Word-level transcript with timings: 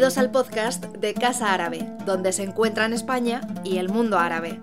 Bienvenidos 0.00 0.24
al 0.24 0.32
podcast 0.32 0.84
de 0.96 1.12
Casa 1.12 1.52
Árabe, 1.52 1.86
donde 2.06 2.32
se 2.32 2.42
encuentran 2.42 2.94
España 2.94 3.42
y 3.64 3.76
el 3.76 3.90
mundo 3.90 4.18
árabe. 4.18 4.58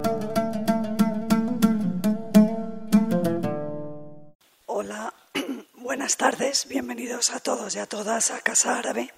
Hola, 4.66 5.14
buenas 5.76 6.18
tardes, 6.18 6.68
bienvenidos 6.68 7.30
a 7.30 7.40
todos 7.40 7.76
y 7.76 7.78
a 7.78 7.86
todas 7.86 8.32
a 8.32 8.42
Casa 8.42 8.80
Árabe. 8.80 9.14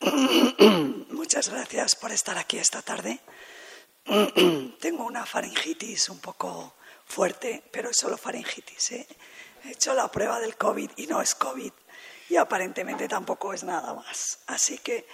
Muchas 1.12 1.48
gracias 1.48 1.96
por 1.96 2.12
estar 2.12 2.36
aquí 2.36 2.58
esta 2.58 2.82
tarde. 2.82 3.18
Tengo 4.80 5.06
una 5.06 5.24
faringitis 5.24 6.10
un 6.10 6.18
poco 6.18 6.74
fuerte, 7.06 7.62
pero 7.72 7.88
es 7.88 7.96
solo 7.96 8.18
faringitis. 8.18 8.92
¿eh? 8.92 9.08
He 9.64 9.70
hecho 9.70 9.94
la 9.94 10.10
prueba 10.10 10.40
del 10.40 10.58
COVID 10.58 10.90
y 10.96 11.06
no 11.06 11.22
es 11.22 11.34
COVID 11.34 11.72
y 12.28 12.36
aparentemente 12.36 13.08
tampoco 13.08 13.52
es 13.52 13.64
nada 13.64 13.94
más. 13.94 14.40
Así 14.46 14.78
que 14.78 15.06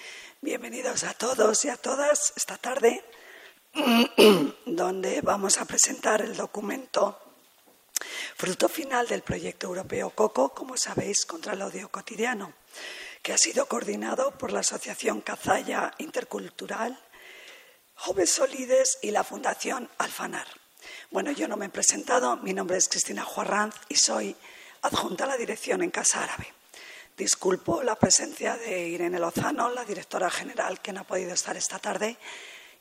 bienvenidos 0.44 1.04
a 1.04 1.14
todos 1.14 1.64
y 1.64 1.70
a 1.70 1.78
todas 1.78 2.34
esta 2.36 2.58
tarde, 2.58 3.02
donde 4.66 5.22
vamos 5.22 5.56
a 5.56 5.64
presentar 5.64 6.20
el 6.20 6.36
documento 6.36 7.18
fruto 8.36 8.68
final 8.68 9.08
del 9.08 9.22
proyecto 9.22 9.68
europeo 9.68 10.10
COCO, 10.10 10.50
como 10.50 10.76
sabéis, 10.76 11.24
contra 11.24 11.54
el 11.54 11.62
odio 11.62 11.88
cotidiano, 11.88 12.52
que 13.22 13.32
ha 13.32 13.38
sido 13.38 13.66
coordinado 13.66 14.32
por 14.32 14.52
la 14.52 14.60
Asociación 14.60 15.22
Cazalla 15.22 15.94
Intercultural, 15.96 17.02
Joves 17.94 18.30
Solides 18.30 18.98
y 19.00 19.12
la 19.12 19.24
Fundación 19.24 19.88
Alfanar. 19.96 20.46
Bueno, 21.10 21.32
yo 21.32 21.48
no 21.48 21.56
me 21.56 21.66
he 21.66 21.70
presentado, 21.70 22.36
mi 22.36 22.52
nombre 22.52 22.76
es 22.76 22.90
Cristina 22.90 23.24
Juarranz 23.24 23.76
y 23.88 23.96
soy 23.96 24.36
adjunta 24.82 25.24
a 25.24 25.28
la 25.28 25.38
dirección 25.38 25.82
en 25.82 25.90
Casa 25.90 26.22
Árabe. 26.22 26.53
Disculpo 27.16 27.84
la 27.84 27.94
presencia 27.94 28.56
de 28.56 28.88
Irene 28.88 29.20
Lozano, 29.20 29.70
la 29.70 29.84
directora 29.84 30.28
general, 30.30 30.80
que 30.80 30.92
no 30.92 31.02
ha 31.02 31.04
podido 31.04 31.32
estar 31.32 31.56
esta 31.56 31.78
tarde 31.78 32.16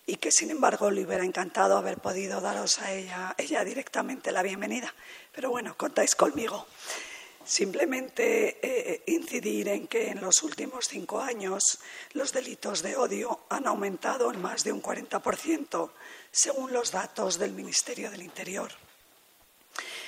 y 0.08 0.16
que, 0.16 0.32
sin 0.32 0.50
embargo, 0.50 0.90
le 0.90 1.06
hubiera 1.06 1.24
encantado 1.24 1.78
haber 1.78 2.00
podido 2.00 2.42
daros 2.42 2.80
a 2.80 2.92
ella, 2.92 3.36
ella 3.38 3.64
directamente 3.64 4.32
la 4.32 4.42
bienvenida. 4.42 4.92
Pero 5.32 5.52
bueno, 5.52 5.78
contáis 5.78 6.16
conmigo. 6.16 6.66
Simplemente 7.46 8.58
eh, 8.64 9.04
incidir 9.06 9.68
en 9.68 9.86
que 9.86 10.10
en 10.10 10.20
los 10.20 10.42
últimos 10.42 10.88
cinco 10.88 11.22
años 11.22 11.78
los 12.14 12.34
delitos 12.34 12.82
de 12.82 12.96
odio 12.96 13.42
han 13.50 13.68
aumentado 13.68 14.32
en 14.32 14.42
más 14.42 14.64
de 14.64 14.72
un 14.72 14.82
40%, 14.82 15.92
según 16.32 16.74
los 16.74 16.90
datos 16.90 17.38
del 17.38 17.52
Ministerio 17.52 18.10
del 18.10 18.24
Interior. 18.24 18.72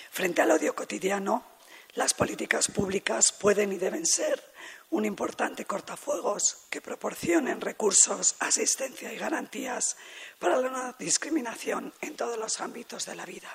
Frente 0.09 0.42
al 0.42 0.52
odio 0.52 0.73
cotidiano, 0.73 1.55
las 1.96 2.14
políticas 2.14 2.68
públicas 2.68 3.32
pueden 3.32 3.72
y 3.72 3.78
deben 3.78 4.06
ser 4.06 4.42
un 4.92 5.06
importante 5.06 5.66
cortafuegos 5.66 6.68
que 6.70 6.82
proporcionen 6.82 7.62
recursos, 7.62 8.36
asistencia 8.40 9.12
y 9.12 9.18
garantías 9.18 9.98
para 10.38 10.58
la 10.58 10.70
no 10.70 10.96
discriminación 11.00 11.94
en 12.02 12.16
todos 12.16 12.38
los 12.38 12.60
ámbitos 12.60 13.06
de 13.06 13.16
la 13.16 13.26
vida. 13.26 13.50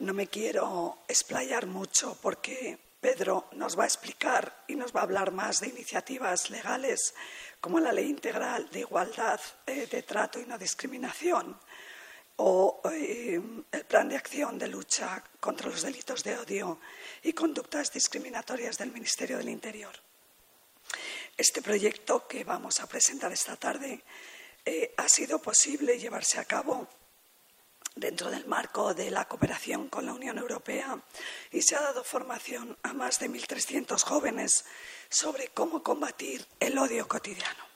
No 0.00 0.12
me 0.12 0.26
quiero 0.26 0.98
explayar 1.08 1.66
mucho 1.66 2.18
porque 2.20 2.78
Pedro 3.00 3.48
nos 3.52 3.78
va 3.78 3.84
a 3.84 3.86
explicar 3.86 4.64
y 4.66 4.74
nos 4.74 4.94
va 4.94 5.00
a 5.00 5.04
hablar 5.04 5.30
más 5.30 5.60
de 5.60 5.68
iniciativas 5.68 6.50
legales 6.50 7.14
como 7.60 7.78
la 7.78 7.92
Ley 7.92 8.10
Integral 8.10 8.68
de 8.70 8.80
Igualdad 8.80 9.40
eh, 9.66 9.86
de 9.90 10.02
Trato 10.02 10.40
y 10.40 10.46
No 10.46 10.58
Discriminación 10.58 11.56
o 12.42 12.80
eh, 12.90 13.38
el 13.70 13.84
Plan 13.84 14.08
de 14.08 14.16
Acción 14.16 14.58
de 14.58 14.66
Lucha 14.66 15.22
contra 15.38 15.68
los 15.68 15.82
Delitos 15.82 16.24
de 16.24 16.38
Odio 16.38 16.80
y 17.22 17.34
Conductas 17.34 17.92
Discriminatorias 17.92 18.78
del 18.78 18.92
Ministerio 18.92 19.36
del 19.36 19.50
Interior. 19.50 19.92
Este 21.36 21.60
proyecto 21.60 22.26
que 22.26 22.44
vamos 22.44 22.80
a 22.80 22.86
presentar 22.86 23.30
esta 23.30 23.56
tarde 23.56 24.02
eh, 24.64 24.94
ha 24.96 25.08
sido 25.08 25.42
posible 25.42 25.98
llevarse 25.98 26.38
a 26.38 26.46
cabo 26.46 26.88
dentro 27.94 28.30
del 28.30 28.46
marco 28.46 28.94
de 28.94 29.10
la 29.10 29.26
cooperación 29.28 29.88
con 29.88 30.06
la 30.06 30.14
Unión 30.14 30.38
Europea 30.38 30.98
y 31.50 31.60
se 31.60 31.76
ha 31.76 31.82
dado 31.82 32.02
formación 32.04 32.78
a 32.82 32.94
más 32.94 33.18
de 33.18 33.28
1.300 33.28 34.02
jóvenes 34.02 34.64
sobre 35.10 35.48
cómo 35.48 35.82
combatir 35.82 36.46
el 36.58 36.78
odio 36.78 37.06
cotidiano. 37.06 37.69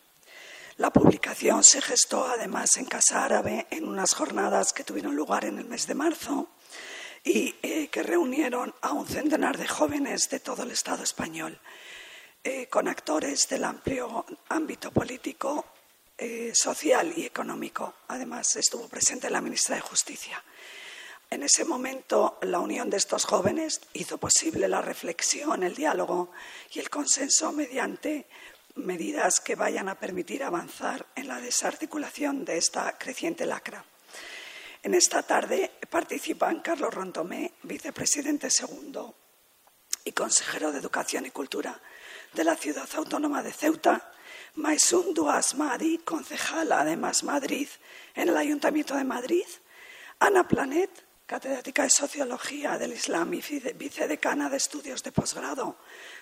La 0.77 0.91
publicación 0.91 1.62
se 1.62 1.81
gestó 1.81 2.27
además 2.27 2.77
en 2.79 2.87
Casa 2.87 3.25
Árabe 3.25 3.69
en 3.71 3.87
unas 3.87 4.12
jornadas 4.12 4.73
que 4.73 4.83
tuvieron 4.83 5.15
lugar 5.15 5.45
en 5.45 5.59
el 5.61 5.67
mes 5.67 5.87
de 5.87 5.95
marzo 5.95 6.49
y 7.23 7.55
eh, 7.62 7.87
que 7.89 8.03
reunieron 8.03 8.75
a 8.81 8.93
un 8.93 9.07
centenar 9.07 9.57
de 9.57 9.69
jóvenes 9.69 10.29
de 10.31 10.41
todo 10.41 10.65
el 10.65 10.73
Estado 10.73 11.05
español, 11.05 11.61
eh, 12.43 12.67
con 12.67 12.89
actores 12.89 13.49
del 13.49 13.63
amplio 13.63 14.27
ámbito 14.49 14.91
político, 14.91 15.65
eh, 16.19 16.51
social 16.53 17.13
y 17.17 17.25
económico. 17.25 17.95
Además, 18.09 18.57
estuvo 18.57 18.89
presente 18.89 19.31
la 19.31 19.41
ministra 19.41 19.77
de 19.77 19.83
Justicia. 19.83 20.43
En 21.31 21.45
ese 21.45 21.65
momento, 21.65 22.39
la 22.43 22.59
unión 22.59 22.91
de 22.91 22.97
estos 22.97 23.25
jóvenes 23.25 23.81
hizo 23.93 24.19
posible 24.19 24.69
la 24.69 24.83
reflexión, 24.83 25.63
el 25.63 25.75
diálogo 25.75 26.31
y 26.73 26.81
el 26.81 26.91
consenso 26.91 27.53
mediante 27.53 28.27
medidas 28.77 29.41
que 29.41 29.55
vayan 29.55 29.89
a 29.89 29.95
permitir 29.95 30.43
avanzar 30.43 31.07
en 31.15 31.29
la 31.29 31.41
desarticulación 31.41 32.45
de 32.45 32.59
esta 32.59 32.97
creciente 32.99 33.47
lacra. 33.47 33.85
En 34.83 34.95
esta 34.95 35.23
tarde 35.23 35.71
participan 35.89 36.61
Carlos 36.61 36.93
Rontomé, 36.93 37.53
vicepresidente 37.63 38.51
segundo 38.51 39.15
y 40.05 40.13
consejero 40.13 40.73
de 40.73 40.79
Educación 40.79 41.27
y 41.27 41.31
Cultura 41.31 41.81
de 42.34 42.45
la 42.45 42.57
Ciudad 42.57 42.89
Autónoma 42.95 43.43
de 43.43 43.53
Ceuta, 43.53 44.13
Maisun 44.57 45.15
Duas 45.15 45.55
Madi, 45.55 45.99
concejala 45.99 46.84
de 46.84 46.97
Más 46.97 47.25
Madrid 47.25 47.69
en 48.15 48.29
el 48.29 48.37
Ayuntamiento 48.37 48.95
de 48.95 49.05
Madrid, 49.05 49.47
Ana 50.19 50.47
Planet, 50.47 50.91
catedrática 51.27 51.85
de 51.85 51.91
Sociología 51.91 52.77
del 52.77 52.93
Islam 52.93 53.33
y 53.35 53.41
vicedecana 53.75 54.51
de 54.51 54.59
Estudios 54.59 55.03
de 55.03 55.12
Posgrado 55.12 55.79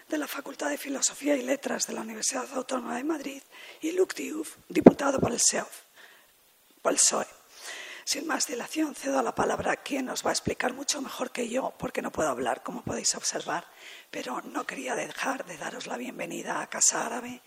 de 0.09 0.19
la 0.19 0.29
Facultad 0.29 0.71
de 0.71 0.79
Filosofía 0.79 1.37
y 1.37 1.43
Letras 1.43 1.87
de 1.87 1.95
la 1.95 2.03
Universidad 2.03 2.47
Autónoma 2.55 2.97
de 2.97 3.05
Madrid, 3.05 3.43
y 3.81 3.93
Luc 3.93 4.15
Diouf, 4.15 4.57
diputado 4.69 5.19
por 5.19 5.33
el, 5.33 5.41
por 6.81 6.93
el 6.93 6.99
PSOE. 6.99 7.27
Sin 8.05 8.27
más 8.27 8.47
dilación, 8.47 8.95
cedo 8.95 9.23
la 9.23 9.35
palabra 9.35 9.73
a 9.73 9.77
quien 9.77 10.07
nos 10.07 10.25
va 10.25 10.31
a 10.31 10.33
explicar 10.33 10.73
mucho 10.73 11.01
mejor 11.01 11.31
que 11.31 11.49
yo, 11.49 11.73
porque 11.79 12.03
no 12.03 12.11
puedo 12.11 12.29
hablar, 12.29 12.63
como 12.63 12.83
podéis 12.83 13.15
observar, 13.15 13.67
pero 14.11 14.41
no 14.43 14.67
quería 14.67 14.95
dejar 14.95 15.45
de 15.47 15.57
daros 15.57 15.87
la 15.87 15.97
bienvenida 15.97 16.61
a 16.61 16.69
Casa 16.69 17.07
Árabe 17.07 17.41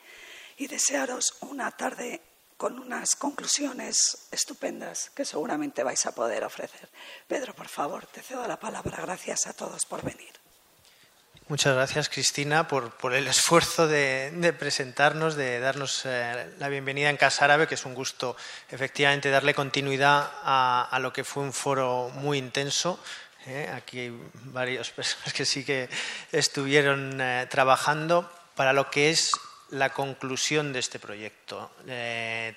y 0.57 0.67
desearos 0.67 1.37
una 1.41 1.71
tarde 1.71 2.21
con 2.57 2.79
unas 2.79 3.15
conclusiones 3.15 4.27
estupendas 4.31 5.11
que 5.15 5.25
seguramente 5.25 5.83
vais 5.83 6.05
a 6.05 6.15
poder 6.15 6.43
ofrecer. 6.43 6.89
Pedro, 7.27 7.53
por 7.53 7.67
favor, 7.67 8.05
te 8.07 8.21
cedo 8.21 8.47
la 8.47 8.59
palabra. 8.59 9.01
Gracias 9.01 9.47
a 9.47 9.53
todos 9.53 9.85
por 9.85 10.03
venir. 10.03 10.33
Muchas 11.47 11.75
gracias, 11.75 12.09
Cristina, 12.09 12.67
por, 12.67 13.13
el 13.13 13.27
esfuerzo 13.27 13.87
de, 13.87 14.55
presentarnos, 14.57 15.35
de 15.35 15.59
darnos 15.59 16.01
eh, 16.05 16.49
la 16.57 16.69
bienvenida 16.69 17.11
en 17.11 17.17
Casa 17.17 17.45
Árabe, 17.45 17.67
que 17.67 17.75
es 17.75 17.85
un 17.85 17.93
gusto 17.93 18.35
efectivamente 18.71 19.29
darle 19.29 19.53
continuidad 19.53 20.31
a, 20.43 20.97
lo 20.99 21.13
que 21.13 21.23
fue 21.23 21.43
un 21.43 21.53
foro 21.53 22.09
muy 22.15 22.39
intenso. 22.39 22.99
Eh. 23.45 23.69
Aquí 23.75 23.99
hay 23.99 24.19
varias 24.33 24.89
personas 24.95 25.33
que 25.33 25.45
sí 25.45 25.63
que 25.63 25.87
estuvieron 26.31 27.21
eh, 27.21 27.45
trabajando 27.47 28.27
para 28.55 28.73
lo 28.73 28.89
que 28.89 29.11
es 29.11 29.29
la 29.75 29.91
conclusión 29.91 30.73
de 30.73 30.79
este 30.79 30.99
proyecto. 30.99 31.71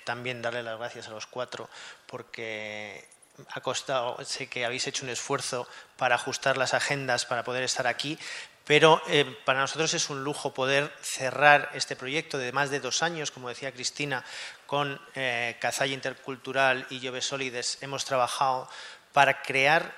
también 0.05 0.41
darle 0.41 0.63
las 0.63 0.77
gracias 0.77 1.07
a 1.07 1.11
los 1.11 1.27
cuatro 1.27 1.69
porque 2.07 3.07
ha 3.49 3.61
costado, 3.61 4.17
sé 4.25 4.47
que 4.47 4.65
habéis 4.65 4.87
hecho 4.87 5.03
un 5.03 5.09
esfuerzo 5.09 5.67
para 5.97 6.15
ajustar 6.15 6.57
las 6.57 6.73
agendas 6.73 7.25
para 7.25 7.43
poder 7.43 7.63
estar 7.63 7.87
aquí, 7.87 8.17
pero 8.65 9.01
eh, 9.07 9.25
para 9.45 9.61
nosotros 9.61 9.93
es 9.93 10.09
un 10.09 10.23
lujo 10.23 10.53
poder 10.53 10.93
cerrar 11.01 11.71
este 11.73 11.95
proyecto 11.95 12.37
de 12.37 12.51
más 12.51 12.69
de 12.69 12.79
dos 12.79 13.01
años, 13.01 13.31
como 13.31 13.49
decía 13.49 13.71
Cristina, 13.71 14.23
con 14.65 14.99
eh, 15.15 15.57
Cazalla 15.59 15.93
Intercultural 15.93 16.85
y 16.89 16.99
Llove 16.99 17.21
Solides. 17.21 17.79
Hemos 17.81 18.05
trabajado 18.05 18.69
para 19.11 19.41
crear, 19.41 19.95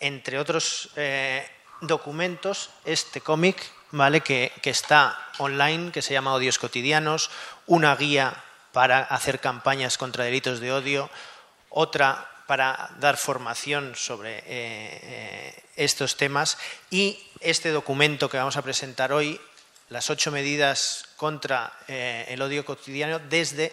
entre 0.00 0.38
otros 0.38 0.90
eh, 0.96 1.48
documentos, 1.82 2.70
este 2.84 3.20
cómic 3.20 3.62
¿vale? 3.92 4.20
Que, 4.20 4.52
que 4.62 4.70
está 4.70 5.18
online, 5.38 5.92
que 5.92 6.02
se 6.02 6.12
llama 6.12 6.34
Odios 6.34 6.58
Cotidianos, 6.58 7.30
una 7.66 7.94
guía 7.96 8.34
para 8.72 9.00
hacer 9.00 9.40
campañas 9.40 9.98
contra 9.98 10.24
delitos 10.24 10.60
de 10.60 10.72
odio, 10.72 11.10
otra 11.70 12.30
para 12.50 12.90
dar 12.98 13.16
formación 13.16 13.94
sobre 13.94 14.38
eh, 14.38 14.42
eh, 14.48 15.62
estos 15.76 16.16
temas 16.16 16.58
y 16.90 17.16
este 17.38 17.70
documento 17.70 18.28
que 18.28 18.38
vamos 18.38 18.56
a 18.56 18.62
presentar 18.62 19.12
hoy, 19.12 19.40
las 19.88 20.10
ocho 20.10 20.32
medidas 20.32 21.04
contra 21.14 21.72
eh, 21.86 22.26
el 22.28 22.42
odio 22.42 22.64
cotidiano 22.64 23.20
desde 23.20 23.72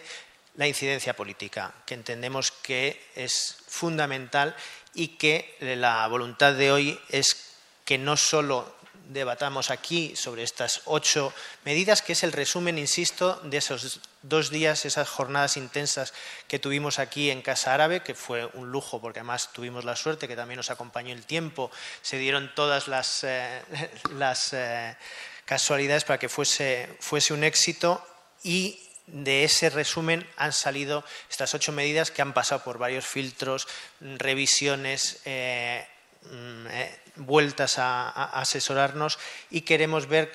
la 0.54 0.68
incidencia 0.68 1.16
política, 1.16 1.74
que 1.86 1.94
entendemos 1.94 2.52
que 2.52 3.04
es 3.16 3.56
fundamental 3.66 4.54
y 4.94 5.08
que 5.18 5.56
la 5.60 6.06
voluntad 6.06 6.54
de 6.54 6.70
hoy 6.70 7.00
es 7.08 7.56
que 7.84 7.98
no 7.98 8.16
solo 8.16 8.76
debatamos 9.08 9.70
aquí 9.70 10.14
sobre 10.16 10.42
estas 10.42 10.82
ocho 10.84 11.32
medidas, 11.64 12.02
que 12.02 12.12
es 12.12 12.22
el 12.22 12.32
resumen, 12.32 12.78
insisto, 12.78 13.40
de 13.42 13.56
esos 13.56 14.00
dos 14.22 14.50
días, 14.50 14.84
esas 14.84 15.08
jornadas 15.08 15.56
intensas 15.56 16.12
que 16.46 16.58
tuvimos 16.58 16.98
aquí 16.98 17.30
en 17.30 17.42
Casa 17.42 17.74
Árabe, 17.74 18.02
que 18.02 18.14
fue 18.14 18.46
un 18.52 18.70
lujo 18.70 19.00
porque 19.00 19.20
además 19.20 19.50
tuvimos 19.52 19.84
la 19.84 19.96
suerte 19.96 20.28
que 20.28 20.36
también 20.36 20.58
nos 20.58 20.70
acompañó 20.70 21.12
el 21.14 21.24
tiempo, 21.24 21.70
se 22.02 22.18
dieron 22.18 22.54
todas 22.54 22.86
las, 22.86 23.24
eh, 23.24 23.62
las 24.12 24.52
eh, 24.52 24.96
casualidades 25.44 26.04
para 26.04 26.18
que 26.18 26.28
fuese, 26.28 26.96
fuese 27.00 27.32
un 27.32 27.44
éxito 27.44 28.06
y 28.42 28.78
de 29.06 29.44
ese 29.44 29.70
resumen 29.70 30.28
han 30.36 30.52
salido 30.52 31.02
estas 31.30 31.54
ocho 31.54 31.72
medidas 31.72 32.10
que 32.10 32.20
han 32.20 32.34
pasado 32.34 32.62
por 32.62 32.76
varios 32.76 33.06
filtros, 33.06 33.66
revisiones, 34.00 35.22
eh, 35.24 35.86
mm, 36.24 36.66
vueltas 37.18 37.78
a, 37.78 38.08
asesorarnos 38.40 39.18
y 39.50 39.62
queremos 39.62 40.06
ver, 40.06 40.32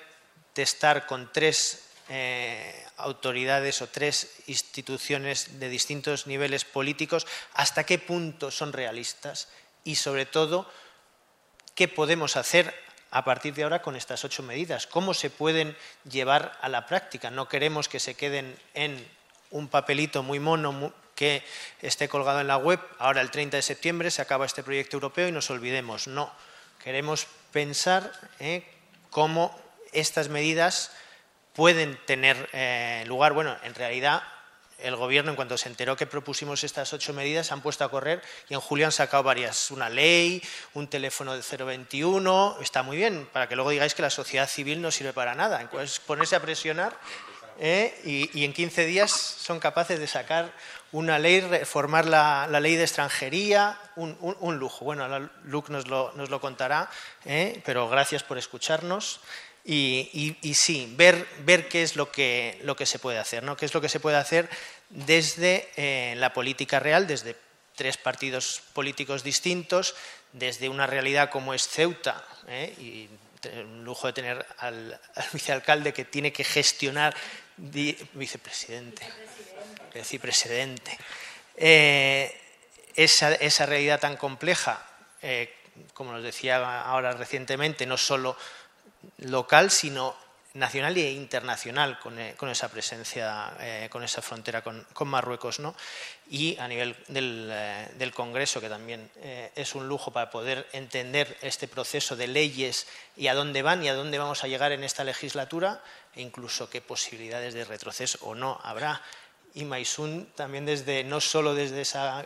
testar 0.53 1.05
con 1.05 1.31
tres 1.31 1.89
eh, 2.09 2.85
autoridades 2.97 3.81
o 3.81 3.87
tres 3.87 4.43
instituciones 4.47 5.59
de 5.59 5.69
distintos 5.69 6.27
niveles 6.27 6.65
políticos 6.65 7.25
hasta 7.53 7.85
qué 7.85 7.97
punto 7.97 8.51
son 8.51 8.73
realistas 8.73 9.49
y 9.83 9.95
sobre 9.95 10.25
todo 10.25 10.69
qué 11.75 11.87
podemos 11.87 12.37
hacer 12.37 12.73
a 13.11 13.23
partir 13.23 13.53
de 13.53 13.63
ahora 13.63 13.81
con 13.81 13.95
estas 13.95 14.25
ocho 14.25 14.41
medidas, 14.41 14.87
cómo 14.87 15.13
se 15.13 15.29
pueden 15.29 15.77
llevar 16.09 16.57
a 16.61 16.69
la 16.69 16.87
práctica. 16.87 17.29
No 17.29 17.47
queremos 17.47 17.87
que 17.87 17.99
se 17.99 18.15
queden 18.15 18.57
en 18.73 19.07
un 19.51 19.67
papelito 19.67 20.23
muy 20.23 20.39
mono 20.39 20.91
que 21.15 21.43
esté 21.81 22.09
colgado 22.09 22.41
en 22.41 22.47
la 22.47 22.57
web. 22.57 22.79
Ahora 22.97 23.21
el 23.21 23.29
30 23.29 23.57
de 23.57 23.61
septiembre 23.61 24.09
se 24.09 24.21
acaba 24.21 24.47
este 24.47 24.63
proyecto 24.63 24.97
europeo 24.97 25.27
y 25.27 25.31
nos 25.31 25.51
olvidemos. 25.51 26.07
No, 26.07 26.33
Queremos 26.83 27.27
pensar 27.51 28.11
eh, 28.39 28.63
cómo 29.09 29.57
estas 29.93 30.27
medidas 30.27 30.91
pueden 31.53 31.97
tener 32.05 32.49
eh, 32.51 33.03
lugar. 33.07 33.31
Bueno, 33.33 33.55
en 33.63 33.73
realidad 33.73 34.23
el 34.79 34.97
Gobierno, 34.97 35.29
en 35.31 35.37
cuanto 35.37 35.57
se 35.57 35.69
enteró 35.69 35.95
que 35.95 36.07
propusimos 36.07 36.63
estas 36.65 36.91
ocho 36.91 37.13
medidas, 37.13 37.47
se 37.47 37.53
han 37.53 37.61
puesto 37.61 37.85
a 37.85 37.89
correr 37.89 38.21
y 38.49 38.53
en 38.53 38.59
julio 38.59 38.85
han 38.85 38.91
sacado 38.91 39.23
varias. 39.23 39.71
Una 39.71 39.89
ley, 39.89 40.43
un 40.73 40.89
teléfono 40.89 41.37
de 41.37 41.41
021, 41.41 42.57
está 42.59 42.83
muy 42.83 42.97
bien, 42.97 43.29
para 43.31 43.47
que 43.47 43.55
luego 43.55 43.69
digáis 43.69 43.95
que 43.95 44.01
la 44.01 44.09
sociedad 44.09 44.49
civil 44.49 44.81
no 44.81 44.91
sirve 44.91 45.13
para 45.13 45.35
nada. 45.35 45.61
Entonces, 45.61 45.99
ponerse 46.01 46.35
a 46.35 46.41
presionar 46.41 46.97
¿eh? 47.59 48.29
y, 48.33 48.43
en 48.43 48.53
15 48.53 48.85
días 48.85 49.11
son 49.11 49.59
capaces 49.59 49.99
de 49.99 50.07
sacar 50.07 50.53
una 50.91 51.19
ley, 51.19 51.41
reformar 51.41 52.05
la, 52.05 52.47
ley 52.59 52.75
de 52.75 52.83
extranjería, 52.83 53.79
un, 53.95 54.57
lujo. 54.57 54.85
Bueno, 54.85 55.29
Luke 55.43 55.71
nos 55.71 55.87
lo, 55.87 56.11
nos 56.15 56.29
lo 56.29 56.39
contará, 56.39 56.89
¿eh? 57.25 57.61
pero 57.65 57.89
gracias 57.89 58.23
por 58.23 58.37
escucharnos. 58.37 59.19
Y, 59.65 60.35
sí, 60.53 60.93
ver, 60.97 61.25
ver, 61.39 61.69
qué 61.69 61.83
es 61.83 61.95
lo 61.95 62.11
que, 62.11 62.59
lo 62.63 62.75
que 62.75 62.85
se 62.85 62.99
puede 62.99 63.17
hacer, 63.17 63.43
¿no? 63.43 63.55
qué 63.55 63.65
es 63.65 63.73
lo 63.73 63.79
que 63.79 63.87
se 63.87 64.01
puede 64.01 64.17
hacer 64.17 64.49
desde 64.89 65.69
eh, 65.77 66.15
la 66.17 66.33
política 66.33 66.79
real, 66.79 67.07
desde 67.07 67.37
tres 67.75 67.97
partidos 67.97 68.61
políticos 68.73 69.23
distintos, 69.23 69.95
desde 70.33 70.67
una 70.67 70.85
realidad 70.85 71.29
como 71.29 71.53
es 71.53 71.67
Ceuta, 71.67 72.23
y 72.77 73.07
un 73.51 73.83
lujo 73.83 74.07
de 74.07 74.13
tener 74.13 74.45
al, 74.57 74.99
al 75.15 75.25
vicealcalde 75.33 75.93
que 75.93 76.05
tiene 76.05 76.31
que 76.31 76.43
gestionar 76.43 77.15
vicepresidente, 77.57 79.05
eh, 81.55 82.39
esa, 82.95 83.33
esa, 83.35 83.65
realidad 83.65 83.99
tan 83.99 84.17
compleja, 84.17 84.85
eh, 85.21 85.53
como 85.93 86.11
nos 86.11 86.23
decía 86.23 86.81
ahora 86.81 87.13
recientemente, 87.13 87.85
no 87.85 87.97
solo 87.97 88.35
local, 89.17 89.71
sino 89.71 90.15
nacional 90.53 90.95
e 90.97 91.11
internacional 91.11 91.97
con, 91.97 92.19
eh, 92.19 92.35
esa 92.51 92.69
presencia, 92.69 93.57
eh, 93.59 93.87
con 93.89 94.03
esa 94.03 94.21
frontera 94.21 94.61
con, 94.61 94.85
Marruecos. 95.07 95.59
¿no? 95.59 95.75
Y 96.29 96.57
a 96.57 96.67
nivel 96.67 96.95
del, 97.07 97.49
eh, 97.51 98.11
Congreso, 98.13 98.61
que 98.61 98.69
también 98.69 99.09
es 99.55 99.73
un 99.75 99.87
lujo 99.87 100.11
para 100.11 100.29
poder 100.29 100.67
entender 100.71 101.35
este 101.41 101.67
proceso 101.67 102.15
de 102.15 102.27
leyes 102.27 102.87
y 103.17 103.27
a 103.27 103.33
dónde 103.33 103.61
van 103.63 103.83
y 103.83 103.89
a 103.89 103.95
dónde 103.95 104.19
vamos 104.19 104.43
a 104.43 104.47
llegar 104.47 104.71
en 104.71 104.83
esta 104.83 105.03
legislatura, 105.03 105.81
e 106.15 106.21
incluso 106.21 106.69
qué 106.69 106.81
posibilidades 106.81 107.55
de 107.55 107.65
retroceso 107.65 108.19
o 108.21 108.35
no 108.35 108.59
habrá. 108.63 109.01
Y 109.55 109.65
Maisun 109.65 110.31
también 110.35 110.65
desde, 110.65 111.03
no 111.03 111.21
solo 111.21 111.55
desde 111.55 111.81
esa 111.81 112.25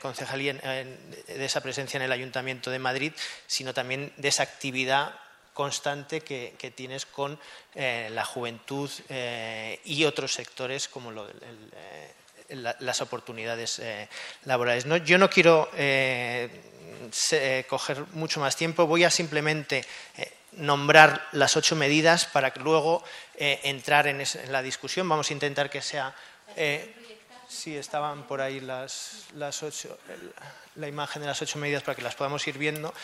concejalía, 0.00 0.54
de 0.54 1.44
esa 1.44 1.60
presencia 1.60 1.96
en 1.96 2.04
el 2.04 2.12
Ayuntamiento 2.12 2.70
de 2.70 2.78
Madrid, 2.78 3.12
sino 3.46 3.72
también 3.72 4.12
de 4.16 4.28
esa 4.28 4.42
actividad 4.42 5.14
constante 5.52 6.20
que, 6.20 6.72
tienes 6.74 7.06
con 7.06 7.38
eh, 7.74 8.08
la 8.12 8.24
juventud 8.24 8.90
eh, 9.08 9.80
y 9.84 10.04
otros 10.04 10.32
sectores 10.32 10.88
como 10.88 11.12
eh, 11.12 12.74
las 12.80 13.00
oportunidades 13.00 13.80
laborales. 14.44 14.84
yo 15.04 15.18
no 15.18 15.30
quiero 15.30 15.70
coger 17.68 18.04
mucho 18.12 18.40
más 18.40 18.56
tiempo, 18.56 18.86
voy 18.86 19.04
a 19.04 19.10
simplemente 19.10 19.84
nombrar 20.52 21.28
las 21.32 21.56
ocho 21.56 21.76
medidas 21.76 22.26
para 22.26 22.50
que 22.52 22.60
luego 22.60 23.02
entrar 23.36 24.06
en, 24.06 24.22
la 24.50 24.60
discusión. 24.60 25.08
Vamos 25.08 25.30
a 25.30 25.32
intentar 25.32 25.70
que 25.70 25.80
sea... 25.80 26.14
Sí, 27.48 27.76
estaban 27.76 28.26
por 28.26 28.40
ahí 28.40 28.60
las, 28.60 29.26
las 29.34 29.62
ocho, 29.62 29.98
la 30.76 30.88
imagen 30.88 31.20
de 31.20 31.28
las 31.28 31.42
ocho 31.42 31.58
medidas 31.58 31.82
para 31.82 31.94
que 31.94 32.00
las 32.00 32.14
podamos 32.14 32.46
ir 32.48 32.56
viendo 32.56 32.94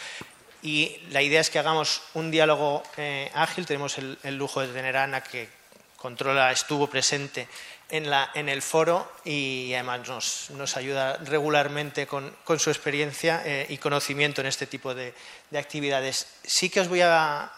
y 0.62 1.00
la 1.10 1.22
idea 1.22 1.40
es 1.40 1.50
que 1.50 1.58
hagamos 1.58 2.02
un 2.14 2.31
diálogo 2.31 2.82
eh, 2.96 3.31
ágil. 3.34 3.66
Tenemos 3.66 3.96
el, 3.99 4.37
lujo 4.37 4.60
de 4.60 4.69
tener 4.69 4.96
a 4.96 5.05
Ana 5.05 5.22
que 5.22 5.49
controla, 5.96 6.50
estuvo 6.52 6.88
presente 6.88 7.49
en, 7.88 8.10
la, 8.10 8.31
en 8.34 8.49
el 8.49 8.62
foro 8.62 9.10
y 9.25 9.72
además 9.75 10.08
nos, 10.08 10.50
nos 10.50 10.76
ayuda 10.76 11.16
regularmente 11.19 12.06
con, 12.06 12.34
con 12.44 12.58
su 12.58 12.70
experiencia 12.70 13.43
eh, 13.44 13.66
y 13.69 13.78
conocimiento 13.78 14.40
en 14.40 14.46
este 14.46 14.66
tipo 14.66 14.94
de, 14.94 15.14
de, 15.50 15.58
actividades. 15.58 16.26
Sí 16.44 16.70
que 16.70 16.81
os 16.81 16.88
voy 16.88 17.02
a... 17.02 17.50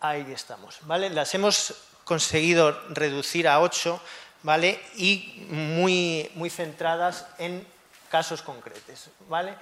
Ahí 0.00 0.26
estamos, 0.32 0.78
¿vale? 0.82 1.10
Las 1.10 1.34
hemos 1.34 1.74
conseguido 2.04 2.72
reducir 2.90 3.46
a 3.46 3.60
ocho, 3.60 4.00
¿vale? 4.42 4.80
Y 4.96 5.46
muy, 5.48 6.30
muy 6.34 6.50
centradas 6.50 7.26
en 7.38 7.64
casos 8.10 8.42
concretos, 8.42 9.08
¿vale? 9.28 9.54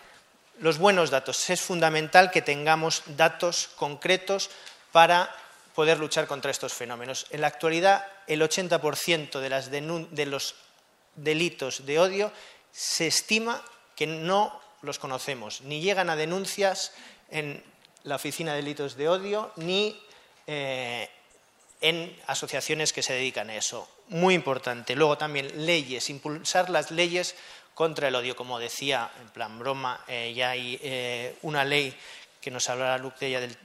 Los 0.61 0.79
buenos 0.79 1.11
datos. 1.11 1.51
Es 1.51 1.61
fundamental 1.61 2.31
que 2.31 2.43
tengamos 2.43 3.03
datos 3.17 3.69
concretos 3.77 4.51
para 4.93 5.35
poder 5.75 5.99
luchar 5.99 6.27
contra 6.27 6.51
estos 6.51 6.73
fenómenos. 6.73 7.27
En 7.31 7.41
la 7.41 7.49
actualidad, 7.49 8.07
el 8.27 8.43
80% 8.43 9.41
de, 9.41 10.09
de 10.11 10.27
los 10.27 10.55
delitos 11.17 11.87
de 11.87 11.99
odio 11.99 12.33
se 12.73 13.07
estima 13.07 13.63
que 13.97 14.07
no 14.07 14.61
los 14.83 14.99
conocemos, 14.99 15.61
ni 15.63 15.81
llegan 15.81 16.11
a 16.11 16.17
denuncias 16.17 16.93
en 17.31 17.63
la 18.05 18.17
Oficina 18.17 18.53
de 18.53 18.59
Delitos 18.63 18.97
de 18.97 19.09
Odio, 19.09 19.53
ni 19.57 20.01
eh, 20.47 21.09
en 21.81 22.17
asociaciones 22.27 22.93
que 22.93 23.03
se 23.03 23.13
dedican 23.13 23.51
a 23.51 23.57
eso. 23.57 23.89
Muy 24.09 24.35
importante. 24.35 24.97
Luego 24.97 25.19
también 25.19 25.67
leyes, 25.67 26.11
impulsar 26.11 26.71
las 26.71 26.91
leyes 26.91 27.35
contra 27.75 28.09
el 28.09 28.15
odio. 28.15 28.37
Como 28.37 28.59
decía, 28.59 29.11
en 29.21 29.29
plan 29.29 29.59
broma, 29.59 30.05
eh, 30.07 30.33
ya 30.35 30.51
hay 30.51 30.79
eh, 30.83 31.37
una 31.43 31.65
ley 31.65 31.97
que 32.41 32.51
nos 32.51 32.69
hablará 32.69 32.99
Luc 32.99 33.19
de 33.19 33.27
ella 33.27 33.41
del, 33.41 33.57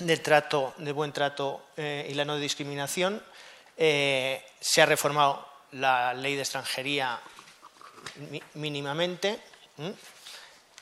del 0.00 0.20
trato, 0.20 0.74
de 0.78 0.92
buen 0.92 1.12
trato 1.12 1.66
eh, 1.76 2.06
y 2.08 2.14
la 2.14 2.24
no 2.24 2.36
discriminación. 2.36 3.22
se 3.76 4.82
ha 4.82 4.86
reformado 4.86 5.46
la 5.72 6.14
ley 6.14 6.34
de 6.34 6.42
extranjería 6.42 7.20
mínimamente. 8.54 9.40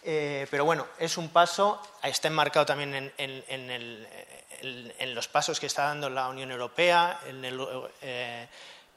pero 0.03 0.65
bueno, 0.65 0.87
es 0.99 1.17
un 1.17 1.29
paso, 1.31 1.83
está 2.03 2.29
enmarcado 2.29 2.65
también 2.67 3.13
en, 3.19 5.15
los 5.15 5.29
pasos 5.29 5.61
que 5.61 5.67
está 5.67 5.85
dando 5.85 6.09
la 6.09 6.29
Unión 6.29 6.51
Europea, 6.51 7.21
en 7.27 7.45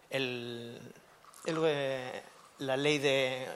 el, 0.10 0.79
la 2.59 2.77
ley 2.77 2.97
de, 2.97 3.47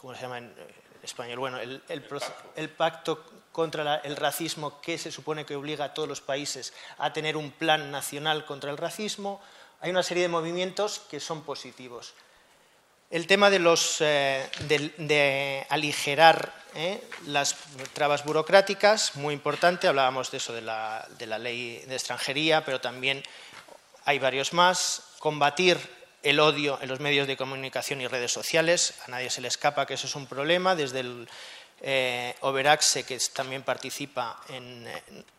¿cómo 0.00 0.14
se 0.14 0.22
llama 0.22 0.38
en 0.38 0.54
español? 1.02 1.38
Bueno, 1.38 1.58
el, 1.60 2.70
pacto 2.70 3.24
contra 3.50 3.96
el 3.96 4.16
racismo 4.16 4.80
que 4.80 4.98
se 4.98 5.10
supone 5.10 5.44
que 5.44 5.56
obliga 5.56 5.86
a 5.86 5.94
todos 5.94 6.08
los 6.08 6.20
países 6.20 6.72
a 6.98 7.12
tener 7.12 7.36
un 7.36 7.50
plan 7.50 7.90
nacional 7.90 8.44
contra 8.44 8.70
el 8.70 8.78
racismo. 8.78 9.40
Hay 9.80 9.90
una 9.90 10.02
serie 10.02 10.24
de 10.24 10.28
movimientos 10.28 11.00
que 11.10 11.20
son 11.20 11.42
positivos. 11.42 12.14
El 13.10 13.26
tema 13.26 13.50
de, 13.50 13.58
los, 13.58 14.00
eh, 14.00 14.48
de, 14.68 15.66
aligerar 15.68 16.54
eh, 16.74 17.06
las 17.26 17.56
trabas 17.92 18.24
burocráticas, 18.24 19.16
muy 19.16 19.34
importante, 19.34 19.86
hablábamos 19.86 20.30
de 20.30 20.38
eso 20.38 20.54
de 20.54 20.62
la, 20.62 21.06
de 21.18 21.26
la 21.26 21.38
ley 21.38 21.84
de 21.86 21.94
extranjería, 21.94 22.64
pero 22.64 22.80
también 22.80 23.22
hay 24.06 24.18
varios 24.18 24.54
más. 24.54 25.02
Combatir 25.18 25.78
el 26.22 26.40
odio 26.40 26.78
en 26.80 26.88
los 26.88 27.00
medios 27.00 27.26
de 27.26 27.36
comunicación 27.36 28.00
y 28.00 28.06
redes 28.06 28.32
sociales. 28.32 28.94
A 29.06 29.10
nadie 29.10 29.30
se 29.30 29.40
le 29.40 29.48
escapa 29.48 29.86
que 29.86 29.94
eso 29.94 30.06
es 30.06 30.14
un 30.14 30.26
problema, 30.26 30.74
desde 30.74 31.04
eh, 31.80 32.34
Overaxe, 32.40 33.04
que 33.04 33.18
también 33.34 33.62
participa, 33.62 34.40
en, 34.48 34.86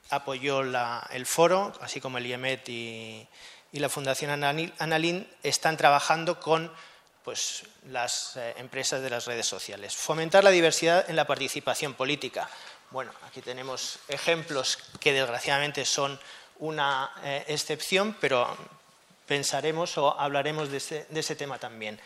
apoyó 0.10 0.62
el 0.62 1.25
foro, 1.25 1.74
así 1.82 2.02
como 2.02 2.18
el 2.18 2.28
IEMET 2.28 2.70
y, 2.70 3.28
la 3.74 3.90
Fundación 3.90 4.44
Analin, 4.44 5.28
están 5.42 5.78
trabajando 5.78 6.40
con 6.40 6.72
pues, 7.24 7.63
las 7.90 8.38
eh, 8.38 8.54
empresas 8.58 9.02
de 9.02 9.10
las 9.10 9.25
redes 9.25 9.48
sociales. 9.48 9.96
Fomentar 9.96 10.44
la 10.44 10.52
diversidad 10.52 11.10
en 11.10 11.16
la 11.16 11.25
participación 11.25 11.96
política. 11.96 12.48
Bueno, 12.92 13.12
aquí 13.25 13.42
tenemos 13.42 13.98
ejemplos 14.10 14.78
que 15.00 15.13
desgraciadamente 15.13 15.86
son 15.86 16.20
una 16.60 17.12
eh, 17.24 17.46
excepción, 17.48 18.16
pero 18.22 18.56
pensaremos 19.27 19.98
o 19.98 20.20
hablaremos 20.20 20.70
de 20.70 20.77
ese, 20.77 21.36
tema 21.36 21.60
también. 21.60 22.00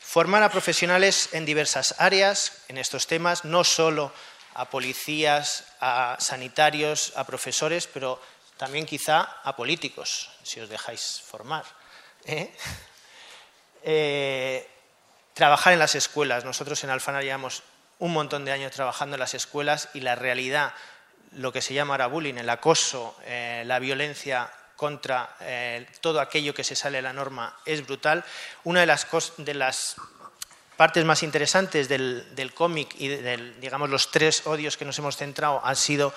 Formar 0.00 0.42
a 0.42 0.50
profesionales 0.50 1.30
en 1.32 1.44
diversas 1.44 1.94
áreas 1.98 2.64
en 2.68 2.78
estos 2.78 3.06
temas, 3.06 3.44
no 3.44 3.64
solo 3.64 4.12
a 4.54 4.70
policías, 4.70 5.64
a 5.80 6.16
sanitarios, 6.20 7.12
a 7.16 7.24
profesores, 7.24 7.86
pero 7.86 8.20
también 8.56 8.86
quizá 8.86 9.20
a 9.42 9.56
políticos, 9.56 10.30
si 10.42 10.60
os 10.60 10.68
dejáis 10.68 11.22
formar. 11.26 11.64
¿eh? 12.24 12.52
Eh, 13.86 14.66
trabajar 15.34 15.74
en 15.74 15.78
las 15.78 15.94
escuelas. 15.94 16.46
Nosotros 16.46 16.82
en 16.84 16.88
Alfana 16.88 17.20
llevamos 17.20 17.62
un 17.98 18.14
montón 18.14 18.46
de 18.46 18.52
años 18.52 18.72
trabajando 18.72 19.16
en 19.16 19.20
las 19.20 19.34
escuelas 19.34 19.90
y 19.92 20.00
la 20.00 20.14
realidad, 20.14 20.72
lo 21.32 21.52
que 21.52 21.60
se 21.60 21.74
llama 21.74 21.92
ahora 21.92 22.06
bullying, 22.06 22.36
el 22.36 22.48
acoso, 22.48 23.14
eh, 23.26 23.62
la 23.66 23.78
violencia 23.78 24.50
contra 24.76 25.36
eh, 25.40 25.86
todo 26.00 26.20
aquello 26.20 26.54
que 26.54 26.64
se 26.64 26.76
sale 26.76 26.98
de 26.98 27.02
la 27.02 27.12
norma 27.12 27.58
es 27.64 27.86
brutal. 27.86 28.24
Una 28.64 28.80
de 28.80 28.86
las, 28.86 29.06
de 29.38 29.54
las 29.54 29.96
partes 30.76 31.04
más 31.04 31.22
interesantes 31.22 31.88
del, 31.88 32.52
cómic 32.54 32.94
y 32.98 33.08
de 33.08 33.70
los 33.88 34.10
tres 34.10 34.46
odios 34.46 34.76
que 34.76 34.84
nos 34.84 34.98
hemos 34.98 35.16
centrado 35.16 35.60
han 35.64 35.76
sido 35.76 36.12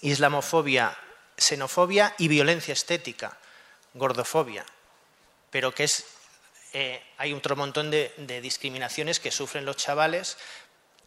islamofobia, 0.00 0.96
xenofobia 1.36 2.14
y 2.18 2.28
violencia 2.28 2.72
estética, 2.72 3.38
gordofobia, 3.94 4.64
pero 5.50 5.72
que 5.72 5.88
eh, 6.72 7.02
hay 7.16 7.32
otro 7.32 7.56
montón 7.56 7.90
de, 7.90 8.40
discriminaciones 8.42 9.20
que 9.20 9.30
sufren 9.30 9.64
los 9.64 9.76
chavales 9.76 10.36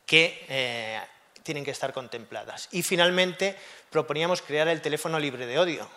que 0.06 0.46
eh, 0.50 1.01
tienen 1.44 1.63
que 1.63 1.72
estar 1.72 1.94
contempladas. 1.94 2.68
Y 2.72 2.84
finalmente 2.84 3.58
proponíamos 3.90 4.42
crear 4.42 4.68
el 4.68 4.82
teléfono 4.82 5.20
libre 5.20 5.46
de 5.46 5.60
odio, 5.60 5.90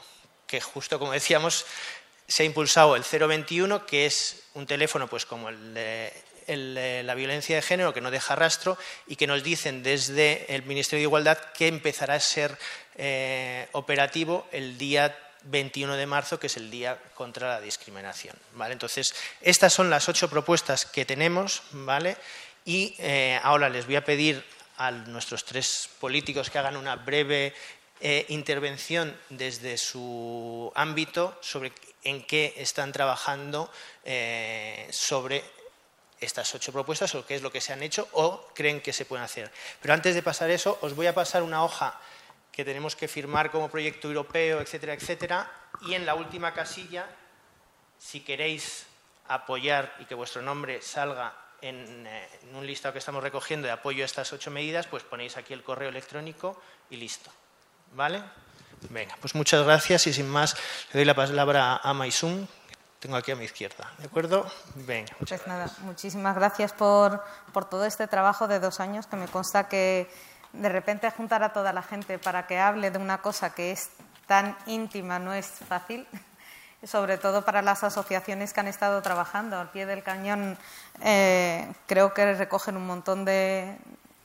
que 0.47 0.61
justo 0.61 0.99
como 0.99 1.13
decíamos 1.13 1.67
se 2.27 2.43
ha 2.43 2.47
impulsado 2.47 2.97
el 2.97 3.03
021, 3.03 3.87
que 3.87 4.07
es 4.07 4.45
un 4.55 4.67
teléfono 4.67 5.09
pues 5.09 5.27
como 5.27 5.49
el 5.49 5.75
de 5.75 6.13
la 6.47 7.15
violencia 7.15 7.57
de 7.57 7.63
género 7.63 7.95
que 7.95 8.01
no 8.01 8.11
deja 8.11 8.37
rastro 8.37 8.77
y 9.07 9.17
que 9.17 9.27
nos 9.27 9.43
dicen 9.43 9.83
desde 9.83 10.55
el 10.55 10.63
Ministerio 10.65 11.01
de 11.01 11.09
Igualdad 11.09 11.39
que 11.55 11.69
empezará 11.69 12.15
a 12.15 12.21
ser 12.21 12.57
eh, 12.97 13.69
operativo 13.73 14.47
el 14.53 14.79
día 14.79 15.17
21 15.45 15.97
de 15.97 16.07
marzo, 16.07 16.39
que 16.39 16.47
es 16.47 16.57
el 16.57 16.71
Día 16.71 16.99
contra 17.15 17.49
la 17.49 17.61
Discriminación. 17.61 18.37
¿vale? 18.55 18.73
Entonces, 18.73 19.15
estas 19.41 19.73
son 19.73 19.91
las 19.91 20.09
ocho 20.09 20.31
propuestas 20.31 20.87
que 20.87 21.05
tenemos, 21.05 21.63
¿vale? 21.73 22.17
Y 22.65 22.95
eh, 22.99 23.39
ahora 23.43 23.69
les 23.69 23.85
voy 23.85 23.97
a 23.97 24.05
pedir 24.05 24.43
a 24.79 24.91
nuestros 24.91 25.45
tres 25.45 25.89
políticos 26.01 26.49
que 26.49 26.59
hagan 26.59 26.77
una 26.77 26.97
breve 26.97 27.55
eh, 28.01 28.27
intervención 28.29 29.17
desde 29.31 29.79
su 29.79 30.73
ámbito 30.75 31.39
sobre 31.41 31.73
en 32.03 32.23
qué 32.25 32.55
están 32.57 32.93
trabajando 32.93 33.71
eh, 34.05 34.89
sobre 34.91 35.45
estas 36.21 36.55
ocho 36.55 36.73
propuestas 36.73 37.15
o 37.15 37.27
qué 37.27 37.35
es 37.35 37.43
lo 37.43 37.53
que 37.53 37.61
se 37.61 37.73
han 37.73 37.83
hecho 37.83 38.09
o 38.13 38.49
creen 38.55 38.81
que 38.81 38.93
se 38.93 39.05
pueden 39.05 39.25
hacer. 39.25 39.51
Pero 39.81 39.95
antes 39.95 40.15
de 40.15 40.23
pasar 40.23 40.51
eso, 40.51 40.79
os 40.81 40.95
voy 40.95 41.07
a 41.07 41.15
pasar 41.15 41.43
una 41.43 41.65
hoja 41.65 41.99
que 42.53 42.65
tenemos 42.65 42.95
que 42.95 43.09
firmar 43.09 43.51
como 43.51 43.71
proyecto 43.71 44.09
europeo, 44.09 44.61
etcétera, 44.61 44.95
etcétera, 44.95 45.51
y 45.83 45.95
en 45.95 46.07
la 46.07 46.15
última 46.15 46.55
casilla, 46.55 47.07
si 47.99 48.21
queréis 48.21 48.87
apoyar 49.27 49.97
y 49.99 50.05
que 50.05 50.15
vuestro 50.15 50.41
nombre 50.41 50.81
salga 50.81 51.35
en, 51.61 52.07
eh, 52.07 52.29
en, 52.43 52.55
un 52.55 52.67
listado 52.67 52.93
que 52.93 52.99
estamos 53.01 53.23
recogiendo 53.23 53.67
de 53.67 53.73
apoyo 53.73 54.05
a 54.05 54.07
estas 54.07 54.33
ocho 54.33 54.51
medidas, 54.51 54.87
pues 54.87 55.03
ponéis 55.03 55.37
aquí 55.37 55.53
el 55.53 55.63
correo 55.63 55.89
electrónico 55.89 56.61
y 56.91 56.97
listo. 56.97 57.31
¿Vale? 57.95 58.23
Venga, 58.91 59.15
pues 59.21 59.35
muchas 59.35 59.65
gracias 59.65 60.07
y 60.09 60.13
sin 60.13 60.29
más 60.29 60.57
le 60.93 60.99
doy 60.99 61.05
la 61.05 61.15
palabra 61.15 61.77
a 61.77 61.95
Maisun, 61.95 62.47
que 62.69 62.77
tengo 62.99 63.17
aquí 63.17 63.31
a 63.31 63.37
mi 63.37 63.45
izquierda. 63.45 63.91
¿De 63.99 64.07
acuerdo? 64.07 64.51
Venga. 64.75 65.13
Muchas 65.21 65.41
pues 65.41 65.47
nada, 65.47 65.71
muchísimas 65.83 66.35
gracias 66.35 66.73
por, 66.73 67.23
por 67.53 67.69
todo 67.69 67.85
este 67.85 68.09
trabajo 68.09 68.49
de 68.49 68.59
dos 68.59 68.81
años 68.81 69.07
que 69.07 69.17
me 69.17 69.27
consta 69.27 69.69
que 69.69 70.11
de 70.53 70.69
repente 70.69 71.09
juntar 71.11 71.45
a 71.45 71.53
toda 71.53 71.73
la 71.73 71.83
gente 71.83 72.19
para 72.19 72.47
que 72.47 72.59
hable 72.59 72.91
de 72.91 72.99
una 72.99 73.19
cosa 73.19 73.55
que 73.55 73.71
es 73.71 73.91
tan 74.27 74.57
íntima 74.67 75.21
no 75.21 75.33
es 75.33 75.47
fácil, 75.47 76.07
sobre 76.83 77.17
todo 77.17 77.45
para 77.45 77.63
las 77.63 77.85
asociaciones 77.85 78.53
que 78.53 78.61
han 78.61 78.69
estado 78.69 79.03
trabajando 79.03 79.59
al 79.59 79.71
pie 79.71 79.87
del 79.87 80.03
cañón. 80.03 80.59
Eh, 81.01 81.73
creo 81.87 82.13
que 82.13 82.35
recogen 82.35 82.77
un 82.77 82.87
montón 82.87 83.25
de, 83.25 83.79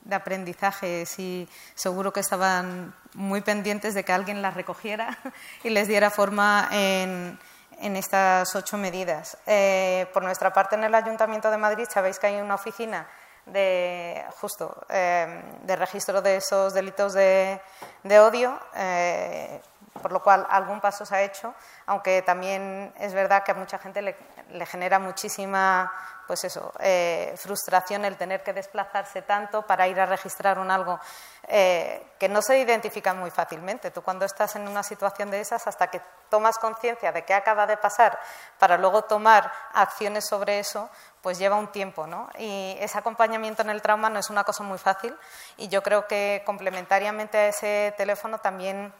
de 0.10 0.16
aprendizajes 0.16 1.18
y 1.20 1.48
seguro 1.76 2.12
que 2.12 2.20
estaban 2.20 2.94
muy 3.14 3.42
pendientes 3.42 3.94
de 3.94 4.04
que 4.04 4.12
alguien 4.12 4.42
las 4.42 4.56
recogiera 4.56 5.18
y 5.64 5.70
les 5.70 5.88
diera 5.88 6.10
forma 6.10 6.68
en, 6.72 7.40
en 7.80 7.96
estas 7.96 8.56
ocho 8.56 8.78
medidas. 8.78 9.38
Eh, 9.46 10.08
por 10.14 10.24
nuestra 10.24 10.52
parte, 10.52 10.76
en 10.76 10.84
el 10.84 10.96
Ayuntamiento 10.96 11.50
de 11.52 11.58
Madrid, 11.58 11.88
sabéis 11.90 12.20
que 12.20 12.28
hay 12.28 12.42
una 12.42 12.56
oficina 12.56 13.08
de 13.46 14.24
justo 14.40 14.86
eh, 14.90 15.42
de 15.64 15.76
registro 15.76 16.22
de 16.22 16.38
esos 16.38 16.74
delitos 16.74 17.14
de, 17.14 17.62
de 18.04 18.20
odio, 18.20 18.60
eh, 18.76 19.62
por 20.02 20.12
lo 20.12 20.22
cual 20.22 20.46
algún 20.50 20.80
paso 20.80 21.06
se 21.06 21.16
ha 21.16 21.22
hecho, 21.22 21.54
aunque 21.86 22.22
también 22.22 22.94
es 23.00 23.14
verdad 23.14 23.44
que 23.44 23.52
a 23.52 23.56
mucha 23.56 23.80
gente 23.80 24.02
le, 24.02 24.16
le 24.52 24.66
genera 24.66 25.00
muchísima 25.00 25.92
pues 26.30 26.44
eso, 26.44 26.72
eh, 26.80 27.34
frustración 27.38 28.06
el 28.06 28.16
tener 28.16 28.44
que 28.44 28.54
desplazarse 28.54 29.24
tanto 29.24 29.64
para 29.64 29.88
ir 29.88 30.00
a 30.00 30.06
registrar 30.06 30.60
un 30.60 30.70
algo 30.70 31.00
eh, 31.48 32.06
que 32.20 32.30
no 32.30 32.44
se 32.44 32.60
identifica 32.60 33.16
muy 33.16 33.32
fácilmente. 33.32 33.90
Tú 33.90 34.04
cuando 34.04 34.26
estás 34.26 34.56
en 34.56 34.68
una 34.68 34.84
situación 34.84 35.32
de 35.32 35.42
esas, 35.42 35.66
hasta 35.66 35.88
que 35.88 36.00
tomas 36.30 36.60
conciencia 36.60 37.12
de 37.12 37.26
qué 37.26 37.34
acaba 37.34 37.66
de 37.66 37.78
pasar 37.78 38.20
para 38.60 38.78
luego 38.78 39.02
tomar 39.06 39.52
acciones 39.74 40.28
sobre 40.28 40.60
eso, 40.60 40.92
pues 41.24 41.40
lleva 41.40 41.56
un 41.56 41.72
tiempo, 41.72 42.06
¿no? 42.06 42.30
Y 42.38 42.78
ese 42.80 43.00
acompañamiento 43.00 43.64
en 43.64 43.72
el 43.72 43.82
trauma 43.82 44.12
no 44.12 44.20
es 44.20 44.30
una 44.30 44.44
cosa 44.44 44.62
muy 44.62 44.78
fácil 44.78 45.18
y 45.58 45.68
yo 45.68 45.82
creo 45.82 46.06
que 46.06 46.44
complementariamente 46.46 47.40
a 47.40 47.48
ese 47.48 47.96
teléfono 47.98 48.38
también, 48.38 48.94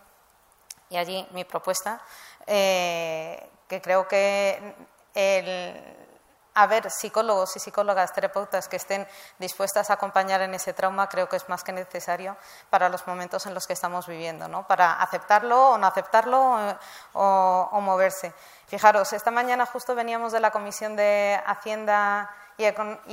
y 0.90 0.98
allí 0.98 1.28
mi 1.30 1.44
propuesta, 1.44 2.02
eh, 2.48 3.52
que 3.68 3.80
creo 3.84 4.08
que 4.08 4.74
el, 5.14 6.00
haber 6.54 6.90
psicólogos 6.90 7.56
y 7.56 7.60
psicólogas 7.60 8.14
terapeutas 8.14 8.68
que 8.68 8.76
estén 8.76 9.08
dispuestas 9.38 9.90
a 9.90 9.94
acompañar 9.94 10.42
en 10.42 10.54
ese 10.54 10.74
trauma 10.74 11.08
creo 11.08 11.30
que 11.30 11.38
es 11.38 11.48
más 11.50 11.64
que 11.64 11.72
necesario 11.72 12.38
para 12.70 12.90
los 12.90 13.06
momentos 13.08 13.46
en 13.46 13.54
los 13.54 13.68
que 13.68 13.74
estamos 13.74 14.08
viviendo, 14.08 14.48
¿no? 14.48 14.68
para 14.68 15.02
aceptarlo 15.02 15.72
o 15.72 15.78
no 15.78 15.88
aceptarlo 15.88 16.78
o, 17.14 17.80
moverse. 17.82 18.34
Fijaros, 18.68 19.14
esta 19.14 19.32
mañana 19.32 19.66
justo 19.66 19.96
veníamos 19.96 20.32
de 20.32 20.40
la 20.40 20.52
Comisión 20.52 20.96
de 20.96 21.42
Hacienda 21.46 22.30
y, 22.58 22.66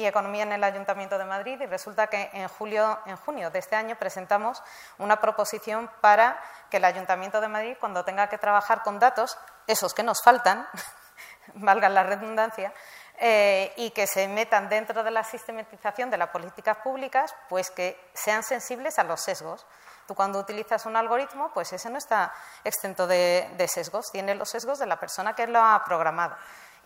Economía 0.05 0.43
en 0.43 0.53
el 0.53 0.65
Ayuntamiento 0.65 1.19
de 1.19 1.25
Madrid 1.25 1.61
y 1.61 1.67
resulta 1.67 2.09
que 2.09 2.31
en, 2.33 2.49
julio, 2.49 2.99
en 3.07 3.17
junio 3.17 3.50
de 3.50 3.61
este 3.61 3.76
año 3.76 3.97
presentamos 3.97 4.62
una 4.99 5.21
proposición 5.21 5.88
para 6.00 6.38
que 6.69 6.79
el 6.79 6.85
Ayuntamiento 6.85 7.41
de 7.41 7.49
Madrid, 7.49 7.76
cuando 7.79 8.05
tenga 8.05 8.29
que 8.29 8.38
trabajar 8.38 8.83
con 8.83 8.99
datos, 8.99 9.38
esos 9.69 9.95
que 9.95 10.03
nos 10.03 10.21
faltan, 10.23 10.67
valga 11.55 11.88
la 11.88 12.03
redundancia, 12.03 12.73
eh, 13.19 13.73
y 13.76 13.93
que 13.93 14.07
se 14.07 14.29
metan 14.29 14.69
dentro 14.69 15.03
de 15.03 15.11
la 15.11 15.25
sistematización 15.25 16.11
de 16.11 16.19
las 16.19 16.29
políticas 16.29 16.76
públicas, 16.79 17.35
pues 17.49 17.71
que 17.71 17.99
sean 18.12 18.43
sensibles 18.43 18.99
a 18.99 19.05
los 19.05 19.23
sesgos. 19.23 19.65
Tú 20.07 20.15
cuando 20.15 20.38
utilizas 20.38 20.85
un 20.85 20.97
algoritmo, 20.97 21.50
pues 21.55 21.73
ese 21.73 21.88
no 21.88 21.97
está 21.97 22.35
exento 22.62 23.07
de, 23.07 23.67
sesgos, 23.69 24.12
tiene 24.12 24.35
los 24.35 24.50
sesgos 24.50 24.79
de 24.79 24.87
la 24.87 25.00
persona 25.00 25.35
que 25.35 25.47
lo 25.47 25.61
ha 25.61 25.83
programado. 25.85 26.37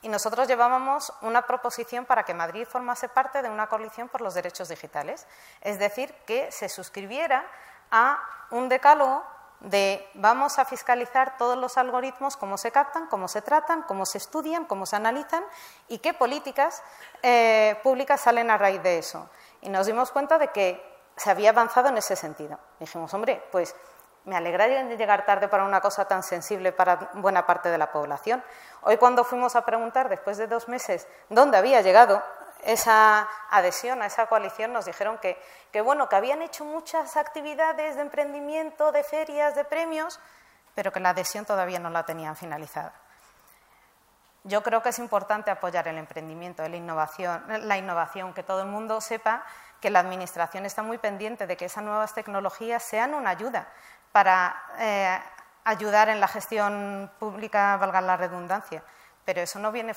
Y 0.02 0.08
nosotros 0.08 0.46
llevábamos 0.46 1.12
una 1.20 1.42
proposición 1.42 2.06
para 2.06 2.22
que 2.22 2.32
Madrid 2.32 2.64
formase 2.64 3.08
parte 3.08 3.42
de 3.42 3.50
una 3.50 3.66
coalición 3.66 4.08
por 4.08 4.20
los 4.20 4.34
derechos 4.34 4.68
digitales, 4.68 5.26
es 5.62 5.80
decir, 5.80 6.14
que 6.26 6.52
se 6.52 6.68
suscribiera 6.68 7.44
a 7.90 8.20
un 8.50 8.68
decálogo 8.68 9.24
de 9.60 10.08
vamos 10.14 10.58
a 10.58 10.64
fiscalizar 10.64 11.36
todos 11.36 11.56
los 11.56 11.76
algoritmos, 11.76 12.36
cómo 12.36 12.56
se 12.56 12.70
captan, 12.70 13.06
cómo 13.08 13.28
se 13.28 13.42
tratan, 13.42 13.82
cómo 13.82 14.06
se 14.06 14.18
estudian, 14.18 14.64
cómo 14.64 14.86
se 14.86 14.96
analizan 14.96 15.44
y 15.88 15.98
qué 15.98 16.14
políticas 16.14 16.82
eh, 17.22 17.78
públicas 17.82 18.20
salen 18.20 18.50
a 18.50 18.58
raíz 18.58 18.82
de 18.82 18.98
eso. 18.98 19.28
Y 19.60 19.68
nos 19.68 19.86
dimos 19.86 20.10
cuenta 20.10 20.38
de 20.38 20.48
que 20.48 20.82
se 21.16 21.30
había 21.30 21.50
avanzado 21.50 21.88
en 21.88 21.98
ese 21.98 22.16
sentido. 22.16 22.58
Dijimos, 22.78 23.12
hombre, 23.12 23.42
pues 23.52 23.76
me 24.24 24.36
alegraría 24.36 24.84
de 24.84 24.96
llegar 24.96 25.24
tarde 25.24 25.48
para 25.48 25.64
una 25.64 25.80
cosa 25.80 26.06
tan 26.06 26.22
sensible 26.22 26.72
para 26.72 27.10
buena 27.14 27.46
parte 27.46 27.70
de 27.70 27.78
la 27.78 27.90
población. 27.90 28.42
Hoy 28.82 28.96
cuando 28.96 29.24
fuimos 29.24 29.56
a 29.56 29.64
preguntar, 29.64 30.08
después 30.08 30.36
de 30.36 30.46
dos 30.46 30.68
meses, 30.68 31.06
dónde 31.28 31.56
había 31.56 31.80
llegado 31.80 32.22
esa 32.64 33.28
adhesión 33.50 34.02
a 34.02 34.06
esa 34.06 34.26
coalición 34.26 34.72
nos 34.72 34.84
dijeron 34.84 35.18
que, 35.18 35.40
que, 35.72 35.80
bueno, 35.80 36.08
que 36.08 36.16
habían 36.16 36.42
hecho 36.42 36.64
muchas 36.64 37.16
actividades 37.16 37.96
de 37.96 38.02
emprendimiento, 38.02 38.92
de 38.92 39.02
ferias, 39.02 39.54
de 39.54 39.64
premios, 39.64 40.20
pero 40.74 40.92
que 40.92 41.00
la 41.00 41.10
adhesión 41.10 41.44
todavía 41.44 41.78
no 41.78 41.90
la 41.90 42.04
tenían 42.04 42.36
finalizada. 42.36 42.92
Yo 44.44 44.62
creo 44.62 44.82
que 44.82 44.88
es 44.88 44.98
importante 44.98 45.50
apoyar 45.50 45.86
el 45.88 45.98
emprendimiento, 45.98 46.66
la 46.66 46.76
innovación, 46.76 47.44
la 47.68 47.76
innovación, 47.76 48.32
que 48.32 48.42
todo 48.42 48.62
el 48.62 48.68
mundo 48.68 49.00
sepa 49.00 49.44
que 49.80 49.90
la 49.90 50.00
Administración 50.00 50.64
está 50.64 50.82
muy 50.82 50.98
pendiente 50.98 51.46
de 51.46 51.56
que 51.56 51.66
esas 51.66 51.84
nuevas 51.84 52.14
tecnologías 52.14 52.82
sean 52.82 53.14
una 53.14 53.30
ayuda 53.30 53.68
para 54.12 54.62
eh, 54.78 55.18
ayudar 55.64 56.08
en 56.08 56.20
la 56.20 56.28
gestión 56.28 57.10
pública, 57.18 57.76
valga 57.76 58.00
la 58.00 58.16
redundancia, 58.16 58.82
pero 59.24 59.40
eso 59.42 59.58
no 59.58 59.72
viene 59.72 59.94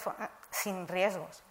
sin 0.51 0.87
riesgos. 0.87 1.43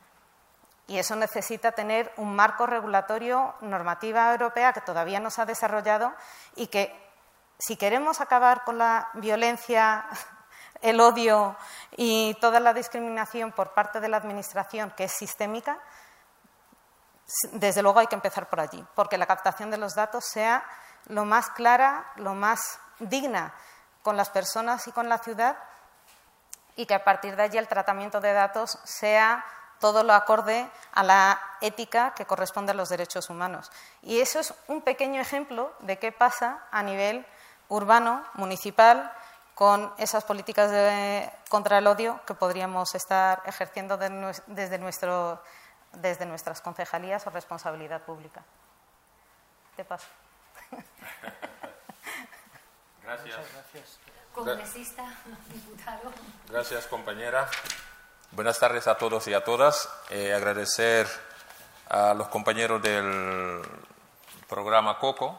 Y 0.93 0.99
eso 0.99 1.17
necesita 1.17 1.73
tener 1.73 2.13
un 2.19 2.37
marco 2.37 2.67
regulatorio, 2.67 3.55
normativa 3.63 4.31
europea 4.31 4.75
que 4.75 4.83
todavía 4.83 5.21
no 5.21 5.31
se 5.31 5.41
ha 5.41 5.47
desarrollado 5.47 6.13
y 6.55 6.67
que, 6.67 6.95
si 7.59 7.77
queremos 7.77 8.21
acabar 8.21 8.63
con 8.63 8.77
la 8.77 9.09
violencia 9.15 10.05
el 10.83 11.01
odio 11.01 11.57
y 11.97 12.37
toda 12.43 12.61
la 12.61 12.75
discriminación 12.75 13.53
por 13.53 13.73
parte 13.73 14.01
de 14.01 14.09
la 14.11 14.19
Administración, 14.19 14.91
que 14.91 15.05
es 15.05 15.13
sistémica, 15.13 15.79
desde 17.53 17.81
luego 17.81 18.01
hay 18.01 18.07
que 18.07 18.17
empezar 18.17 18.51
por 18.51 18.61
allí, 18.61 18.85
porque 18.95 19.17
la 19.17 19.25
captación 19.25 19.71
de 19.71 19.79
los 19.79 19.95
datos 19.95 20.27
sea 20.27 20.63
lo 21.07 21.25
más 21.25 21.49
clara, 21.49 22.05
lo 22.17 22.35
más 22.35 22.79
digna 22.99 23.55
con 24.03 24.19
las 24.19 24.29
personas 24.29 24.87
y 24.89 24.93
con 24.93 25.09
la 25.09 25.17
ciudad 25.17 25.57
y 26.77 26.85
que 26.85 26.93
a 26.93 27.03
partir 27.03 27.35
de 27.35 27.45
allí 27.45 27.57
el 27.57 27.69
tratamiento 27.69 28.21
de 28.21 28.35
datos 28.35 28.79
sea 28.85 29.43
todo 29.83 30.05
lo 30.05 30.15
acorde 30.15 30.71
a 30.93 31.03
la 31.03 31.43
ética 31.61 32.15
que 32.15 32.25
corresponde 32.25 32.71
a 32.71 32.75
los 32.75 32.89
derechos 32.89 33.29
humanos. 33.31 33.73
Y 34.01 34.21
eso 34.21 34.39
es 34.39 34.55
un 34.69 34.81
pequeño 34.81 35.21
ejemplo 35.21 35.73
de 35.81 35.99
qué 35.99 36.13
pasa 36.13 36.63
a 36.71 36.85
nivel 36.85 37.27
urbano, 37.69 38.25
municipal, 38.35 39.13
con 39.57 39.93
esas 39.99 40.23
políticas 40.23 40.71
contra 41.49 41.79
el 41.79 41.87
odio 41.89 42.21
que 42.27 42.35
podríamos 42.35 42.95
estar 42.95 43.43
ejerciendo 43.45 43.97
desde, 43.97 44.79
nuestro, 44.79 45.43
desde 45.95 46.27
nuestras 46.27 46.61
concejalías 46.61 47.27
o 47.27 47.31
responsabilidad 47.31 48.03
pública. 48.03 48.45
Te 49.75 49.85
paso. 49.85 50.07
Gracias. 53.03 53.37
gracias. 53.53 53.99
Congresista, 54.33 55.05
diputado. 55.53 56.13
Gracias, 56.49 56.87
compañera. 56.87 57.49
Buenas 58.35 58.59
tardes 58.59 58.87
a 58.87 58.95
todos 58.95 59.29
y 59.29 59.35
a 59.35 59.45
todas. 59.45 59.91
Eh, 60.09 60.33
agradecer 60.33 61.07
a 61.91 62.15
los 62.15 62.29
compañeros 62.29 62.81
del 62.81 63.61
programa 64.49 64.99
COCO 64.99 65.39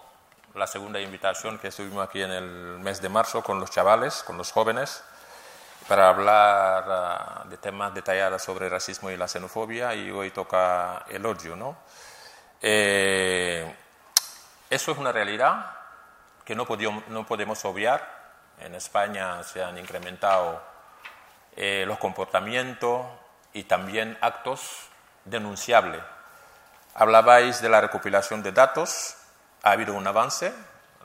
la 0.54 0.68
segunda 0.68 1.00
invitación 1.02 1.58
que 1.58 1.70
estuvimos 1.70 2.08
aquí 2.08 2.22
en 2.22 2.30
el 2.30 2.78
mes 2.78 3.02
de 3.02 3.10
marzo 3.10 3.42
con 3.42 3.60
los 3.60 3.72
chavales, 3.72 4.22
con 4.22 4.38
los 4.38 4.52
jóvenes, 4.52 5.04
para 5.88 6.10
hablar 6.10 6.86
ah, 6.88 7.44
de 7.50 7.58
temas 7.58 7.96
detallados 7.96 8.44
sobre 8.44 8.70
racismo 8.70 9.10
y 9.10 9.18
la 9.18 9.28
xenofobia 9.28 9.96
y 9.96 10.12
hoy 10.12 10.30
toca 10.30 11.04
el 11.10 11.26
odio. 11.26 11.56
¿no? 11.56 11.76
Eh, 12.62 13.76
eso 14.70 14.92
es 14.92 14.98
una 15.00 15.12
realidad 15.12 15.66
que 16.46 16.54
no, 16.54 16.68
no 17.08 17.26
podemos 17.26 17.66
obviar. 17.66 18.22
En 18.60 18.76
España 18.76 19.42
se 19.42 19.64
han 19.64 19.80
incrementado 19.80 20.73
eh, 21.56 21.86
los 21.88 21.98
comportamientos 21.98 23.06
y 23.54 23.64
también 23.64 24.18
actos 24.22 24.90
denunciables. 25.26 26.02
Hablabais 26.96 27.62
de 27.62 27.70
la 27.70 27.82
recopilación 27.82 28.44
de 28.44 28.52
datos 28.52 29.16
ha 29.64 29.72
habido 29.72 29.94
un 29.94 30.06
avance. 30.06 30.54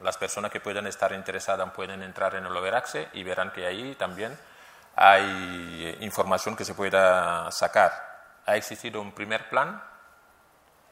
Las 0.03 0.17
personas 0.17 0.51
que 0.51 0.61
puedan 0.61 0.87
estar 0.87 1.13
interesadas 1.13 1.71
pueden 1.73 2.03
entrar 2.03 2.35
en 2.35 2.47
el 2.47 2.57
Overaxe 2.57 3.09
y 3.15 3.23
verán 3.23 3.53
que 3.53 3.67
ahí 3.67 3.95
también 3.95 4.39
hay 4.97 5.97
información 6.01 6.57
que 6.57 6.65
se 6.65 6.75
pueda 6.75 7.51
sacar. 7.53 7.93
Ha 8.47 8.57
existido 8.57 9.01
un 9.01 9.13
primer 9.13 9.49
plan, 9.49 9.83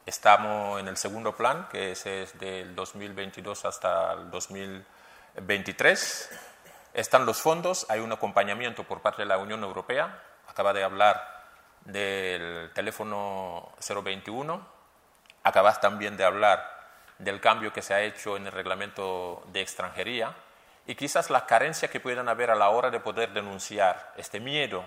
estamos 0.05 0.79
en 0.79 0.87
el 0.87 0.95
segundo 0.97 1.35
plan, 1.35 1.67
que 1.69 1.91
es 1.91 2.05
del 2.39 2.73
2022 2.73 3.65
hasta 3.65 4.13
el 4.13 4.31
2023. 4.31 6.29
Están 6.97 7.27
los 7.27 7.39
fondos, 7.39 7.85
hay 7.89 7.99
un 7.99 8.11
acompañamiento 8.11 8.83
por 8.83 9.03
parte 9.03 9.21
de 9.21 9.27
la 9.27 9.37
Unión 9.37 9.63
Europea. 9.63 10.19
Acaba 10.47 10.73
de 10.73 10.83
hablar 10.83 11.45
del 11.85 12.71
teléfono 12.73 13.71
021. 13.87 14.67
Acabas 15.43 15.79
también 15.79 16.17
de 16.17 16.23
hablar 16.23 16.89
del 17.19 17.39
cambio 17.39 17.71
que 17.71 17.83
se 17.83 17.93
ha 17.93 18.01
hecho 18.01 18.35
en 18.35 18.47
el 18.47 18.51
reglamento 18.51 19.43
de 19.51 19.61
extranjería 19.61 20.33
y 20.87 20.95
quizás 20.95 21.29
la 21.29 21.45
carencia 21.45 21.87
que 21.87 21.99
puedan 21.99 22.29
haber 22.29 22.49
a 22.49 22.55
la 22.55 22.69
hora 22.69 22.89
de 22.89 22.99
poder 22.99 23.31
denunciar 23.31 24.13
este 24.17 24.39
miedo 24.39 24.83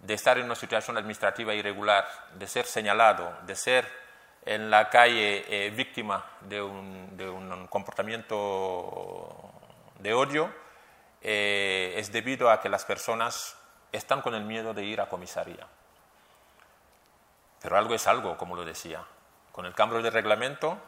de 0.00 0.12
estar 0.12 0.36
en 0.36 0.44
una 0.44 0.56
situación 0.56 0.98
administrativa 0.98 1.54
irregular, 1.54 2.06
de 2.34 2.46
ser 2.46 2.66
señalado, 2.66 3.34
de 3.46 3.56
ser 3.56 3.88
en 4.44 4.70
la 4.70 4.90
calle 4.90 5.46
eh, 5.48 5.70
víctima 5.70 6.22
de 6.42 6.60
un, 6.60 7.66
comportamiento 7.70 9.54
de 10.00 10.12
odio, 10.12 10.67
eh, 11.22 11.94
es 11.96 12.12
debido 12.12 12.50
a 12.50 12.60
que 12.60 12.68
las 12.68 12.84
personas 12.84 13.56
están 13.92 14.22
con 14.22 14.34
el 14.34 14.44
miedo 14.44 14.74
de 14.74 14.84
ir 14.84 15.00
a 15.00 15.08
comisaría. 15.08 15.66
Pero 17.60 17.76
algo 17.76 17.94
es 17.94 18.06
algo, 18.06 18.36
como 18.36 18.54
lo 18.54 18.64
decía. 18.64 19.04
Con 19.52 19.66
el 19.66 19.74
cambio 19.74 20.00
de 20.02 20.10
reglamento 20.10 20.78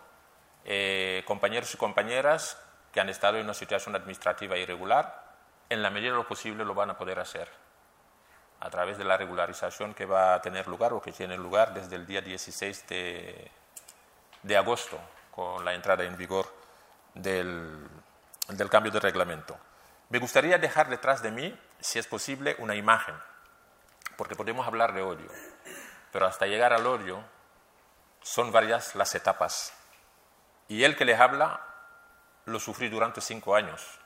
eh, 0.65 1.25
compañeros 1.27 1.75
y 1.75 1.77
compañeras 1.77 2.61
que 2.93 3.01
han 3.01 3.09
estado 3.09 3.39
en 3.39 3.45
una 3.45 3.55
situación 3.55 3.97
administrativa 3.97 4.57
irregular, 4.57 5.31
en 5.69 5.83
la 5.83 5.91
medida 5.91 6.11
de 6.11 6.17
lo 6.17 6.27
posible 6.27 6.65
lo 6.65 6.75
van 6.75 6.91
a 6.91 6.99
poder 6.99 7.19
hacer 7.19 7.49
a 8.61 8.69
través 8.69 8.99
de 8.99 9.05
la 9.05 9.17
regularización 9.17 9.95
que 9.95 10.05
va 10.05 10.35
a 10.35 10.43
tener 10.43 10.69
lugar 10.69 10.93
o 10.93 11.01
que 11.01 11.13
tiene 11.13 11.37
lugar 11.37 11.73
desde 11.73 11.97
el 11.97 12.07
día 12.07 12.21
16 12.21 12.87
de, 12.89 13.51
de 14.43 14.57
agosto, 14.57 14.99
con 15.31 15.65
la 15.65 15.73
entrada 15.73 16.05
en 16.05 16.17
vigor 16.17 16.53
del, 17.15 17.89
del 18.49 18.69
cambio 18.69 18.93
de 18.93 19.01
reglamento. 19.01 19.57
Me 20.11 20.19
gustaría 20.19 20.59
dejar 20.59 20.89
detrás 20.89 21.23
de 21.23 21.31
mí, 21.31 21.59
si 21.81 21.99
es 21.99 22.07
posible, 22.07 22.57
una 22.59 22.75
imagen, 22.75 23.15
porque 24.17 24.35
podemos 24.35 24.67
hablar 24.67 24.93
de 24.93 25.03
odio, 25.03 25.31
pero 26.13 26.27
hasta 26.27 26.47
llegar 26.47 26.73
al 26.73 26.87
odio 26.87 27.25
son 28.21 28.53
varias 28.53 28.95
las 28.97 29.15
etapas 29.15 29.73
y 30.69 30.85
el 30.85 30.97
que 30.97 31.05
les 31.05 31.19
habla 31.19 31.65
lo 32.45 32.61
sufrí 32.61 32.89
durante 32.89 33.21
cinco 33.21 33.55
años. 33.55 33.99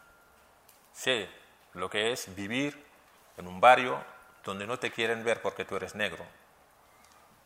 Sé 0.92 1.28
lo 1.72 1.90
que 1.90 2.12
es 2.12 2.34
vivir 2.34 2.86
en 3.36 3.48
un 3.48 3.60
barrio 3.60 4.02
donde 4.44 4.66
no 4.66 4.78
te 4.78 4.92
quieren 4.92 5.24
ver 5.24 5.40
porque 5.42 5.64
tú 5.64 5.76
eres 5.76 5.94
negro, 5.94 6.24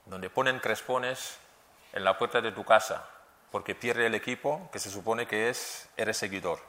donde 0.06 0.30
ponen 0.30 0.58
crespones 0.58 1.38
en 1.92 2.04
la 2.04 2.18
puerta 2.18 2.40
de 2.40 2.52
tu 2.52 2.64
casa 2.64 3.08
porque 3.50 3.74
pierde 3.74 4.06
el 4.06 4.14
equipo 4.14 4.68
que 4.72 4.78
se 4.78 4.90
supone 4.90 5.26
que 5.26 5.48
es 5.48 5.88
eres 5.96 6.16
seguidor, 6.16 6.60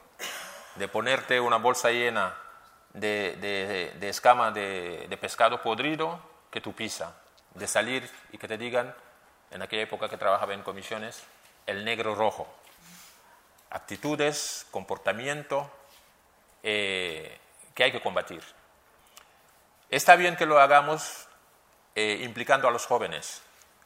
de 0.76 0.88
ponerte 0.88 1.40
una 1.40 1.56
bolsa 1.56 1.90
llena 1.90 2.34
de, 2.92 3.96
escama 4.02 4.50
de, 4.50 5.06
de 5.08 5.16
pescado 5.16 5.62
podrido 5.62 6.20
que 6.50 6.60
tú 6.60 6.72
pisa, 6.74 7.14
de 7.54 7.66
salir 7.66 8.10
y 8.32 8.38
que 8.38 8.48
te 8.48 8.58
digan, 8.58 8.94
en 9.50 9.62
aquella 9.62 9.82
época 9.82 10.08
que 10.08 10.16
trabajaba 10.16 10.54
en 10.54 10.62
comisiones, 10.62 11.22
el 11.66 11.84
negro 11.84 12.14
rojo. 12.14 12.48
Actitudes, 13.70 14.66
comportamiento 14.70 15.70
eh, 16.62 17.38
que 17.74 17.84
hay 17.84 17.92
que 17.92 18.00
combatir. 18.00 18.42
Está 19.88 20.16
bien 20.16 20.36
que 20.36 20.46
lo 20.46 20.60
hagamos 20.60 21.28
eh, 21.94 22.20
implicando 22.22 22.68
a 22.68 22.70
los 22.70 22.86
jóvenes, 22.86 23.42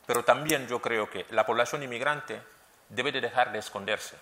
pero 0.06 0.24
también 0.24 0.68
yo 0.68 0.80
creo 0.80 1.08
que 1.10 1.26
la 1.30 1.46
población 1.46 1.82
inmigrante 1.82 2.42
debe 2.88 3.12
de 3.12 3.20
dejar 3.20 3.52
de 3.52 3.58
esconderse. 3.58 4.16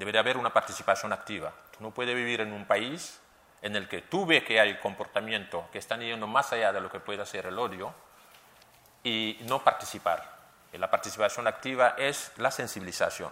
Debe 0.00 0.12
de 0.12 0.18
haber 0.18 0.38
una 0.38 0.52
participación 0.52 1.12
activa. 1.12 1.52
Tú 1.76 1.84
no 1.84 1.90
puedes 1.90 2.16
vivir 2.16 2.40
en 2.40 2.52
un 2.52 2.64
país 2.64 3.20
en 3.60 3.76
el 3.76 3.86
que 3.86 4.00
tú 4.00 4.24
ves 4.24 4.42
que 4.44 4.58
hay 4.58 4.78
comportamiento 4.78 5.68
que 5.70 5.78
están 5.78 6.00
yendo 6.00 6.26
más 6.26 6.52
allá 6.52 6.72
de 6.72 6.80
lo 6.80 6.90
que 6.90 7.00
puede 7.00 7.24
ser 7.26 7.44
el 7.44 7.58
odio 7.58 7.94
y 9.04 9.38
no 9.42 9.62
participar 9.62 10.40
la 10.78 10.90
participación 10.90 11.46
activa 11.46 11.94
es 11.98 12.32
la 12.36 12.50
sensibilización. 12.50 13.30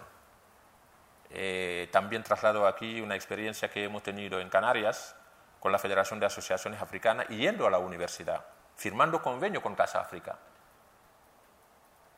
Eh, 1.31 1.87
también 1.91 2.23
traslado 2.23 2.67
aquí 2.67 3.01
una 3.01 3.15
experiencia 3.15 3.69
que 3.69 3.83
hemos 3.83 4.03
tenido 4.03 4.39
en 4.39 4.49
Canarias 4.49 5.15
con 5.59 5.71
la 5.71 5.79
Federación 5.79 6.19
de 6.19 6.25
Asociaciones 6.25 6.81
Africanas 6.81 7.27
yendo 7.29 7.67
a 7.67 7.69
la 7.69 7.77
universidad, 7.77 8.43
firmando 8.75 9.21
convenio 9.21 9.61
con 9.61 9.75
Casa 9.75 10.01
África. 10.01 10.37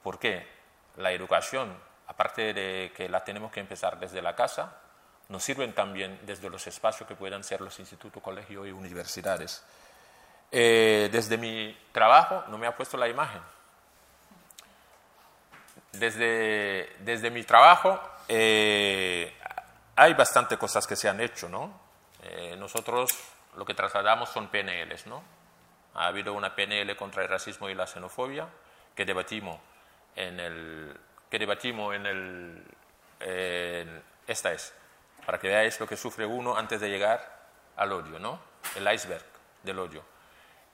¿Por 0.02 0.18
qué? 0.18 0.48
La 0.98 1.12
educación, 1.12 1.78
aparte 2.12 2.54
de 2.54 2.92
que 2.96 3.08
la 3.08 3.24
tenemos 3.24 3.52
que 3.52 3.62
empezar 3.62 3.98
desde 3.98 4.22
la 4.22 4.36
casa, 4.36 4.76
nos 5.30 5.42
sirven 5.42 5.74
también 5.74 6.20
desde 6.24 6.50
los 6.50 6.68
espacios 6.68 7.08
que 7.08 7.16
puedan 7.16 7.42
ser 7.42 7.62
los 7.62 7.80
institutos, 7.80 8.22
colegios 8.22 8.68
y 8.68 8.72
universidades. 8.72 9.64
Eh, 10.52 11.08
desde 11.10 11.38
mi 11.38 11.78
trabajo 11.94 12.44
no 12.50 12.58
me 12.58 12.68
ha 12.68 12.76
puesto 12.76 12.98
la 12.98 13.08
imagen, 13.08 13.42
desde, 15.94 16.90
desde 17.00 17.32
mi 17.32 17.44
trabajo 17.44 18.00
eh, 18.28 19.34
hay 19.96 20.14
bastante 20.14 20.58
cosas 20.58 20.86
que 20.86 20.98
se 20.98 21.08
han 21.08 21.22
hecho, 21.22 21.48
¿no? 21.48 21.80
Eh, 22.24 22.56
nosotros 22.58 23.12
lo 23.56 23.64
que 23.64 23.74
trasladamos 23.74 24.30
son 24.30 24.50
PNLs, 24.50 25.08
¿no? 25.08 25.24
Ha 25.96 26.08
habido 26.08 26.34
una 26.34 26.54
PNL 26.54 26.94
contra 26.98 27.24
el 27.24 27.30
racismo 27.30 27.70
y 27.70 27.74
la 27.74 27.88
xenofobia 27.88 28.48
que 28.96 29.06
debatimos 29.06 29.60
en 30.16 30.40
el 30.42 31.00
que 31.32 31.40
debatimos 31.40 31.96
en 31.96 32.06
el 32.06 32.64
esta 34.28 34.52
es 34.54 34.74
para 35.26 35.40
que 35.40 35.48
veáis 35.48 35.80
lo 35.80 35.88
que 35.88 35.98
sufre 35.98 36.26
uno 36.26 36.56
antes 36.58 36.82
de 36.82 36.90
llegar 36.90 37.42
al 37.76 37.92
odio, 37.92 38.20
¿no? 38.20 38.40
El 38.76 38.92
iceberg 38.92 39.24
del 39.64 39.80
odio. 39.80 40.04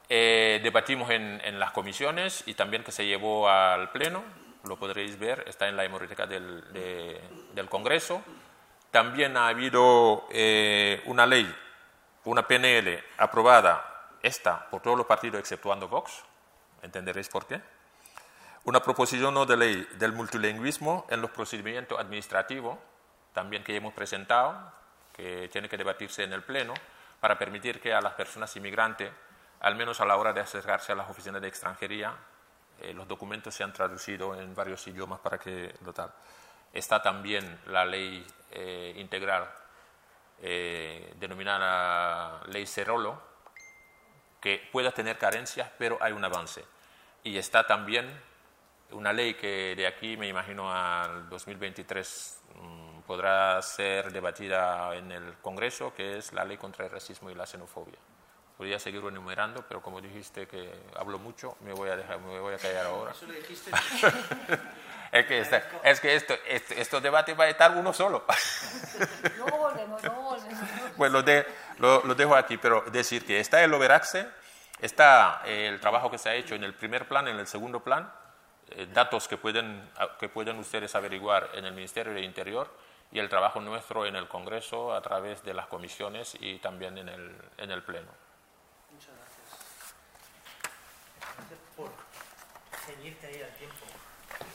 Eh, 0.09 0.59
debatimos 0.63 1.09
en, 1.09 1.41
en, 1.43 1.59
las 1.59 1.71
comisiones 1.71 2.43
y 2.45 2.53
también 2.53 2.83
que 2.83 2.91
se 2.91 3.05
llevó 3.05 3.49
al 3.49 3.91
pleno, 3.91 4.23
lo 4.63 4.77
podréis 4.77 5.19
ver, 5.19 5.43
está 5.47 5.67
en 5.67 5.75
la 5.75 5.83
hemeroteca 5.83 6.25
del, 6.25 6.63
del 7.53 7.69
Congreso. 7.69 8.23
También 8.91 9.35
ha 9.35 9.49
habido 9.49 10.27
eh, 10.31 11.01
una 11.05 11.25
ley, 11.25 11.53
una 12.23 12.47
PNL 12.47 13.03
aprobada, 13.17 14.15
esta, 14.21 14.69
por 14.69 14.81
todos 14.81 14.97
los 14.97 15.05
partidos 15.05 15.39
exceptuando 15.39 15.87
Vox, 15.87 16.23
entenderéis 16.81 17.27
por 17.27 17.45
qué. 17.45 17.61
Una 18.63 18.81
proposición 18.81 19.33
no 19.33 19.45
de 19.45 19.57
ley 19.57 19.87
del 19.93 20.11
multilingüismo 20.11 21.05
en 21.09 21.21
los 21.21 21.31
procedimientos 21.31 21.99
administrativos, 21.99 22.77
también 23.33 23.63
que 23.63 23.75
hemos 23.75 23.93
presentado, 23.93 24.71
que 25.13 25.49
tiene 25.51 25.69
que 25.69 25.77
debatirse 25.77 26.23
en 26.23 26.33
el 26.33 26.43
Pleno, 26.43 26.73
para 27.19 27.37
permitir 27.37 27.79
que 27.79 27.93
a 27.93 28.01
las 28.01 28.13
personas 28.13 28.55
inmigrantes, 28.55 29.11
al 29.61 29.75
menos 29.75 30.01
a 30.01 30.05
la 30.05 30.17
hora 30.17 30.33
de 30.33 30.41
acercarse 30.41 30.91
a 30.91 30.95
las 30.95 31.09
oficinas 31.09 31.41
de 31.41 31.47
extranjería, 31.47 32.13
eh, 32.81 32.93
los 32.93 33.07
documentos 33.07 33.55
sean 33.55 33.73
traducidos 33.73 34.37
en 34.37 34.53
varios 34.53 34.85
idiomas 34.87 35.19
para 35.19 35.39
que 35.39 35.73
lo 35.83 35.93
tal. 35.93 36.11
Está 36.73 37.01
también 37.01 37.59
la 37.67 37.85
ley 37.85 38.25
eh, 38.51 38.93
integral 38.97 39.49
eh, 40.41 41.13
denominada 41.19 42.43
Ley 42.47 42.67
Cerolo, 42.67 43.19
que 44.39 44.69
pueda 44.71 44.91
tener 44.91 45.17
carencias, 45.17 45.71
pero 45.79 45.97
hay 46.01 46.13
un 46.13 46.23
avance. 46.23 46.63
Y 47.23 47.37
está 47.37 47.65
también 47.65 48.07
una 48.91 49.13
ley 49.13 49.33
que 49.33 49.73
de 49.75 49.87
aquí, 49.87 50.17
me 50.17 50.27
imagino, 50.27 50.71
al 50.71 51.29
2023 51.29 52.41
mm, 52.55 52.99
podrá 53.01 53.61
ser 53.61 54.11
debatida 54.11 54.95
en 54.95 55.11
el 55.11 55.33
Congreso, 55.41 55.93
que 55.93 56.17
es 56.17 56.33
la 56.33 56.45
ley 56.45 56.57
contra 56.57 56.85
el 56.85 56.91
racismo 56.91 57.29
y 57.29 57.35
la 57.35 57.45
xenofobia. 57.45 57.97
Podría 58.57 58.79
seguir 58.79 59.03
enumerando, 59.05 59.63
pero 59.67 59.81
como 59.81 60.01
dijiste 60.01 60.47
que 60.47 60.71
hablo 60.95 61.19
mucho, 61.19 61.57
me 61.61 61.73
voy 61.73 61.89
a, 61.89 61.95
dejar, 61.95 62.19
me 62.19 62.39
voy 62.39 62.55
a 62.55 62.57
callar 62.57 62.87
ahora. 62.87 63.11
Eso 63.11 63.27
lo 63.27 63.33
dijiste. 63.33 63.69
es 65.11 65.25
que, 65.27 65.39
este, 65.39 65.63
es 65.83 65.99
que 65.99 66.15
esto, 66.15 66.33
este, 66.47 66.81
estos 66.81 67.03
debates 67.03 67.39
va 67.39 67.43
a 67.43 67.49
estar 67.49 67.71
uno 67.77 67.93
solo. 67.93 68.25
volvemos, 69.37 70.01
volvemos. 70.01 70.41
Pues 70.95 71.11
lo, 71.11 71.21
de, 71.21 71.45
lo, 71.77 72.03
lo, 72.03 72.15
dejo 72.15 72.35
aquí, 72.35 72.57
pero 72.57 72.81
decir 72.81 73.23
que 73.27 73.39
está 73.39 73.63
el 73.63 73.71
Overaxe, 73.71 74.27
está 74.81 75.43
el 75.45 75.79
trabajo 75.79 76.09
que 76.09 76.17
se 76.17 76.29
ha 76.29 76.33
hecho 76.33 76.55
en 76.55 76.63
el 76.63 76.73
primer 76.73 77.07
plan, 77.07 77.27
en 77.27 77.37
el 77.37 77.45
segundo 77.45 77.83
plan, 77.83 78.11
eh, 78.71 78.87
datos 78.93 79.27
que 79.27 79.37
pueden, 79.37 79.89
que 80.19 80.29
pueden 80.29 80.57
ustedes 80.59 80.95
averiguar 80.95 81.49
en 81.53 81.65
el 81.65 81.73
Ministerio 81.73 82.13
del 82.13 82.23
Interior 82.23 82.69
y 83.11 83.19
el 83.19 83.29
trabajo 83.29 83.61
nuestro 83.61 84.05
en 84.05 84.15
el 84.15 84.27
Congreso 84.27 84.93
a 84.93 85.01
través 85.01 85.43
de 85.43 85.53
las 85.53 85.67
comisiones 85.67 86.37
y 86.39 86.59
también 86.59 86.97
en 86.97 87.09
el, 87.09 87.35
en 87.57 87.71
el 87.71 87.83
Pleno. 87.83 88.11
por 91.75 91.91
ceñirte 92.85 93.27
ahí 93.27 93.41
al 93.41 93.53
tiempo. 93.55 93.85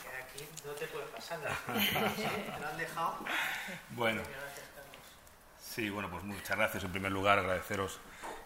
Que 0.03 0.39
aquí 0.39 0.49
no 0.65 0.71
te 0.73 0.87
puede 0.87 1.05
pasar 1.05 1.39
nada. 1.39 1.57
¿Te 2.15 2.65
han 2.65 2.77
dejado? 2.77 3.15
Bueno. 3.91 4.21
Sí, 5.59 5.89
bueno, 5.89 6.09
pues 6.11 6.23
muchas 6.23 6.55
gracias. 6.55 6.83
En 6.83 6.91
primer 6.91 7.11
lugar, 7.11 7.39
agradeceros 7.39 7.99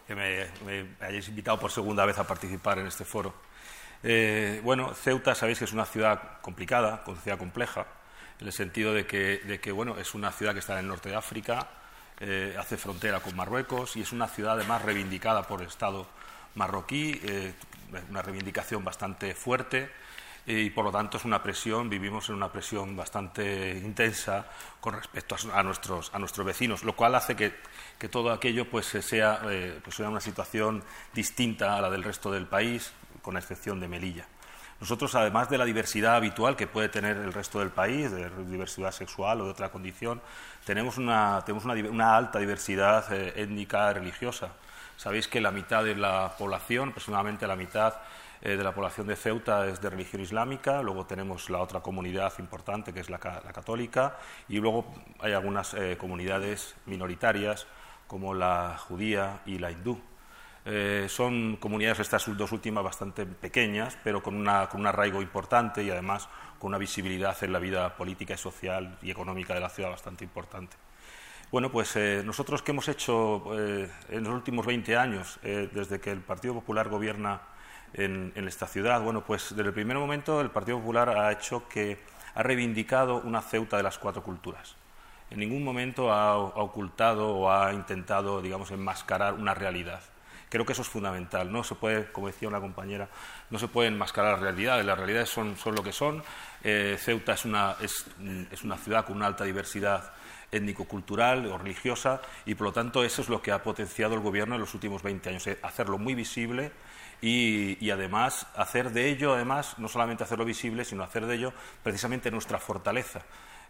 que 0.08 0.16
me, 0.16 0.96
hayáis 1.06 1.28
invitado 1.28 1.60
por 1.60 1.72
segunda 1.72 2.06
vez 2.06 2.18
a 2.18 2.26
participar 2.26 2.80
en 2.80 2.88
este 2.88 3.04
foro. 3.04 3.34
Eh, 4.04 4.62
bueno, 4.64 4.94
Ceuta 4.94 5.34
sabéis 5.34 5.60
que 5.60 5.66
es 5.66 5.74
una 5.74 5.86
ciudad 5.86 6.40
complicada, 6.42 7.04
una 7.08 7.22
ciudad 7.22 7.38
compleja, 7.38 7.88
en 8.40 8.48
el 8.48 8.54
sentido 8.54 8.94
de 8.94 9.08
que, 9.08 9.72
bueno, 9.72 9.98
es 9.98 10.14
una 10.14 10.32
ciudad 10.32 10.54
que 10.54 10.60
está 10.60 10.74
en 10.74 10.80
el 10.80 10.88
norte 10.88 11.10
de 11.10 11.16
África, 11.16 11.68
eh, 12.20 12.56
hace 12.60 12.78
frontera 12.78 13.20
con 13.20 13.36
Marruecos 13.36 13.96
y 13.96 14.02
es 14.02 14.12
una 14.12 14.28
ciudad 14.28 14.54
además 14.54 14.82
reivindicada 14.82 15.44
por 15.44 15.62
el 15.62 15.68
Estado 15.68 16.08
marroquí, 16.56 17.20
eh, 17.24 17.54
una 18.10 18.22
reivindicación 18.22 18.84
bastante 18.84 19.34
fuerte 19.36 19.90
y 20.46 20.70
por 20.70 20.86
lo 20.86 20.92
tanto 20.92 21.18
es 21.18 21.26
una 21.26 21.44
presión, 21.44 21.90
vivimos 21.90 22.30
en 22.30 22.36
una 22.36 22.52
presión 22.52 22.96
bastante 22.96 23.72
intensa 23.78 24.46
con 24.80 24.94
respecto 24.94 25.36
a, 25.54 25.62
nuestros, 25.62 26.10
a 26.14 26.20
nuestros 26.20 26.46
vecinos, 26.46 26.84
lo 26.84 26.96
cual 26.96 27.16
hace 27.16 27.36
que, 27.36 27.54
todo 28.08 28.32
aquello 28.32 28.70
pues, 28.70 28.86
sea, 28.86 29.42
pues 29.84 29.96
sea 29.96 30.10
una 30.10 30.22
situación 30.22 30.84
distinta 31.14 31.76
a 31.76 31.82
la 31.82 31.90
del 31.90 32.04
resto 32.04 32.32
del 32.32 32.46
país, 32.46 32.94
con 33.28 33.36
excepción 33.36 33.82
de 33.82 33.90
Melilla. 33.90 34.26
Nosotros, 34.80 35.14
además 35.16 35.50
de 35.50 35.58
la 35.58 35.66
diversidad 35.66 36.16
habitual 36.16 36.56
que 36.56 36.66
puede 36.66 36.88
tener 36.88 37.18
el 37.18 37.34
resto 37.34 37.60
del 37.60 37.72
país, 37.72 38.10
de 38.10 38.30
diversidad 38.46 38.94
sexual 38.94 39.42
o 39.42 39.44
de 39.44 39.52
otra 39.52 39.70
condición, 39.70 40.22
tenemos 40.64 40.98
una, 40.98 41.44
tenemos 41.46 41.66
una, 41.66 42.16
alta 42.16 42.40
diversidad 42.40 43.12
étnica 43.12 43.92
religiosa. 43.92 44.54
Sabéis 44.96 45.28
que 45.28 45.42
la 45.42 45.52
mitad 45.52 45.84
de 45.84 45.96
la 45.96 46.36
población, 46.38 46.92
aproximadamente 46.92 47.46
la 47.48 47.58
mitad 47.58 47.96
eh, 48.42 48.56
de 48.56 48.64
la 48.64 48.74
población 48.74 49.08
de 49.08 49.18
Ceuta 49.18 49.68
es 49.68 49.82
de 49.82 49.90
religión 49.90 50.22
islámica, 50.22 50.82
luego 50.82 51.06
tenemos 51.06 51.50
la 51.50 51.60
otra 51.60 51.82
comunidad 51.82 52.32
importante 52.40 52.94
que 52.94 53.02
es 53.02 53.10
la, 53.10 53.20
católica 53.20 54.16
y 54.48 54.60
luego 54.62 54.86
hay 55.20 55.34
algunas 55.34 55.74
eh, 55.74 55.98
comunidades 56.00 56.76
minoritarias 56.86 57.68
como 58.08 58.34
la 58.34 58.78
judía 58.78 59.42
y 59.46 59.60
la 59.60 59.70
hindú. 59.70 60.00
Eh, 60.70 61.06
son 61.08 61.56
comunidades, 61.56 62.00
estas 62.00 62.26
dos 62.36 62.52
últimas, 62.52 62.84
bastante 62.84 63.26
pequeñas, 63.26 63.98
pero 64.04 64.22
con, 64.22 64.36
una, 64.36 64.68
con 64.68 64.82
un 64.82 64.88
arraigo 64.88 65.22
importante 65.22 65.82
y 65.82 65.90
además 65.90 66.28
con 66.60 66.70
una 66.70 66.78
visibilidad 66.78 67.42
en 67.42 67.54
la 67.54 67.60
vida 67.60 67.96
política 67.96 68.34
y 68.34 68.38
social 68.38 68.98
y 69.02 69.10
económica 69.10 69.54
de 69.54 69.62
la 69.62 69.70
ciudad 69.70 69.90
bastante 69.90 70.26
importante. 70.26 70.76
Bueno, 71.54 71.72
pues 71.72 71.96
eh, 71.96 72.22
nosotros 72.26 72.62
que 72.62 72.72
hemos 72.72 72.90
hecho 72.90 73.58
eh, 73.58 73.90
en 74.10 74.24
los 74.26 74.34
últimos 74.34 74.66
20 74.66 74.98
años, 74.98 75.40
desde 75.42 76.02
que 76.02 76.12
el 76.12 76.20
Partido 76.20 76.54
Popular 76.54 76.90
gobierna 76.90 77.40
en, 77.94 78.34
esta 78.36 78.68
ciudad, 78.68 79.02
bueno, 79.02 79.24
pues 79.24 79.56
desde 79.56 79.70
el 79.70 79.74
primer 79.74 79.98
momento 79.98 80.42
el 80.42 80.52
Partido 80.52 80.80
Popular 80.80 81.10
ha 81.10 81.32
hecho 81.32 81.70
que 81.70 81.98
ha 82.36 82.44
reivindicado 82.44 83.22
una 83.22 83.42
Ceuta 83.42 83.78
de 83.78 83.84
las 83.84 83.98
cuatro 83.98 84.22
culturas. 84.22 84.76
En 85.30 85.40
ningún 85.40 85.64
momento 85.64 86.12
ha, 86.12 86.38
ocultado 86.38 87.36
o 87.36 87.50
ha 87.50 87.74
intentado, 87.74 88.42
digamos, 88.42 88.72
enmascarar 88.72 89.34
una 89.34 89.54
realidad. 89.54 90.02
Creo 90.50 90.66
que 90.66 90.74
eso 90.74 90.82
es 90.82 90.88
fundamental. 90.88 91.52
No 91.52 91.64
se 91.64 91.76
puede, 91.76 92.12
como 92.12 92.28
decía 92.28 92.48
una 92.48 92.60
compañera, 92.60 93.10
no 93.50 93.60
se 93.60 93.68
puede 93.68 93.90
enmascarar 93.90 94.34
las 94.34 94.42
realidades. 94.42 94.86
Las 94.86 94.98
realidades 94.98 95.30
son, 95.30 95.58
son 95.58 95.76
lo 95.76 95.84
que 95.84 95.92
son. 95.92 96.24
Ceuta 96.64 97.34
es 97.34 97.46
una, 97.46 97.76
es, 97.82 98.06
es 98.52 98.64
una 98.64 98.78
ciudad 98.78 99.06
con 99.06 99.18
una 99.18 99.28
alta 99.28 99.44
diversidad 99.44 100.12
étnico-cultural 100.52 101.46
o 101.48 101.58
religiosa 101.58 102.22
y 102.46 102.56
por 102.56 102.68
lo 102.68 102.74
tanto 102.74 103.04
eso 103.04 103.22
es 103.22 103.30
lo 103.30 103.42
que 103.42 103.52
ha 103.52 103.64
potenciado 103.64 104.16
el 104.16 104.22
gobierno 104.22 104.56
en 104.56 104.62
los 104.62 104.74
últimos 104.74 105.04
20 105.04 105.30
años, 105.30 105.48
eh, 105.48 105.60
hacerlo 105.62 105.98
muy 105.98 106.16
visible 106.16 106.72
y, 107.22 107.90
además 107.90 108.48
hacer 108.56 108.92
de 108.92 109.10
ello, 109.10 109.34
además, 109.34 109.80
no 109.80 109.88
solamente 109.88 110.24
hacerlo 110.24 110.46
visible, 110.46 110.86
sino 110.86 111.04
hacer 111.04 111.26
de 111.26 111.36
ello 111.36 111.54
precisamente 111.82 112.30
nuestra 112.30 112.60
fortaleza. 112.60 113.22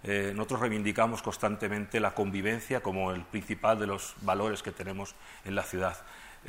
Eh, 0.03 0.33
nosotros 0.35 0.59
reivindicamos 0.59 1.21
constantemente 1.21 2.01
la 2.01 2.13
convivencia 2.13 2.81
como 2.81 3.11
el 3.11 3.21
principal 3.21 3.79
de 3.79 3.87
los 3.87 4.15
valores 4.21 4.61
que 4.61 4.71
tenemos 4.71 5.15
en 5.45 5.55
la 5.55 5.63
ciudad. 5.63 5.97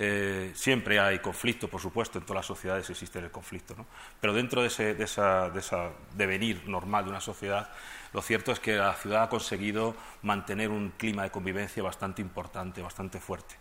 Eh, 0.00 0.52
siempre 0.54 1.00
hay 1.00 1.18
conflicto, 1.18 1.66
por 1.66 1.80
supuesto, 1.80 2.20
en 2.20 2.24
todas 2.24 2.38
las 2.38 2.46
sociedades 2.46 2.88
existe 2.88 3.18
el 3.18 3.32
conflicto, 3.32 3.74
¿no? 3.76 3.84
pero 4.20 4.32
dentro 4.32 4.62
de 4.62 4.68
ese, 4.68 4.94
de 4.94 5.02
esa, 5.02 5.50
de 5.50 5.90
devenir 6.14 6.68
normal 6.68 7.02
de 7.02 7.10
una 7.10 7.20
sociedad, 7.20 7.72
lo 8.12 8.22
cierto 8.22 8.52
es 8.52 8.60
que 8.60 8.76
la 8.76 8.94
ciudad 8.94 9.24
ha 9.24 9.28
conseguido 9.28 9.96
mantener 10.22 10.70
un 10.70 10.90
clima 10.90 11.24
de 11.24 11.32
convivencia 11.32 11.82
bastante 11.82 12.22
importante, 12.22 12.80
bastante 12.80 13.18
fuerte. 13.18 13.56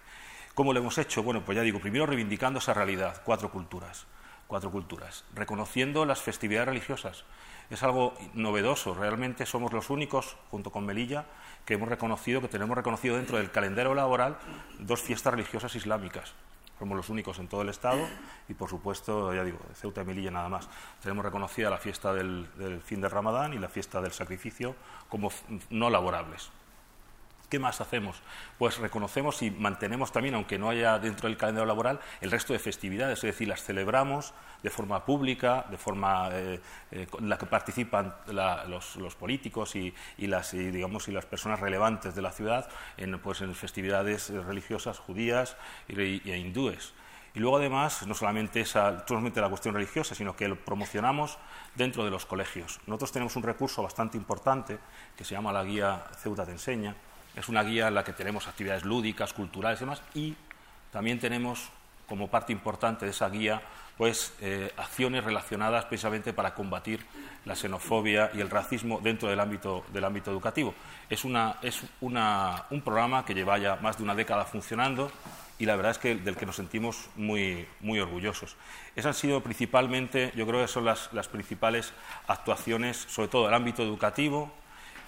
¿Cómo 0.54 0.73
lo 0.73 0.80
hemos 0.80 1.00
hecho? 1.00 1.23
Bueno, 1.23 1.43
pues 1.43 1.56
ya 1.56 1.63
digo, 1.63 1.80
primero 1.80 2.06
reivindicando 2.06 2.60
esa 2.60 2.76
realidad, 2.76 3.19
cuatro 3.26 3.50
culturas, 3.50 4.06
cuatro 4.45 4.69
culturas, 4.69 5.26
reconociendo 5.34 6.06
las 6.06 6.21
festividades 6.21 6.67
religiosas. 6.67 7.23
Es 7.69 7.84
algo 7.84 8.13
novedoso, 8.34 8.93
realmente 8.93 9.45
somos 9.45 9.73
los 9.73 9.89
únicos, 9.89 10.38
junto 10.51 10.71
con 10.71 10.86
Melilla, 10.86 11.25
que 11.65 11.73
hemos 11.73 11.89
reconocido, 11.89 12.39
que 12.39 12.47
tenemos 12.47 12.77
reconocido 12.77 13.17
dentro 13.17 13.38
del 13.38 13.51
calendario 13.51 13.93
laboral 13.93 14.38
dos 14.80 15.01
fiestas 15.01 15.34
religiosas 15.34 15.75
islámicas. 15.75 16.34
Somos 16.80 16.95
los 16.95 17.10
únicos 17.10 17.39
en 17.39 17.47
todo 17.47 17.63
el 17.63 17.69
Estado 17.69 18.08
y, 18.47 18.53
por 18.53 18.69
supuesto, 18.69 19.34
ya 19.34 19.43
digo, 19.43 19.58
Ceuta 19.73 20.01
y 20.01 20.06
Melilla 20.06 20.32
nada 20.32 20.47
más. 20.47 20.69
Tenemos 21.01 21.25
reconocida 21.25 21.69
la 21.69 21.77
fiesta 21.77 22.13
del, 22.13 22.47
fin 22.86 23.01
del 23.01 23.12
Ramadán 23.12 23.53
y 23.53 23.58
la 23.58 23.67
fiesta 23.67 23.99
del 23.99 24.12
sacrificio 24.12 24.75
como 25.10 25.32
no 25.69 25.89
laborables. 25.89 26.51
¿Qué 27.49 27.60
más 27.60 27.79
hacemos? 27.79 28.21
Pues 28.57 28.77
reconocemos 28.77 29.41
y 29.41 29.51
mantenemos 29.51 30.12
también, 30.12 30.36
aunque 30.36 30.60
no 30.60 30.69
haya 30.69 30.99
dentro 30.99 31.29
del 31.29 31.38
calendario 31.38 31.65
laboral, 31.65 32.01
el 32.19 32.29
resto 32.29 32.51
de 32.51 32.60
festividades, 32.60 33.19
es 33.19 33.23
decir, 33.23 33.47
las 33.47 33.63
celebramos 33.63 34.33
de 34.63 34.69
forma 34.69 35.05
pública, 35.05 35.65
de 35.69 35.77
forma 35.77 36.27
eh, 36.33 36.60
eh, 36.91 37.07
la 37.21 37.38
que 37.38 37.45
participan 37.45 38.13
los, 38.27 39.15
políticos 39.15 39.77
y, 39.77 39.93
las, 40.17 40.51
digamos, 40.51 41.07
y 41.07 41.13
las 41.13 41.25
personas 41.25 41.62
relevantes 41.62 42.15
de 42.15 42.21
la 42.21 42.33
ciudad 42.33 42.69
en, 42.97 43.17
pues, 43.19 43.39
en 43.39 43.55
festividades 43.55 44.29
religiosas 44.29 44.99
judías 44.99 45.55
e 45.88 46.38
hindúes. 46.38 46.93
Y 47.33 47.39
luego, 47.39 47.57
además, 47.57 48.05
no 48.07 48.13
solamente, 48.13 48.60
esa, 48.60 49.05
solamente 49.07 49.39
la 49.39 49.47
cuestión 49.47 49.73
religiosa, 49.73 50.15
sino 50.15 50.36
que 50.36 50.49
lo 50.49 50.57
promocionamos 50.57 51.38
dentro 51.75 52.03
de 52.03 52.10
los 52.10 52.25
colegios. 52.25 52.81
Nosotros 52.88 53.12
tenemos 53.13 53.36
un 53.36 53.43
recurso 53.43 53.83
bastante 53.83 54.17
importante 54.17 54.79
que 55.15 55.23
se 55.23 55.36
llama 55.36 55.53
la 55.53 55.63
guía 55.63 56.03
Ceuta 56.17 56.45
te 56.45 56.51
enseña, 56.51 56.95
es 57.38 57.47
una 57.50 57.63
guía 57.63 57.88
en 57.88 57.95
la 57.95 58.04
que 58.04 58.13
tenemos 58.13 58.47
actividades 58.47 58.84
lúdicas, 58.84 59.32
culturales 59.32 59.80
y 59.80 59.86
demás, 59.86 60.02
y 60.15 60.36
también 60.91 61.19
tenemos 61.19 61.69
como 62.08 62.30
parte 62.30 62.52
importante 62.52 63.06
de 63.06 63.12
esa 63.12 63.30
guía 63.30 63.62
pues 63.97 64.34
eh, 64.41 64.71
acciones 64.78 65.23
relacionadas 65.23 65.86
precisamente 65.86 66.32
para 66.32 66.54
combatir 66.54 67.04
la 67.45 67.56
xenofobia 67.56 68.30
y 68.34 68.41
el 68.41 68.50
racismo 68.50 69.00
dentro 69.02 69.28
del 69.28 69.39
ámbito, 69.39 69.86
del 69.91 70.04
educativo. 70.04 70.76
Es, 71.10 71.26
una, 71.26 71.58
un 72.69 72.82
programa 72.82 73.26
que 73.26 73.34
lleva 73.34 73.58
ya 73.58 73.78
más 73.78 73.97
de 73.97 74.04
una 74.04 74.13
década 74.13 74.45
funcionando 74.45 75.12
y 75.58 75.65
la 75.65 75.76
verdad 75.76 75.91
es 75.93 75.97
que 75.97 76.15
del 76.15 76.36
que 76.36 76.45
nos 76.45 76.56
sentimos 76.56 77.10
muy, 77.15 77.67
muy 77.80 78.00
orgullosos. 78.00 78.56
Esas 78.95 79.15
han 79.15 79.19
sido 79.19 79.41
principalmente, 79.41 80.32
yo 80.36 80.45
creo 80.45 80.62
que 80.62 80.67
son 80.67 80.86
las, 80.86 81.12
las 81.13 81.28
principales 81.28 81.91
actuaciones, 82.28 82.97
sobre 82.97 83.30
todo 83.30 83.43
en 83.43 83.50
el 83.50 83.56
ámbito 83.56 83.82
educativo, 83.82 84.52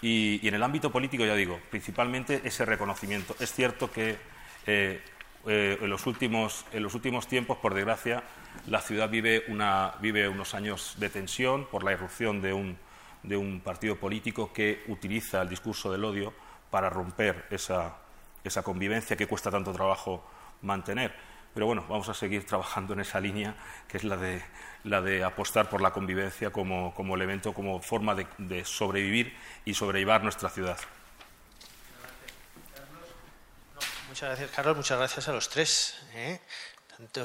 y, 0.01 0.47
en 0.47 0.53
el 0.53 0.63
ámbito 0.63 0.91
político, 0.91 1.25
ya 1.25 1.35
digo, 1.35 1.59
principalmente 1.69 2.41
ese 2.43 2.65
reconocimiento. 2.65 3.35
Es 3.39 3.51
cierto 3.51 3.91
que 3.91 4.17
eh, 4.65 5.01
eh, 5.45 5.77
en, 5.81 5.89
los 5.89 6.05
últimos, 6.07 6.65
en, 6.71 6.83
los 6.83 6.95
últimos, 6.95 7.27
tiempos, 7.27 7.57
por 7.57 7.73
desgracia, 7.73 8.23
la 8.67 8.81
ciudad 8.81 9.09
vive, 9.09 9.43
una, 9.47 9.93
vive 10.01 10.27
unos 10.27 10.53
años 10.53 10.95
de 10.99 11.09
tensión 11.09 11.65
por 11.65 11.83
la 11.83 11.91
irrupción 11.91 12.41
de 12.41 12.53
un, 12.53 12.77
de 13.23 13.37
un, 13.37 13.59
partido 13.59 13.97
político 13.97 14.53
que 14.53 14.83
utiliza 14.87 15.41
el 15.41 15.49
discurso 15.49 15.91
del 15.91 16.03
odio 16.05 16.33
para 16.69 16.89
romper 16.89 17.45
esa, 17.49 17.97
esa 18.43 18.63
convivencia 18.63 19.17
que 19.17 19.27
cuesta 19.27 19.51
tanto 19.51 19.73
trabajo 19.73 20.25
mantener. 20.61 21.13
Pero 21.59 21.67
bueno, 21.67 21.85
vamos 21.89 22.07
a 22.07 22.13
seguir 22.13 22.45
trabajando 22.45 22.93
en 22.93 23.01
esa 23.01 23.19
línea, 23.19 23.53
que 23.89 23.97
es 23.97 24.05
la 24.05 24.15
de, 24.15 24.41
la 24.85 25.01
de 25.01 25.25
apostar 25.25 25.69
por 25.69 25.81
la 25.81 25.91
convivencia 25.91 26.51
como, 26.51 26.93
elemento, 27.13 27.53
como 27.53 27.81
forma 27.81 28.15
de, 28.15 28.63
sobrevivir 28.63 29.37
y 29.65 29.73
sobrellevar 29.73 30.23
nuestra 30.23 30.49
ciudad. 30.49 30.77
Muchas 34.07 34.29
gracias, 34.29 34.51
Carlos. 34.51 34.77
Muchas 34.77 34.99
gracias 34.99 35.27
a 35.27 35.33
los 35.33 35.49
tres. 35.49 35.97
¿eh? 36.13 36.39
que 37.13 37.19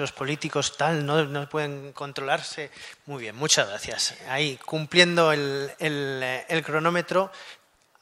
los 0.00 0.12
políticos 0.12 0.76
tal 0.76 1.06
no, 1.06 1.48
pueden 1.48 1.92
controlarse. 1.92 2.72
Muy 3.06 3.22
bien, 3.22 3.36
muchas 3.36 3.68
gracias. 3.68 4.16
Ahí, 4.26 4.58
cumpliendo 4.64 5.30
el, 5.30 5.70
el, 5.78 6.20
el 6.48 6.64
cronómetro, 6.64 7.30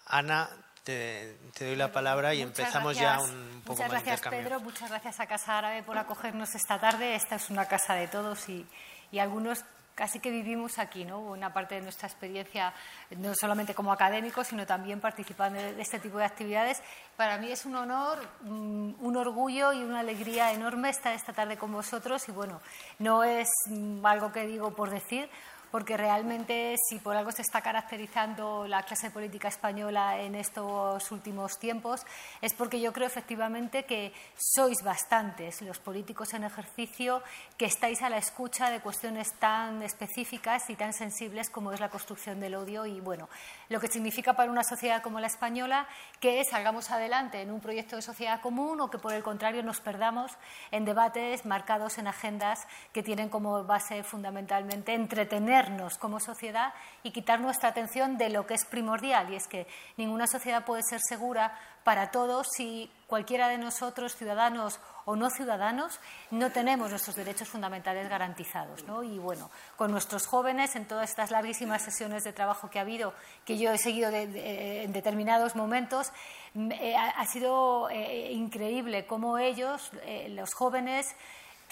Ana, 0.07 0.49
te, 0.85 1.37
doy 1.59 1.77
la 1.77 1.93
palabra 1.93 2.35
y 2.35 2.43
empezamos 2.43 2.97
ya 2.97 3.21
un 3.21 3.63
poco 3.65 3.83
muchas 3.83 3.91
gracias, 3.91 4.21
Pedro. 4.23 4.61
Muchas 4.61 4.91
gracias 4.91 5.21
a 5.21 5.27
Casa 5.27 5.59
Árabe 5.59 5.83
por 5.83 5.97
acogernos 5.99 6.55
esta 6.55 6.81
tarde. 6.81 7.15
Esta 7.15 7.37
es 7.37 7.51
una 7.51 7.67
casa 7.67 7.95
de 7.95 8.09
todos 8.09 8.49
y, 8.49 8.67
y 9.11 9.19
algunos 9.19 9.65
casi 9.95 10.21
que 10.21 10.31
vivimos 10.31 10.79
aquí, 10.79 11.05
¿no? 11.05 11.21
Una 11.21 11.53
parte 11.53 11.75
de 11.75 11.83
nuestra 11.83 12.09
experiencia, 12.09 12.73
no 13.17 13.35
solamente 13.35 13.75
como 13.75 13.93
académicos, 13.93 14.49
sino 14.49 14.67
también 14.67 15.01
participando 15.01 15.61
de 15.61 15.81
este 15.81 15.99
tipo 15.99 16.19
de 16.19 16.25
actividades. 16.25 16.83
Para 17.17 17.39
mí 17.39 17.51
es 17.51 17.67
un 17.67 17.77
honor, 17.77 18.19
mm, 18.43 18.95
un 18.99 19.17
orgullo 19.17 19.73
y 19.73 19.83
una 19.83 20.01
alegría 20.01 20.53
enorme 20.53 20.91
estar 20.91 21.15
esta 21.15 21.33
tarde 21.33 21.57
con 21.57 21.73
vosotros. 21.73 22.29
Y 22.29 22.33
bueno, 22.33 22.61
no 22.99 23.25
es 23.25 23.49
mm, 23.67 24.05
algo 24.05 24.33
que 24.33 24.47
digo 24.47 24.75
por 24.75 24.91
decir, 24.91 25.29
porque 25.73 25.97
realmente 25.97 26.77
si 26.87 26.99
por 26.99 27.17
algo 27.17 27.33
se 27.33 27.41
está 27.41 27.63
caracterizando 27.63 28.67
la 28.69 28.83
clase 28.83 29.11
política 29.11 29.49
española 29.49 30.21
en 30.21 30.35
estos 30.35 31.11
últimos 31.11 31.59
tiempos 31.59 32.03
es 32.43 32.53
porque 32.53 32.79
yo 32.79 32.93
creo 32.93 33.07
efectivamente 33.07 33.85
que 33.85 34.13
sois 34.37 34.85
bastantes 34.85 35.63
los 35.63 35.79
políticos 35.79 36.35
en 36.35 36.45
ejercicio 36.45 37.23
que 37.57 37.65
estáis 37.65 38.03
a 38.03 38.11
la 38.11 38.19
escucha 38.19 38.69
de 38.69 38.81
cuestiones 38.81 39.33
tan 39.41 39.83
específicas 39.83 40.69
y 40.69 40.77
tan 40.77 40.93
sensibles 40.93 41.49
como 41.49 41.73
es 41.73 41.81
la 41.81 41.89
construcción 41.89 42.39
del 42.39 42.55
odio 42.55 42.85
y 42.85 43.01
bueno, 43.01 43.31
lo 43.71 43.81
que 43.81 43.89
significa 43.89 44.35
para 44.35 44.51
una 44.51 44.65
sociedad 44.65 45.03
como 45.03 45.21
la 45.21 45.27
española 45.27 45.89
que 46.21 46.45
salgamos 46.45 46.91
adelante 46.91 47.41
en 47.41 47.51
un 47.51 47.61
proyecto 47.61 47.97
de 47.97 48.03
sociedad 48.03 48.43
común 48.43 48.79
o 48.83 48.91
que 48.91 48.99
por 48.99 49.15
el 49.15 49.23
contrario 49.23 49.63
nos 49.63 49.81
perdamos 49.81 50.33
en 50.71 50.85
debates 50.85 51.47
marcados 51.47 51.97
en 51.97 52.09
agendas 52.09 52.67
que 52.93 53.03
tienen 53.03 53.31
como 53.31 53.65
base 53.65 54.03
fundamentalmente 54.03 54.93
entretener 54.93 55.62
como 55.99 56.21
sociedad 56.21 56.73
y 57.03 57.11
quitar 57.11 57.41
nuestra 57.41 57.71
atención 57.71 58.19
de 58.19 58.31
lo 58.31 58.47
que 58.47 58.55
es 58.55 58.65
primordial, 58.65 59.33
y 59.33 59.37
es 59.37 59.47
que 59.47 59.67
ninguna 59.97 60.27
sociedad 60.27 60.65
puede 60.65 60.83
ser 60.83 61.01
segura 61.01 61.59
para 61.85 62.11
todos 62.11 62.47
si 62.57 62.91
cualquiera 63.07 63.49
de 63.49 63.59
nosotros, 63.59 64.17
ciudadanos 64.17 64.81
o 65.05 65.17
no 65.17 65.31
ciudadanos, 65.31 66.01
no 66.31 66.51
tenemos 66.51 66.91
nuestros 66.91 67.17
derechos 67.17 67.49
fundamentales 67.49 68.09
garantizados. 68.09 68.85
Y 69.05 69.19
bueno, 69.19 69.51
con 69.77 69.91
nuestros 69.91 70.27
jóvenes, 70.27 70.77
en 70.77 70.87
todas 70.87 71.11
estas 71.11 71.31
larguísimas 71.31 71.83
sesiones 71.83 72.25
de 72.25 72.33
trabajo 72.33 72.71
que 72.71 72.79
ha 72.79 72.83
habido, 72.83 73.13
que 73.45 73.59
yo 73.59 73.73
he 73.73 73.79
seguido 73.79 74.11
en 74.11 74.93
determinados 74.93 75.57
momentos, 75.57 76.13
eh, 76.55 76.95
ha, 76.97 77.27
sido 77.27 77.89
eh, 77.91 78.33
increíble 78.33 79.07
cómo 79.07 79.39
ellos, 79.39 79.91
eh, 80.05 80.29
los 80.31 80.55
jóvenes, 80.55 81.07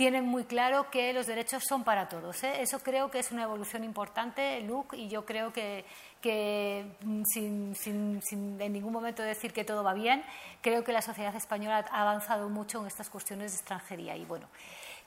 tienen 0.01 0.25
muy 0.25 0.45
claro 0.45 0.89
que 0.91 1.13
los 1.13 1.27
derechos 1.27 1.63
son 1.69 1.85
para 1.85 2.09
todos. 2.09 2.43
¿eh? 2.43 2.63
Eso 2.63 2.79
creo 2.79 3.11
que 3.11 3.19
es 3.19 3.33
una 3.33 3.43
evolución 3.43 3.85
importante, 3.85 4.59
Luke, 4.63 4.97
y 4.97 5.09
yo 5.09 5.27
creo 5.27 5.53
que, 5.53 5.85
mm, 7.03 7.23
sin, 7.27 7.75
sin, 7.75 8.59
en 8.59 8.73
ningún 8.73 8.95
momento 8.95 9.23
decir 9.23 9.53
que 9.53 9.63
todo 9.63 9.85
va 9.85 9.93
bien, 9.93 10.25
creo 10.63 10.85
que 10.85 10.93
la 10.93 11.03
sociedad 11.03 11.37
española 11.37 11.85
ha 11.91 12.01
avanzado 12.01 12.49
mucho 12.49 12.81
en 12.81 12.87
estas 12.87 13.11
cuestiones 13.11 13.53
de 13.53 13.59
extranjería. 13.59 14.17
Y 14.17 14.25
bueno, 14.25 14.49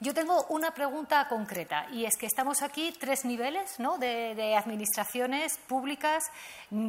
yo 0.04 0.14
tengo 0.14 0.46
una 0.50 0.72
pregunta 0.72 1.26
concreta 1.30 1.88
y 1.90 2.04
es 2.04 2.18
que 2.18 2.26
estamos 2.26 2.62
aquí 2.62 2.94
tres 3.00 3.24
niveles 3.24 3.78
de, 4.00 4.56
administraciones 4.56 5.58
públicas. 5.58 6.26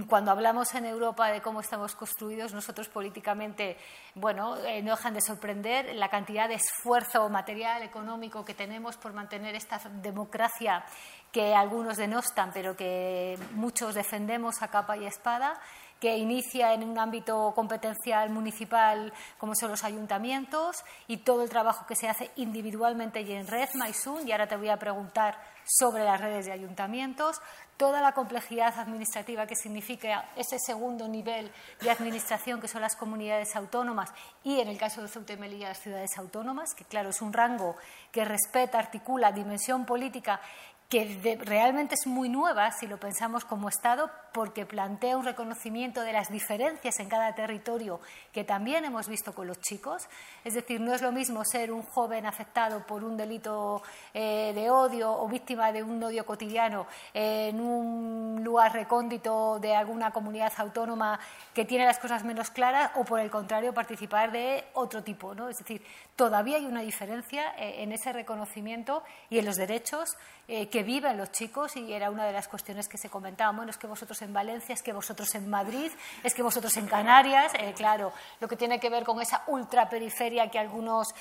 Cuando 0.09 0.33
hablamos 0.33 0.75
en 0.75 0.85
Europa 0.85 1.29
de 1.29 1.41
cómo 1.41 1.61
estamos 1.61 1.95
construidos, 1.95 2.53
nosotros 2.53 2.89
políticamente, 2.89 3.77
bueno, 4.17 4.57
eh, 4.65 4.83
no 4.83 4.97
dejan 4.97 5.15
de 5.15 5.21
sorprender 5.21 5.95
la 5.95 6.09
cantidad 6.09 6.49
de 6.49 6.57
esfuerzo 6.57 7.29
material, 7.29 7.85
económico 7.85 8.45
que 8.45 8.53
tenemos 8.53 8.97
por 8.97 9.13
mantener 9.13 9.55
esta 9.55 9.79
democracia 10.03 10.85
que 11.31 11.55
algunos 11.55 11.97
denostan, 11.97 12.51
pero 12.53 12.77
que 12.77 13.39
muchos 13.53 13.95
defendemos 13.95 14.61
a 14.61 14.69
capa 14.69 14.97
y 14.97 15.07
espada 15.07 15.61
que 16.01 16.19
inicia 16.19 16.75
en 16.75 16.85
un 16.85 16.99
ámbito 16.99 17.53
competencial 17.55 18.31
municipal 18.31 19.13
como 19.39 19.55
son 19.55 19.71
los 19.71 19.85
ayuntamientos 19.85 20.85
y 21.07 21.19
todo 21.19 21.43
el 21.43 21.51
trabajo 21.51 21.87
que 21.87 21.97
se 21.97 22.09
hace 22.09 22.31
individualmente 22.37 23.23
y 23.23 23.33
en 23.33 23.47
red, 23.47 23.69
Maisun, 23.75 24.27
y 24.29 24.33
ahora 24.33 24.47
te 24.47 24.57
voy 24.57 24.69
a 24.69 24.79
preguntar 24.79 25.39
sobre 25.65 26.05
las 26.05 26.21
redes 26.21 26.47
de 26.47 26.53
ayuntamientos, 26.53 27.41
toda 27.77 28.01
la 28.01 28.13
complejidad 28.13 28.79
administrativa 28.79 29.47
que 29.47 29.57
significa 29.57 30.29
ese 30.37 30.59
segundo 30.59 31.09
nivel 31.09 31.51
de 31.81 31.91
administración 31.91 32.61
que 32.61 32.69
son 32.69 32.83
las 32.83 32.97
comunidades 32.97 33.57
autónomas 33.57 34.13
y 34.43 34.61
en 34.61 34.69
el 34.69 34.79
caso 34.79 35.03
de 35.03 35.09
Ceuta 35.09 35.33
y 35.33 35.37
Melilla 35.39 35.69
las 35.69 35.81
ciudades 35.81 36.17
autónomas, 36.19 36.75
que 36.75 36.85
claro 36.85 37.11
es 37.11 37.23
un 37.23 37.33
rango 37.33 37.77
que 38.13 38.25
respeta, 38.25 38.79
articula 38.79 39.33
dimensión 39.33 39.87
política 39.87 40.41
que 40.89 41.39
realmente 41.45 41.95
es 41.95 42.07
muy 42.07 42.29
nueva 42.29 42.71
si 42.71 42.87
lo 42.87 42.99
pensamos 42.99 43.45
como 43.45 43.69
Estado, 43.69 44.11
porque 44.35 44.67
plantea 44.67 45.17
un 45.17 45.25
reconocimiento 45.25 46.01
de 46.01 46.13
las 46.13 46.29
diferencias 46.29 46.99
en 46.99 47.09
cada 47.09 47.37
territorio 47.37 48.01
que 48.33 48.43
también 48.43 48.85
hemos 48.85 49.07
visto 49.07 49.33
con 49.33 49.47
los 49.47 49.61
chicos. 49.61 50.09
Es 50.45 50.55
decir, 50.55 50.81
no 50.81 50.93
es 50.93 51.03
lo 51.03 51.13
mismo 51.13 51.45
ser 51.45 51.71
un 51.71 51.83
joven 51.83 52.27
afectado 52.27 52.85
por 52.85 53.05
un 53.05 53.17
delito 53.17 53.81
eh, 54.13 54.51
de 54.53 54.71
odio 54.71 55.13
o 55.13 55.29
víctima 55.29 55.71
de 55.71 55.85
un 55.85 56.03
odio 56.03 56.27
cotidiano 56.27 56.89
en 57.15 57.61
un 57.61 58.43
lugar 58.43 58.73
recóndito 58.73 59.61
de 59.61 59.77
alguna 59.77 60.11
comunidad 60.11 60.53
autónoma 60.57 61.21
que 61.55 61.65
tiene 61.65 61.85
las 61.85 62.01
cosas 62.01 62.25
menos 62.25 62.51
claras 62.51 62.91
o, 62.97 63.05
por 63.05 63.21
el 63.21 63.31
contrario, 63.31 63.73
participar 63.73 64.33
de 64.33 64.65
otro 64.73 65.05
tipo. 65.05 65.37
¿no? 65.37 65.49
Es 65.49 65.59
decir, 65.59 65.81
todavía 66.17 66.57
hay 66.57 66.67
una 66.67 66.81
diferencia 66.81 67.55
eh, 67.57 67.85
en 67.85 67.93
ese 67.93 68.13
reconocimiento 68.13 69.05
y 69.31 69.39
en 69.39 69.45
los 69.45 69.55
derechos 69.55 70.17
eh, 70.49 70.69
que 70.69 70.83
viven 70.83 71.17
los 71.17 71.31
chicos 71.31 71.77
y 71.77 71.93
era 71.93 72.11
una 72.11 72.27
de 72.27 72.33
las 72.33 72.49
cuestiones 72.49 72.89
que 72.89 72.99
se 72.99 73.09
comentaban. 73.09 73.57
Bueno, 73.57 73.71
es 73.71 73.79
que 73.79 73.87
vosotros 73.87 74.21
en 74.25 74.33
Valencia, 74.33 74.73
es 74.73 74.83
que 74.83 74.93
vosotros 74.93 75.35
en 75.35 75.49
Madrid, 75.49 75.93
es 76.23 76.35
que 76.35 76.43
vosotros 76.43 76.77
en 76.77 76.87
Canarias, 76.87 77.53
eh, 77.59 77.73
claro, 77.77 78.13
lo 78.41 78.49
que 78.49 78.57
tiene 78.57 78.81
que 78.81 78.91
ver 78.91 79.05
con 79.05 79.21
esa 79.21 79.45
ultraperiferia 79.47 80.51
que 80.51 80.59
algunos 80.59 81.15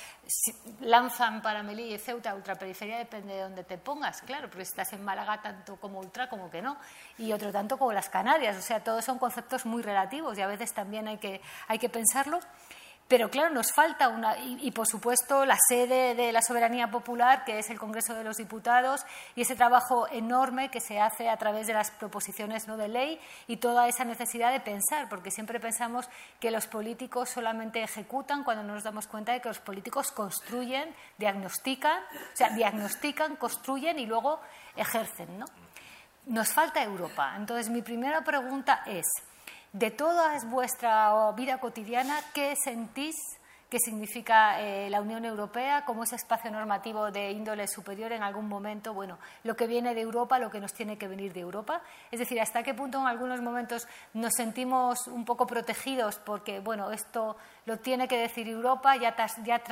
lanzan 0.80 1.42
para 1.42 1.62
Melilla 1.62 1.96
y 1.96 1.98
Ceuta, 1.98 2.34
ultraperiferia 2.34 2.98
depende 2.98 3.34
de 3.34 3.42
dónde 3.42 3.64
te 3.64 3.78
pongas, 3.78 4.22
claro, 4.22 4.48
porque 4.48 4.62
estás 4.62 4.92
en 4.92 5.04
Málaga 5.04 5.40
tanto 5.40 5.76
como 5.76 6.00
ultra 6.00 6.28
como 6.28 6.50
que 6.50 6.62
no, 6.62 6.76
y 7.18 7.32
otro 7.32 7.52
tanto 7.52 7.78
como 7.78 7.92
las 7.92 8.08
Canarias, 8.08 8.56
o 8.56 8.62
sea, 8.62 8.82
todos 8.82 9.04
son 9.04 9.18
conceptos 9.18 9.66
muy 9.66 9.82
relativos 9.82 10.36
y 10.38 10.42
a 10.42 10.46
veces 10.46 10.72
también 10.72 11.08
hay 11.08 11.18
que, 11.18 11.40
hay 11.68 11.78
que 11.78 11.88
pensarlo. 11.88 12.40
Pero 13.06 13.28
claro, 13.28 13.52
nos 13.52 13.70
falta 13.70 14.08
una, 14.08 14.38
y, 14.38 14.70
por 14.70 14.86
supuesto 14.86 15.44
la 15.44 15.58
sede 15.68 16.14
de 16.14 16.32
la 16.32 16.40
soberanía 16.40 16.90
popular, 16.90 17.44
que 17.44 17.58
es 17.58 17.68
el 17.68 17.78
Congreso 17.78 18.14
de 18.14 18.24
los 18.24 18.38
Diputados, 18.38 19.04
y 19.36 19.42
ese 19.42 19.56
trabajo 19.56 20.08
enorme 20.08 20.70
que 20.70 20.80
se 20.80 20.98
hace 20.98 21.28
a 21.28 21.36
través 21.36 21.66
de 21.66 21.74
las 21.74 21.90
proposiciones 21.90 22.66
¿no? 22.66 22.78
de 22.78 22.88
ley 22.88 23.20
y 23.46 23.58
toda 23.58 23.88
esa 23.88 24.06
necesidad 24.06 24.52
de 24.52 24.60
pensar, 24.60 25.10
porque 25.10 25.30
siempre 25.30 25.60
pensamos 25.60 26.08
que 26.40 26.50
los 26.50 26.66
políticos 26.66 27.28
solamente 27.28 27.82
ejecutan 27.82 28.42
cuando 28.42 28.62
nos 28.62 28.82
damos 28.82 29.06
cuenta 29.06 29.32
de 29.32 29.42
que 29.42 29.48
los 29.48 29.60
políticos 29.60 30.10
construyen, 30.10 30.94
diagnostican, 31.18 32.00
o 32.02 32.36
sea, 32.36 32.50
diagnostican, 32.50 33.36
construyen 33.36 33.98
y 33.98 34.06
luego 34.06 34.40
ejercen. 34.76 35.38
¿no? 35.38 35.46
Nos 36.26 36.54
falta 36.54 36.82
Europa. 36.82 37.34
Entonces, 37.36 37.68
mi 37.68 37.82
primera 37.82 38.22
pregunta 38.22 38.82
es 38.86 39.04
de 39.74 39.90
toda 39.90 40.38
vuestra 40.46 41.32
vida 41.32 41.58
cotidiana, 41.58 42.20
¿qué 42.32 42.54
sentís 42.54 43.16
que 43.68 43.80
significa 43.80 44.60
eh, 44.60 44.88
la 44.88 45.00
Unión 45.00 45.24
Europea 45.24 45.84
como 45.84 46.04
ese 46.04 46.14
espacio 46.14 46.48
normativo 46.48 47.10
de 47.10 47.32
índole 47.32 47.66
superior 47.66 48.12
en 48.12 48.22
algún 48.22 48.46
momento, 48.46 48.94
bueno, 48.94 49.18
lo 49.42 49.56
que 49.56 49.66
viene 49.66 49.96
de 49.96 50.00
Europa, 50.00 50.38
lo 50.38 50.48
que 50.48 50.60
nos 50.60 50.72
tiene 50.72 50.96
que 50.96 51.08
venir 51.08 51.32
de 51.32 51.40
Europa. 51.40 51.82
Es 52.12 52.20
decir, 52.20 52.40
hasta 52.40 52.62
qué 52.62 52.72
punto 52.72 53.00
en 53.00 53.08
algunos 53.08 53.40
momentos 53.40 53.88
nos 54.12 54.34
sentimos 54.34 55.08
un 55.08 55.24
poco 55.24 55.48
protegidos 55.48 56.20
porque, 56.20 56.60
bueno, 56.60 56.92
esto 56.92 57.36
lo 57.66 57.78
tiene 57.78 58.06
que 58.06 58.18
decir 58.18 58.48
Europa, 58.48 58.96
ya, 58.96 59.16
ya 59.44 59.62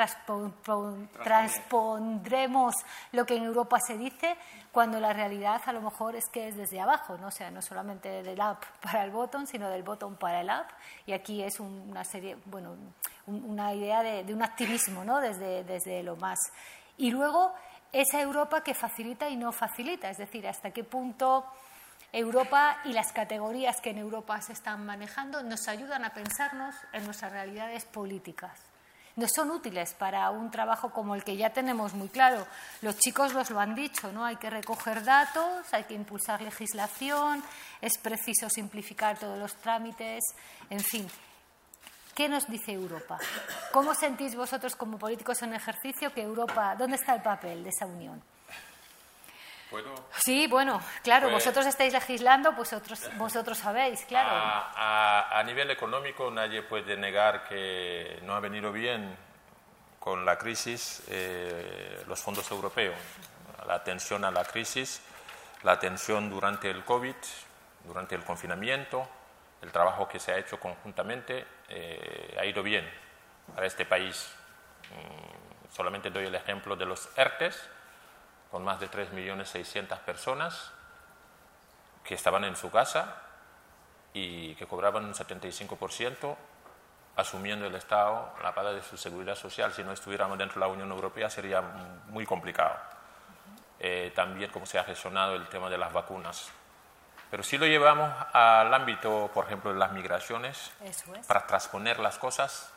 transpondremos 1.22 2.74
lo 3.12 3.26
que 3.26 3.36
en 3.36 3.44
Europa 3.44 3.78
se 3.86 3.98
dice, 3.98 4.36
cuando 4.70 4.98
la 4.98 5.12
realidad 5.12 5.60
a 5.66 5.72
lo 5.72 5.82
mejor 5.82 6.16
es 6.16 6.24
que 6.32 6.48
es 6.48 6.56
desde 6.56 6.80
abajo, 6.80 7.18
¿no? 7.18 7.26
O 7.26 7.30
sea, 7.30 7.50
no 7.50 7.60
solamente 7.60 8.22
del 8.22 8.40
app 8.40 8.64
para 8.80 9.04
el 9.04 9.10
botón, 9.10 9.46
sino 9.46 9.68
del 9.68 9.82
botón 9.82 10.16
para 10.16 10.40
el 10.40 10.48
app. 10.48 10.70
Y 11.06 11.12
aquí 11.12 11.42
es 11.42 11.60
una 11.60 12.04
serie, 12.04 12.38
bueno, 12.46 12.74
una 13.26 13.74
idea 13.74 14.02
de, 14.02 14.32
un 14.32 14.42
activismo, 14.42 15.04
¿no? 15.04 15.20
Desde, 15.20 15.64
desde 15.64 16.02
lo 16.02 16.16
más. 16.16 16.38
Y 16.96 17.10
luego 17.10 17.52
esa 17.92 18.22
Europa 18.22 18.62
que 18.62 18.72
facilita 18.72 19.28
y 19.28 19.36
no 19.36 19.52
facilita, 19.52 20.08
es 20.08 20.16
decir, 20.16 20.48
hasta 20.48 20.70
qué 20.70 20.82
punto 20.82 21.44
Europa 22.12 22.78
y 22.84 22.92
las 22.92 23.10
categorías 23.12 23.80
que 23.80 23.90
en 23.90 23.98
Europa 23.98 24.40
se 24.42 24.52
están 24.52 24.84
manejando 24.84 25.42
nos 25.42 25.66
ayudan 25.66 26.04
a 26.04 26.10
pensarnos 26.10 26.74
en 26.92 27.06
nuestras 27.06 27.32
realidades 27.32 27.86
políticas. 27.86 28.52
No 29.16 29.26
son 29.28 29.50
útiles 29.50 29.94
para 29.94 30.30
un 30.30 30.50
trabajo 30.50 30.90
como 30.90 31.14
el 31.14 31.24
que 31.24 31.36
ya 31.36 31.50
tenemos 31.50 31.94
muy 31.94 32.08
claro. 32.08 32.46
Los 32.80 32.98
chicos 32.98 33.34
los 33.34 33.50
lo 33.50 33.60
han 33.60 33.74
dicho, 33.74 34.10
¿no? 34.12 34.24
Hay 34.24 34.36
que 34.36 34.48
recoger 34.48 35.04
datos, 35.04 35.72
hay 35.72 35.84
que 35.84 35.94
impulsar 35.94 36.40
legislación, 36.40 37.42
es 37.80 37.98
preciso 37.98 38.48
simplificar 38.48 39.18
todos 39.18 39.38
los 39.38 39.54
trámites, 39.56 40.22
en 40.70 40.80
fin. 40.80 41.08
¿Qué 42.14 42.28
nos 42.28 42.46
dice 42.46 42.72
Europa? 42.72 43.18
¿Cómo 43.72 43.94
sentís 43.94 44.34
vosotros 44.34 44.76
como 44.76 44.98
políticos 44.98 45.42
en 45.42 45.54
ejercicio 45.54 46.12
que 46.12 46.22
Europa, 46.22 46.74
dónde 46.76 46.96
está 46.96 47.14
el 47.14 47.22
papel 47.22 47.64
de 47.64 47.70
esa 47.70 47.86
unión? 47.86 48.22
Sí, 50.18 50.46
bueno, 50.46 50.80
claro, 51.02 51.28
pues 51.28 51.44
vosotros 51.44 51.66
estáis 51.66 51.92
legislando, 51.92 52.54
pues 52.54 52.74
vosotros 53.16 53.58
sabéis, 53.58 54.04
claro. 54.04 54.30
A, 54.32 55.42
nivel 55.44 55.70
económico 55.70 56.30
nadie 56.30 56.62
puede 56.62 56.96
negar 56.96 57.44
que 57.48 58.20
no 58.22 58.34
ha 58.34 58.40
venido 58.40 58.72
bien 58.72 59.16
con 59.98 60.24
la 60.24 60.38
crisis 60.38 61.02
eh, 61.08 62.04
los 62.06 62.20
fondos 62.20 62.48
europeos, 62.50 62.96
la 63.66 63.74
atención 63.74 64.24
a 64.24 64.30
la 64.30 64.44
crisis, 64.44 65.02
la 65.62 65.72
atención 65.72 66.30
durante 66.30 66.70
el 66.70 66.84
COVID, 66.84 67.14
durante 67.84 68.14
el 68.14 68.24
confinamiento, 68.24 69.08
el 69.62 69.70
trabajo 69.70 70.08
que 70.08 70.18
se 70.18 70.32
ha 70.32 70.38
hecho 70.38 70.58
conjuntamente 70.58 71.46
eh, 71.68 72.36
ha 72.38 72.44
ido 72.44 72.62
bien 72.62 72.88
para 73.54 73.66
este 73.66 73.84
país. 73.84 74.28
Mm, 74.90 75.74
solamente 75.74 76.10
doy 76.10 76.26
el 76.26 76.34
ejemplo 76.34 76.76
de 76.76 76.86
los 76.86 77.08
ERTES, 77.16 77.68
con 78.52 78.62
más 78.62 78.78
de 78.78 78.90
3.600.000 78.90 79.98
personas 80.00 80.70
que 82.04 82.14
estaban 82.14 82.44
en 82.44 82.54
su 82.54 82.70
casa 82.70 83.16
y 84.12 84.54
que 84.56 84.66
cobraban 84.66 85.06
un 85.06 85.14
75% 85.14 86.36
asumiendo 87.16 87.66
el 87.66 87.74
Estado 87.74 88.34
la 88.42 88.54
paga 88.54 88.74
de 88.74 88.82
su 88.82 88.98
seguridad 88.98 89.36
social. 89.36 89.72
Si 89.72 89.82
no 89.82 89.92
estuviéramos 89.92 90.36
dentro 90.36 90.60
de 90.60 90.66
la 90.66 90.72
Unión 90.72 90.90
Europea 90.90 91.30
sería 91.30 91.62
muy 92.08 92.26
complicado. 92.26 92.76
Eh, 93.80 94.12
también 94.14 94.50
cómo 94.50 94.66
se 94.66 94.78
ha 94.78 94.84
gestionado 94.84 95.34
el 95.34 95.48
tema 95.48 95.70
de 95.70 95.78
las 95.78 95.90
vacunas. 95.90 96.50
Pero 97.30 97.42
si 97.42 97.56
lo 97.56 97.64
llevamos 97.64 98.12
al 98.34 98.72
ámbito, 98.74 99.30
por 99.32 99.46
ejemplo, 99.46 99.72
de 99.72 99.78
las 99.78 99.92
migraciones, 99.92 100.72
para 101.26 101.46
transponer 101.46 101.98
las 102.00 102.18
cosas 102.18 102.70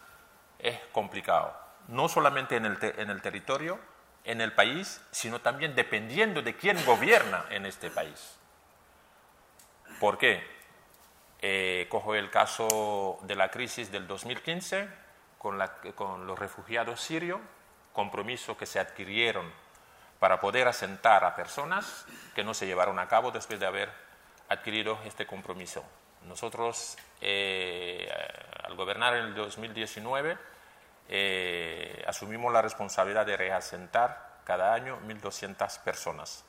es 0.58 0.80
complicado. 0.94 1.54
No 1.90 2.08
solamente 2.08 2.56
en 2.56 2.66
el, 2.66 2.78
en 2.82 3.10
el 3.10 3.22
territorio, 3.22 3.78
en 4.26 4.42
el 4.42 4.54
país, 4.54 5.02
sino 5.12 5.40
también 5.40 5.76
dependiendo 5.76 6.42
de 6.42 6.56
quién 6.56 6.84
gobierna 6.86 7.46
en 7.50 7.66
este 7.66 7.90
país. 7.90 8.38
¿Por 10.00 10.18
qué? 10.18 10.44
Eh, 11.42 11.88
cojo 11.90 12.16
el 12.16 12.32
caso 12.32 13.20
de 13.22 13.36
la 13.36 13.50
crisis 13.50 13.92
del 13.92 14.08
2015 14.08 14.90
con, 15.38 15.60
los 16.26 16.40
refugiados 16.40 17.00
sirios, 17.00 17.40
compromisos 17.94 18.58
que 18.58 18.66
se 18.66 18.80
adquirieron 18.80 19.52
para 20.20 20.40
poder 20.40 20.68
asentar 20.68 21.24
a 21.24 21.36
personas 21.36 22.06
que 22.34 22.44
no 22.44 22.56
se 22.56 22.66
llevaron 22.66 22.98
a 22.98 23.08
cabo 23.08 23.32
después 23.32 23.60
de 23.60 23.68
haber 23.68 23.92
adquirido 24.50 24.98
este 25.06 25.28
compromiso. 25.28 25.84
Nosotros, 26.24 26.98
eh, 27.22 28.12
al 28.64 28.76
gobernar 28.76 29.16
en 29.16 29.26
el 29.26 29.36
2019, 29.36 30.38
eh, 31.08 32.04
asumimos 32.08 32.52
la 32.52 32.62
responsabilidad 32.62 33.26
de 33.26 33.38
reasentar 33.38 34.40
cada 34.44 34.74
año 34.74 35.00
1.200 35.08 35.80
personas. 35.82 36.44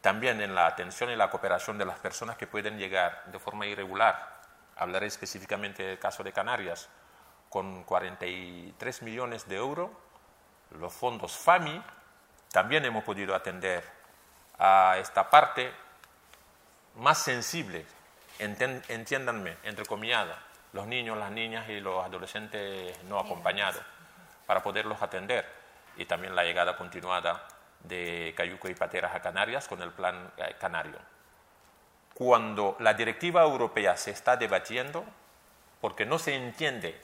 También 0.00 0.40
en 0.40 0.54
la 0.54 0.66
atención 0.66 1.10
y 1.10 1.16
la 1.16 1.30
cooperación 1.30 1.78
de 1.78 1.84
las 1.84 1.98
personas 1.98 2.36
que 2.36 2.46
pueden 2.46 2.78
llegar 2.78 3.24
de 3.26 3.38
forma 3.38 3.66
irregular. 3.66 4.40
Hablaré 4.76 5.06
específicamente 5.06 5.82
del 5.82 5.98
caso 5.98 6.24
de 6.24 6.32
Canarias, 6.32 6.88
con 7.48 7.84
43 7.84 9.02
millones 9.02 9.46
de 9.46 9.56
euros, 9.56 9.90
los 10.70 10.92
fondos 10.92 11.36
FAMI, 11.36 11.82
también 12.50 12.84
hemos 12.84 13.04
podido 13.04 13.34
atender 13.34 13.84
a 14.58 14.96
esta 14.98 15.28
parte 15.28 15.72
más 16.96 17.18
sensible, 17.18 17.86
entiéndanme, 18.38 19.56
entrecomillada, 19.62 20.38
los 20.72 20.86
niños, 20.86 21.18
las 21.18 21.30
niñas 21.30 21.68
y 21.68 21.80
los 21.80 22.04
adolescentes 22.04 23.02
no 23.04 23.18
acompañados, 23.18 23.82
para 24.46 24.62
poderlos 24.62 25.00
atender. 25.02 25.46
Y 25.96 26.06
también 26.06 26.34
la 26.34 26.44
llegada 26.44 26.76
continuada 26.76 27.46
de 27.80 28.32
Cayuco 28.36 28.68
y 28.68 28.74
Pateras 28.74 29.14
a 29.14 29.20
Canarias 29.20 29.68
con 29.68 29.82
el 29.82 29.90
plan 29.90 30.32
eh, 30.38 30.56
canario. 30.58 30.98
Cuando 32.14 32.76
la 32.80 32.94
directiva 32.94 33.42
europea 33.42 33.96
se 33.96 34.10
está 34.10 34.36
debatiendo, 34.36 35.04
porque 35.80 36.06
no 36.06 36.18
se 36.18 36.34
entiende 36.34 37.00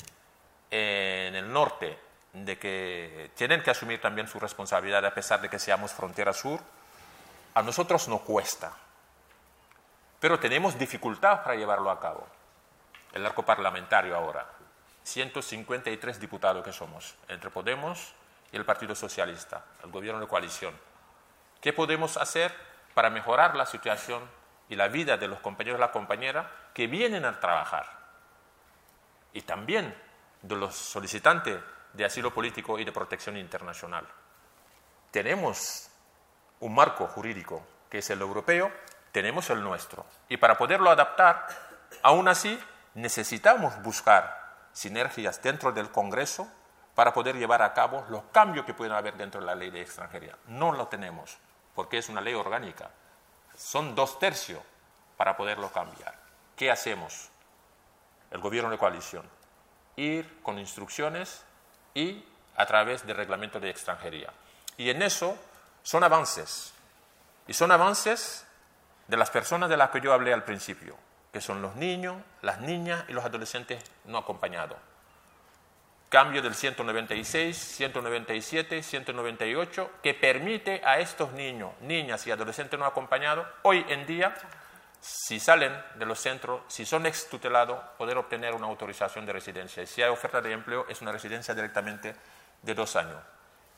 en 0.70 1.34
el 1.34 1.52
norte 1.52 1.98
de 2.32 2.58
que 2.58 3.30
tienen 3.34 3.62
que 3.62 3.70
asumir 3.70 4.00
también 4.00 4.28
su 4.28 4.38
responsabilidad 4.38 5.04
a 5.04 5.14
pesar 5.14 5.40
de 5.40 5.48
que 5.48 5.58
seamos 5.58 5.92
frontera 5.92 6.32
sur, 6.32 6.60
a 7.54 7.62
nosotros 7.62 8.08
no 8.08 8.20
cuesta, 8.20 8.72
pero 10.20 10.38
tenemos 10.38 10.78
dificultad 10.78 11.42
para 11.42 11.56
llevarlo 11.56 11.90
a 11.90 11.98
cabo 11.98 12.37
el 13.12 13.24
arco 13.24 13.44
parlamentario 13.44 14.16
ahora. 14.16 14.46
153 15.02 16.20
diputados 16.20 16.64
que 16.64 16.72
somos, 16.72 17.14
entre 17.28 17.50
Podemos 17.50 18.14
y 18.52 18.56
el 18.56 18.64
Partido 18.64 18.94
Socialista, 18.94 19.64
el 19.82 19.90
gobierno 19.90 20.20
de 20.20 20.28
coalición. 20.28 20.78
¿Qué 21.60 21.72
podemos 21.72 22.16
hacer 22.16 22.54
para 22.94 23.10
mejorar 23.10 23.56
la 23.56 23.66
situación 23.66 24.22
y 24.68 24.76
la 24.76 24.88
vida 24.88 25.16
de 25.16 25.28
los 25.28 25.40
compañeros 25.40 25.78
y 25.78 25.80
las 25.80 25.90
compañeras 25.90 26.46
que 26.74 26.86
vienen 26.86 27.24
a 27.24 27.40
trabajar? 27.40 27.86
Y 29.32 29.42
también 29.42 29.94
de 30.42 30.56
los 30.56 30.74
solicitantes 30.74 31.58
de 31.92 32.04
asilo 32.04 32.32
político 32.32 32.78
y 32.78 32.84
de 32.84 32.92
protección 32.92 33.36
internacional. 33.36 34.06
Tenemos 35.10 35.90
un 36.60 36.74
marco 36.74 37.06
jurídico 37.06 37.66
que 37.90 37.98
es 37.98 38.10
el 38.10 38.20
europeo, 38.20 38.70
tenemos 39.12 39.48
el 39.50 39.62
nuestro. 39.62 40.04
Y 40.28 40.36
para 40.36 40.58
poderlo 40.58 40.90
adaptar, 40.90 41.46
aún 42.02 42.28
así, 42.28 42.58
necesitamos 42.98 43.80
buscar 43.82 44.66
sinergias 44.72 45.42
dentro 45.42 45.72
del 45.72 45.90
Congreso 45.90 46.48
para 46.94 47.12
poder 47.12 47.36
llevar 47.36 47.62
a 47.62 47.72
cabo 47.74 48.04
los 48.10 48.24
cambios 48.32 48.66
que 48.66 48.74
pueden 48.74 48.92
haber 48.92 49.16
dentro 49.16 49.40
de 49.40 49.46
la 49.46 49.54
ley 49.54 49.70
de 49.70 49.80
extranjería. 49.80 50.36
No 50.46 50.72
lo 50.72 50.88
tenemos. 50.88 51.38
porque 51.74 51.98
es 51.98 52.08
una 52.08 52.20
ley 52.20 52.34
orgánica. 52.34 52.90
Son 53.56 53.94
dos 53.94 54.18
tercios 54.18 54.60
para 55.16 55.36
poderlo 55.36 55.70
cambiar. 55.70 56.12
¿Qué 56.56 56.72
hacemos? 56.72 57.28
El 58.32 58.40
gobierno 58.40 58.68
de 58.68 58.78
coalición. 58.78 59.24
Ir 59.94 60.42
con 60.42 60.58
instrucciones 60.58 61.44
y 61.94 62.24
a 62.56 62.66
través 62.66 63.06
del 63.06 63.16
reglamento 63.16 63.60
de 63.60 63.70
extranjería. 63.70 64.32
Y 64.76 64.90
en 64.90 65.02
eso 65.02 65.38
son 65.84 66.02
avances. 66.02 66.72
Y 67.46 67.52
son 67.52 67.70
avances 67.70 68.44
de 69.06 69.16
las 69.16 69.30
personas 69.30 69.70
de 69.70 69.76
las 69.76 69.90
que 69.90 70.00
yo 70.00 70.12
hablé 70.12 70.32
al 70.32 70.42
principio, 70.42 70.96
que 71.38 71.42
son 71.42 71.62
los 71.62 71.76
niños, 71.76 72.16
las 72.42 72.58
niñas 72.58 73.04
y 73.06 73.12
los 73.12 73.24
adolescentes 73.24 73.80
no 74.06 74.18
acompañados. 74.18 74.76
Cambio 76.08 76.42
del 76.42 76.52
196, 76.52 77.56
197, 77.56 78.82
198, 78.82 79.90
que 80.02 80.14
permite 80.14 80.82
a 80.84 80.98
estos 80.98 81.30
niños, 81.30 81.70
niñas 81.82 82.26
y 82.26 82.32
adolescentes 82.32 82.76
no 82.76 82.86
acompañados, 82.86 83.46
hoy 83.62 83.86
en 83.88 84.04
día, 84.04 84.34
si 85.00 85.38
salen 85.38 85.72
de 85.94 86.06
los 86.06 86.18
centros, 86.18 86.62
si 86.66 86.84
son 86.84 87.06
extutelados, 87.06 87.78
poder 87.96 88.18
obtener 88.18 88.52
una 88.52 88.66
autorización 88.66 89.24
de 89.24 89.34
residencia. 89.34 89.84
Y 89.84 89.86
si 89.86 90.02
hay 90.02 90.10
oferta 90.10 90.40
de 90.40 90.50
empleo, 90.50 90.86
es 90.88 91.00
una 91.02 91.12
residencia 91.12 91.54
directamente 91.54 92.16
de 92.62 92.74
dos 92.74 92.96
años. 92.96 93.22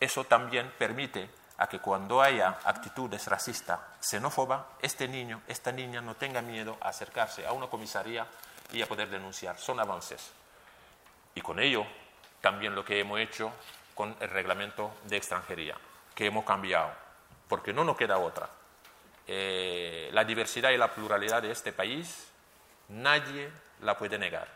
Eso 0.01 0.25
también 0.25 0.73
permite 0.79 1.29
a 1.61 1.69
que 1.69 1.79
cuando 1.79 2.23
haya 2.23 2.59
actitudes 2.65 3.27
racistas, 3.27 3.79
xenófobas, 4.01 4.63
este 4.81 5.07
niño, 5.07 5.43
esta 5.47 5.71
niña 5.71 6.01
no 6.01 6.15
tenga 6.17 6.41
miedo 6.41 6.79
a 6.81 6.89
acercarse 6.89 7.47
a 7.47 7.53
una 7.53 7.67
comisaría 7.67 8.27
y 8.73 8.81
a 8.81 8.87
poder 8.87 9.11
denunciar. 9.11 9.59
Son 9.59 9.79
avances. 9.79 10.33
Y 11.35 11.43
con 11.43 11.61
ello, 11.61 11.85
también 12.41 12.75
lo 12.75 12.83
que 12.83 12.99
hemos 12.99 13.21
hecho 13.21 13.53
con 13.95 14.17
el 14.21 14.31
reglamento 14.31 14.91
de 15.05 15.19
extranjería, 15.19 15.77
que 16.15 16.25
hemos 16.25 16.47
cambiado, 16.47 16.93
porque 17.47 17.75
no 17.75 17.85
nos 17.85 17.99
queda 17.99 18.17
otra. 18.17 18.49
Eh, 19.27 20.09
la 20.13 20.25
diversidad 20.25 20.71
y 20.71 20.79
la 20.79 20.95
pluralidad 20.95 21.43
de 21.43 21.51
este 21.51 21.75
país, 21.75 22.27
nadie 22.89 23.53
la 23.83 23.99
puede 23.99 24.19
negar. 24.19 24.49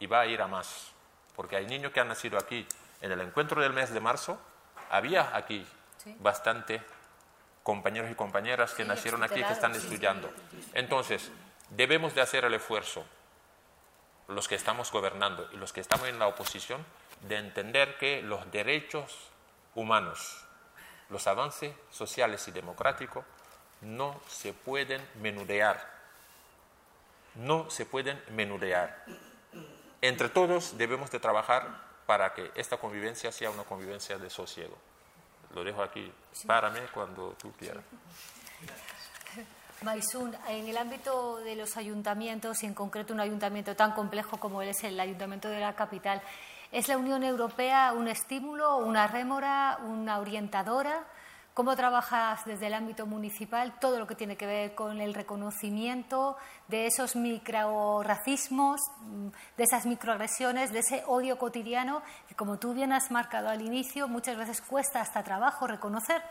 Y 0.00 0.06
va 0.08 0.22
a 0.22 0.26
ir 0.26 0.42
a 0.42 0.48
más, 0.48 0.90
porque 1.36 1.54
hay 1.54 1.66
niños 1.66 1.92
que 1.92 2.00
han 2.00 2.08
nacido 2.08 2.36
aquí 2.36 2.66
en 3.00 3.12
el 3.12 3.20
encuentro 3.20 3.62
del 3.62 3.72
mes 3.72 3.94
de 3.94 4.00
marzo, 4.00 4.40
había 4.90 5.36
aquí 5.36 5.64
bastante 6.18 6.82
compañeros 7.62 8.10
y 8.10 8.14
compañeras 8.14 8.74
que 8.74 8.84
nacieron 8.84 9.22
aquí 9.22 9.42
que 9.42 9.52
están 9.52 9.74
estudiando. 9.74 10.32
Entonces, 10.74 11.30
debemos 11.70 12.14
de 12.14 12.20
hacer 12.20 12.44
el 12.44 12.54
esfuerzo, 12.54 13.04
los 14.28 14.48
que 14.48 14.54
estamos 14.54 14.90
gobernando 14.90 15.48
y 15.52 15.56
los 15.56 15.72
que 15.72 15.80
estamos 15.80 16.08
en 16.08 16.18
la 16.18 16.26
oposición, 16.26 16.84
de 17.22 17.36
entender 17.36 17.98
que 17.98 18.22
los 18.22 18.50
derechos 18.50 19.30
humanos, 19.74 20.44
los 21.08 21.26
avances 21.26 21.74
sociales 21.90 22.46
y 22.48 22.50
democráticos 22.50 23.24
no 23.80 24.20
se 24.28 24.52
pueden 24.52 25.06
menudear. 25.20 25.90
No 27.34 27.70
se 27.70 27.86
pueden 27.86 28.22
menudear. 28.30 29.04
Entre 30.00 30.28
todos 30.28 30.76
debemos 30.76 31.10
de 31.10 31.20
trabajar 31.20 31.92
para 32.06 32.34
que 32.34 32.50
esta 32.56 32.76
convivencia 32.76 33.30
sea 33.30 33.50
una 33.50 33.62
convivencia 33.62 34.18
de 34.18 34.28
sosiego 34.28 34.76
lo 35.54 35.64
dejo 35.64 35.82
aquí. 35.82 36.10
Párame 36.46 36.80
cuando 36.92 37.32
tú 37.32 37.52
quieras. 37.52 37.84
Maisun, 39.82 40.34
en 40.48 40.68
el 40.68 40.76
ámbito 40.76 41.38
de 41.38 41.56
los 41.56 41.76
ayuntamientos 41.76 42.62
y 42.62 42.66
en 42.66 42.74
concreto 42.74 43.12
un 43.12 43.20
ayuntamiento 43.20 43.74
tan 43.74 43.92
complejo 43.92 44.38
como 44.38 44.62
es 44.62 44.84
el 44.84 44.98
ayuntamiento 45.00 45.48
de 45.48 45.58
la 45.58 45.74
capital, 45.74 46.22
¿es 46.70 46.88
la 46.88 46.96
Unión 46.96 47.24
Europea 47.24 47.92
un 47.92 48.06
estímulo, 48.06 48.76
una 48.76 49.08
rémora, 49.08 49.78
una 49.84 50.20
orientadora? 50.20 51.04
¿Cómo 51.54 51.76
trabajas 51.76 52.46
desde 52.46 52.68
el 52.68 52.74
ámbito 52.74 53.04
municipal 53.04 53.78
todo 53.78 53.98
lo 53.98 54.06
que 54.06 54.14
tiene 54.14 54.38
que 54.38 54.46
ver 54.46 54.74
con 54.74 55.02
el 55.02 55.12
reconocimiento 55.12 56.38
de 56.68 56.86
esos 56.86 57.14
microracismos, 57.14 58.80
de 59.58 59.62
esas 59.62 59.84
microagresiones, 59.84 60.72
de 60.72 60.78
ese 60.78 61.02
odio 61.06 61.36
cotidiano 61.36 62.00
que, 62.26 62.34
como 62.34 62.58
tú 62.58 62.72
bien 62.72 62.90
has 62.90 63.10
marcado 63.10 63.50
al 63.50 63.60
inicio, 63.60 64.08
muchas 64.08 64.38
veces 64.38 64.62
cuesta 64.62 65.02
hasta 65.02 65.22
trabajo 65.22 65.66
reconocer? 65.66 66.22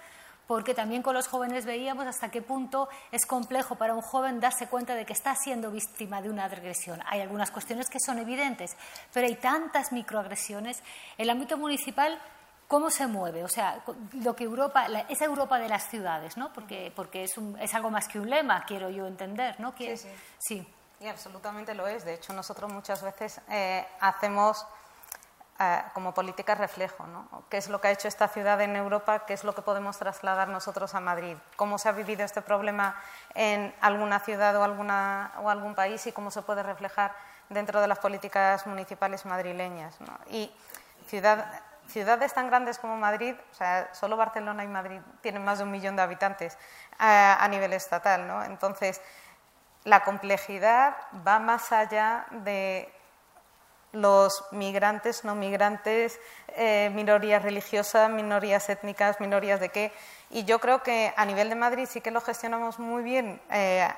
Porque 0.48 0.74
también 0.74 1.04
con 1.04 1.14
los 1.14 1.28
jóvenes 1.28 1.68
veíamos 1.68 2.08
hasta 2.08 2.32
qué 2.32 2.42
punto 2.42 2.90
es 3.12 3.28
complejo 3.28 3.76
para 3.76 3.94
un 3.94 4.02
joven 4.02 4.40
darse 4.40 4.66
cuenta 4.70 4.96
de 4.96 5.06
que 5.06 5.14
está 5.14 5.36
siendo 5.36 5.70
víctima 5.70 6.24
de 6.24 6.32
una 6.32 6.46
agresión. 6.46 7.00
Hay 7.06 7.22
algunas 7.22 7.52
cuestiones 7.52 7.92
que 7.92 8.00
son 8.04 8.18
evidentes, 8.18 8.76
pero 9.14 9.28
hay 9.28 9.36
tantas 9.36 9.92
microagresiones. 9.92 10.82
El 11.20 11.30
ámbito 11.30 11.60
municipal 11.60 12.20
¿Cómo 12.72 12.90
se 12.90 13.06
mueve? 13.06 13.44
O 13.44 13.50
sea, 13.50 13.84
lo 14.14 14.34
que 14.34 14.46
Europa, 14.46 14.86
esa 15.10 15.26
Europa 15.26 15.60
de 15.60 15.68
las 15.68 15.90
ciudades, 15.90 16.38
¿no? 16.38 16.54
Porque, 16.54 16.94
porque 16.96 17.26
es, 17.26 17.34
es 17.60 17.76
algo 17.76 17.90
más 17.90 18.08
que 18.08 18.18
un 18.18 18.30
lema, 18.30 18.64
quiero 18.64 18.90
yo 18.90 19.08
entender, 19.08 19.60
¿no? 19.60 19.74
Sí, 19.78 19.98
sí. 19.98 20.10
sí. 20.40 20.74
Y 21.02 21.08
absolutamente 21.10 21.76
lo 21.76 21.86
es. 21.86 22.06
De 22.06 22.14
hecho, 22.14 22.32
nosotros 22.32 22.72
muchas 22.72 23.04
veces 23.04 23.42
eh, 23.50 23.86
hacemos 24.00 24.66
eh, 25.60 25.82
como 25.94 26.14
política 26.14 26.56
reflejo, 26.56 27.06
¿no? 27.08 27.44
¿Qué 27.50 27.58
es 27.58 27.68
lo 27.68 27.82
que 27.82 27.90
ha 27.90 27.92
hecho 27.92 28.08
esta 28.08 28.30
ciudad 28.30 28.62
en 28.62 28.78
Europa? 28.78 29.26
¿Qué 29.26 29.34
es 29.34 29.44
lo 29.44 29.54
que 29.54 29.64
podemos 29.64 29.98
trasladar 29.98 30.48
nosotros 30.48 30.96
a 30.96 31.02
Madrid? 31.02 31.36
¿Cómo 31.58 31.78
se 31.78 31.90
ha 31.90 31.92
vivido 31.92 32.24
este 32.24 32.42
problema 32.42 32.96
en 33.36 33.76
alguna 33.82 34.22
ciudad 34.22 34.56
o, 34.56 34.64
alguna, 34.64 35.34
o 35.44 35.50
algún 35.50 35.76
país 35.76 36.08
y 36.08 36.14
cómo 36.14 36.32
se 36.32 36.42
puede 36.42 36.64
reflejar 36.64 37.14
dentro 37.50 37.82
de 37.82 37.90
las 37.90 38.00
políticas 38.00 38.66
municipales 38.66 39.26
madrileñas? 39.26 40.00
¿no? 40.00 40.18
Y 40.30 40.50
ciudad 41.08 41.64
ciudades 41.92 42.34
tan 42.34 42.48
grandes 42.48 42.80
como 42.80 42.98
Madrid, 42.98 43.36
o 43.52 43.56
sea, 43.56 43.94
solo 43.94 44.18
Barcelona 44.18 44.64
y 44.64 44.68
Madrid 44.68 45.00
tienen 45.22 45.44
más 45.44 45.60
de 45.60 45.66
un 45.66 45.72
millón 45.72 45.96
de 45.96 46.02
habitantes 46.02 46.58
a, 46.98 47.48
nivel 47.50 47.74
estatal, 47.74 48.28
¿no? 48.28 48.44
Entonces, 48.44 49.02
la 49.84 50.04
complejidad 50.04 50.96
va 51.28 51.40
más 51.40 51.72
allá 51.72 52.26
de 52.32 52.92
los 53.92 54.46
migrantes, 54.52 55.26
no 55.26 55.36
migrantes, 55.36 56.20
eh, 56.50 56.90
minorías 56.94 57.44
religiosas, 57.44 58.10
minorías 58.10 58.70
étnicas, 58.70 59.20
minorías 59.20 59.60
de 59.60 59.70
qué. 59.70 59.92
Y 60.30 60.46
yo 60.46 60.60
creo 60.60 60.82
que 60.82 61.14
a 61.18 61.26
nivel 61.26 61.50
de 61.50 61.56
Madrid 61.56 61.88
sí 61.90 62.00
que 62.00 62.12
lo 62.12 62.22
gestionamos 62.22 62.80
muy 62.80 63.04
bien 63.04 63.42
eh, 63.50 63.90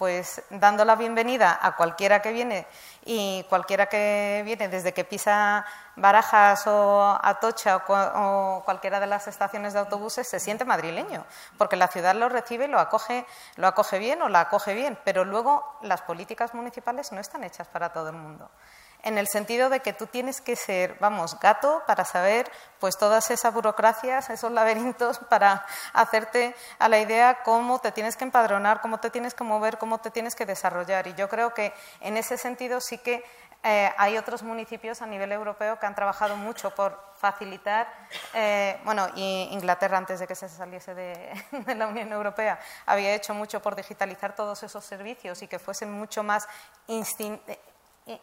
pues 0.00 0.40
dando 0.48 0.86
la 0.86 0.96
bienvenida 0.96 1.58
a 1.60 1.76
cualquiera 1.76 2.22
que 2.22 2.32
viene 2.32 2.66
y 3.04 3.44
cualquiera 3.50 3.84
que 3.84 4.40
viene 4.46 4.68
desde 4.68 4.94
que 4.94 5.04
pisa 5.04 5.66
Barajas 5.94 6.66
o 6.68 7.18
Atocha 7.22 7.82
o, 7.86 8.62
cualquiera 8.64 8.98
de 8.98 9.06
las 9.06 9.28
estaciones 9.28 9.74
de 9.74 9.80
autobuses 9.80 10.26
se 10.26 10.40
siente 10.40 10.64
madrileño, 10.64 11.26
porque 11.58 11.76
la 11.76 11.88
ciudad 11.88 12.14
lo 12.14 12.30
recibe 12.30 12.66
lo 12.66 12.78
acoge, 12.78 13.26
lo 13.56 13.66
acoge 13.66 13.98
bien 13.98 14.22
o 14.22 14.30
la 14.30 14.40
acoge 14.40 14.72
bien, 14.72 14.98
pero 15.04 15.26
luego 15.26 15.76
las 15.82 16.00
políticas 16.00 16.54
municipales 16.54 17.12
no 17.12 17.20
están 17.20 17.44
hechas 17.44 17.68
para 17.68 17.92
todo 17.92 18.08
el 18.08 18.16
mundo 18.16 18.50
en 19.02 19.18
el 19.18 19.28
sentido 19.28 19.68
de 19.68 19.80
que 19.80 19.92
tú 19.92 20.06
tienes 20.06 20.40
que 20.40 20.56
ser, 20.56 20.96
vamos, 21.00 21.38
gato 21.40 21.82
para 21.86 22.04
saber 22.04 22.50
pues 22.78 22.96
todas 22.96 23.30
esas 23.30 23.52
burocracias, 23.52 24.30
esos 24.30 24.52
laberintos 24.52 25.18
para 25.30 25.64
hacerte 25.92 26.54
a 26.78 26.88
la 26.88 26.98
idea 26.98 27.42
cómo 27.42 27.78
te 27.78 27.92
tienes 27.92 28.16
que 28.16 28.24
empadronar, 28.24 28.80
cómo 28.80 28.98
te 28.98 29.10
tienes 29.10 29.34
que 29.34 29.44
mover, 29.44 29.78
cómo 29.78 29.98
te 29.98 30.10
tienes 30.10 30.34
que 30.34 30.46
desarrollar. 30.46 31.06
Y 31.06 31.14
yo 31.14 31.28
creo 31.28 31.54
que 31.54 31.72
en 32.00 32.16
ese 32.16 32.36
sentido 32.38 32.80
sí 32.80 32.98
que 32.98 33.24
eh, 33.62 33.90
hay 33.98 34.16
otros 34.16 34.42
municipios 34.42 35.02
a 35.02 35.06
nivel 35.06 35.32
europeo 35.32 35.78
que 35.78 35.84
han 35.84 35.94
trabajado 35.94 36.34
mucho 36.34 36.74
por 36.74 36.98
facilitar, 37.16 37.92
eh, 38.32 38.80
bueno, 38.84 39.06
y 39.14 39.48
Inglaterra 39.50 39.98
antes 39.98 40.18
de 40.18 40.26
que 40.26 40.34
se 40.34 40.48
saliese 40.48 40.94
de, 40.94 41.30
de, 41.52 41.74
la 41.74 41.86
Unión 41.86 42.10
Europea 42.10 42.58
había 42.86 43.14
hecho 43.14 43.34
mucho 43.34 43.60
por 43.60 43.76
digitalizar 43.76 44.34
todos 44.34 44.62
esos 44.62 44.82
servicios 44.82 45.42
y 45.42 45.46
que 45.46 45.58
fuesen 45.58 45.92
mucho 45.92 46.22
más 46.22 46.48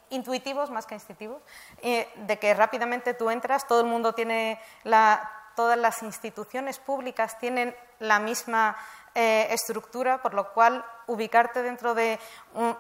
intuitivos 0.09 0.69
más 0.69 0.85
que 0.85 0.95
instintivos, 0.95 1.41
eh, 1.81 2.11
de 2.15 2.39
que 2.39 2.53
rápidamente 2.53 3.13
tú 3.13 3.29
entras, 3.29 3.67
todo 3.67 3.81
el 3.81 3.87
mundo 3.87 4.13
tiene 4.13 4.59
la, 4.83 5.31
todas 5.55 5.77
las 5.77 6.03
instituciones 6.03 6.79
públicas 6.79 7.37
tienen 7.39 7.75
la 7.99 8.19
misma 8.19 8.77
eh, 9.15 9.47
estructura, 9.51 10.21
por 10.21 10.33
lo 10.33 10.53
cual 10.53 10.85
ubicarte 11.07 11.63
dentro 11.63 11.95
de 11.95 12.19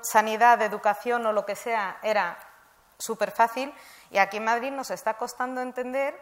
sanidad, 0.01 0.59
de 0.59 0.65
educación 0.65 1.25
o 1.25 1.31
lo 1.31 1.45
que 1.45 1.55
sea 1.55 1.97
era 2.03 2.37
súper 2.97 3.31
fácil. 3.31 3.73
Y 4.11 4.17
aquí 4.17 4.37
en 4.37 4.45
Madrid 4.45 4.71
nos 4.71 4.91
está 4.91 5.15
costando 5.15 5.61
entender 5.61 6.19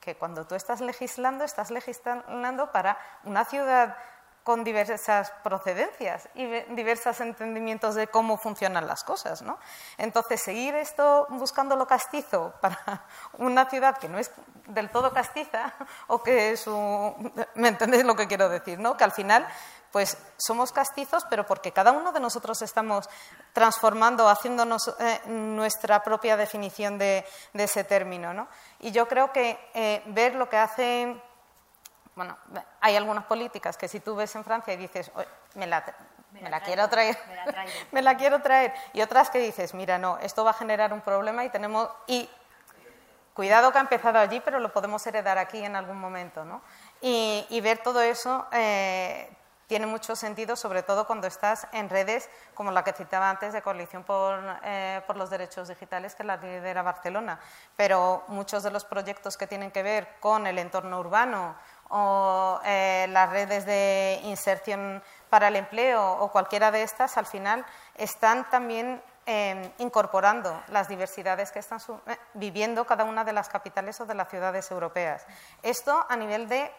que 0.00 0.16
cuando 0.16 0.46
tú 0.46 0.54
estás 0.54 0.80
legislando, 0.80 1.44
estás 1.44 1.70
legislando 1.70 2.70
para 2.72 2.98
una 3.24 3.44
ciudad 3.44 3.96
con 4.44 4.62
diversas 4.62 5.32
procedencias 5.42 6.28
y 6.34 6.46
diversos 6.74 7.18
entendimientos 7.20 7.94
de 7.94 8.08
cómo 8.08 8.36
funcionan 8.36 8.86
las 8.86 9.02
cosas. 9.02 9.40
¿no? 9.40 9.58
Entonces, 9.96 10.42
seguir 10.42 10.74
esto 10.74 11.26
buscando 11.30 11.76
lo 11.76 11.86
castizo 11.86 12.52
para 12.60 13.06
una 13.38 13.68
ciudad 13.68 13.96
que 13.96 14.08
no 14.08 14.18
es 14.18 14.30
del 14.66 14.90
todo 14.90 15.12
castiza 15.12 15.72
o 16.08 16.22
que 16.22 16.56
su... 16.58 16.70
¿Me 17.54 17.68
entendéis 17.68 18.04
lo 18.04 18.14
que 18.14 18.28
quiero 18.28 18.50
decir? 18.50 18.78
¿no? 18.78 18.96
Que 18.98 19.04
al 19.04 19.12
final 19.12 19.46
pues 19.90 20.18
somos 20.36 20.72
castizos, 20.72 21.24
pero 21.30 21.46
porque 21.46 21.70
cada 21.70 21.92
uno 21.92 22.10
de 22.10 22.18
nosotros 22.18 22.60
estamos 22.62 23.08
transformando, 23.52 24.28
haciéndonos 24.28 24.92
eh, 24.98 25.20
nuestra 25.26 26.02
propia 26.02 26.36
definición 26.36 26.98
de, 26.98 27.24
ese 27.54 27.84
término. 27.84 28.34
¿no? 28.34 28.48
Y 28.80 28.90
yo 28.90 29.06
creo 29.06 29.32
que 29.32 29.56
eh, 29.72 30.02
ver 30.06 30.34
lo 30.34 30.48
que 30.48 30.56
hace 30.56 31.16
bueno, 32.16 32.36
hay 32.80 32.96
algunas 32.96 33.24
políticas 33.24 33.76
que 33.76 33.88
si 33.88 34.00
tú 34.00 34.14
ves 34.14 34.34
en 34.36 34.44
Francia 34.44 34.72
y 34.72 34.76
dices, 34.76 35.10
me 35.54 35.66
la, 35.66 35.84
me, 36.30 36.48
la, 36.48 36.60
quiero 36.60 36.88
traer, 36.88 37.16
me 37.92 38.02
la, 38.02 38.16
quiero 38.16 38.40
traer, 38.40 38.72
y 38.92 39.02
otras 39.02 39.30
que 39.30 39.38
dices, 39.38 39.74
mira, 39.74 39.98
no, 39.98 40.18
esto 40.18 40.44
va 40.44 40.50
a 40.50 40.54
generar 40.54 40.92
un 40.92 41.00
problema 41.00 41.44
y 41.44 41.50
tenemos, 41.50 41.88
y 42.06 42.28
cuidado 43.34 43.72
que 43.72 43.78
ha 43.78 43.80
empezado 43.80 44.18
allí, 44.18 44.40
pero 44.40 44.60
lo 44.60 44.72
podemos 44.72 45.04
heredar 45.06 45.38
aquí 45.38 45.64
en 45.64 45.74
algún 45.76 45.98
momento, 45.98 46.44
¿no? 46.44 46.62
Y, 47.00 47.60
ver 47.60 47.78
todo 47.78 48.00
eso 48.00 48.46
eh, 48.52 49.28
tiene 49.66 49.86
mucho 49.86 50.14
sentido, 50.14 50.56
sobre 50.56 50.82
todo 50.82 51.06
cuando 51.06 51.26
estás 51.26 51.66
en 51.72 51.88
redes 51.88 52.28
como 52.54 52.70
la 52.70 52.84
que 52.84 52.92
citaba 52.92 53.30
antes 53.30 53.52
de 53.52 53.62
Coalición 53.62 54.04
por, 54.04 54.40
eh, 54.62 55.02
por, 55.06 55.16
los 55.16 55.30
Derechos 55.30 55.68
Digitales, 55.68 56.14
que 56.14 56.24
la 56.24 56.36
lidera 56.36 56.82
Barcelona. 56.82 57.40
Pero 57.76 58.24
muchos 58.28 58.62
de 58.62 58.70
los 58.70 58.84
proyectos 58.84 59.36
que 59.36 59.46
tienen 59.46 59.70
que 59.70 59.82
ver 59.82 60.08
con 60.20 60.46
el 60.46 60.58
entorno 60.58 61.00
urbano 61.00 61.56
o 61.90 62.60
eh, 62.64 63.06
las 63.10 63.30
redes 63.30 63.66
de 63.66 64.20
inserción 64.24 65.02
para 65.30 65.48
el 65.48 65.56
empleo 65.56 66.12
o 66.12 66.30
cualquiera 66.30 66.70
de 66.70 66.82
estas, 66.82 67.16
al 67.16 67.26
final 67.26 67.64
están 67.96 68.48
también 68.50 69.02
em, 69.26 69.70
incorporando 69.78 70.62
las 70.68 70.88
diversidades 70.88 71.50
que 71.50 71.58
están 71.58 71.80
eh, 72.06 72.16
viviendo 72.34 72.84
cada 72.86 73.04
una 73.04 73.24
de 73.24 73.32
las 73.32 73.48
capitales 73.48 74.00
o 74.00 74.06
de 74.06 74.14
las 74.14 74.28
ciudades 74.28 74.70
europeas. 74.70 75.26
Esto 75.62 76.04
a 76.08 76.16
nivel 76.16 76.48
de 76.48 76.70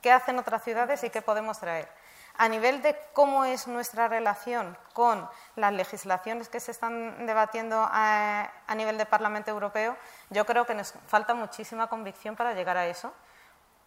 qué 0.00 0.12
hacen 0.12 0.38
otras 0.38 0.62
ciudades 0.62 1.02
y 1.04 1.10
qué 1.10 1.22
podemos 1.22 1.58
traer. 1.58 1.88
A 2.36 2.48
nivel 2.48 2.80
de 2.80 2.96
cómo 3.12 3.44
es 3.44 3.66
nuestra 3.66 4.08
relación 4.08 4.78
con 4.94 5.28
las 5.56 5.72
legislaciones 5.72 6.48
que 6.48 6.60
se 6.60 6.70
están 6.70 7.26
debatiendo 7.26 7.76
a, 7.90 8.50
nivel 8.74 8.96
de 8.96 9.04
Parlamento 9.04 9.50
Europeo, 9.50 9.96
yo 10.30 10.46
creo 10.46 10.64
que 10.64 10.74
nos 10.74 10.94
falta 11.06 11.34
muchísima 11.34 11.88
convicción 11.88 12.36
para 12.36 12.54
llegar 12.54 12.76
a 12.76 12.86
eso, 12.86 13.12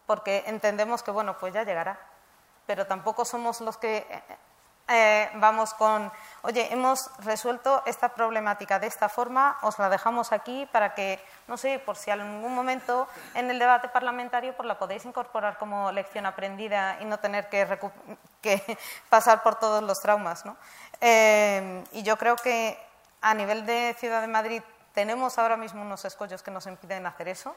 porque 0.06 0.44
entendemos 0.46 1.02
que, 1.02 1.10
bueno, 1.10 1.38
pues 1.38 1.54
ya 1.54 1.64
llegará, 1.64 1.98
pero 2.66 2.86
tampoco 2.86 3.24
somos 3.24 3.60
los 3.60 3.76
que 3.76 4.06
eh, 4.86 5.30
vamos 5.36 5.72
con, 5.72 6.12
oye, 6.42 6.70
hemos 6.70 7.10
resuelto 7.24 7.82
esta 7.86 8.10
problemática 8.10 8.78
de 8.78 8.86
esta 8.86 9.08
forma, 9.08 9.56
os 9.62 9.78
la 9.78 9.88
dejamos 9.88 10.30
aquí 10.30 10.68
para 10.70 10.94
que, 10.94 11.18
no 11.48 11.56
sé, 11.56 11.78
por 11.78 11.96
si 11.96 12.10
algún 12.10 12.54
momento 12.54 13.08
en 13.34 13.50
el 13.50 13.58
debate 13.58 13.88
parlamentario 13.88 14.54
pues 14.54 14.66
la 14.66 14.78
podéis 14.78 15.06
incorporar 15.06 15.56
como 15.56 15.90
lección 15.90 16.26
aprendida 16.26 16.98
y 17.00 17.06
no 17.06 17.18
tener 17.18 17.48
que, 17.48 17.66
pasar 19.08 19.42
por 19.42 19.54
todos 19.54 19.82
los 19.82 20.00
traumas. 20.00 20.44
¿no? 20.44 20.54
Eh, 21.00 21.82
y 21.92 22.02
yo 22.02 22.18
creo 22.18 22.36
que 22.36 22.78
a 23.22 23.32
nivel 23.32 23.64
de 23.64 23.96
Ciudad 23.98 24.20
de 24.20 24.26
Madrid 24.26 24.62
tenemos 24.92 25.38
ahora 25.38 25.56
mismo 25.56 25.80
unos 25.80 26.04
escollos 26.04 26.42
que 26.42 26.50
nos 26.50 26.66
impiden 26.66 27.06
hacer 27.06 27.28
eso. 27.28 27.56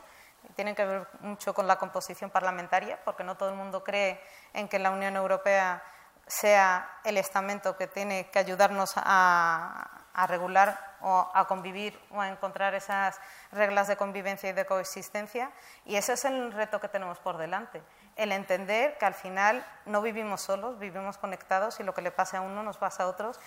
Tienen 0.56 0.76
que 0.76 0.86
ver 0.86 1.08
mucho 1.22 1.54
con 1.54 1.68
la 1.68 1.78
composición 1.78 2.30
parlamentaria, 2.30 3.00
porque 3.04 3.24
no 3.24 3.38
todo 3.38 3.50
el 3.50 3.56
mundo 3.56 3.84
cree 3.84 4.22
en 4.54 4.68
que 4.68 4.80
la 4.80 4.92
Unión 4.92 5.16
Europea 5.16 5.84
sea 6.28 7.00
el 7.06 7.18
estamento 7.18 7.78
que 7.78 7.88
tiene 7.88 8.30
que 8.30 8.40
ayudarnos 8.40 8.94
a, 8.98 10.04
regular 10.28 10.96
o 11.02 11.30
a 11.34 11.48
convivir 11.48 11.98
o 12.10 12.20
a 12.20 12.30
encontrar 12.30 12.74
esas 12.74 13.20
reglas 13.52 13.88
de 13.88 13.98
convivencia 13.98 14.50
y 14.50 14.54
de 14.54 14.66
coexistencia. 14.66 15.52
Y 15.86 15.96
ese 15.96 16.14
es 16.14 16.26
el 16.26 16.52
reto 16.52 16.82
que 16.82 16.88
tenemos 16.88 17.20
por 17.20 17.38
delante. 17.38 17.84
El 18.16 18.32
entender 18.32 18.98
que 18.98 19.06
al 19.06 19.14
final 19.14 19.66
no 19.86 20.02
vivimos 20.02 20.42
solos, 20.42 20.80
vivimos 20.80 21.18
conectados 21.20 21.80
y 21.80 21.84
lo 21.84 21.94
que 21.94 22.02
le 22.02 22.12
pasa 22.12 22.40
a 22.40 22.42
uno 22.42 22.64
nos 22.64 22.78
pasa 22.78 23.04
a 23.04 23.08
otros. 23.08 23.40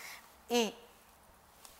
Y 0.48 0.78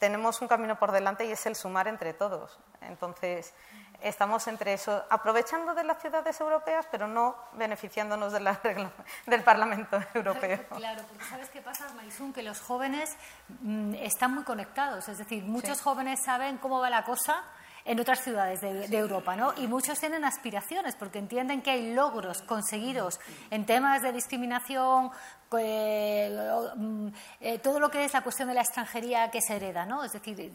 tenemos 0.00 0.42
un 0.42 0.48
camino 0.48 0.76
por 0.78 0.90
delante 0.90 1.24
y 1.24 1.30
es 1.30 1.46
el 1.46 1.54
sumar 1.54 1.86
entre 1.86 2.12
todos. 2.12 2.58
Entonces, 2.80 3.54
estamos 4.02 4.46
entre 4.48 4.72
eso, 4.72 5.04
aprovechando 5.10 5.74
de 5.74 5.84
las 5.84 6.00
ciudades 6.00 6.40
europeas, 6.40 6.86
pero 6.90 7.06
no 7.08 7.36
beneficiándonos 7.52 8.32
de 8.32 8.40
la 8.40 8.52
regla 8.52 8.90
del 9.26 9.42
Parlamento 9.42 10.00
Europeo. 10.14 10.60
Claro, 10.80 11.02
porque 11.08 11.24
¿sabes 11.24 11.50
qué 11.50 11.60
pasa, 11.60 11.86
Marisún? 11.94 12.32
Que 12.32 12.42
los 12.42 12.60
jóvenes 12.60 13.16
mm, 13.60 13.94
están 13.94 14.34
muy 14.34 14.44
conectados, 14.44 15.08
es 15.08 15.18
decir, 15.18 15.44
muchos 15.44 15.80
jóvenes 15.82 16.20
saben 16.24 16.58
cómo 16.58 16.80
va 16.80 16.90
la 16.90 17.04
cosa 17.04 17.44
en 17.84 18.00
otras 18.00 18.20
ciudades 18.22 18.60
de, 18.60 18.96
Europa, 18.96 19.36
¿no? 19.36 19.54
Y 19.56 19.66
muchos 19.66 19.98
tienen 19.98 20.24
aspiraciones 20.24 20.94
porque 20.96 21.18
entienden 21.18 21.62
que 21.62 21.70
hay 21.70 21.94
logros 21.94 22.42
conseguidos 22.42 23.20
en 23.50 23.64
temas 23.64 24.02
de 24.02 24.12
discriminación, 24.12 25.10
eh, 25.58 26.50
mm, 26.76 27.08
eh, 27.40 27.58
todo 27.58 27.80
lo 27.80 27.90
que 27.90 28.04
es 28.04 28.12
la 28.12 28.22
cuestión 28.22 28.48
de 28.48 28.54
la 28.54 28.60
extranjería 28.60 29.30
que 29.30 29.40
se 29.40 29.56
hereda, 29.56 29.86
¿no? 29.86 30.04
Es 30.04 30.12
decir, 30.12 30.52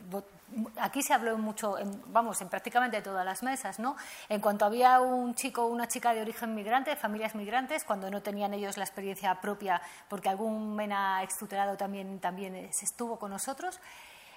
aquí 0.77 1.01
se 1.01 1.13
habló 1.13 1.37
mucho, 1.37 1.75
vamos, 2.07 2.41
en 2.41 2.49
prácticamente 2.49 3.01
todas 3.01 3.25
las 3.25 3.43
mesas, 3.43 3.79
¿no? 3.79 3.95
En 4.29 4.39
cuanto 4.39 4.65
había 4.65 4.99
un 4.99 5.35
chico 5.35 5.63
o 5.63 5.67
una 5.67 5.87
chica 5.87 6.13
de 6.13 6.21
origen 6.21 6.55
migrante, 6.55 6.91
de 6.91 6.95
familias 6.95 7.35
migrantes, 7.35 7.83
cuando 7.83 8.09
no 8.09 8.21
tenían 8.21 8.53
ellos 8.53 8.77
la 8.77 8.83
experiencia 8.83 9.33
propia, 9.41 9.81
porque 10.07 10.29
algún 10.29 10.75
mena 10.75 11.23
extutelado 11.23 11.75
también, 11.75 12.19
también 12.19 12.55
estuvo 12.55 13.17
con 13.17 13.31
nosotros, 13.31 13.79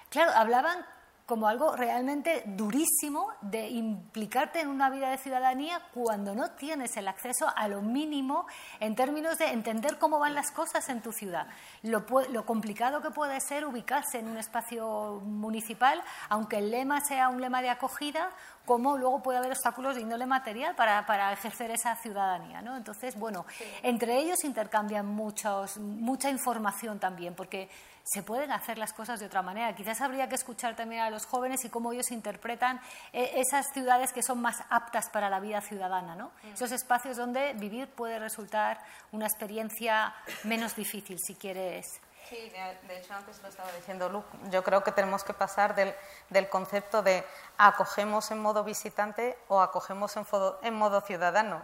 claro, 0.09 0.31
hablaban 0.31 0.85
como 1.29 1.47
algo 1.47 1.75
realmente 1.75 2.41
durísimo 2.47 3.27
de 3.41 3.69
implicarte 3.69 4.61
en 4.61 4.67
una 4.67 4.89
vida 4.89 5.11
de 5.11 5.19
ciudadanía 5.19 5.79
cuando 5.93 6.33
no 6.33 6.49
tienes 6.53 6.97
el 6.97 7.07
acceso 7.07 7.45
a 7.55 7.67
lo 7.67 7.83
mínimo 7.83 8.47
en 8.79 8.95
términos 8.95 9.37
de 9.37 9.51
entender 9.51 9.99
cómo 9.99 10.17
van 10.17 10.33
las 10.33 10.49
cosas 10.49 10.89
en 10.89 11.01
tu 11.03 11.11
ciudad. 11.11 11.45
Lo, 11.83 12.03
complicado 12.47 13.03
que 13.03 13.11
puede 13.11 13.39
ser 13.41 13.63
ubicarse 13.63 14.17
en 14.17 14.27
un 14.27 14.37
espacio 14.37 15.21
municipal, 15.23 16.01
aunque 16.29 16.57
el 16.57 16.71
lema 16.71 16.99
sea 17.01 17.29
un 17.29 17.39
lema 17.39 17.61
de 17.61 17.69
acogida, 17.69 18.31
cómo 18.65 18.97
luego 18.97 19.21
puede 19.21 19.37
haber 19.37 19.51
obstáculos 19.51 19.95
de 19.95 20.01
índole 20.01 20.25
material 20.25 20.75
para, 20.75 21.31
ejercer 21.31 21.69
esa 21.69 21.95
ciudadanía. 21.97 22.63
¿no? 22.63 22.75
Entonces, 22.75 23.19
bueno, 23.19 23.45
entre 23.83 24.17
ellos 24.17 24.43
intercambian 24.43 25.05
muchos, 25.05 25.77
mucha 25.77 26.31
información 26.31 26.97
también, 26.97 27.35
porque 27.35 27.69
se 28.11 28.23
pueden 28.23 28.51
hacer 28.51 28.79
las 28.79 28.91
cosas 28.91 29.19
de 29.19 29.27
otra 29.27 29.43
manera. 29.43 29.75
Quizás 29.75 30.01
habría 30.01 30.27
que 30.27 30.35
escuchar 30.35 30.75
también 30.75 31.01
a 31.01 31.11
los 31.11 31.27
jóvenes 31.27 31.63
y 31.63 31.69
cómo 31.69 31.91
ellos 31.91 32.09
interpretan 32.09 32.81
eh, 33.13 33.33
esas 33.35 33.67
ciudades 33.71 34.13
que 34.13 34.23
son 34.23 34.41
más 34.41 34.63
aptas 34.71 35.09
para 35.09 35.29
la 35.29 35.39
vida 35.39 35.61
ciudadana, 35.61 36.15
¿no? 36.15 36.31
Mm. 36.41 36.53
Esos 36.53 36.71
espacios 36.71 37.17
donde 37.17 37.53
vivir 37.53 37.87
puede 37.87 38.17
resultar 38.17 38.79
una 39.11 39.27
experiencia 39.27 40.15
menos 40.43 40.75
difícil, 40.75 41.19
si 41.19 41.35
quieres. 41.35 42.01
Sí, 42.29 42.51
de, 42.87 42.97
hecho 42.97 43.13
antes 43.13 43.41
lo 43.41 43.49
estaba 43.49 43.71
diciendo 43.73 44.09
Luke. 44.09 44.27
Yo 44.51 44.63
creo 44.63 44.83
que 44.83 44.91
tenemos 44.91 45.23
que 45.23 45.33
pasar 45.33 45.73
del, 45.75 45.93
del 46.29 46.49
concepto 46.49 47.01
de 47.01 47.23
acogemos 47.57 48.29
en 48.31 48.39
modo 48.39 48.63
visitante 48.63 49.37
o 49.47 49.61
acogemos 49.61 50.15
en, 50.17 50.25
en 50.63 50.73
modo 50.75 51.01
ciudadano. 51.01 51.61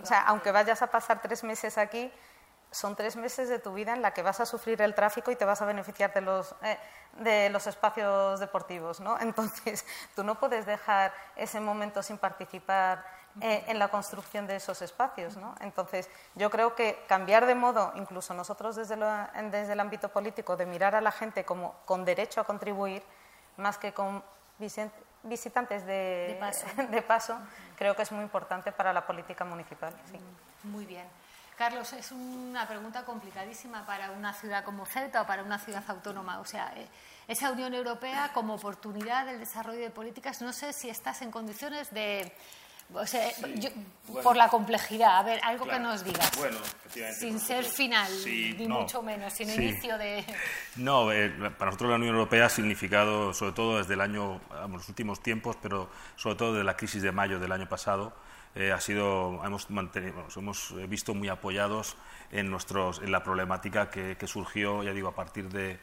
O 0.00 0.06
sea, 0.06 0.22
aunque 0.22 0.50
vayas 0.50 0.82
a 0.82 0.88
pasar 0.88 1.22
tres 1.22 1.44
meses 1.44 1.78
aquí, 1.78 2.12
son 2.72 2.96
tres 2.96 3.16
meses 3.16 3.48
de 3.48 3.58
tu 3.58 3.72
vida 3.74 3.92
en 3.92 4.02
la 4.02 4.12
que 4.12 4.22
vas 4.22 4.40
a 4.40 4.46
sufrir 4.46 4.80
el 4.82 4.94
tráfico 4.94 5.30
y 5.30 5.36
te 5.36 5.44
vas 5.44 5.60
a 5.62 5.66
beneficiar 5.66 6.12
de 6.12 6.22
los, 6.22 6.54
eh, 6.62 6.78
de 7.18 7.50
los 7.50 7.66
espacios 7.66 8.40
deportivos. 8.40 8.98
¿no? 8.98 9.16
Entonces, 9.20 9.84
tú 10.16 10.24
no 10.24 10.34
puedes 10.40 10.66
dejar 10.66 11.12
ese 11.36 11.60
momento 11.60 12.02
sin 12.02 12.18
participar 12.18 13.04
eh, 13.40 13.64
en 13.68 13.78
la 13.78 13.88
construcción 13.88 14.46
de 14.46 14.56
esos 14.56 14.80
espacios. 14.82 15.36
¿no? 15.36 15.54
Entonces, 15.60 16.08
yo 16.34 16.50
creo 16.50 16.74
que 16.74 17.04
cambiar 17.06 17.46
de 17.46 17.54
modo, 17.54 17.92
incluso 17.94 18.34
nosotros 18.34 18.74
desde, 18.74 18.96
desde 19.50 19.74
el 19.74 19.80
ámbito 19.80 20.08
político, 20.08 20.56
de 20.56 20.66
mirar 20.66 20.94
a 20.94 21.02
la 21.02 21.12
gente 21.12 21.44
como 21.44 21.74
con 21.84 22.04
derecho 22.04 22.40
a 22.40 22.44
contribuir, 22.44 23.02
más 23.58 23.76
que 23.76 23.92
con 23.92 24.24
visitantes 24.58 25.84
de, 25.84 26.40
de 26.90 27.02
paso, 27.02 27.38
creo 27.76 27.94
que 27.94 28.02
es 28.02 28.12
muy 28.12 28.22
importante 28.22 28.72
para 28.72 28.94
la 28.94 29.06
política 29.06 29.44
municipal. 29.44 29.92
Sí. 30.10 30.18
Muy 30.64 30.86
bien. 30.86 31.06
Carlos, 31.56 31.92
es 31.92 32.12
una 32.12 32.66
pregunta 32.66 33.04
complicadísima 33.04 33.84
para 33.86 34.10
una 34.12 34.32
ciudad 34.32 34.64
como 34.64 34.86
Ceuta 34.86 35.22
o 35.22 35.26
para 35.26 35.42
una 35.42 35.58
ciudad 35.58 35.84
autónoma. 35.88 36.40
O 36.40 36.44
sea, 36.44 36.72
eh, 36.76 36.86
esa 37.28 37.50
Unión 37.52 37.74
Europea 37.74 38.30
como 38.32 38.54
oportunidad 38.54 39.26
del 39.26 39.38
desarrollo 39.38 39.80
de 39.80 39.90
políticas, 39.90 40.40
no 40.42 40.52
sé 40.52 40.72
si 40.72 40.88
estás 40.88 41.22
en 41.22 41.30
condiciones 41.30 41.92
de... 41.92 42.32
O 42.94 43.06
sea, 43.06 43.30
por 44.22 44.36
la 44.36 44.48
complejidad, 44.48 45.16
a 45.16 45.22
ver, 45.22 45.40
algo 45.44 45.66
que 45.66 45.78
nos 45.78 46.04
digas. 46.04 46.30
Bueno, 46.36 46.58
sin 47.18 47.40
ser 47.40 47.64
final, 47.64 48.10
ni 48.26 48.68
mucho 48.68 49.00
menos, 49.02 49.32
sin 49.32 49.48
inicio 49.48 49.96
de. 49.96 50.22
No, 50.76 51.10
eh, 51.10 51.30
para 51.56 51.70
nosotros 51.70 51.88
la 51.88 51.96
Unión 51.96 52.14
Europea 52.16 52.46
ha 52.46 52.48
significado, 52.50 53.32
sobre 53.32 53.52
todo 53.52 53.78
desde 53.78 53.94
el 53.94 54.02
año, 54.02 54.42
los 54.68 54.88
últimos 54.90 55.22
tiempos, 55.22 55.56
pero 55.62 55.88
sobre 56.16 56.36
todo 56.36 56.52
desde 56.52 56.64
la 56.64 56.76
crisis 56.76 57.00
de 57.00 57.12
mayo 57.12 57.38
del 57.38 57.52
año 57.52 57.66
pasado, 57.66 58.12
eh, 58.54 58.70
ha 58.70 58.80
sido, 58.80 59.40
hemos, 59.44 59.70
mantenido, 59.70 60.26
hemos 60.36 60.74
visto 60.88 61.14
muy 61.14 61.28
apoyados 61.28 61.96
en, 62.30 62.50
nuestros, 62.50 63.00
en 63.00 63.10
la 63.10 63.22
problemática 63.22 63.90
que, 63.90 64.26
surgió, 64.26 64.82
ya 64.82 64.92
digo, 64.92 65.08
a 65.08 65.14
partir 65.14 65.48
de, 65.48 65.78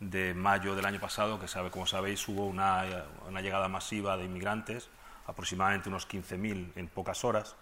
de, 0.00 0.32
mayo 0.32 0.74
del 0.74 0.86
año 0.86 1.00
pasado, 1.00 1.38
que 1.38 1.48
sabe, 1.48 1.70
como 1.70 1.86
sabéis 1.86 2.26
hubo 2.28 2.46
una, 2.46 2.84
una 3.28 3.42
llegada 3.42 3.68
masiva 3.68 4.16
de 4.16 4.24
inmigrantes, 4.24 4.88
aproximadamente 5.26 5.90
unos 5.90 6.08
15.000 6.08 6.72
en 6.76 6.88
pocas 6.88 7.24
horas, 7.24 7.56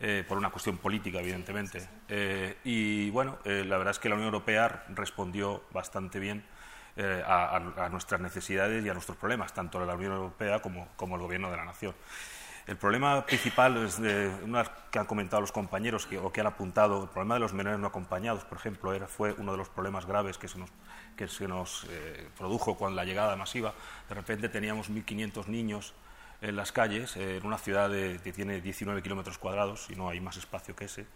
eh, 0.00 0.24
por 0.26 0.38
una 0.38 0.48
cuestión 0.48 0.78
política, 0.78 1.20
evidentemente. 1.20 1.86
Eh, 2.08 2.56
y 2.64 3.10
bueno, 3.10 3.38
la 3.44 3.76
verdad 3.76 3.90
es 3.90 3.98
que 3.98 4.08
la 4.08 4.14
Unión 4.14 4.32
Europea 4.32 4.86
respondió 4.94 5.64
bastante 5.72 6.18
bien 6.18 6.42
a, 7.26 7.88
nuestras 7.90 8.20
necesidades 8.20 8.84
y 8.84 8.88
a 8.88 8.94
nuestros 8.94 9.16
problemas, 9.16 9.52
tanto 9.54 9.84
la 9.84 9.94
Unión 9.94 10.12
Europea 10.12 10.60
como, 10.60 10.88
como 10.96 11.16
el 11.16 11.22
Gobierno 11.22 11.50
de 11.50 11.56
la 11.58 11.64
Nación. 11.64 11.94
El 12.70 12.76
problema 12.76 13.26
principal 13.26 13.84
es 13.84 14.00
de 14.00 14.30
una 14.44 14.62
que 14.92 15.00
han 15.00 15.06
comentado 15.06 15.40
los 15.40 15.50
compañeros 15.50 16.06
o 16.22 16.30
que 16.30 16.40
han 16.40 16.46
apuntado, 16.46 17.02
el 17.02 17.08
problema 17.08 17.34
de 17.34 17.40
los 17.40 17.52
menores 17.52 17.80
no 17.80 17.88
acompañados, 17.88 18.44
por 18.44 18.58
ejemplo, 18.58 18.94
era, 18.94 19.08
fue 19.08 19.32
uno 19.38 19.50
de 19.50 19.58
los 19.58 19.68
problemas 19.68 20.06
graves 20.06 20.38
que 20.38 20.46
se 20.46 20.56
nos, 20.56 20.70
que 21.16 21.26
se 21.26 21.48
nos 21.48 21.88
eh, 21.90 22.28
produjo 22.38 22.78
con 22.78 22.94
la 22.94 23.04
llegada 23.04 23.34
masiva. 23.34 23.74
De 24.08 24.14
repente 24.14 24.48
teníamos 24.48 24.88
1.500 24.88 25.48
niños 25.48 25.94
en 26.42 26.54
las 26.54 26.70
calles, 26.70 27.16
eh, 27.16 27.38
en 27.38 27.44
una 27.44 27.58
ciudad 27.58 27.90
que 27.90 28.32
tiene 28.32 28.60
19 28.60 29.02
kilómetros 29.02 29.36
cuadrados 29.36 29.90
y 29.90 29.96
no 29.96 30.08
hay 30.08 30.20
más 30.20 30.36
espacio 30.36 30.76
que 30.76 30.84
ese, 30.84 31.06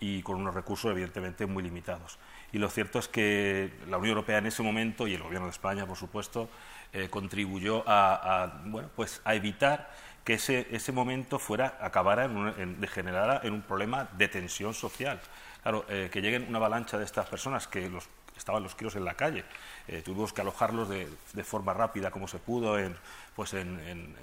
y 0.00 0.20
con 0.22 0.40
unos 0.40 0.52
recursos 0.52 0.90
evidentemente 0.90 1.46
muy 1.46 1.62
limitados. 1.62 2.18
Y 2.52 2.58
lo 2.58 2.68
cierto 2.68 2.98
es 2.98 3.06
que 3.06 3.72
la 3.88 3.98
Unión 3.98 4.16
Europea 4.16 4.38
en 4.38 4.46
ese 4.46 4.64
momento, 4.64 5.06
y 5.06 5.14
el 5.14 5.22
Gobierno 5.22 5.46
de 5.46 5.52
España, 5.52 5.86
por 5.86 5.96
supuesto, 5.96 6.48
eh, 6.92 7.08
contribuyó 7.08 7.84
a, 7.86 8.62
bueno, 8.66 8.90
pues 8.94 9.20
a 9.24 9.34
evitar 9.34 9.90
que 10.24 10.34
ese, 10.34 10.66
ese 10.70 10.92
momento 10.92 11.38
fuera, 11.38 11.78
acabara 11.80 12.24
en, 12.24 12.36
un, 12.36 12.80
degenerara 12.80 13.40
en 13.44 13.52
un 13.52 13.62
problema 13.62 14.08
de 14.16 14.28
tensión 14.28 14.74
social. 14.74 15.20
Claro, 15.62 15.84
eh, 15.88 16.08
que 16.12 16.20
lleguen 16.20 16.46
una 16.48 16.58
avalancha 16.58 16.98
de 16.98 17.04
estas 17.04 17.26
personas 17.26 17.66
que 17.66 17.88
los 17.88 18.08
estaban 18.36 18.62
los 18.62 18.74
críos 18.74 18.96
en 18.96 19.04
la 19.04 19.14
calle. 19.14 19.44
Eh, 19.86 20.02
tuvimos 20.02 20.32
que 20.32 20.40
alojarlos 20.40 20.88
de, 20.88 21.44
forma 21.44 21.72
rápida, 21.72 22.10
como 22.10 22.26
se 22.26 22.38
pudo, 22.38 22.78
en, 22.78 22.96
pues 23.36 23.54
en, 23.54 23.78
en, 23.80 24.16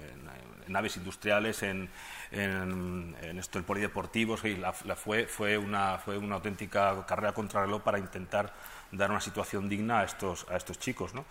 en 0.66 0.72
naves 0.72 0.96
industriales, 0.96 1.62
en, 1.62 1.88
esto, 2.30 3.58
el 3.58 3.64
polideportivo. 3.64 4.36
Y 4.44 4.56
la, 4.56 4.72
fue, 4.72 5.26
fue, 5.26 5.58
una, 5.58 5.98
fue 5.98 6.18
una 6.18 6.36
auténtica 6.36 7.04
carrera 7.06 7.32
contra 7.32 7.62
reloj 7.62 7.82
para 7.82 7.98
intentar 7.98 8.52
dar 8.92 9.10
una 9.10 9.20
situación 9.20 9.68
digna 9.68 10.00
a 10.00 10.04
estos, 10.04 10.46
a 10.48 10.56
estos 10.56 10.78
chicos. 10.78 11.14
¿no? 11.14 11.24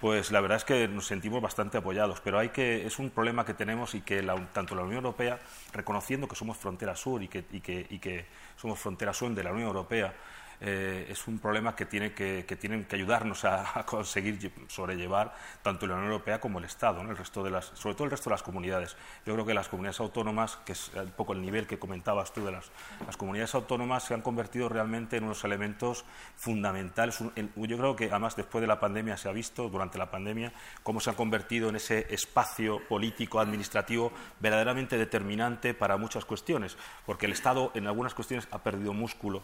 Pues 0.00 0.30
la 0.30 0.40
verdad 0.40 0.58
es 0.58 0.64
que 0.64 0.86
nos 0.86 1.06
sentimos 1.06 1.42
bastante 1.42 1.78
apoyados, 1.78 2.20
pero 2.20 2.38
hay 2.38 2.50
que, 2.50 2.86
es 2.86 2.98
un 2.98 3.10
problema 3.10 3.44
que 3.44 3.54
tenemos 3.54 3.94
y 3.94 4.02
que 4.02 4.22
tanto 4.52 4.74
la 4.74 4.82
Unión 4.82 5.04
Europea, 5.04 5.40
reconociendo 5.72 6.28
que 6.28 6.36
somos 6.36 6.56
frontera 6.56 6.94
sur 6.94 7.22
y 7.22 7.28
que, 7.28 7.44
y 7.50 7.60
que, 7.60 7.86
y 7.90 7.98
que 7.98 8.26
somos 8.56 8.78
frontera 8.78 9.12
sur 9.12 9.34
de 9.34 9.42
la 9.42 9.52
Unión 9.52 9.68
Europea, 9.68 10.14
eh, 10.60 11.06
es 11.08 11.26
un 11.28 11.38
problema 11.38 11.76
que, 11.76 11.86
tiene 11.86 12.12
que, 12.12 12.42
tienen 12.60 12.84
que 12.84 12.96
ayudarnos 12.96 13.44
a, 13.44 13.84
conseguir 13.86 14.52
sobrellevar 14.68 15.34
tanto 15.62 15.86
la 15.86 15.94
Unión 15.94 16.10
Europea 16.10 16.40
como 16.40 16.58
el 16.58 16.64
Estado, 16.64 17.00
el 17.02 17.16
resto 17.16 17.42
de 17.42 17.50
las, 17.50 17.66
sobre 17.74 17.94
todo 17.94 18.04
el 18.04 18.10
resto 18.10 18.30
de 18.30 18.34
las 18.34 18.42
comunidades. 18.42 18.96
Yo 19.24 19.34
creo 19.34 19.46
que 19.46 19.54
las 19.54 19.68
comunidades 19.68 20.00
autónomas, 20.00 20.56
que 20.64 20.72
es 20.72 20.90
un 20.94 21.10
poco 21.12 21.32
el 21.32 21.42
nivel 21.42 21.66
que 21.66 21.78
comentabas 21.78 22.32
tú 22.32 22.44
de 22.44 22.52
las, 22.52 22.70
las 23.06 23.16
comunidades 23.16 23.54
autónomas, 23.54 24.04
se 24.04 24.14
han 24.14 24.22
convertido 24.22 24.68
realmente 24.68 25.16
en 25.16 25.24
unos 25.24 25.44
elementos 25.44 26.04
fundamentales. 26.36 27.18
Yo 27.18 27.78
creo 27.78 27.96
que 27.96 28.10
además 28.10 28.36
después 28.36 28.60
de 28.60 28.68
la 28.68 28.80
pandemia 28.80 29.16
se 29.16 29.28
ha 29.28 29.32
visto, 29.32 29.68
durante 29.68 29.98
la 29.98 30.10
pandemia, 30.10 30.52
cómo 30.82 31.00
se 31.00 31.10
han 31.10 31.16
convertido 31.16 31.68
en 31.68 31.76
ese 31.76 32.12
espacio 32.12 32.80
político, 32.88 33.40
administrativo, 33.40 34.12
verdaderamente 34.40 34.98
determinante 34.98 35.74
para 35.74 35.96
muchas 35.96 36.24
cuestiones, 36.24 36.76
porque 37.06 37.26
el 37.26 37.32
Estado 37.32 37.70
en 37.74 37.86
algunas 37.86 38.14
cuestiones 38.14 38.48
ha 38.50 38.58
perdido 38.58 38.92
músculo 38.92 39.42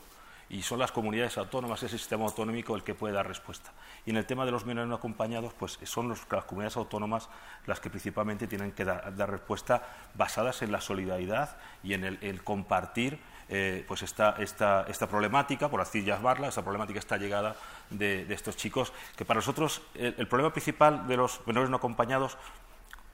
y 0.49 0.63
son 0.63 0.79
las 0.79 0.93
comunidades 0.93 1.39
autónomas, 1.39 1.83
ese 1.83 1.99
sistema 1.99 2.25
autonómico 2.25 2.77
el 2.77 2.83
que 2.83 2.95
puede 2.95 3.15
dar 3.15 3.27
respuesta. 3.27 3.73
Y 4.07 4.11
en 4.11 4.17
el 4.17 4.27
tema 4.27 4.45
de 4.45 4.53
los 4.53 4.67
menores 4.67 4.89
no 4.89 4.97
acompañados, 4.97 5.55
pues 5.55 5.79
son 5.85 6.09
las 6.09 6.45
comunidades 6.45 6.77
autónomas 6.77 7.29
las 7.67 7.81
que 7.81 7.91
principalmente 7.91 8.47
tienen 8.47 8.73
que 8.73 8.85
dar, 8.85 9.15
respuesta 9.31 9.83
basadas 10.15 10.63
en 10.63 10.73
la 10.73 10.81
solidaridad 10.81 11.57
y 11.83 11.95
en 11.95 12.05
el, 12.05 12.45
compartir 12.45 13.19
eh, 13.49 13.85
pues 13.87 14.03
esta, 14.03 14.37
esta, 14.39 14.85
esta, 14.89 15.07
problemática, 15.07 15.69
por 15.69 15.81
así 15.81 16.03
llamarla, 16.03 16.49
esta 16.49 16.63
problemática, 16.63 16.99
esta 16.99 17.17
llegada 17.17 17.57
de, 17.91 18.27
estos 18.33 18.57
chicos, 18.57 18.93
que 19.17 19.25
para 19.25 19.39
nosotros 19.39 19.83
el, 19.95 20.27
problema 20.29 20.53
principal 20.53 21.07
de 21.07 21.17
los 21.17 21.41
menores 21.47 21.71
no 21.71 21.77
acompañados 21.77 22.37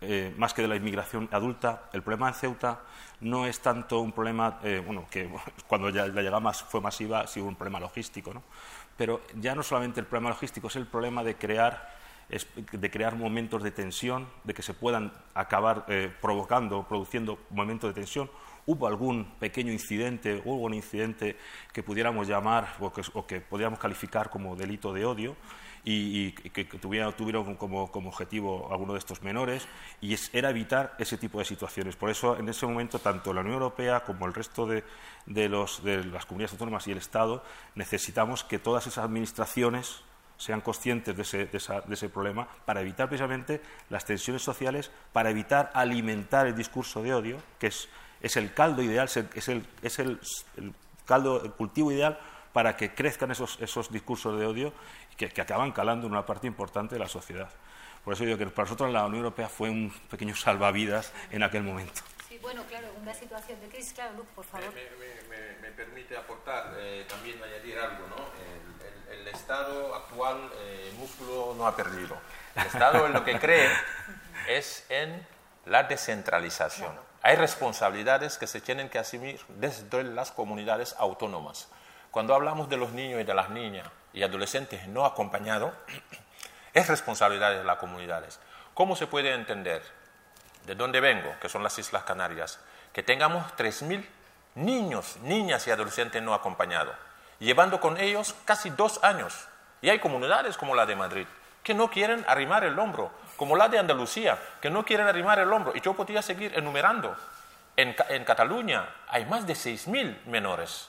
eh, 0.02 0.34
más 0.38 0.54
que 0.54 0.62
de 0.62 0.68
la 0.68 0.76
inmigración 0.76 1.28
adulta, 1.30 1.90
el 1.92 2.02
problema 2.02 2.28
en 2.28 2.34
Ceuta 2.34 2.80
no 3.20 3.44
es 3.46 3.60
tanto 3.60 4.00
un 4.00 4.12
problema, 4.12 4.58
eh, 4.62 4.82
bueno, 4.84 5.06
que 5.10 5.28
cuando 5.66 5.90
ya 5.90 6.06
la 6.06 6.22
llegada 6.22 6.52
fue 6.52 6.80
masiva, 6.80 7.26
sí 7.26 7.40
un 7.40 7.54
problema 7.54 7.80
logístico, 7.80 8.32
¿no? 8.32 8.42
Pero 8.96 9.20
ya 9.36 9.54
no 9.54 9.62
solamente 9.62 10.00
el 10.00 10.06
problema 10.06 10.30
logístico, 10.30 10.68
es 10.68 10.76
el 10.76 10.86
problema 10.86 11.22
de 11.22 11.36
crear, 11.36 11.96
de 12.28 12.90
crear 12.90 13.14
momentos 13.14 13.62
de 13.62 13.70
tensión, 13.70 14.26
de 14.44 14.54
que 14.54 14.62
se 14.62 14.74
puedan 14.74 15.12
acabar 15.34 15.84
eh, 15.88 16.10
provocando, 16.20 16.86
produciendo 16.86 17.38
momentos 17.50 17.90
de 17.90 17.94
tensión. 17.94 18.30
Hubo 18.66 18.86
algún 18.86 19.24
pequeño 19.38 19.72
incidente, 19.72 20.42
hubo 20.44 20.62
un 20.62 20.74
incidente 20.74 21.36
que 21.72 21.82
pudiéramos 21.82 22.28
llamar 22.28 22.74
o 22.78 22.92
que, 22.92 23.02
o 23.14 23.26
que 23.26 23.40
podríamos 23.40 23.78
calificar 23.78 24.28
como 24.30 24.54
delito 24.54 24.92
de 24.92 25.04
odio, 25.04 25.36
y, 25.84 26.32
que, 26.32 26.64
tuvieron 26.64 27.56
como, 27.56 27.84
objetivo 27.84 28.68
alguno 28.70 28.92
de 28.92 28.98
estos 28.98 29.22
menores, 29.22 29.66
y 30.00 30.16
era 30.32 30.50
evitar 30.50 30.94
ese 30.98 31.16
tipo 31.16 31.38
de 31.38 31.44
situaciones. 31.44 31.96
Por 31.96 32.10
eso, 32.10 32.38
en 32.38 32.48
ese 32.48 32.66
momento, 32.66 32.98
tanto 32.98 33.32
la 33.32 33.40
Unión 33.40 33.54
Europea 33.54 34.00
como 34.00 34.26
el 34.26 34.34
resto 34.34 34.66
de, 34.66 34.82
los, 35.48 35.82
de 35.82 36.04
las 36.04 36.26
comunidades 36.26 36.52
autónomas 36.52 36.86
y 36.86 36.92
el 36.92 36.98
Estado 36.98 37.42
necesitamos 37.74 38.44
que 38.44 38.58
todas 38.58 38.86
esas 38.86 39.04
administraciones 39.04 40.02
sean 40.40 40.62
conscientes 40.62 41.14
de 41.14 41.50
ese, 41.52 42.08
problema 42.08 42.48
para 42.64 42.80
evitar 42.80 43.08
precisamente 43.08 43.60
las 43.90 44.06
tensiones 44.06 44.40
sociales, 44.40 44.90
para 45.12 45.28
evitar 45.28 45.70
alimentar 45.74 46.46
el 46.46 46.56
discurso 46.56 47.02
de 47.02 47.12
odio, 47.12 47.36
que 47.58 47.66
es, 47.66 47.90
es 48.22 48.38
el 48.38 48.54
caldo 48.54 48.82
ideal, 48.82 49.06
es 49.34 49.48
el, 49.48 49.66
es 49.82 50.02
caldo, 51.04 51.54
cultivo 51.56 51.92
ideal 51.92 52.18
para 52.54 52.74
que 52.74 52.94
crezcan 52.94 53.30
esos 53.30 53.92
discursos 53.92 54.40
de 54.40 54.46
odio 54.46 54.72
que, 55.28 55.40
acaban 55.40 55.72
calando 55.72 56.06
en 56.06 56.12
una 56.12 56.24
parte 56.24 56.46
importante 56.46 56.94
de 56.94 56.98
la 56.98 57.08
sociedad. 57.08 57.50
Por 58.04 58.14
eso 58.14 58.24
digo 58.24 58.38
que 58.38 58.46
para 58.46 58.64
nosotros 58.64 58.90
la 58.90 59.04
Unión 59.04 59.24
Europea 59.24 59.48
fue 59.48 59.68
un 59.68 59.92
pequeño 60.10 60.34
salvavidas 60.34 61.12
en 61.30 61.42
aquel 61.42 61.62
momento. 61.62 62.00
Sí, 62.28 62.38
bueno, 62.40 62.62
claro, 62.64 62.88
una 63.00 63.12
situación 63.12 63.60
de 63.60 63.68
crisis, 63.68 63.92
claro, 63.92 64.14
Luke, 64.16 64.30
por 64.34 64.44
favor. 64.44 64.72
Me, 64.72 65.70
permite 65.72 66.16
aportar, 66.16 66.74
eh, 66.78 67.06
también 67.08 67.42
añadir 67.42 67.78
algo, 67.78 68.06
¿no? 68.08 68.16
El, 69.10 69.26
Estado 69.28 69.94
actual, 69.94 70.50
eh, 70.54 70.88
el 70.90 70.98
músculo 70.98 71.54
no 71.56 71.66
ha 71.66 71.76
perdido. 71.76 72.16
El 72.56 72.66
Estado 72.66 73.06
en 73.06 73.12
lo 73.12 73.24
que 73.24 73.38
cree 73.38 73.68
es 74.48 74.84
en 74.88 75.24
la 75.66 75.84
descentralización. 75.84 76.92
Hay 77.22 77.36
responsabilidades 77.36 78.38
que 78.38 78.46
se 78.46 78.60
tienen 78.60 78.88
que 78.88 78.98
asumir 78.98 79.40
desde 79.48 80.02
las 80.02 80.32
comunidades 80.32 80.96
autónomas. 80.98 81.68
Cuando 82.10 82.34
hablamos 82.34 82.68
de 82.68 82.76
los 82.76 82.92
niños 82.92 83.20
y 83.20 83.24
de 83.24 83.34
las 83.34 83.50
niñas, 83.50 83.86
y 84.12 84.22
adolescentes 84.22 84.86
no 84.88 85.04
acompañados 85.04 85.72
es 86.74 86.88
responsabilidad 86.88 87.52
de 87.52 87.64
las 87.64 87.78
comunidades. 87.78 88.40
¿Cómo 88.74 88.96
se 88.96 89.06
puede 89.06 89.34
entender? 89.34 89.82
¿De 90.66 90.74
dónde 90.74 91.00
vengo? 91.00 91.34
Que 91.40 91.48
son 91.48 91.62
las 91.62 91.78
Islas 91.78 92.04
Canarias. 92.04 92.60
Que 92.92 93.02
tengamos 93.02 93.44
3.000 93.56 94.06
niños, 94.54 95.16
niñas 95.22 95.66
y 95.66 95.70
adolescentes 95.70 96.22
no 96.22 96.34
acompañados, 96.34 96.94
llevando 97.38 97.80
con 97.80 97.98
ellos 97.98 98.34
casi 98.44 98.70
dos 98.70 99.02
años. 99.02 99.48
Y 99.82 99.88
hay 99.88 99.98
comunidades 99.98 100.56
como 100.56 100.74
la 100.74 100.86
de 100.86 100.96
Madrid 100.96 101.26
que 101.62 101.74
no 101.74 101.90
quieren 101.90 102.24
arrimar 102.26 102.64
el 102.64 102.78
hombro, 102.78 103.10
como 103.36 103.56
la 103.56 103.68
de 103.68 103.78
Andalucía, 103.78 104.38
que 104.60 104.70
no 104.70 104.84
quieren 104.84 105.06
arrimar 105.06 105.38
el 105.38 105.52
hombro. 105.52 105.72
Y 105.74 105.80
yo 105.80 105.94
podría 105.94 106.22
seguir 106.22 106.56
enumerando. 106.56 107.16
En, 107.76 107.94
en 108.08 108.24
Cataluña 108.24 108.88
hay 109.08 109.24
más 109.26 109.46
de 109.46 109.52
6.000 109.54 110.24
menores 110.26 110.88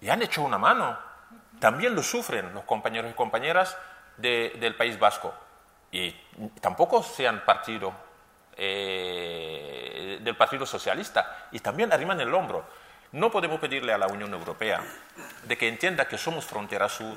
y 0.00 0.10
han 0.10 0.22
hecho 0.22 0.42
una 0.42 0.58
mano 0.58 0.98
también 1.62 1.94
lo 1.94 2.02
sufren 2.02 2.52
los 2.52 2.64
compañeros 2.64 3.12
y 3.12 3.14
compañeras 3.14 3.78
del 4.16 4.74
País 4.74 4.98
Vasco. 4.98 5.32
Y 5.92 6.10
tampoco 6.60 7.04
sean 7.04 7.44
partido 7.44 7.92
eh, 8.56 10.18
del 10.20 10.36
Partido 10.36 10.66
Socialista 10.66 11.46
y 11.52 11.60
también 11.60 11.92
arriman 11.92 12.20
el 12.20 12.34
hombro. 12.34 12.66
No 13.12 13.30
podemos 13.30 13.60
pedirle 13.60 13.92
a 13.92 13.98
la 13.98 14.08
Unión 14.08 14.34
Europea 14.34 14.82
de 15.44 15.56
que 15.56 15.68
entienda 15.68 16.08
que 16.08 16.18
somos 16.18 16.44
frontera 16.44 16.88
sur 16.88 17.16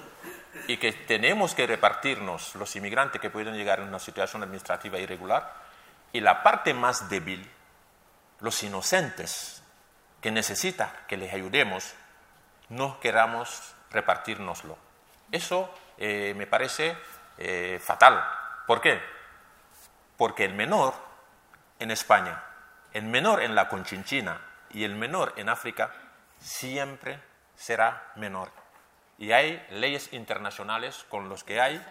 y 0.67 0.77
que 0.77 0.93
tenemos 0.93 1.55
que 1.55 1.65
repartirnos 1.65 2.53
los 2.53 2.75
inmigrantes 2.75 3.19
que 3.19 3.31
pueden 3.31 3.55
llegar 3.55 3.79
en 3.79 3.87
una 3.87 3.97
situación 3.97 4.43
administrativa 4.43 4.99
irregular 4.99 5.55
y 6.13 6.19
la 6.19 6.43
parte 6.43 6.75
más 6.75 7.09
débil, 7.09 7.49
los 8.41 8.61
inocentes 8.61 9.63
que 10.21 10.29
necesita 10.29 10.93
que 11.07 11.17
les 11.17 11.33
ayudemos, 11.33 11.95
no 12.69 12.99
queramos 12.99 13.74
repartirnoslo. 13.95 14.77
Eso 15.31 15.73
eh, 15.97 16.33
me 16.35 16.45
parece 16.45 16.95
eh, 17.37 17.79
fatal. 17.83 18.23
¿Por 18.67 18.81
qué? 18.81 19.01
Porque 20.17 20.45
el 20.45 20.53
menor 20.53 20.93
en 21.79 21.91
España, 21.91 22.43
el 22.93 23.03
menor 23.05 23.41
en 23.41 23.55
la 23.55 23.67
Conchinchina 23.67 24.39
y 24.69 24.83
el 24.83 24.95
menor 24.95 25.33
en 25.37 25.49
África 25.49 25.91
siempre 26.39 27.19
será 27.55 28.11
menor. 28.15 28.51
Y 29.17 29.31
hay 29.31 29.65
leyes 29.71 30.13
internacionales 30.13 31.05
con 31.09 31.29
las 31.29 31.43
que 31.43 31.61
hay 31.61 31.83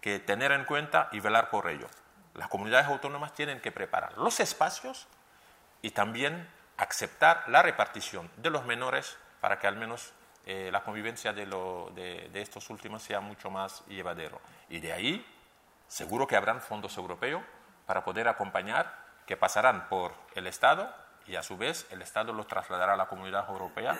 que 0.00 0.18
tener 0.20 0.52
en 0.52 0.64
cuenta 0.64 1.08
y 1.12 1.20
velar 1.20 1.50
por 1.50 1.68
ello. 1.68 1.88
Las 2.34 2.48
comunidades 2.48 2.86
autónomas 2.86 3.34
tienen 3.34 3.60
que 3.60 3.72
preparar 3.72 4.16
los 4.16 4.38
espacios 4.38 5.08
y 5.82 5.90
también 5.90 6.48
aceptar 6.76 7.44
la 7.48 7.62
repartición 7.62 8.30
de 8.36 8.50
los 8.50 8.64
menores 8.64 9.18
para 9.40 9.58
que 9.58 9.66
al 9.66 9.76
menos 9.76 10.12
eh, 10.50 10.70
la 10.72 10.82
convivencia 10.82 11.34
de, 11.34 11.44
de, 11.44 12.40
estos 12.40 12.70
últimos 12.70 13.02
sea 13.02 13.20
mucho 13.20 13.50
más 13.50 13.84
llevadero. 13.84 14.40
Y 14.70 14.80
de 14.80 14.94
ahí, 14.94 15.26
seguro 15.88 16.26
que 16.26 16.36
habrán 16.36 16.62
fondos 16.62 16.96
europeos 16.96 17.42
para 17.84 18.02
poder 18.02 18.28
acompañar, 18.28 18.96
que 19.26 19.36
pasarán 19.36 19.90
por 19.90 20.14
el 20.34 20.46
Estado 20.46 20.90
y 21.26 21.36
a 21.36 21.42
su 21.42 21.58
vez 21.58 21.86
el 21.90 22.00
Estado 22.00 22.32
lo 22.32 22.46
trasladará 22.46 22.94
a 22.94 22.96
la 22.96 23.08
comunidad 23.08 23.46
europea, 23.46 23.94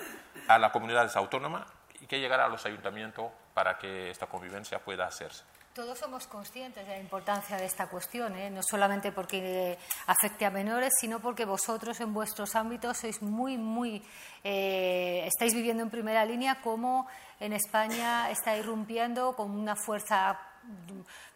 a 0.49 0.59
las 0.59 0.73
comunidades 0.73 1.17
autónomas 1.17 1.67
y 2.01 2.07
que 2.07 2.19
llegará 2.19 2.47
a 2.47 2.49
los 2.49 2.65
ayuntamientos 2.65 3.31
para 3.53 3.77
que 3.77 4.11
esta 4.11 4.25
convivencia 4.25 4.79
pueda 4.79 5.07
hacerse. 5.07 5.45
Todos 5.75 5.99
somos 5.99 6.27
conscientes 6.27 6.85
de 6.87 6.93
la 6.93 6.99
importancia 6.99 7.57
de 7.57 7.65
esta 7.65 7.89
cuestión, 7.89 8.37
¿eh? 8.37 8.51
no 8.51 8.63
solamente 8.63 9.13
porque 9.13 9.79
afecte 10.07 10.45
a 10.45 10.51
menores, 10.51 10.93
sino 11.01 11.21
porque 11.21 11.45
vosotros 11.45 12.01
en 12.01 12.13
vuestros 12.13 12.57
ámbitos 12.57 12.99
sois 12.99 13.23
muy, 13.23 13.57
muy, 13.57 14.03
eh, 14.43 15.23
estáis 15.27 15.55
viviendo 15.55 15.85
en 15.85 15.91
primera 15.91 16.25
línea 16.25 16.61
cómo 16.63 17.07
en 17.39 17.53
España 17.53 18.31
está 18.31 18.57
irrumpiendo 18.57 19.37
con 19.37 19.53
una 19.53 19.77
fuerza 19.77 20.41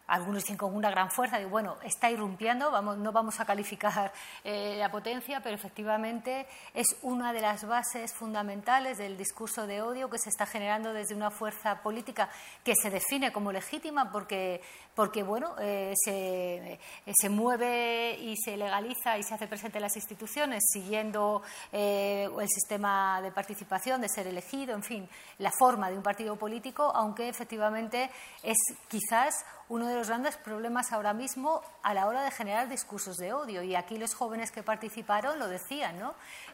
algunos 0.07 0.43
dicen 0.43 0.57
con 0.57 0.75
una 0.75 0.89
gran 0.89 1.09
fuerza, 1.09 1.39
bueno, 1.47 1.77
está 1.83 2.11
irrumpiendo, 2.11 2.71
vamos, 2.71 2.97
no 2.97 3.11
vamos 3.11 3.39
a 3.39 3.45
calificar 3.45 4.11
eh, 4.43 4.75
la 4.77 4.91
potencia, 4.91 5.41
pero 5.41 5.55
efectivamente 5.55 6.45
es 6.73 6.87
una 7.01 7.31
de 7.31 7.41
las 7.41 7.65
bases 7.65 8.13
fundamentales 8.13 8.97
del 8.97 9.17
discurso 9.17 9.65
de 9.65 9.81
odio 9.81 10.09
que 10.09 10.17
se 10.17 10.29
está 10.29 10.45
generando 10.45 10.93
desde 10.93 11.15
una 11.15 11.31
fuerza 11.31 11.81
política 11.81 12.29
que 12.63 12.75
se 12.75 12.89
define 12.89 13.31
como 13.31 13.51
legítima 13.51 14.11
porque, 14.11 14.61
porque 14.93 15.23
bueno, 15.23 15.55
eh, 15.59 15.93
se, 15.95 16.73
eh, 16.73 16.79
se, 17.13 17.29
mueve 17.29 18.17
y 18.19 18.35
se 18.37 18.57
legaliza 18.57 19.17
y 19.17 19.23
se 19.23 19.33
hace 19.33 19.47
presente 19.47 19.77
en 19.77 19.83
las 19.83 19.95
instituciones 19.95 20.63
siguiendo 20.71 21.41
el 21.71 22.47
sistema 22.47 23.21
de 23.21 23.31
participación, 23.31 24.01
de 24.01 24.09
ser 24.09 24.27
elegido, 24.27 24.75
en 24.75 24.83
fin, 24.83 25.09
la 25.37 25.51
forma 25.51 25.89
de 25.89 25.97
un 25.97 26.03
partido 26.03 26.35
político, 26.35 26.91
aunque 26.93 27.29
efectivamente 27.29 28.09
es 28.43 28.57
quizás 28.87 29.45
uno 29.69 29.87
de 29.87 29.92
los 29.95 30.07
grandes 30.07 30.37
problemas 30.37 30.91
ahora 30.91 31.13
mismo 31.13 31.61
a 31.81 31.93
la 31.93 32.07
hora 32.07 32.23
de 32.23 32.31
generar 32.31 32.69
discursos 32.69 33.17
de 33.17 33.33
odio. 33.33 33.63
Y 33.63 33.75
aquí 33.75 33.97
los 33.97 34.13
jóvenes 34.13 34.51
que 34.51 34.63
participaron 34.63 35.39
lo 35.39 35.47
decían, 35.47 35.99
¿no? 35.99 36.13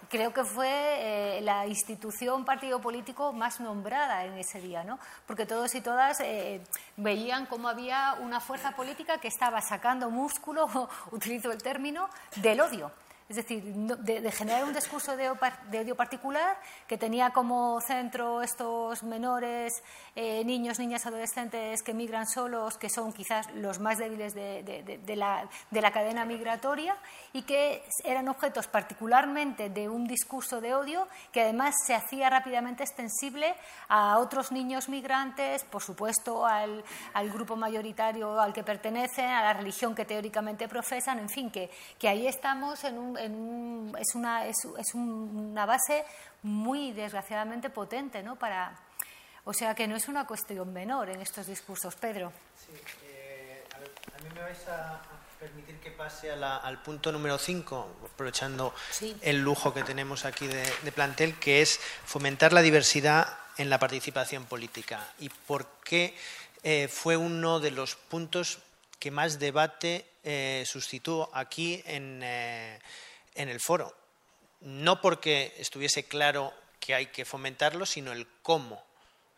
Creo 0.09 0.33
que 0.33 0.43
fue 0.43 0.69
eh, 0.69 1.41
la 1.41 1.67
institución 1.67 2.45
partido 2.45 2.81
político 2.81 3.33
más 3.33 3.59
nombrada 3.59 4.25
en 4.25 4.37
ese 4.37 4.61
día, 4.61 4.83
¿no? 4.83 4.99
Porque 5.27 5.45
todos 5.45 5.73
y 5.75 5.81
todas 5.81 6.19
eh, 6.21 6.61
veían 6.97 7.45
cómo 7.45 7.67
había 7.67 8.15
una 8.19 8.39
fuerza 8.39 8.75
política 8.75 9.19
que 9.19 9.27
estaba 9.27 9.61
sacando 9.61 10.09
músculo, 10.09 10.67
utilizo 11.11 11.51
el 11.51 11.61
término, 11.61 12.09
del 12.37 12.61
odio 12.61 12.91
es 13.29 13.35
decir, 13.35 13.63
de, 13.63 14.31
generar 14.31 14.63
un 14.63 14.73
discurso 14.73 15.15
de, 15.15 15.29
odio 15.29 15.95
particular 15.95 16.57
que 16.87 16.97
tenía 16.97 17.29
como 17.29 17.79
centro 17.79 18.41
estos 18.41 19.03
menores, 19.03 19.83
eh, 20.15 20.43
niños, 20.43 20.79
niñas, 20.79 21.05
adolescentes 21.05 21.83
que 21.83 21.93
migran 21.93 22.25
solos, 22.25 22.77
que 22.77 22.89
son 22.89 23.13
quizás 23.13 23.45
los 23.53 23.79
más 23.79 23.99
débiles 23.99 24.33
de, 24.33 25.15
la, 25.15 25.47
de 25.69 25.81
la 25.81 25.91
cadena 25.91 26.25
migratoria 26.25 26.97
y 27.31 27.43
que 27.43 27.83
eran 28.03 28.27
objetos 28.29 28.65
particularmente 28.65 29.69
de 29.69 29.87
un 29.89 30.07
discurso 30.07 30.59
de 30.59 30.73
odio 30.73 31.07
que 31.31 31.41
además 31.41 31.75
se 31.85 31.93
hacía 31.93 32.31
rápidamente 32.31 32.81
extensible 32.81 33.53
a 33.89 34.17
otros 34.17 34.51
niños 34.51 34.89
migrantes, 34.89 35.63
por 35.65 35.83
supuesto 35.83 36.47
al, 36.47 36.83
al 37.13 37.29
grupo 37.29 37.55
mayoritario 37.55 38.41
al 38.41 38.53
que 38.53 38.63
pertenecen, 38.63 39.25
a 39.25 39.43
la 39.43 39.53
religión 39.53 39.93
que 39.93 40.05
teóricamente 40.05 40.67
profesan, 40.67 41.19
en 41.19 41.29
fin, 41.29 41.51
que, 41.51 41.69
que 41.99 42.09
ahí 42.09 42.25
estamos 42.25 42.83
en 42.83 42.97
un 42.97 43.18
es, 43.19 44.15
una, 44.15 44.45
es, 44.45 44.93
una 44.93 45.65
base 45.65 46.05
muy 46.43 46.91
desgraciadamente 46.93 47.69
potente, 47.69 48.23
¿no? 48.23 48.37
Para, 48.37 48.75
o 49.43 49.53
sea 49.53 49.75
que 49.75 49.87
no 49.87 49.95
es 49.95 50.07
una 50.07 50.25
cuestión 50.25 50.71
menor 50.71 51.09
en 51.09 51.21
estos 51.21 51.47
discursos. 51.47 51.95
Pedro. 51.95 52.31
Sí, 52.57 52.73
eh, 53.03 53.63
a, 53.75 54.23
mí 54.23 54.29
me 54.33 54.41
vais 54.41 54.67
a, 54.67 55.01
permitir 55.39 55.79
que 55.79 55.91
pase 55.91 56.31
al 56.31 56.81
punto 56.81 57.11
número 57.11 57.37
5, 57.37 58.09
aprovechando 58.13 58.73
el 59.21 59.39
lujo 59.39 59.73
que 59.73 59.83
tenemos 59.83 60.25
aquí 60.25 60.47
de, 60.47 60.91
plantel, 60.91 61.39
que 61.39 61.61
es 61.61 61.79
fomentar 62.05 62.51
la 62.51 62.61
diversidad 62.61 63.37
en 63.57 63.69
la 63.69 63.79
participación 63.79 64.45
política. 64.45 65.07
¿Y 65.19 65.29
por 65.29 65.65
qué 65.83 66.15
eh, 66.63 66.89
fue 66.89 67.15
uno 67.15 67.61
de 67.61 67.71
los 67.71 67.95
puntos 67.95 68.59
que 68.99 69.11
más 69.11 69.39
debate 69.39 70.05
eh, 70.25 70.63
suscitó 70.65 71.29
aquí 71.33 71.81
en, 71.85 72.21
en 73.39 73.49
el 73.49 73.59
foro. 73.59 73.95
No 74.59 75.01
porque 75.01 75.55
estuviese 75.57 76.03
claro 76.03 76.53
que 76.79 76.93
hay 76.93 77.07
que 77.07 77.25
fomentarlo, 77.25 77.85
sino 77.85 78.11
el 78.11 78.27
cómo. 78.41 78.83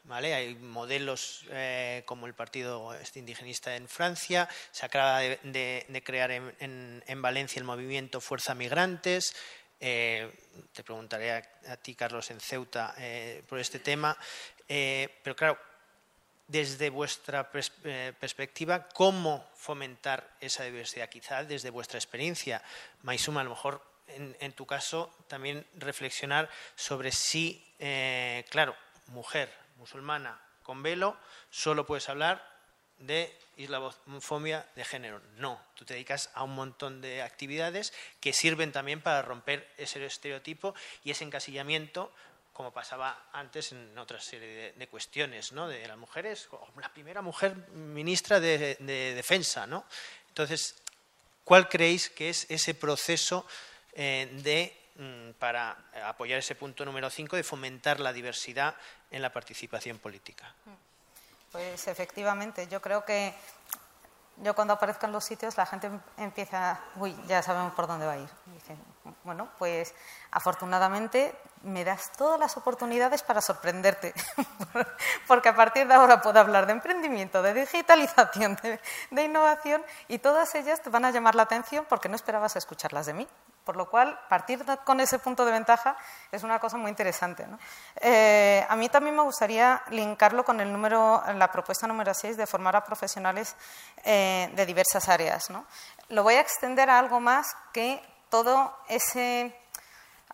¿Vale? 0.04 0.34
Hay 0.34 0.56
modelos 0.56 1.46
eh, 1.52 2.02
como 2.08 2.26
el 2.26 2.34
Partido 2.34 2.92
Indigenista 3.14 3.76
en 3.76 3.88
Francia, 3.88 4.50
se 4.72 4.84
acaba 4.84 5.20
de, 5.20 6.02
crear 6.04 6.32
en, 6.32 7.22
Valencia 7.22 7.60
el 7.60 7.66
movimiento 7.66 8.20
Fuerza 8.20 8.56
Migrantes. 8.56 9.36
Eh, 9.80 10.32
te 10.74 10.84
preguntaré 10.84 11.32
a, 11.34 11.78
ti, 11.78 11.94
Carlos, 11.94 12.32
en 12.32 12.40
Ceuta 12.40 12.96
eh, 12.98 13.44
por 13.48 13.60
este 13.60 13.78
tema. 13.78 14.18
pero 14.68 15.36
claro, 15.36 15.60
desde 16.48 16.90
vuestra 16.90 17.52
perspectiva, 17.52 18.90
¿cómo 18.90 19.48
fomentar 19.54 20.36
esa 20.42 20.64
diversidad? 20.64 21.10
Quizá 21.10 21.44
desde 21.44 21.70
vuestra 21.70 22.00
experiencia, 22.00 22.64
Maisuma, 23.04 23.42
a 23.42 23.44
lo 23.44 23.52
mejor 23.52 23.91
en, 24.40 24.54
tu 24.54 24.66
caso, 24.66 25.14
también 25.28 25.66
reflexionar 25.76 26.50
sobre 26.76 27.12
si, 27.12 27.66
eh, 27.80 28.46
claro, 28.50 28.76
mujer 29.08 29.52
musulmana 29.78 30.40
con 30.64 30.84
velo, 30.84 31.18
solo 31.50 31.86
puedes 31.86 32.08
hablar 32.10 32.52
de 33.00 33.36
islamofobia 33.58 34.68
de 34.76 34.86
género. 34.86 35.22
No, 35.38 35.62
tú 35.76 35.86
te 35.86 35.94
dedicas 35.96 36.30
a 36.34 36.44
un 36.44 36.56
montón 36.56 37.02
de 37.02 37.22
actividades 37.22 37.94
que 38.20 38.34
sirven 38.34 38.72
también 38.72 39.02
para 39.02 39.22
romper 39.22 39.68
ese 39.78 40.04
estereotipo 40.06 40.76
y 41.04 41.12
ese 41.12 41.24
encasillamiento, 41.24 42.14
como 42.54 42.72
pasaba 42.72 43.28
antes 43.34 43.72
en 43.72 43.98
otra 43.98 44.20
serie 44.20 44.74
de, 44.74 44.88
cuestiones, 44.88 45.52
¿no? 45.52 45.68
De 45.68 45.88
las 45.88 45.98
mujeres, 45.98 46.48
la 46.80 46.94
primera 46.94 47.22
mujer 47.22 47.56
ministra 47.72 48.40
de, 48.40 48.76
de 48.80 49.16
defensa, 49.16 49.66
¿no? 49.68 49.86
Entonces, 50.28 50.76
¿cuál 51.44 51.70
creéis 51.70 52.10
que 52.10 52.30
es 52.30 52.50
ese 52.50 52.74
proceso 52.74 53.46
de, 53.94 54.78
mm, 54.96 55.32
para 55.40 55.78
apoyar 56.06 56.40
ese 56.40 56.56
punto 56.56 56.86
número 56.86 57.10
5 57.10 57.36
de 57.36 57.44
fomentar 57.44 58.00
la 58.00 58.14
diversidad 58.14 58.76
en 59.10 59.22
la 59.22 59.32
participación 59.32 60.00
política. 60.00 60.54
Pues 61.52 61.88
efectivamente, 61.88 62.68
yo 62.68 62.82
creo 62.82 63.04
que 63.04 63.34
yo 64.38 64.56
cuando 64.56 64.74
aparezco 64.74 65.06
en 65.06 65.12
los 65.12 65.24
sitios 65.24 65.58
la 65.58 65.66
gente 65.66 65.90
empieza, 66.18 66.80
uy, 66.96 67.16
ya 67.28 67.44
sabemos 67.44 67.74
por 67.74 67.88
dónde 67.88 68.06
va 68.06 68.14
a 68.14 68.18
ir. 68.18 68.30
bueno, 69.24 69.50
pues 69.58 69.94
afortunadamente 70.32 71.36
me 71.64 71.84
das 71.84 72.12
todas 72.14 72.40
las 72.40 72.58
oportunidades 72.58 73.22
para 73.22 73.42
sorprenderte, 73.42 74.14
porque 75.28 75.50
a 75.50 75.56
partir 75.56 75.88
de 75.88 75.94
ahora 75.94 76.22
puedo 76.22 76.40
hablar 76.40 76.66
de 76.66 76.72
emprendimiento, 76.72 77.44
de 77.44 77.54
digitalización, 77.54 78.58
de, 79.12 79.24
innovación, 79.24 79.84
y 80.08 80.18
todas 80.18 80.56
ellas 80.56 80.82
te 80.82 80.90
van 80.90 81.06
a 81.06 81.12
llamar 81.12 81.36
la 81.36 81.44
atención 81.44 81.86
porque 81.88 82.10
no 82.10 82.16
esperabas 82.16 82.56
escucharlas 82.56 83.06
de 83.06 83.14
mí. 83.14 83.28
Por 83.64 83.78
lo 83.78 83.90
cual, 83.90 84.20
partir 84.28 84.66
con 84.84 85.00
ese 85.00 85.20
punto 85.20 85.46
de 85.46 85.52
ventaja 85.52 85.96
es 86.32 86.44
una 86.44 86.60
cosa 86.60 86.78
muy 86.78 86.90
interesante. 86.90 87.46
Eh, 87.98 88.66
a 88.68 88.76
mí 88.76 88.90
también 88.90 89.16
me 89.16 89.22
gustaría 89.22 89.84
linkarlo 89.90 90.44
con 90.44 90.60
el 90.60 90.72
número, 90.72 91.22
la 91.36 91.52
propuesta 91.52 91.86
número 91.86 92.14
6 92.14 92.38
de 92.38 92.48
formar 92.48 92.76
a 92.76 92.84
profesionales 92.84 93.56
eh, 94.04 94.52
de 94.56 94.66
diversas 94.66 95.08
áreas. 95.10 95.50
Lo 96.10 96.24
voy 96.24 96.36
a 96.36 96.42
extender 96.42 96.90
a 96.90 96.98
algo 96.98 97.20
más 97.20 97.48
que 97.72 98.02
todo 98.30 98.76
ese 98.88 99.56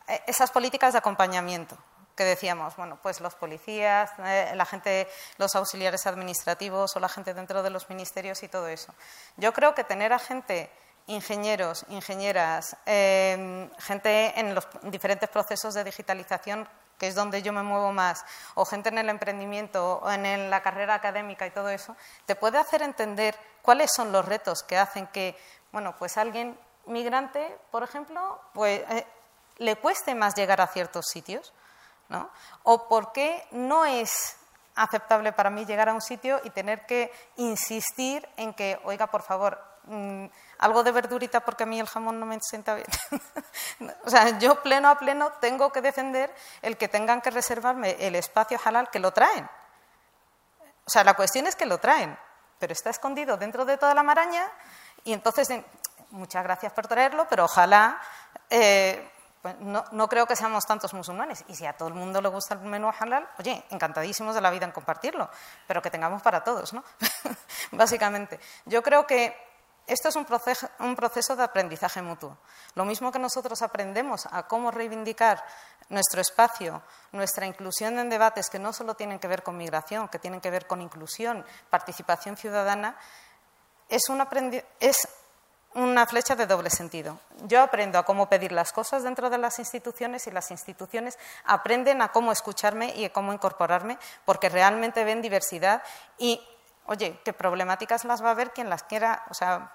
eh, 0.08 0.22
esas 0.26 0.52
políticas 0.52 0.94
de 0.94 1.00
acompañamiento 1.00 1.78
que 2.16 2.24
decíamos, 2.24 2.76
bueno, 2.76 2.98
pues 3.04 3.22
los 3.22 3.36
policías, 3.36 4.10
eh, 4.26 4.52
la 4.56 4.66
gente, 4.66 5.08
los 5.38 5.56
auxiliares 5.56 6.08
administrativos 6.08 6.96
o 6.96 7.00
la 7.00 7.10
gente 7.10 7.36
dentro 7.36 7.62
de 7.62 7.70
los 7.70 7.90
ministerios 7.90 8.42
y 8.42 8.48
todo 8.48 8.68
eso. 8.68 8.92
Yo 9.36 9.54
creo 9.54 9.76
que 9.76 9.84
tener 9.84 10.14
a 10.14 10.18
gente, 10.18 10.72
ingenieros, 11.08 11.86
ingenieras, 11.90 12.76
em, 12.86 13.70
gente 13.80 14.40
en 14.40 14.54
los 14.54 14.68
diferentes 14.84 15.30
procesos 15.30 15.74
de 15.74 15.84
digitalización 15.84 16.68
que 16.98 17.08
es 17.08 17.16
donde 17.16 17.42
yo 17.42 17.54
me 17.54 17.64
muevo 17.64 17.92
más, 17.94 18.26
o 18.56 18.66
gente 18.66 18.90
en 18.90 18.98
el 18.98 19.10
emprendimiento 19.10 20.00
o 20.00 20.12
en 20.12 20.50
la 20.50 20.62
carrera 20.62 20.96
académica 20.96 21.46
y 21.46 21.52
todo 21.52 21.70
eso, 21.70 21.96
te 22.26 22.36
puede 22.36 22.58
hacer 22.58 22.82
entender 22.82 23.38
cuáles 23.62 23.92
son 23.94 24.12
los 24.12 24.26
retos 24.26 24.64
que 24.64 24.78
hacen 24.78 25.08
que, 25.08 25.38
bueno, 25.72 25.96
pues 25.98 26.18
alguien 26.18 26.58
migrante, 26.88 27.56
por 27.72 27.84
ejemplo, 27.84 28.42
pues 28.54 28.82
eh, 28.90 29.06
le 29.58 29.76
cueste 29.76 30.16
más 30.16 30.36
llegar 30.36 30.62
a 30.62 30.68
ciertos 30.68 31.06
sitios, 31.08 31.54
¿no? 32.10 32.30
O 32.64 32.88
por 32.88 33.12
qué 33.12 33.46
no 33.52 33.86
es 33.86 34.38
aceptable 34.76 35.34
para 35.34 35.50
mí 35.50 35.66
llegar 35.66 35.90
a 35.90 35.94
un 35.94 36.02
sitio 36.02 36.40
y 36.44 36.50
tener 36.52 36.86
que 36.86 37.12
insistir 37.36 38.28
en 38.38 38.54
que, 38.54 38.80
oiga, 38.84 39.08
por 39.08 39.24
favor, 39.24 39.62
mm, 39.88 40.26
algo 40.60 40.84
de 40.84 40.92
verdurita 40.92 41.40
porque 41.42 41.64
a 41.64 41.66
mí 41.66 41.80
el 41.80 41.88
jamón 41.88 42.20
no 42.20 42.26
me 42.26 42.40
sienta 42.42 42.76
bien. 42.76 42.88
o 44.06 44.10
sea, 44.10 44.38
yo 44.40 44.62
pleno 44.62 44.90
a 44.90 44.98
pleno 44.98 45.32
tengo 45.42 45.72
que 45.72 45.82
defender 45.82 46.34
el 46.62 46.78
que 46.78 46.88
tengan 46.88 47.22
que 47.22 47.30
reservarme 47.30 47.96
el 48.00 48.16
espacio 48.16 48.60
halal 48.64 48.90
que 48.90 49.00
lo 49.00 49.12
traen. 49.12 49.50
O 50.86 50.90
sea, 50.90 51.04
la 51.04 51.16
cuestión 51.16 51.48
es 51.48 51.56
que 51.56 51.66
lo 51.66 51.80
traen, 51.80 52.18
pero 52.60 52.74
está 52.74 52.90
escondido 52.90 53.38
dentro 53.38 53.66
de 53.66 53.78
toda 53.78 53.94
la 53.94 54.04
maraña 54.04 54.50
y 55.04 55.14
entonces, 55.14 55.50
muchas 56.12 56.44
gracias 56.44 56.72
por 56.74 56.88
traerlo, 56.88 57.28
pero 57.30 57.46
ojalá 57.46 58.00
eh, 58.50 59.12
pues 59.42 59.56
no, 59.60 60.08
creo 60.10 60.26
que 60.26 60.36
seamos 60.36 60.66
tantos 60.66 60.94
musulmanes. 60.94 61.46
Y 61.48 61.56
si 61.56 61.66
a 61.66 61.74
todo 61.74 61.88
el 61.90 61.94
mundo 61.94 62.22
le 62.22 62.30
gusta 62.30 62.56
el 62.56 62.62
menú 62.62 62.92
halal, 63.00 63.28
oye, 63.40 63.64
encantadísimos 63.70 64.36
de 64.36 64.42
la 64.42 64.50
vida 64.50 64.66
en 64.66 64.72
compartirlo, 64.72 65.30
pero 65.68 65.82
que 65.82 65.92
tengamos 65.92 66.22
para 66.22 66.44
todos, 66.44 66.74
¿no? 66.74 66.84
Básicamente. 67.72 68.40
Yo 68.66 68.82
creo 68.82 69.06
que 69.06 69.36
esto 69.88 70.10
es 70.10 70.16
un 70.18 70.26
proceso, 70.26 71.36
de 71.36 71.44
aprendizaje 71.44 72.02
mutuo. 72.02 72.38
Lo 72.76 72.84
mismo 72.84 73.12
que 73.12 73.20
nosotros 73.20 73.62
aprendemos 73.62 74.28
a 74.30 74.44
cómo 74.44 74.70
reivindicar 74.70 75.44
nuestro 75.88 76.20
espacio, 76.20 76.82
nuestra 77.14 77.46
inclusión 77.46 77.98
en 77.98 78.10
debates 78.10 78.50
que 78.50 78.60
no 78.60 78.74
solo 78.74 78.96
tienen 78.96 79.18
que 79.18 79.30
ver 79.30 79.44
con 79.44 79.56
migración, 79.56 80.10
que 80.10 80.20
tienen 80.20 80.42
que 80.42 80.52
ver 80.52 80.68
con 80.68 80.82
inclusión, 80.82 81.46
participación 81.70 82.36
ciudadana, 82.36 82.98
es, 83.88 84.04
es 84.82 85.08
una 85.74 86.06
flecha 86.06 86.36
de 86.36 86.48
doble 86.48 86.70
sentido. 86.70 87.22
Yo 87.44 87.62
aprendo 87.62 87.98
a 87.98 88.04
cómo 88.04 88.28
pedir 88.28 88.52
las 88.52 88.74
cosas 88.74 89.04
dentro 89.04 89.30
de 89.30 89.38
las 89.38 89.58
instituciones 89.58 90.28
y 90.28 90.32
las 90.32 90.52
instituciones 90.52 91.18
aprenden 91.46 92.02
a 92.02 92.12
cómo 92.12 92.34
escucharme 92.34 92.94
y 92.94 93.06
a 93.06 93.14
cómo 93.14 93.32
incorporarme 93.32 93.98
porque 94.26 94.50
realmente 94.50 95.06
ven 95.06 95.22
diversidad 95.22 95.82
y, 96.18 96.42
oye, 96.88 97.20
qué 97.24 97.34
problemáticas 97.34 98.06
las 98.06 98.24
va 98.24 98.32
a 98.32 98.34
ver 98.34 98.52
quien 98.52 98.70
las 98.70 98.84
quiera. 98.84 99.24
O 99.30 99.34
sea, 99.34 99.72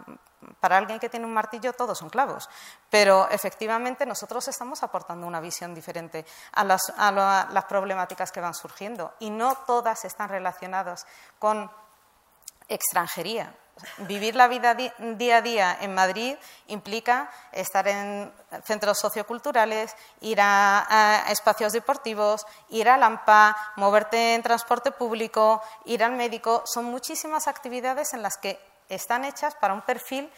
para 0.60 0.76
alguien 0.76 0.98
que 0.98 1.08
tiene 1.08 1.26
un 1.26 1.32
martillo 1.32 1.72
todos 1.72 1.98
son 1.98 2.10
clavos, 2.10 2.48
pero 2.90 3.28
efectivamente 3.30 4.06
nosotros 4.06 4.46
estamos 4.48 4.82
aportando 4.82 5.26
una 5.26 5.40
visión 5.40 5.74
diferente 5.74 6.26
a 6.52 6.64
las, 6.64 6.92
a 6.96 7.12
las 7.50 7.64
problemáticas 7.66 8.32
que 8.32 8.40
van 8.40 8.54
surgiendo 8.54 9.14
y 9.20 9.30
no 9.30 9.54
todas 9.66 10.04
están 10.04 10.28
relacionadas 10.28 11.06
con 11.38 11.70
extranjería. 12.68 13.54
Vivir 13.98 14.36
la 14.36 14.48
vida 14.48 14.74
día 14.74 15.36
a 15.36 15.42
día 15.42 15.78
en 15.80 15.94
Madrid 15.94 16.36
implica 16.68 17.30
estar 17.52 17.88
en 17.88 18.30
centros 18.64 18.98
socioculturales, 18.98 19.96
ir 20.20 20.38
a, 20.40 21.24
espacios 21.30 21.72
deportivos, 21.72 22.46
ir 22.68 22.88
a 22.88 22.96
Lampa, 22.96 23.56
moverte 23.76 24.34
en 24.34 24.42
transporte 24.42 24.92
público, 24.92 25.62
ir 25.86 26.04
al 26.04 26.12
médico. 26.12 26.62
Son 26.66 26.84
muchísimas 26.84 27.48
actividades 27.48 28.12
en 28.14 28.22
las 28.22 28.36
que 28.36 28.60
están 28.88 29.24
hechas 29.24 29.54
para 29.56 29.74
un 29.74 29.82
perfil 29.82 30.30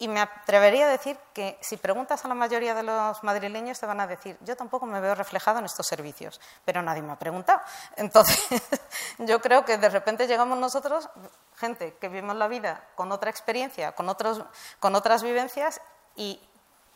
y 0.00 0.08
me 0.08 0.20
atrevería 0.20 0.86
a 0.86 0.88
decir 0.88 1.18
que 1.34 1.58
si 1.60 1.76
preguntas 1.76 2.24
a 2.24 2.28
la 2.28 2.34
mayoría 2.34 2.74
de 2.74 2.82
los 2.82 3.22
madrileños 3.22 3.78
te 3.78 3.84
van 3.84 4.00
a 4.00 4.06
decir, 4.06 4.38
yo 4.40 4.56
tampoco 4.56 4.86
me 4.86 4.98
veo 4.98 5.14
reflejado 5.14 5.58
en 5.58 5.66
estos 5.66 5.86
servicios, 5.86 6.40
pero 6.64 6.80
nadie 6.80 7.02
me 7.02 7.12
ha 7.12 7.18
preguntado. 7.18 7.60
Entonces, 7.96 8.42
yo 9.18 9.42
creo 9.42 9.66
que 9.66 9.76
de 9.76 9.90
repente 9.90 10.26
llegamos 10.26 10.56
nosotros, 10.58 11.10
gente 11.54 11.98
que 12.00 12.08
vivimos 12.08 12.34
la 12.36 12.48
vida 12.48 12.82
con 12.94 13.12
otra 13.12 13.28
experiencia, 13.28 13.92
con, 13.92 14.08
otros, 14.08 14.42
con 14.78 14.94
otras 14.94 15.22
vivencias, 15.22 15.82
y 16.16 16.40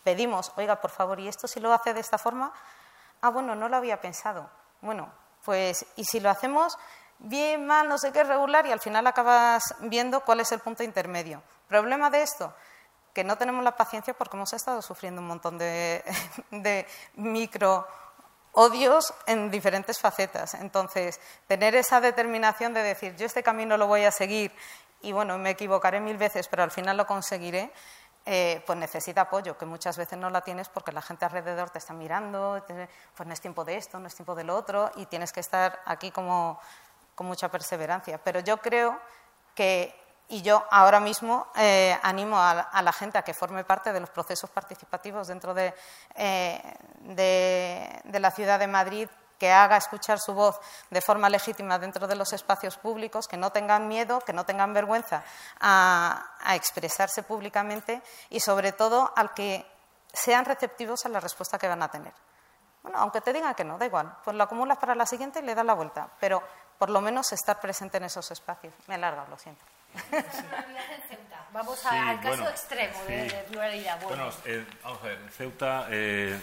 pedimos, 0.03 0.53
oiga, 0.57 0.81
por 0.81 0.91
favor, 0.91 1.21
¿y 1.21 1.29
esto 1.29 1.47
si 1.47 1.61
lo 1.61 1.75
hace 1.75 1.93
de 1.93 2.01
esta 2.01 2.17
forma? 2.17 2.55
Ah, 3.21 3.29
bueno, 3.29 3.55
no 3.55 3.69
lo 3.69 3.77
había 3.77 4.01
pensado. 4.01 4.49
Bueno, 4.81 5.13
pues, 5.45 5.85
¿y 5.97 6.07
si 6.07 6.21
lo 6.21 6.31
hacemos 6.31 6.79
bien, 7.19 7.67
mal, 7.67 7.87
no 7.87 7.99
sé 7.99 8.13
qué, 8.13 8.25
regular, 8.25 8.65
y 8.65 8.73
al 8.73 8.81
final 8.81 9.07
acabas 9.07 9.75
viendo 9.81 10.21
cuál 10.21 10.41
es 10.41 10.51
el 10.53 10.61
punto 10.61 10.83
intermedio? 10.83 11.43
¿Problema 11.69 12.09
de 12.09 12.23
esto? 12.23 12.55
Que 13.15 13.25
no 13.25 13.39
tenemos 13.39 13.65
la 13.65 13.77
paciencia 13.77 14.13
porque 14.13 14.37
hemos 14.37 14.53
estado 14.53 14.83
sufriendo 14.83 15.23
un 15.23 15.29
montón 15.29 15.57
de, 15.59 16.87
micro 17.15 17.87
odios 18.53 19.15
en 19.27 19.51
diferentes 19.51 19.99
facetas. 19.99 20.55
Entonces, 20.55 21.21
tener 21.47 21.75
esa 21.75 22.01
determinación 22.01 22.75
de 22.75 22.83
decir, 22.83 23.17
yo 23.17 23.27
este 23.27 23.43
camino 23.43 23.77
lo 23.77 23.87
voy 23.87 24.05
a 24.05 24.11
seguir 24.11 24.53
y 25.01 25.13
bueno, 25.13 25.39
me 25.39 25.51
equivocaré 25.51 26.01
mil 26.01 26.17
veces, 26.17 26.49
pero 26.49 26.63
al 26.63 26.71
final 26.71 26.97
lo 26.97 27.07
conseguiré, 27.07 27.73
eh, 28.27 28.63
pues 28.67 28.79
necesita 28.79 29.23
apoyo, 29.23 29.59
que 29.59 29.67
muchas 29.67 29.99
veces 29.99 30.19
no 30.19 30.31
la 30.31 30.41
tienes 30.41 30.69
porque 30.69 30.93
la 30.93 31.03
gente 31.03 31.25
alrededor 31.25 31.71
te 31.71 31.79
está 31.79 31.93
mirando, 31.93 32.65
pues 33.15 33.27
no 33.27 33.33
es 33.33 33.41
tiempo 33.41 33.65
de 33.65 33.77
esto, 33.77 33.99
no 33.99 34.07
es 34.07 34.15
tiempo 34.15 34.35
de 34.35 34.45
lo 34.45 34.57
otro, 34.57 34.91
y 34.97 35.07
tienes 35.07 35.33
que 35.33 35.41
estar 35.41 35.81
aquí 35.85 36.11
como 36.11 36.59
con 37.15 37.27
mucha 37.27 37.51
perseverancia. 37.51 38.19
Pero 38.19 38.41
yo 38.41 38.57
creo 38.59 38.99
que 39.55 39.95
y 40.29 40.43
yo 40.43 40.65
ahora 40.71 41.01
mismo 41.01 41.49
eh, 41.57 41.99
animo 42.03 42.39
a, 42.39 42.83
la 42.83 42.93
gente 42.93 43.19
a 43.19 43.23
que 43.23 43.35
forme 43.35 43.65
parte 43.65 43.93
de 43.93 44.01
los 44.01 44.11
procesos 44.11 44.51
participativos 44.51 45.29
dentro 45.29 45.55
eh, 45.57 45.73
de, 47.01 48.19
la 48.19 48.31
ciudad 48.31 48.59
de 48.59 48.67
Madrid, 48.67 49.09
que 49.39 49.53
haga 49.53 49.77
escuchar 49.77 50.19
su 50.19 50.33
voz 50.33 50.59
de 50.91 51.01
forma 51.01 51.29
legítima 51.29 51.79
dentro 51.79 52.07
de 52.07 52.17
los 52.17 52.33
espacios 52.33 52.79
públicos, 52.79 53.29
que 53.29 53.37
no 53.37 53.51
tengan 53.51 53.89
miedo, 53.89 54.21
que 54.21 54.33
no 54.33 54.45
tengan 54.45 54.73
vergüenza 54.73 55.23
a, 55.61 56.31
a 56.41 56.55
expresarse 56.55 57.23
públicamente 57.23 58.03
y, 58.31 58.41
sobre 58.41 58.73
todo, 58.73 59.13
al 59.17 59.35
que 59.35 59.67
sean 60.13 60.45
receptivos 60.45 61.05
a 61.05 61.09
la 61.11 61.21
respuesta 61.21 61.59
que 61.59 61.69
van 61.69 61.83
a 61.83 61.91
tener. 61.91 62.13
Bueno, 62.83 62.99
aunque 62.99 63.21
te 63.21 63.33
digan 63.33 63.55
que 63.55 63.65
no, 63.65 63.79
da 63.79 63.87
igual, 63.87 64.15
pues 64.23 64.37
lo 64.37 64.45
acumulas 64.45 64.79
para 64.79 64.95
la 64.95 65.07
siguiente 65.07 65.41
y 65.41 65.43
le 65.43 65.55
das 65.55 65.65
la 65.65 65.75
vuelta, 65.75 66.09
pero 66.21 66.43
por 66.79 66.91
lo 66.91 67.01
menos 67.01 67.33
estar 67.33 67.59
presente 67.61 67.97
en 67.97 68.05
esos 68.05 68.31
espacios. 68.31 68.75
Me 68.87 68.95
he 68.95 68.99
lo 68.99 69.39
siento. 69.39 69.74
Vamos 71.55 71.87
al 71.87 72.21
caso 72.21 72.49
extremo 72.49 72.99
de, 73.07 73.31
pluralidad. 73.49 74.03
Bueno, 74.03 74.29
eh, 74.45 74.65
vamos 74.83 74.99
a 75.03 75.07
ver, 75.07 75.19
Ceuta, 75.31 75.87
eh, 75.89 76.37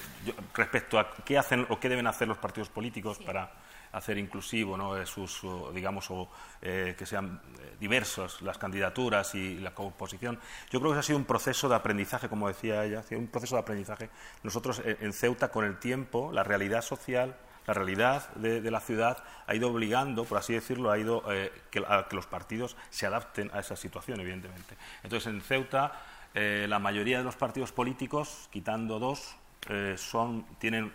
respecto 0.54 0.98
a 0.98 1.14
qué 1.26 1.38
hacen 1.38 1.66
o 1.68 1.78
qué 1.82 1.90
deben 1.90 2.08
hacer 2.08 2.30
los 2.30 2.38
partidos 2.38 2.70
políticos 2.70 3.20
para 3.20 3.52
hacer 3.92 4.18
inclusivo 4.18 4.78
¿no? 4.78 4.96
Eh, 4.96 5.06
sus, 5.06 5.42
digamos, 5.74 6.10
o, 6.12 6.30
que 6.62 7.06
sean 7.06 7.42
diversas 7.78 8.42
las 8.42 8.58
candidaturas 8.58 9.36
y 9.36 9.60
la 9.60 9.76
composición. 9.76 10.40
Yo 10.70 10.80
creo 10.80 10.94
que 10.94 11.00
ha 11.00 11.04
sido 11.04 11.18
un 11.18 11.26
proceso 11.26 11.68
de 11.68 11.76
aprendizaje, 11.76 12.30
como 12.30 12.48
decía 12.48 12.86
ella, 12.86 13.04
un 13.12 13.28
proceso 13.28 13.56
de 13.56 13.62
aprendizaje. 13.62 14.10
Nosotros 14.44 14.82
en 14.86 15.12
Ceuta, 15.12 15.50
con 15.52 15.66
el 15.66 15.78
tiempo, 15.78 16.32
la 16.32 16.44
realidad 16.44 16.82
social 16.82 17.36
la 17.72 17.74
realidad 17.74 18.30
de, 18.36 18.70
la 18.70 18.82
ciudad 18.82 19.18
ha 19.48 19.56
ido 19.56 19.72
obligando, 19.72 20.26
por 20.26 20.38
así 20.38 20.54
decirlo, 20.54 20.92
ha 20.92 20.98
ido 21.00 21.24
eh, 21.32 21.52
a 21.88 22.06
que 22.10 22.16
los 22.18 22.28
partidos 22.28 22.76
se 22.90 23.06
adapten 23.06 23.50
a 23.54 23.60
esa 23.60 23.78
situación, 23.78 24.20
evidentemente. 24.20 24.76
Entonces, 25.04 25.32
en 25.32 25.42
Ceuta, 25.42 25.94
eh, 26.34 26.66
la 26.68 26.80
mayoría 26.80 27.20
de 27.20 27.24
los 27.24 27.38
partidos 27.38 27.72
políticos, 27.72 28.50
quitando 28.52 29.00
dos, 29.00 29.38
eh, 29.70 29.96
son, 29.98 30.44
tienen 30.60 30.92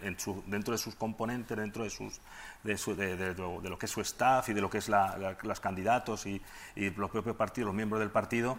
dentro 0.46 0.72
de 0.72 0.78
sus 0.78 0.94
componentes, 0.96 1.56
dentro 1.56 1.82
de, 1.82 1.88
sus, 1.88 2.20
de, 2.62 3.34
lo 3.38 3.78
que 3.78 3.86
es 3.86 3.92
su 3.92 4.02
staff 4.02 4.46
y 4.50 4.52
de 4.52 4.60
lo 4.60 4.68
que 4.68 4.78
es 4.78 4.90
la, 4.90 5.36
los 5.42 5.60
candidatos 5.60 6.26
y, 6.26 6.42
y, 6.74 6.90
los 6.90 7.10
propios 7.10 7.36
partidos, 7.36 7.68
los 7.68 7.74
miembros 7.74 8.00
del 8.00 8.10
partido, 8.10 8.58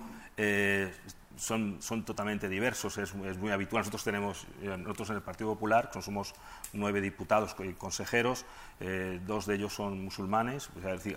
son, 1.38 1.78
son 1.82 2.04
totalmente 2.04 2.50
diversos, 2.50 2.98
es, 2.98 3.14
muy 3.14 3.52
habitual. 3.52 3.82
Nosotros 3.82 4.04
tenemos, 4.04 4.46
eh, 4.62 4.76
nosotros 4.78 5.12
en 5.12 5.16
el 5.18 5.22
Partido 5.22 5.50
Popular, 5.54 5.90
somos 6.02 6.34
nueve 6.74 7.00
diputados 7.00 7.56
y 7.60 7.74
consejeros, 7.74 8.46
eh, 8.80 9.20
dos 9.26 9.46
de 9.46 9.56
ellos 9.56 9.74
son 9.74 10.04
musulmanes, 10.04 10.70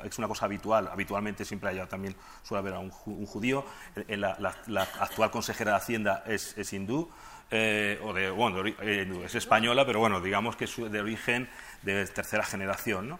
es, 0.05 0.19
una 0.19 0.29
cosa 0.29 0.45
habitual, 0.45 0.89
habitualmente 0.89 1.45
siempre 1.45 1.71
hay, 1.71 1.87
también 1.87 2.15
suele 2.43 2.61
haber 2.61 2.75
un, 2.79 2.93
un 3.07 3.27
judío, 3.27 3.65
eh, 3.97 4.17
la, 4.17 4.37
la, 4.67 4.83
actual 5.01 5.31
consejera 5.31 5.73
de 5.73 5.77
Hacienda 5.79 6.23
es, 6.27 6.57
es 6.57 6.73
hindú, 6.73 7.09
o 7.53 8.13
de, 8.13 8.31
bueno, 8.31 8.65
es 8.65 9.35
española, 9.35 9.85
pero 9.85 9.99
bueno, 9.99 10.21
digamos 10.21 10.55
que 10.55 10.67
es 10.67 10.77
de 10.77 11.01
origen 11.01 11.49
de 11.83 12.07
tercera 12.07 12.45
generación. 12.45 13.09
¿no? 13.09 13.19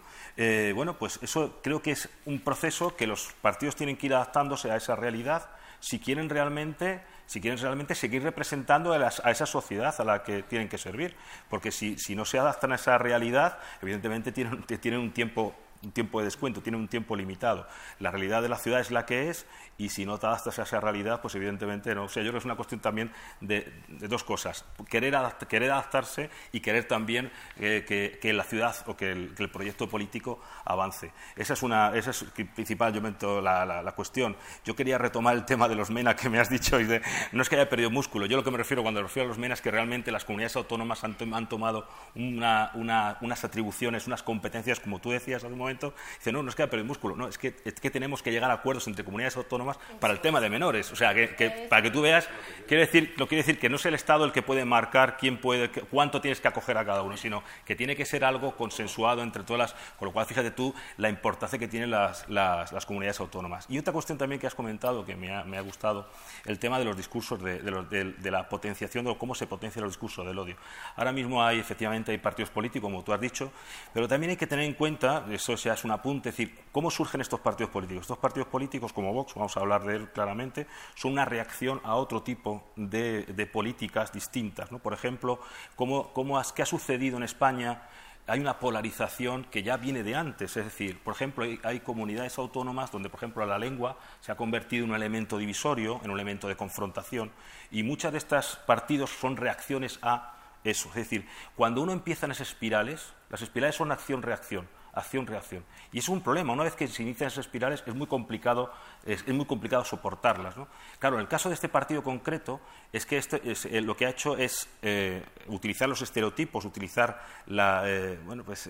bueno, 0.73 0.97
pues 0.97 1.19
eso 1.21 1.59
creo 1.61 1.81
que 1.81 1.91
es 1.91 2.07
un 2.23 2.39
proceso 2.39 2.95
que 2.95 3.07
los 3.07 3.33
partidos 3.41 3.75
tienen 3.75 3.97
que 3.97 4.05
ir 4.05 4.13
adaptándose 4.13 4.71
a 4.71 4.77
esa 4.77 4.95
realidad 4.95 5.49
si 5.81 5.99
quieren 5.99 6.29
realmente, 6.29 7.01
si 7.25 7.41
quieren 7.41 7.59
realmente 7.59 7.95
seguir 7.95 8.23
representando 8.23 8.93
a, 8.93 9.31
esa 9.31 9.45
sociedad 9.45 9.93
a 9.99 10.03
la 10.05 10.23
que 10.23 10.43
tienen 10.43 10.69
que 10.69 10.77
servir. 10.77 11.15
Porque 11.49 11.71
si, 11.71 11.97
si 11.97 12.15
no 12.15 12.23
se 12.23 12.39
adaptan 12.39 12.71
a 12.71 12.75
esa 12.75 12.97
realidad, 12.97 13.57
evidentemente 13.81 14.31
tienen, 14.31 14.63
tienen 14.63 15.01
un 15.01 15.11
tiempo 15.11 15.53
un 15.83 15.91
tiempo 15.91 16.19
de 16.19 16.25
descuento, 16.25 16.61
tiene 16.61 16.77
un 16.77 16.87
tiempo 16.87 17.15
limitado. 17.15 17.67
La 17.99 18.11
realidad 18.11 18.41
de 18.41 18.49
la 18.49 18.57
ciudad 18.57 18.79
es 18.79 18.91
la 18.91 19.05
que 19.05 19.29
es 19.29 19.45
y 19.77 19.89
si 19.89 20.05
no 20.05 20.19
te 20.19 20.27
adaptas 20.27 20.59
a 20.59 20.63
esa 20.63 20.79
realidad, 20.79 21.21
pues 21.21 21.33
evidentemente 21.35 21.95
no. 21.95 22.03
O 22.03 22.09
sea, 22.09 22.21
yo 22.21 22.29
creo 22.29 22.33
que 22.33 22.39
es 22.39 22.45
una 22.45 22.55
cuestión 22.55 22.81
también 22.81 23.11
de, 23.39 23.71
dos 23.87 24.23
cosas, 24.23 24.63
querer, 24.89 25.15
querer, 25.47 25.71
adaptarse 25.71 26.29
y 26.51 26.59
querer 26.59 26.87
también 26.87 27.31
eh, 27.57 27.83
que, 28.21 28.33
la 28.33 28.43
ciudad 28.43 28.75
o 28.85 28.95
que 28.95 29.11
el, 29.11 29.49
proyecto 29.51 29.89
político 29.89 30.39
avance. 30.65 31.11
Esa 31.35 31.53
es, 31.53 31.63
una, 31.63 31.95
esa 31.95 32.11
es 32.11 32.23
principal 32.53 32.93
yo 32.93 33.41
la, 33.41 33.65
la, 33.65 33.91
cuestión. 33.93 34.37
Yo 34.63 34.75
quería 34.75 34.97
retomar 34.97 35.35
el 35.35 35.45
tema 35.45 35.67
de 35.67 35.75
los 35.75 35.89
MENA 35.89 36.15
que 36.15 36.29
me 36.29 36.39
has 36.39 36.49
dicho, 36.49 36.79
y 36.79 36.85
de, 36.85 37.01
no 37.31 37.41
es 37.41 37.49
que 37.49 37.55
haya 37.55 37.67
perdido 37.67 37.89
músculo, 37.89 38.27
yo 38.27 38.37
lo 38.37 38.43
que 38.43 38.51
me 38.51 38.57
refiero 38.57 38.83
cuando 38.83 39.01
refiero 39.01 39.25
a 39.25 39.29
los 39.29 39.37
MENA 39.37 39.55
es 39.55 39.61
que 39.61 39.71
realmente 39.71 40.11
las 40.11 40.25
comunidades 40.25 40.55
autónomas 40.55 41.03
han, 41.03 41.15
tomado 41.49 41.87
una, 42.15 42.71
unas 42.75 43.43
atribuciones, 43.43 44.07
unas 44.07 44.23
competencias, 44.23 44.79
como 44.79 44.99
tú 44.99 45.09
decías 45.09 45.43
hace 45.43 45.51
un 45.51 45.57
momento, 45.57 45.70
momento, 45.71 45.93
dice, 46.17 46.31
no, 46.31 46.43
nos 46.43 46.55
queda 46.55 46.67
perder 46.67 46.85
músculo. 46.85 47.15
No, 47.15 47.27
es 47.27 47.37
que, 47.37 47.55
es 47.63 47.73
que 47.75 47.89
tenemos 47.89 48.21
que 48.21 48.31
llegar 48.31 48.51
a 48.51 48.55
acuerdos 48.55 48.87
entre 48.87 49.03
comunidades 49.03 49.37
autónomas 49.37 49.77
para 49.99 50.13
el 50.13 50.19
tema 50.19 50.39
de 50.39 50.49
menores. 50.49 50.91
O 50.91 50.95
sea, 50.95 51.13
que, 51.13 51.67
para 51.69 51.81
que 51.81 51.91
tú 51.91 52.01
veas, 52.01 52.27
quiere 52.67 52.85
decir, 52.85 53.13
lo 53.17 53.27
quiere 53.27 53.43
decir 53.43 53.59
que 53.59 53.69
no 53.69 53.77
es 53.77 53.85
el 53.85 53.93
Estado 53.93 54.25
el 54.25 54.31
que 54.31 54.41
puede 54.41 54.65
marcar 54.65 55.17
quién 55.17 55.39
puede, 55.39 55.69
cuánto 55.69 56.21
tienes 56.21 56.41
que 56.41 56.47
acoger 56.47 56.77
a 56.77 56.85
cada 56.85 57.01
uno, 57.01 57.17
sino 57.17 57.43
que 57.65 57.75
tiene 57.75 57.95
que 57.95 58.05
ser 58.05 58.23
algo 58.25 58.55
consensuado 58.55 59.23
entre 59.23 59.43
todas 59.43 59.59
las. 59.59 59.81
Con 59.97 60.07
lo 60.07 60.11
cual, 60.13 60.25
fíjate 60.25 60.51
tú 60.51 60.73
la 60.97 61.09
importancia 61.09 61.57
que 61.57 61.67
tienen 61.67 61.91
las, 61.91 62.27
las, 62.29 62.85
comunidades 62.85 63.19
autónomas. 63.19 63.65
Y 63.69 63.77
otra 63.77 63.93
cuestión 63.93 64.17
también 64.17 64.39
que 64.39 64.47
has 64.47 64.55
comentado, 64.55 65.05
que 65.05 65.15
me 65.15 65.33
ha, 65.33 65.43
me 65.43 65.57
ha 65.57 65.61
gustado, 65.61 66.09
el 66.45 66.59
tema 66.59 66.79
de 66.79 66.85
los 66.85 66.97
discursos, 66.97 67.41
de, 67.41 67.59
de, 67.59 68.31
la 68.31 68.49
potenciación, 68.49 69.05
de 69.05 69.15
cómo 69.17 69.35
se 69.35 69.47
potencia 69.47 69.81
los 69.81 69.91
discursos 69.91 70.25
del 70.25 70.37
odio. 70.37 70.55
Ahora 70.95 71.11
mismo 71.11 71.43
hay, 71.43 71.59
efectivamente, 71.59 72.11
hay 72.11 72.17
partidos 72.17 72.49
políticos, 72.49 72.89
como 72.89 73.03
tú 73.03 73.13
has 73.13 73.21
dicho, 73.21 73.51
pero 73.93 74.07
también 74.07 74.31
hay 74.31 74.37
que 74.37 74.47
tener 74.47 74.65
en 74.65 74.73
cuenta, 74.73 75.25
eso 75.31 75.53
ya 75.63 75.73
es 75.73 75.83
un 75.83 75.91
apunte, 75.91 76.29
es 76.29 76.37
decir, 76.37 76.57
cómo 76.71 76.91
surgen 76.91 77.21
estos 77.21 77.39
partidos 77.39 77.71
políticos. 77.71 78.01
Estos 78.03 78.17
partidos 78.17 78.47
políticos, 78.47 78.93
como 78.93 79.13
Vox, 79.13 79.33
vamos 79.35 79.55
a 79.55 79.59
hablar 79.59 79.83
de 79.83 79.95
él 79.95 80.09
claramente, 80.11 80.67
son 80.95 81.13
una 81.13 81.25
reacción 81.25 81.81
a 81.83 81.95
otro 81.95 82.23
tipo 82.23 82.63
de, 82.75 83.49
políticas 83.51 84.11
distintas. 84.11 84.69
Por 84.69 84.93
ejemplo, 84.93 85.39
cómo, 85.75 86.11
¿qué 86.55 86.61
ha 86.61 86.65
sucedido 86.65 87.17
en 87.17 87.23
España? 87.23 87.83
hay 88.27 88.39
una 88.39 88.59
polarización 88.59 89.43
que 89.45 89.63
ya 89.63 89.77
viene 89.77 90.03
de 90.03 90.15
antes. 90.15 90.55
Es 90.55 90.63
decir, 90.63 90.99
por 90.99 91.13
ejemplo, 91.13 91.45
hay, 91.63 91.79
comunidades 91.81 92.37
autónomas 92.37 92.91
donde, 92.91 93.09
por 93.09 93.17
ejemplo, 93.17 93.45
la 93.45 93.57
lengua 93.57 93.97
se 94.21 94.31
ha 94.31 94.35
convertido 94.35 94.85
en 94.85 94.91
un 94.91 94.95
elemento 94.95 95.37
divisorio, 95.37 95.99
en 96.03 96.11
un 96.11 96.17
elemento 96.17 96.47
de 96.47 96.55
confrontación, 96.55 97.31
y 97.71 97.83
muchas 97.83 98.11
de 98.11 98.19
estos 98.19 98.57
partidos 98.65 99.09
son 99.09 99.37
reacciones 99.37 99.99
a 100.01 100.35
eso. 100.63 100.89
Es 100.89 100.95
decir, 100.95 101.27
cuando 101.55 101.81
uno 101.81 101.91
empieza 101.91 102.25
en 102.25 102.31
esas 102.31 102.49
espirales, 102.49 103.13
las 103.29 103.41
espirales 103.41 103.75
son 103.75 103.91
acción-reacción 103.91 104.67
acción-reacción. 104.93 105.63
Y 105.91 105.99
es 105.99 106.09
un 106.09 106.21
problema. 106.21 106.53
Una 106.53 106.63
vez 106.63 106.75
que 106.75 106.87
se 106.87 107.03
inician 107.03 107.27
esas 107.27 107.45
espirales 107.45 107.83
es 107.85 107.95
muy 107.95 108.07
complicado, 108.07 108.71
es, 109.05 109.27
muy 109.27 109.45
complicado 109.45 109.83
soportarlas. 109.85 110.55
Claro, 110.99 111.15
en 111.15 111.21
el 111.21 111.27
caso 111.27 111.49
de 111.49 111.55
este 111.55 111.69
partido 111.69 112.03
concreto, 112.03 112.59
es 112.91 113.05
que 113.05 113.17
este, 113.17 113.41
eh, 113.45 113.81
lo 113.81 113.95
que 113.95 114.05
ha 114.05 114.09
hecho 114.09 114.37
es 114.37 114.67
eh, 114.81 115.23
utilizar 115.47 115.87
los 115.87 116.01
estereotipos, 116.01 116.65
utilizar 116.65 117.21
la, 117.47 117.83
eh, 117.85 118.19
bueno, 118.25 118.43
pues, 118.43 118.69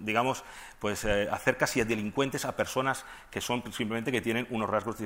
digamos, 0.00 0.44
pues 0.78 1.04
hacer 1.04 1.56
casi 1.56 1.82
delincuentes 1.84 2.44
a 2.44 2.56
personas 2.56 3.04
que 3.30 3.40
son 3.40 3.62
simplemente 3.72 4.12
que 4.12 4.20
tienen 4.20 4.46
unos 4.50 4.68
rasgos 4.68 4.96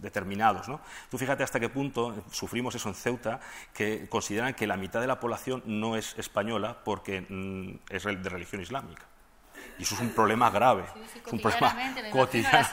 determinados. 0.00 0.68
¿no? 0.68 0.80
Tú 1.10 1.18
fíjate 1.18 1.42
hasta 1.42 1.60
qué 1.60 1.68
punto 1.68 2.24
sufrimos 2.30 2.74
eso 2.74 2.88
en 2.88 2.94
Ceuta, 2.94 3.40
que 3.72 4.08
consideran 4.08 4.54
que 4.54 4.66
la 4.66 4.76
mitad 4.76 5.00
de 5.00 5.06
la 5.06 5.20
población 5.20 5.62
no 5.66 5.96
es 5.96 6.16
española 6.18 6.78
porque 6.84 7.22
mm, 7.22 7.80
es 7.90 8.04
de 8.04 8.28
religión 8.28 8.62
islámica. 8.62 9.04
Y 9.78 9.84
eso 9.84 9.94
es 9.94 10.00
un 10.00 10.10
problema 10.10 10.50
grave. 10.50 10.84
es 11.24 11.32
un 11.32 11.40
problema 11.40 11.76
cotidiano. 12.10 12.66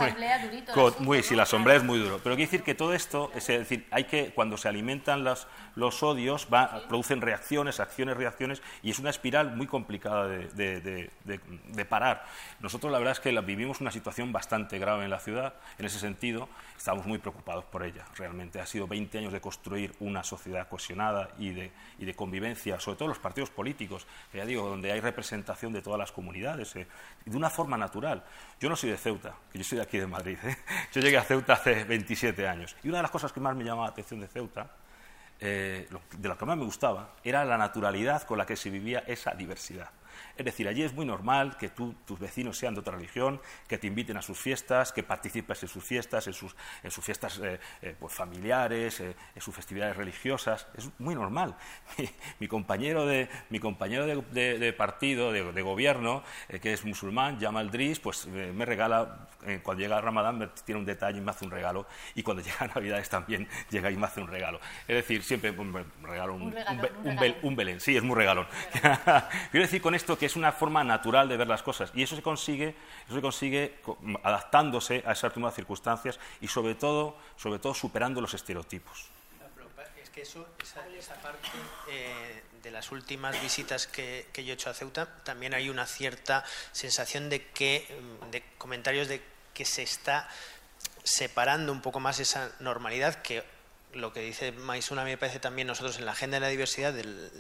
muy, 1.00 1.22
sí, 1.22 1.36
la 1.36 1.44
asamblea 1.44 1.78
es 1.78 1.84
muy 1.84 2.00
duro. 2.00 2.20
Pero 2.24 2.36
quiere 2.36 2.50
decir 2.50 2.64
que 2.64 2.74
todo 2.74 2.94
esto, 2.94 3.32
es 3.36 3.46
decir, 3.46 3.86
hay 3.92 4.06
que, 4.06 4.32
cuando 4.34 4.58
se 4.58 4.68
alimentan 4.68 5.24
las, 5.24 5.48
los 5.76 6.02
odios, 6.02 6.48
va, 6.52 6.88
producen 6.88 7.22
reacciones, 7.22 7.80
acciones, 7.80 8.18
reacciones, 8.18 8.64
y 8.82 8.90
es 8.90 8.98
una 8.98 9.12
espiral 9.12 9.56
muy 9.56 9.68
complicada 9.68 10.28
de, 10.28 10.50
de, 10.52 11.86
parar. 11.86 12.26
Nosotros 12.60 12.92
la 12.92 12.98
verdad 12.98 13.12
es 13.12 13.20
que 13.20 13.40
vivimos 13.42 13.82
una 13.82 13.92
situación 13.92 14.34
bastante 14.34 14.80
grave 14.80 15.04
en 15.04 15.12
la 15.12 15.20
ciudad, 15.20 15.54
en 15.78 15.86
ese 15.86 16.00
sentido, 16.00 16.50
estamos 16.78 17.06
muy 17.06 17.18
preocupados 17.18 17.66
por 17.66 17.84
ella. 17.84 18.06
Realmente 18.16 18.60
ha 18.60 18.66
sido 18.66 18.88
20 18.88 19.18
años 19.18 19.34
de 19.34 19.42
construir 19.42 19.96
una 20.00 20.24
sociedad 20.24 20.68
cohesionada 20.68 21.30
y 21.40 21.52
de, 21.52 21.72
y 22.00 22.06
de 22.06 22.14
convivencia, 22.16 22.80
sobre 22.80 22.98
todo 22.98 23.08
los 23.10 23.20
partidos 23.20 23.50
políticos, 23.50 24.06
ya 24.34 24.46
digo, 24.46 24.68
donde 24.68 24.92
hay 24.92 25.00
representación 25.00 25.74
de 25.74 25.82
todas 25.82 26.00
las 26.00 26.12
comunidades. 26.12 26.76
Eh, 26.76 26.88
de 27.26 27.38
una 27.38 27.50
forma 27.50 27.78
natural. 27.78 28.24
Yo 28.60 28.70
no 28.70 28.76
soy 28.76 28.92
de 28.92 28.98
Ceuta, 28.98 29.36
yo 29.54 29.64
soy 29.64 29.78
de 29.78 29.84
aquí 29.84 29.98
de 29.98 30.08
Madrid. 30.08 30.38
¿eh? 30.44 30.58
Yo 30.94 31.02
llegué 31.02 31.18
a 31.18 31.24
Ceuta 31.24 31.54
hace 31.54 31.84
27 31.84 32.48
años. 32.48 32.76
Y 32.84 32.90
una 32.90 32.98
de 32.98 33.04
las 33.04 33.12
cosas 33.12 33.32
que 33.32 33.40
más 33.40 33.56
me 33.56 33.64
llamaba 33.64 33.88
la 33.88 33.92
atención 33.92 34.20
de 34.20 34.28
Ceuta, 34.28 34.72
eh, 35.40 35.88
de 36.18 36.30
lo 36.30 36.38
que 36.38 36.46
más 36.46 36.58
me 36.58 36.64
gustaba, 36.64 37.16
era 37.24 37.44
la 37.44 37.58
naturalidad 37.58 38.24
con 38.24 38.38
la 38.38 38.46
que 38.46 38.56
se 38.56 38.70
vivía 38.70 39.00
esa 39.08 39.32
diversidad. 39.32 39.90
Es 40.38 40.46
decir, 40.46 40.68
allí 40.68 40.84
es 40.84 40.94
muy 40.94 41.06
normal 41.06 41.58
que 41.58 41.70
tus 41.70 42.20
vecinos 42.20 42.58
sean 42.58 42.74
de 42.74 42.82
otra 42.82 42.96
religión, 42.96 43.42
que 43.68 43.78
te 43.78 43.88
inviten 43.88 44.18
a 44.18 44.22
sus 44.22 44.38
fiestas, 44.38 44.92
que 44.92 45.04
participes 45.04 45.64
en 45.64 45.70
sus 45.70 45.84
fiestas, 45.84 46.28
en 46.28 46.34
sus, 46.34 46.56
fiestas 47.02 47.40
eh, 47.40 47.60
eh, 47.82 47.96
pues, 48.00 48.14
familiares, 48.14 49.00
eh, 49.00 49.16
en 49.34 49.42
sus 49.42 49.56
festividades 49.56 49.96
religiosas. 49.96 50.68
Es 50.78 50.90
muy 51.00 51.16
normal. 51.16 51.56
Mi, 52.40 52.48
compañero 52.48 53.06
de, 53.06 53.30
mi 53.50 53.60
compañero 53.60 54.06
de, 54.06 54.74
partido, 54.74 55.32
de, 55.32 55.62
gobierno, 55.62 56.24
que 56.62 56.74
es 56.74 56.86
musulmán, 56.86 57.40
Jamal 57.40 57.72
Driss, 57.72 58.00
pues 58.00 58.28
me 58.28 58.66
regala, 58.66 59.28
cuando 59.64 59.82
llega 59.82 60.00
Ramadán, 60.02 60.38
me 60.38 60.48
tiene 60.48 60.80
un 60.80 60.86
detalle 60.86 61.18
y 61.18 61.22
me 61.22 61.32
hace 61.32 61.46
un 61.46 61.52
regalo. 61.52 61.88
Y 62.14 62.24
cuando 62.24 62.44
llega 62.46 62.68
Navidades 62.74 63.10
también 63.10 63.48
llega 63.70 63.92
y 63.92 63.96
me 63.96 64.06
hace 64.06 64.22
un 64.22 64.28
regalo. 64.28 64.60
Es 64.88 64.96
decir, 64.96 65.24
siempre 65.24 65.52
me 65.52 65.84
regalo 66.04 66.36
un, 66.36 66.56
un, 67.42 67.56
Belén. 67.56 67.80
Sí, 67.80 67.96
es 67.96 68.04
muy 68.04 68.16
regalón. 68.16 68.48
Quiero 69.52 69.66
decir 69.66 69.82
con 69.82 69.96
esto 70.06 70.20
que 70.20 70.28
es 70.28 70.36
una 70.36 70.52
forma 70.52 70.84
natural 70.84 71.28
de 71.28 71.36
ver 71.36 71.48
las 71.48 71.64
cosas 71.64 71.90
y 71.96 72.04
eso 72.04 72.16
se 72.16 72.22
consigue, 72.22 72.76
eso 73.06 73.16
se 73.16 73.22
consigue 73.22 73.80
adaptándose 74.22 75.04
a 75.04 75.14
esas 75.14 75.36
nuevas 75.36 75.56
circunstancias 75.56 76.20
y 76.42 76.48
sobre 76.48 76.76
todo, 76.76 77.18
sobre 77.36 77.58
todo 77.58 77.74
superando 77.74 78.22
los 78.22 78.36
estereotipos. 78.36 79.08
Es 80.04 80.12
que 80.12 80.22
eso, 80.22 80.48
esa, 80.62 81.16
parte 81.16 81.50
eh, 81.90 82.44
de 82.62 82.70
las 82.70 82.92
últimas 82.92 83.42
visitas 83.42 83.88
que, 83.88 84.28
yo 84.36 84.44
he 84.44 84.52
hecho 84.52 84.70
a 84.70 84.76
Ceuta, 84.76 85.24
también 85.24 85.56
hay 85.56 85.70
una 85.70 85.88
cierta 85.88 86.46
sensación 86.72 87.28
de 87.28 87.48
que, 87.48 87.88
mm, 87.90 88.30
de 88.30 88.44
comentarios 88.60 89.08
de 89.08 89.24
que 89.56 89.66
se 89.66 89.82
está 89.82 90.30
separando 91.04 91.72
un 91.72 91.82
poco 91.82 92.00
más 92.00 92.20
esa 92.20 92.52
normalidad 92.60 93.24
que 93.24 93.44
lo 93.96 94.14
que 94.14 94.20
dice 94.20 94.52
Maisuna 94.52 95.04
me 95.04 95.18
parece 95.18 95.40
también 95.40 95.68
nosotros 95.68 95.98
en 95.98 96.06
la 96.06 96.12
agenda 96.12 96.36
de 96.36 96.42
la 96.42 96.50
diversidad 96.50 96.94
del, 96.94 97.32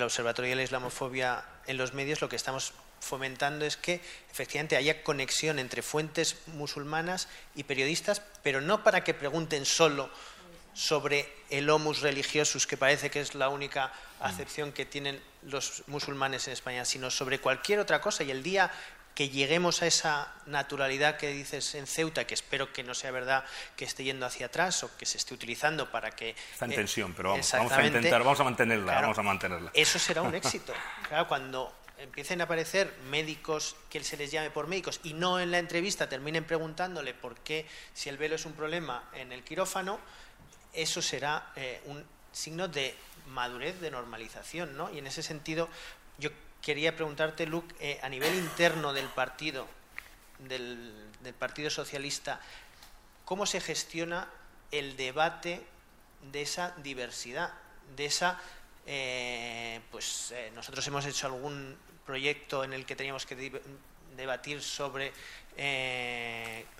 Observatorio 0.00 0.50
de 0.50 0.56
la 0.56 0.62
Islamofobia 0.62 1.44
en 1.66 1.78
los 1.78 1.94
medios, 1.94 2.20
lo 2.20 2.28
que 2.28 2.36
estamos 2.36 2.74
fomentando 3.00 3.64
es 3.64 3.76
que 3.76 4.00
efectivamente 4.30 4.76
haya 4.76 5.02
conexión 5.02 5.58
entre 5.58 5.82
fuentes 5.82 6.36
musulmanas 6.46 7.28
y 7.54 7.64
periodistas, 7.64 8.22
pero 8.42 8.60
no 8.60 8.84
para 8.84 9.04
que 9.04 9.14
pregunten 9.14 9.64
solo 9.64 10.10
sobre 10.74 11.32
el 11.50 11.70
homus 11.70 12.00
religiosus, 12.00 12.66
que 12.66 12.76
parece 12.76 13.10
que 13.10 13.20
es 13.20 13.34
la 13.34 13.48
única 13.48 13.92
acepción 14.20 14.72
que 14.72 14.84
tienen 14.84 15.20
los 15.42 15.84
musulmanes 15.86 16.46
en 16.48 16.52
España, 16.52 16.84
sino 16.84 17.10
sobre 17.10 17.38
cualquier 17.38 17.78
otra 17.78 18.00
cosa. 18.00 18.24
Y 18.24 18.30
el 18.30 18.42
día 18.42 18.72
que 19.14 19.28
lleguemos 19.28 19.82
a 19.82 19.86
esa 19.86 20.32
naturalidad 20.46 21.16
que 21.16 21.28
dices 21.28 21.74
en 21.74 21.86
Ceuta, 21.86 22.26
que 22.26 22.34
espero 22.34 22.72
que 22.72 22.82
no 22.82 22.94
sea 22.94 23.10
verdad 23.12 23.44
que 23.76 23.84
esté 23.84 24.02
yendo 24.04 24.26
hacia 24.26 24.46
atrás 24.46 24.82
o 24.82 24.96
que 24.96 25.06
se 25.06 25.18
esté 25.18 25.34
utilizando 25.34 25.90
para 25.90 26.10
que... 26.10 26.30
Está 26.52 26.64
en 26.64 26.72
eh, 26.72 26.76
tensión, 26.76 27.14
pero 27.14 27.30
vamos, 27.30 27.54
a 27.54 27.86
intentar, 27.86 28.22
vamos 28.24 28.40
a 28.40 28.44
mantenerla, 28.44 29.00
vamos 29.00 29.18
a 29.18 29.22
mantenerla. 29.22 29.70
Eso 29.72 29.98
será 29.98 30.22
un 30.22 30.34
éxito. 30.34 30.72
Claro, 31.08 31.28
cuando 31.28 31.72
empiecen 31.98 32.40
a 32.40 32.44
aparecer 32.44 32.92
médicos 33.08 33.76
que 33.88 34.02
se 34.02 34.16
les 34.16 34.32
llame 34.32 34.50
por 34.50 34.66
médicos 34.66 35.00
y 35.04 35.14
no 35.14 35.38
en 35.38 35.52
la 35.52 35.58
entrevista 35.58 36.08
terminen 36.08 36.44
preguntándole 36.44 37.14
por 37.14 37.36
qué, 37.36 37.66
si 37.92 38.08
el 38.08 38.18
velo 38.18 38.34
es 38.34 38.44
un 38.46 38.52
problema 38.54 39.08
en 39.14 39.30
el 39.30 39.44
quirófano, 39.44 40.00
eso 40.72 41.00
será 41.00 41.52
eh, 41.54 41.80
un 41.86 42.04
signo 42.32 42.66
de 42.66 42.96
madurez, 43.28 43.80
de 43.80 43.92
normalización, 43.92 44.76
¿no? 44.76 44.92
Y 44.92 44.98
en 44.98 45.06
ese 45.06 45.22
sentido, 45.22 45.68
yo 46.18 46.30
quería 46.64 46.96
preguntarte, 46.96 47.46
Luke, 47.46 47.74
eh, 47.78 48.00
a 48.02 48.08
nivel 48.08 48.34
interno 48.34 48.92
del 48.92 49.06
partido, 49.06 49.68
del, 50.38 51.02
Partido 51.38 51.70
Socialista, 51.70 52.40
¿cómo 53.24 53.46
se 53.46 53.60
gestiona 53.60 54.28
el 54.70 54.96
debate 54.96 55.62
de 56.32 56.42
esa 56.42 56.74
diversidad, 56.82 57.52
de 57.96 58.06
esa 58.06 58.40
eh, 58.86 59.80
pues 59.90 60.32
eh, 60.32 60.52
nosotros 60.54 60.86
hemos 60.86 61.06
hecho 61.06 61.26
algún 61.26 61.76
proyecto 62.04 62.64
en 62.64 62.74
el 62.74 62.84
que 62.84 62.96
teníamos 62.96 63.24
que 63.24 63.62
debatir 64.16 64.62
sobre 64.62 65.12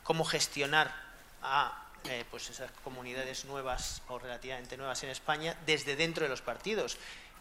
cómo 0.03 0.25
gestionar 0.25 0.95
a 1.43 1.89
pues 2.31 2.51
esas 2.51 2.71
comunidades 2.83 3.47
nuevas 3.47 4.03
o 4.09 4.19
relativamente 4.19 4.77
nuevas 4.77 5.03
en 5.05 5.09
España 5.09 5.57
desde 5.65 5.97
dentro 5.97 6.25
de 6.25 6.29
los 6.29 6.43
partidos 6.43 6.99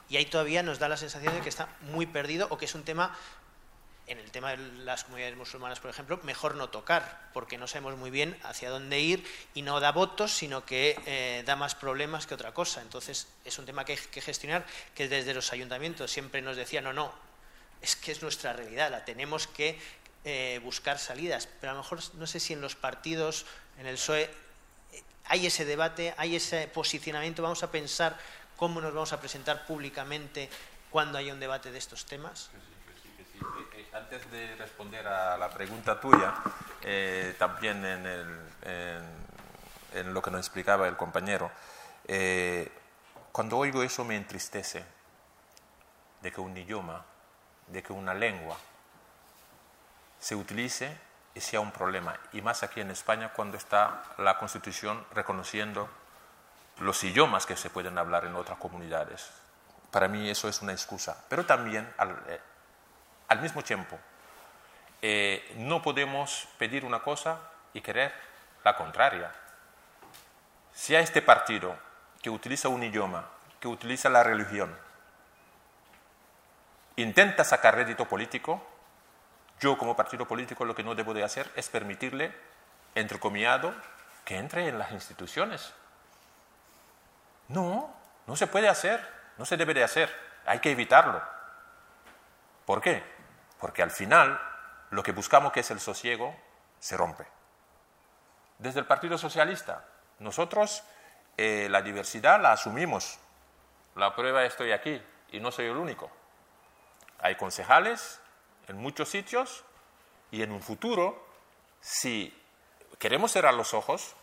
y 0.09 0.17
ahí 0.17 0.25
todavía 0.25 0.63
nos 0.63 0.79
da 0.79 0.89
la 0.89 0.97
sensación 0.97 1.33
de 1.33 1.41
que 1.41 1.49
está 1.49 1.69
muy 1.81 2.05
perdido 2.05 2.47
o 2.49 2.57
que 2.57 2.65
es 2.65 2.75
un 2.75 2.83
tema, 2.83 3.17
en 4.07 4.19
el 4.19 4.31
tema 4.31 4.51
de 4.51 4.57
las 4.83 5.05
comunidades 5.05 5.37
musulmanas, 5.37 5.79
por 5.79 5.89
ejemplo, 5.89 6.19
mejor 6.23 6.55
no 6.55 6.69
tocar, 6.69 7.29
porque 7.33 7.57
no 7.57 7.67
sabemos 7.67 7.97
muy 7.97 8.11
bien 8.11 8.37
hacia 8.43 8.69
dónde 8.69 8.99
ir 8.99 9.25
y 9.53 9.61
no 9.61 9.79
da 9.79 9.91
votos, 9.91 10.31
sino 10.31 10.65
que 10.65 10.99
eh, 11.05 11.43
da 11.45 11.55
más 11.55 11.75
problemas 11.75 12.27
que 12.27 12.35
otra 12.35 12.53
cosa. 12.53 12.81
Entonces, 12.81 13.27
es 13.45 13.57
un 13.57 13.65
tema 13.65 13.85
que 13.85 13.93
hay 13.93 13.99
que 13.99 14.21
gestionar, 14.21 14.65
que 14.93 15.07
desde 15.07 15.33
los 15.33 15.53
ayuntamientos 15.53 16.11
siempre 16.11 16.41
nos 16.41 16.57
decían, 16.57 16.83
no, 16.83 16.93
no, 16.93 17.13
es 17.81 17.95
que 17.95 18.11
es 18.11 18.21
nuestra 18.21 18.53
realidad, 18.53 18.91
la 18.91 19.05
tenemos 19.05 19.47
que 19.47 19.79
eh, 20.25 20.61
buscar 20.63 20.99
salidas. 20.99 21.47
Pero 21.59 21.71
a 21.71 21.75
lo 21.75 21.81
mejor 21.81 21.99
no 22.15 22.27
sé 22.27 22.39
si 22.39 22.53
en 22.53 22.61
los 22.61 22.75
partidos, 22.75 23.45
en 23.77 23.87
el 23.87 23.95
PSOE, 23.95 24.23
eh, 24.23 25.03
hay 25.25 25.45
ese 25.47 25.65
debate, 25.65 26.13
hay 26.17 26.37
ese 26.37 26.67
posicionamiento, 26.67 27.43
vamos 27.43 27.61
a 27.63 27.71
pensar 27.71 28.17
cómo 28.63 28.79
nos 28.79 28.93
vamos 28.93 29.11
a 29.11 29.19
presentar 29.19 29.65
públicamente 29.65 30.49
cuando 30.89 31.17
haya 31.17 31.33
un 31.33 31.39
debate 31.41 31.69
de 31.69 31.77
estos 31.77 32.05
temas? 32.05 32.49
eh, 33.73 33.89
antes 33.91 34.31
de 34.31 34.55
responder 34.55 35.05
a 35.05 35.37
la 35.37 35.49
pregunta 35.49 35.99
tuya, 35.99 36.33
eh, 36.81 37.35
también 37.37 37.83
en, 37.83 38.39
en, 39.91 40.13
lo 40.13 40.21
que 40.21 40.31
nos 40.31 40.39
explicaba 40.39 40.87
el 40.87 40.95
compañero, 40.95 41.51
cuando 43.33 43.57
oigo 43.57 43.83
eso 43.83 44.05
me 44.05 44.15
entristece 44.15 44.85
de 46.21 46.31
que 46.31 46.39
un 46.39 46.55
idioma, 46.55 47.03
de 47.67 47.83
que 47.83 47.91
una 47.91 48.13
lengua 48.13 48.55
se 50.21 50.35
utilice 50.35 50.97
y 51.35 51.41
sea 51.41 51.59
un 51.59 51.73
problema. 51.73 52.17
Y 52.31 52.41
más 52.41 52.63
aquí 52.63 52.79
en 52.79 52.91
España 52.91 53.33
cuando 53.33 53.57
está 53.57 54.03
la 54.19 54.37
Constitución 54.37 55.05
reconociendo 55.11 55.89
los 56.79 57.03
idiomas 57.03 57.45
que 57.45 57.55
se 57.55 57.69
pueden 57.69 57.97
hablar 57.97 58.25
en 58.25 58.35
otras 58.35 58.57
comunidades. 58.57 59.29
Para 59.91 60.07
mí 60.07 60.29
eso 60.29 60.49
es 60.49 60.61
una 60.61 60.71
excusa. 60.71 61.23
Pero 61.29 61.45
también, 61.45 61.91
al, 61.97 62.17
eh, 62.27 63.35
mismo 63.41 63.63
tiempo, 63.63 63.99
eh, 65.01 65.53
no 65.57 65.81
podemos 65.81 66.47
pedir 66.57 66.85
una 66.85 67.01
cosa 67.01 67.39
y 67.73 67.81
querer 67.81 68.13
la 68.63 68.75
contraria. 68.75 69.31
Si 70.73 70.95
a 70.95 70.99
este 70.99 71.21
partido 71.21 71.75
que 72.21 72.29
utiliza 72.29 72.69
un 72.69 72.83
idioma, 72.83 73.27
que 73.59 73.67
utiliza 73.67 74.09
la 74.09 74.23
religión, 74.23 74.75
intenta 76.95 77.43
sacar 77.43 77.75
rédito 77.75 78.05
político, 78.05 78.65
yo 79.59 79.77
como 79.77 79.95
partido 79.95 80.27
político 80.27 80.65
lo 80.65 80.75
que 80.75 80.83
no 80.83 80.95
debo 80.95 81.13
de 81.13 81.23
hacer 81.23 81.51
es 81.55 81.69
permitirle, 81.69 82.33
entrecomillado, 82.95 83.73
que 84.25 84.37
entre 84.37 84.67
en 84.67 84.79
las 84.79 84.91
instituciones. 84.91 85.73
No, 87.47 87.93
no 88.27 88.35
se 88.35 88.47
puede 88.47 88.69
hacer, 88.69 89.05
no 89.37 89.45
se 89.45 89.57
debe 89.57 89.73
de 89.73 89.83
hacer, 89.83 90.13
hay 90.45 90.59
que 90.59 90.71
evitarlo. 90.71 91.21
¿Por 92.65 92.81
qué? 92.81 93.03
Porque 93.59 93.83
al 93.83 93.91
final 93.91 94.39
lo 94.89 95.03
que 95.03 95.11
buscamos 95.11 95.51
que 95.51 95.61
es 95.61 95.71
el 95.71 95.79
sosiego 95.79 96.35
se 96.79 96.97
rompe. 96.97 97.25
Desde 98.59 98.79
el 98.79 98.85
Partido 98.85 99.17
Socialista, 99.17 99.85
nosotros 100.19 100.83
eh, 101.37 101.67
la 101.69 101.81
diversidad 101.81 102.41
la 102.41 102.51
asumimos. 102.51 103.19
La 103.95 104.15
prueba 104.15 104.45
estoy 104.45 104.71
aquí 104.71 105.01
y 105.31 105.39
no 105.39 105.51
soy 105.51 105.65
el 105.65 105.77
único. 105.77 106.11
Hay 107.19 107.35
concejales 107.35 108.21
en 108.67 108.77
muchos 108.77 109.09
sitios 109.09 109.63
y 110.31 110.43
en 110.43 110.51
un 110.51 110.61
futuro, 110.61 111.27
si 111.81 112.37
queremos 112.99 113.31
cerrar 113.31 113.53
los 113.53 113.73
ojos, 113.73 114.15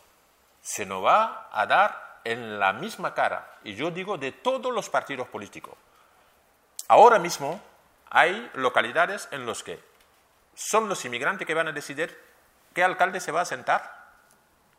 se 0.61 0.85
nos 0.85 1.03
va 1.03 1.49
a 1.51 1.65
dar 1.65 2.10
en 2.23 2.59
la 2.59 2.73
misma 2.73 3.13
cara, 3.13 3.57
y 3.63 3.75
yo 3.75 3.91
digo 3.91 4.17
de 4.17 4.31
todos 4.31 4.73
los 4.73 4.89
partidos 4.89 5.27
políticos. 5.27 5.75
Ahora 6.87 7.19
mismo 7.19 7.61
hay 8.09 8.49
localidades 8.53 9.27
en 9.31 9.45
las 9.45 9.63
que 9.63 9.81
son 10.53 10.89
los 10.89 11.05
inmigrantes 11.05 11.47
que 11.47 11.53
van 11.53 11.67
a 11.67 11.71
decidir 11.71 12.17
qué 12.73 12.83
alcalde 12.83 13.19
se 13.19 13.31
va 13.31 13.41
a 13.41 13.45
sentar. 13.45 14.09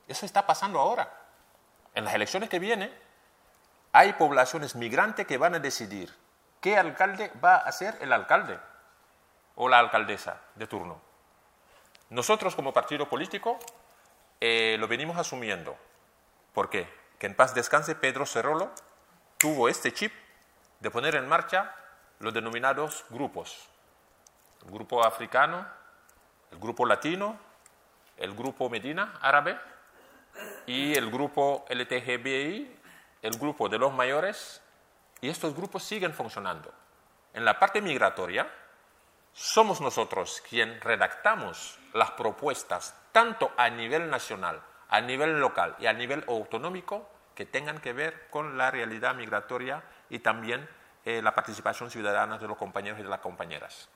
Eso 0.06 0.26
está 0.26 0.46
pasando 0.46 0.78
ahora. 0.78 1.10
En 1.94 2.04
las 2.04 2.14
elecciones 2.14 2.48
que 2.48 2.58
vienen 2.58 2.92
hay 3.92 4.14
poblaciones 4.14 4.74
migrantes 4.74 5.26
que 5.26 5.38
van 5.38 5.54
a 5.54 5.58
decidir 5.58 6.14
qué 6.60 6.76
alcalde 6.76 7.30
va 7.42 7.56
a 7.56 7.72
ser 7.72 7.96
el 8.00 8.12
alcalde 8.12 8.58
o 9.56 9.68
la 9.68 9.78
alcaldesa 9.78 10.40
de 10.54 10.66
turno. 10.66 11.00
Nosotros 12.10 12.54
como 12.54 12.72
partido 12.72 13.08
político 13.08 13.58
eh, 14.40 14.76
lo 14.78 14.88
venimos 14.88 15.16
asumiendo. 15.16 15.76
¿Por 16.52 16.68
qué? 16.68 17.01
Que 17.22 17.28
en 17.28 17.36
paz 17.36 17.54
descanse 17.54 17.94
Pedro 17.94 18.26
Cerrolo 18.26 18.72
tuvo 19.38 19.68
este 19.68 19.92
chip 19.92 20.12
de 20.80 20.90
poner 20.90 21.14
en 21.14 21.28
marcha 21.28 21.72
los 22.18 22.34
denominados 22.34 23.04
grupos. 23.10 23.68
El 24.64 24.72
grupo 24.72 25.04
africano, 25.04 25.64
el 26.50 26.58
grupo 26.58 26.84
latino, 26.84 27.38
el 28.16 28.34
grupo 28.34 28.68
Medina 28.68 29.20
árabe 29.22 29.56
y 30.66 30.96
el 30.96 31.12
grupo 31.12 31.64
LTGBI, 31.68 32.80
el 33.22 33.38
grupo 33.38 33.68
de 33.68 33.78
los 33.78 33.92
mayores 33.92 34.60
y 35.20 35.28
estos 35.28 35.54
grupos 35.54 35.84
siguen 35.84 36.14
funcionando. 36.14 36.74
En 37.34 37.44
la 37.44 37.56
parte 37.56 37.80
migratoria, 37.80 38.50
somos 39.32 39.80
nosotros 39.80 40.42
quienes 40.50 40.82
redactamos 40.82 41.78
las 41.92 42.10
propuestas, 42.10 42.96
tanto 43.12 43.52
a 43.56 43.70
nivel 43.70 44.10
nacional, 44.10 44.60
a 44.88 45.00
nivel 45.00 45.38
local 45.38 45.76
y 45.78 45.86
a 45.86 45.92
nivel 45.92 46.24
autonómico, 46.26 47.11
que 47.34 47.46
tengan 47.46 47.80
que 47.80 47.92
ver 47.92 48.28
con 48.30 48.58
la 48.58 48.70
realidad 48.70 49.14
migratoria 49.14 49.82
y 50.10 50.18
también 50.18 50.68
eh, 51.04 51.20
la 51.22 51.34
participación 51.34 51.90
ciudadana 51.90 52.38
de 52.38 52.46
los 52.46 52.56
compañeros 52.56 53.00
y 53.00 53.02
de 53.02 53.08
las 53.08 53.20
compañeras. 53.20 53.88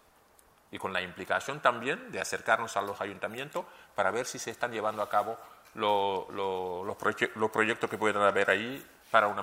Y 0.71 0.79
con 0.79 0.93
la 0.93 1.01
implicación 1.01 1.61
también 1.61 2.11
de 2.11 2.21
acercarnos 2.21 2.77
a 2.77 2.83
los 2.83 3.01
ayuntamientos 3.01 3.65
para 3.95 4.11
ver 4.11 4.27
si 4.27 4.39
se 4.39 4.51
están 4.51 4.73
llevando 4.73 5.03
a 5.03 5.09
cabo 5.09 5.39
los, 5.75 6.29
los 6.31 7.51
proyectos 7.51 7.89
que 7.89 7.99
puedan 7.99 8.23
haber 8.23 8.51
ahí 8.51 8.85
para 9.11 9.29
una 9.29 9.43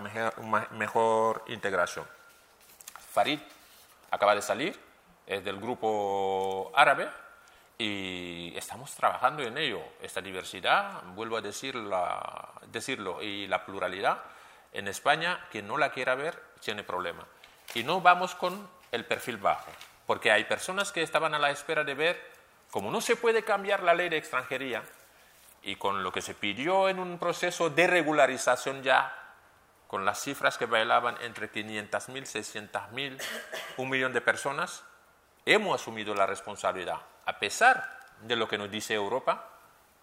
mejor, 0.71 1.43
integración. 1.47 2.05
Farid 3.11 3.39
acaba 4.11 4.35
de 4.35 4.41
salir, 4.41 4.79
es 5.25 5.43
del 5.43 5.57
grupo 5.57 6.71
árabe 6.75 7.09
y 7.77 8.53
estamos 8.55 8.93
trabajando 8.95 9.43
en 9.43 9.57
ello. 9.57 9.81
Esta 10.01 10.21
diversidad, 10.21 11.03
vuelvo 11.15 11.37
a 11.37 11.41
decir 11.41 11.75
decirlo, 12.67 13.21
y 13.21 13.47
la 13.47 13.65
pluralidad 13.65 14.23
en 14.71 14.87
España, 14.87 15.45
quien 15.51 15.67
no 15.67 15.77
la 15.77 15.91
quiera 15.91 16.15
ver, 16.15 16.41
tiene 16.59 16.83
problema. 16.83 17.25
Y 17.73 17.83
no 17.83 18.01
vamos 18.01 18.35
con 18.35 18.67
el 18.91 19.05
perfil 19.05 19.37
bajo, 19.37 19.71
porque 20.05 20.31
hay 20.31 20.43
personas 20.43 20.91
que 20.91 21.01
estaban 21.01 21.33
a 21.33 21.39
la 21.39 21.51
espera 21.51 21.83
de 21.83 21.93
ver, 21.93 22.33
como 22.71 22.91
no 22.91 23.01
se 23.01 23.15
puede 23.15 23.43
cambiar 23.43 23.83
la 23.83 23.93
ley 23.93 24.09
de 24.09 24.17
extranjería, 24.17 24.83
y 25.63 25.75
con 25.77 26.03
lo 26.03 26.11
que 26.11 26.21
se 26.21 26.33
pidió 26.33 26.89
en 26.89 26.99
un 26.99 27.17
proceso 27.17 27.69
de 27.69 27.87
regularización 27.87 28.83
ya 28.83 29.19
con 29.87 30.05
las 30.05 30.21
cifras 30.21 30.57
que 30.57 30.65
bailaban 30.65 31.17
entre 31.21 31.51
500.000, 31.51 32.71
600.000, 32.71 33.21
un 33.77 33.89
millón 33.89 34.11
de 34.11 34.21
personas, 34.21 34.83
hemos 35.45 35.79
asumido 35.79 36.15
la 36.15 36.25
responsabilidad, 36.25 36.99
a 37.25 37.39
pesar 37.39 37.99
de 38.21 38.35
lo 38.35 38.47
que 38.47 38.57
nos 38.57 38.69
dice 38.69 38.93
Europa, 38.93 39.49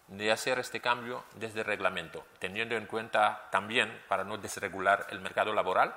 de 0.07 0.31
hacer 0.31 0.59
este 0.59 0.81
cambio 0.81 1.23
desde 1.35 1.61
el 1.61 1.65
reglamento, 1.65 2.25
teniendo 2.39 2.75
en 2.75 2.85
cuenta 2.85 3.47
también, 3.49 4.01
para 4.07 4.23
no 4.23 4.37
desregular 4.37 5.07
el 5.09 5.21
mercado 5.21 5.53
laboral, 5.53 5.95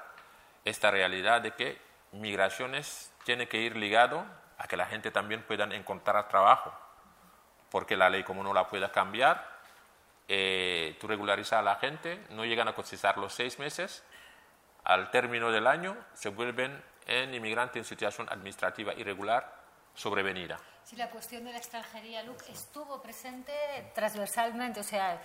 esta 0.65 0.91
realidad 0.91 1.41
de 1.41 1.53
que 1.53 1.81
migraciones 2.13 3.13
tiene 3.25 3.49
que 3.49 3.59
ir 3.59 3.77
ligado 3.77 4.25
a 4.59 4.69
que 4.69 4.77
la 4.77 4.87
gente 4.87 5.11
también 5.11 5.43
pueda 5.43 5.65
encontrar 5.65 6.29
trabajo, 6.29 6.73
porque 7.71 7.97
la 7.97 8.09
ley 8.09 8.23
como 8.23 8.43
no 8.43 8.55
la 8.55 8.69
pueda 8.69 8.93
cambiar, 8.93 9.53
eh, 10.29 10.97
tú 11.01 11.09
regularizas 11.09 11.59
a 11.59 11.63
la 11.63 11.77
gente, 11.77 12.25
no 12.31 12.45
llegan 12.45 12.69
a 12.69 12.75
cotizar 12.75 13.19
los 13.19 13.35
seis 13.35 13.59
meses, 13.59 14.05
al 14.85 15.11
término 15.11 15.51
del 15.51 15.67
año 15.67 15.97
se 16.15 16.29
vuelven 16.29 16.83
en 17.07 17.35
inmigrante 17.35 17.79
en 17.79 17.85
situación 17.85 18.29
administrativa 18.31 18.95
irregular 18.95 19.55
sobrevenida. 19.95 20.59
Sí, 20.85 20.97
la 20.97 21.09
cuestión 21.09 21.45
de 21.45 21.53
la 21.53 21.59
extranjería, 21.59 22.23
Luke, 22.23 22.45
estuvo 22.53 23.01
presente 23.01 23.53
transversalmente, 23.95 24.81
o 24.81 24.85
sea, 24.85 25.19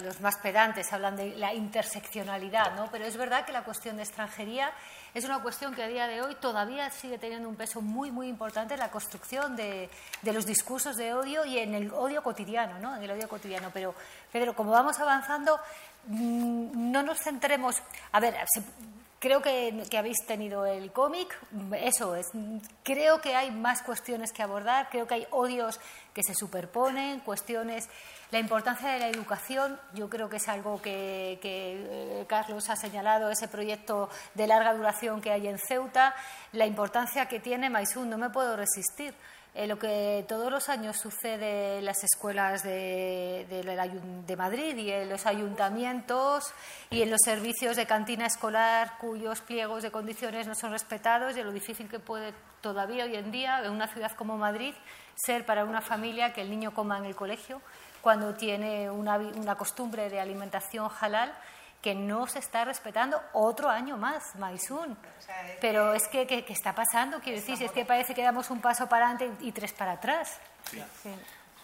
los 0.00 0.20
más 0.20 0.36
pedantes 0.38 0.92
hablan 0.92 1.16
de 1.16 1.36
la 1.36 1.54
interseccionalidad, 1.54 2.74
¿no? 2.74 2.90
Pero 2.90 3.04
es 3.04 3.16
verdad 3.16 3.44
que 3.44 3.52
la 3.52 3.62
cuestión 3.62 3.96
de 3.96 4.02
extranjería 4.02 4.72
es 5.14 5.24
una 5.24 5.40
cuestión 5.42 5.74
que 5.74 5.84
a 5.84 5.86
día 5.86 6.08
de 6.08 6.22
hoy 6.22 6.34
todavía 6.36 6.90
sigue 6.90 7.18
teniendo 7.18 7.48
un 7.48 7.54
peso 7.54 7.80
muy, 7.80 8.10
muy 8.10 8.28
importante 8.28 8.74
en 8.74 8.80
la 8.80 8.90
construcción 8.90 9.54
de, 9.54 9.88
los 10.22 10.44
discursos 10.44 10.96
de 10.96 11.14
odio 11.14 11.44
y 11.44 11.58
en 11.58 11.74
el 11.74 11.92
odio 11.92 12.22
cotidiano, 12.22 12.78
¿no? 12.80 12.96
En 12.96 13.02
el 13.02 13.10
odio 13.12 13.28
cotidiano. 13.28 13.70
Pero, 13.72 13.94
Pedro, 14.32 14.56
como 14.56 14.72
vamos 14.72 14.98
avanzando, 14.98 15.60
mm, 16.06 16.90
no 16.90 17.02
nos 17.02 17.18
centremos. 17.20 17.76
A 18.10 18.18
ver, 18.18 18.34
creo 19.22 19.40
que, 19.40 19.86
habéis 19.96 20.26
tenido 20.26 20.66
el 20.66 20.90
cómic, 20.90 21.38
eso 21.78 22.16
es. 22.16 22.26
Creo 22.82 23.20
que 23.20 23.36
hay 23.36 23.52
más 23.52 23.80
cuestiones 23.82 24.32
que 24.32 24.42
abordar, 24.42 24.88
creo 24.90 25.06
que 25.06 25.14
hay 25.14 25.26
odios 25.30 25.78
que 26.12 26.24
se 26.24 26.34
superponen, 26.34 27.20
cuestiones 27.20 27.88
la 28.32 28.40
importancia 28.40 28.88
de 28.88 28.98
la 28.98 29.08
educación, 29.08 29.78
yo 29.94 30.10
creo 30.10 30.28
que 30.28 30.38
es 30.38 30.48
algo 30.48 30.82
que, 30.82 31.38
eh, 31.40 32.24
Carlos 32.26 32.68
ha 32.68 32.74
señalado, 32.74 33.30
ese 33.30 33.46
proyecto 33.46 34.10
de 34.34 34.48
larga 34.48 34.74
duración 34.74 35.20
que 35.20 35.30
hay 35.30 35.46
en 35.46 35.58
Ceuta, 35.58 36.16
la 36.50 36.66
importancia 36.66 37.26
que 37.26 37.38
tiene 37.38 37.70
Maisún, 37.70 38.10
no 38.10 38.18
me 38.18 38.30
puedo 38.30 38.56
resistir. 38.56 39.14
Eh, 39.54 39.66
lo 39.66 39.78
que 39.78 40.24
todos 40.28 40.50
los 40.50 40.70
años 40.70 40.96
sucede 40.96 41.78
en 41.78 41.84
las 41.84 42.02
escuelas 42.04 42.62
de, 42.62 43.46
de, 44.26 44.36
Madrid 44.36 44.74
y 44.78 44.90
en 44.90 45.10
los 45.10 45.26
ayuntamientos 45.26 46.54
y 46.88 47.02
en 47.02 47.10
los 47.10 47.20
servicios 47.22 47.76
de 47.76 47.84
cantina 47.84 48.24
escolar 48.24 48.94
cuyos 48.98 49.42
pliegos 49.42 49.82
de 49.82 49.90
condiciones 49.90 50.46
no 50.46 50.54
son 50.54 50.72
respetados 50.72 51.36
y 51.36 51.42
lo 51.42 51.52
difícil 51.52 51.86
que 51.86 51.98
puede 51.98 52.32
todavía 52.62 53.04
hoy 53.04 53.14
en 53.16 53.30
día 53.30 53.62
en 53.62 53.72
una 53.72 53.88
ciudad 53.88 54.12
como 54.12 54.38
Madrid 54.38 54.72
ser 55.14 55.44
para 55.44 55.66
una 55.66 55.82
familia 55.82 56.32
que 56.32 56.40
el 56.40 56.48
niño 56.48 56.72
coma 56.72 56.96
en 56.96 57.04
el 57.04 57.14
colegio 57.14 57.60
cuando 58.00 58.34
tiene 58.34 58.90
una, 58.90 59.54
costumbre 59.56 60.08
de 60.08 60.18
alimentación 60.18 60.88
halal 60.98 61.32
que 61.82 61.94
no 61.94 62.26
se 62.28 62.38
está 62.38 62.64
respetando 62.64 63.20
otro 63.32 63.68
año 63.68 63.96
más, 63.96 64.36
Maisun. 64.36 64.96
Pero 65.60 65.92
es 65.92 66.06
que, 66.06 66.26
¿qué 66.26 66.44
está 66.48 66.74
pasando? 66.74 67.20
Quiero 67.20 67.40
decir, 67.40 67.60
es 67.60 67.72
que 67.72 67.84
parece 67.84 68.14
que 68.14 68.22
damos 68.22 68.50
un 68.50 68.60
paso 68.60 68.88
para 68.88 69.08
adelante 69.08 69.44
y 69.44 69.50
tres 69.50 69.72
para 69.72 69.92
atrás. 69.92 70.38
Sí. 70.70 70.80
Sí, 71.02 71.10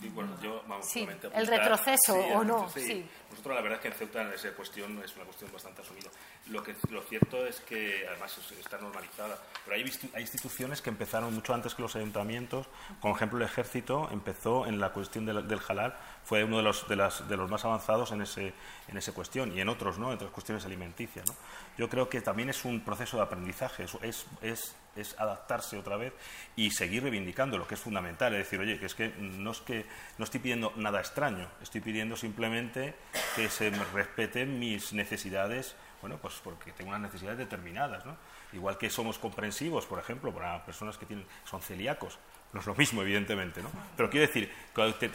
bueno, 0.06 0.40
yo, 0.40 0.62
vamos, 0.68 0.86
sí, 0.88 1.06
el 1.34 1.46
retroceso 1.46 2.14
o 2.14 2.44
no. 2.44 2.68
Sí. 2.68 3.04
Nosotros 3.30 3.56
la 3.56 3.62
verdad 3.62 3.78
es 3.78 3.82
que 3.82 3.88
en 3.88 3.94
Ceuta 3.94 4.34
esa 4.34 4.52
cuestión 4.52 5.02
es 5.04 5.14
una 5.16 5.24
cuestión 5.24 5.52
bastante 5.52 5.82
asumida. 5.82 6.08
Lo, 6.50 6.62
que, 6.62 6.74
lo 6.90 7.02
cierto 7.02 7.44
es 7.46 7.60
que 7.60 8.06
además 8.08 8.38
está 8.58 8.78
normalizada. 8.78 9.38
Pero 9.64 9.76
hay, 9.76 9.82
hay 10.14 10.22
instituciones 10.22 10.80
que 10.80 10.90
empezaron 10.90 11.34
mucho 11.34 11.52
antes 11.52 11.74
que 11.74 11.82
los 11.82 11.96
ayuntamientos. 11.96 12.66
Por 13.00 13.10
ejemplo, 13.10 13.38
el 13.38 13.44
ejército 13.44 14.08
empezó 14.12 14.66
en 14.66 14.78
la 14.78 14.92
cuestión 14.92 15.26
del, 15.26 15.46
del 15.48 15.60
halal, 15.68 15.96
fue 16.24 16.44
uno 16.44 16.58
de 16.58 16.62
los, 16.62 16.88
de, 16.88 16.96
las, 16.96 17.28
de 17.28 17.36
los 17.36 17.50
más 17.50 17.64
avanzados 17.64 18.12
en, 18.12 18.22
ese, 18.22 18.54
en 18.86 18.96
esa 18.96 19.12
cuestión 19.12 19.56
y 19.56 19.60
en 19.60 19.68
otros, 19.68 19.98
¿no? 19.98 20.08
en 20.08 20.14
otras 20.14 20.30
cuestiones 20.30 20.64
alimenticias. 20.64 21.26
¿no? 21.26 21.34
Yo 21.76 21.88
creo 21.88 22.08
que 22.08 22.20
también 22.20 22.50
es 22.50 22.64
un 22.64 22.80
proceso 22.80 23.16
de 23.16 23.24
aprendizaje, 23.24 23.84
es, 23.84 23.96
es, 24.02 24.26
es 24.42 24.74
adaptarse 25.18 25.76
otra 25.76 25.96
vez 25.96 26.12
y 26.56 26.70
seguir 26.70 27.02
reivindicando 27.02 27.58
lo 27.58 27.66
que 27.66 27.74
es 27.74 27.80
fundamental. 27.80 28.32
Es 28.34 28.40
decir, 28.40 28.60
oye, 28.60 28.78
que 28.78 28.86
es 28.86 28.94
que 28.94 29.08
no 29.18 29.52
es 29.52 29.60
que 29.60 29.84
no 30.18 30.24
estoy 30.24 30.40
pidiendo 30.40 30.72
nada 30.76 31.00
extraño, 31.00 31.48
estoy 31.62 31.80
pidiendo 31.80 32.16
simplemente 32.16 32.94
que 33.36 33.48
se 33.48 33.70
respeten 33.70 34.58
mis 34.58 34.92
necesidades, 34.92 35.74
bueno, 36.00 36.18
pues 36.18 36.34
porque 36.42 36.72
tengo 36.72 36.90
unas 36.90 37.02
necesidades 37.02 37.38
determinadas, 37.38 38.04
¿no? 38.06 38.16
Igual 38.52 38.78
que 38.78 38.90
somos 38.90 39.18
comprensivos, 39.18 39.86
por 39.86 39.98
ejemplo, 39.98 40.32
para 40.32 40.64
personas 40.64 40.96
que 40.96 41.06
tienen, 41.06 41.26
son 41.44 41.60
celíacos, 41.60 42.18
no 42.52 42.60
es 42.60 42.66
lo 42.66 42.74
mismo, 42.74 43.02
evidentemente, 43.02 43.62
¿no? 43.62 43.70
Pero 43.96 44.08
quiero 44.08 44.26
decir 44.26 44.50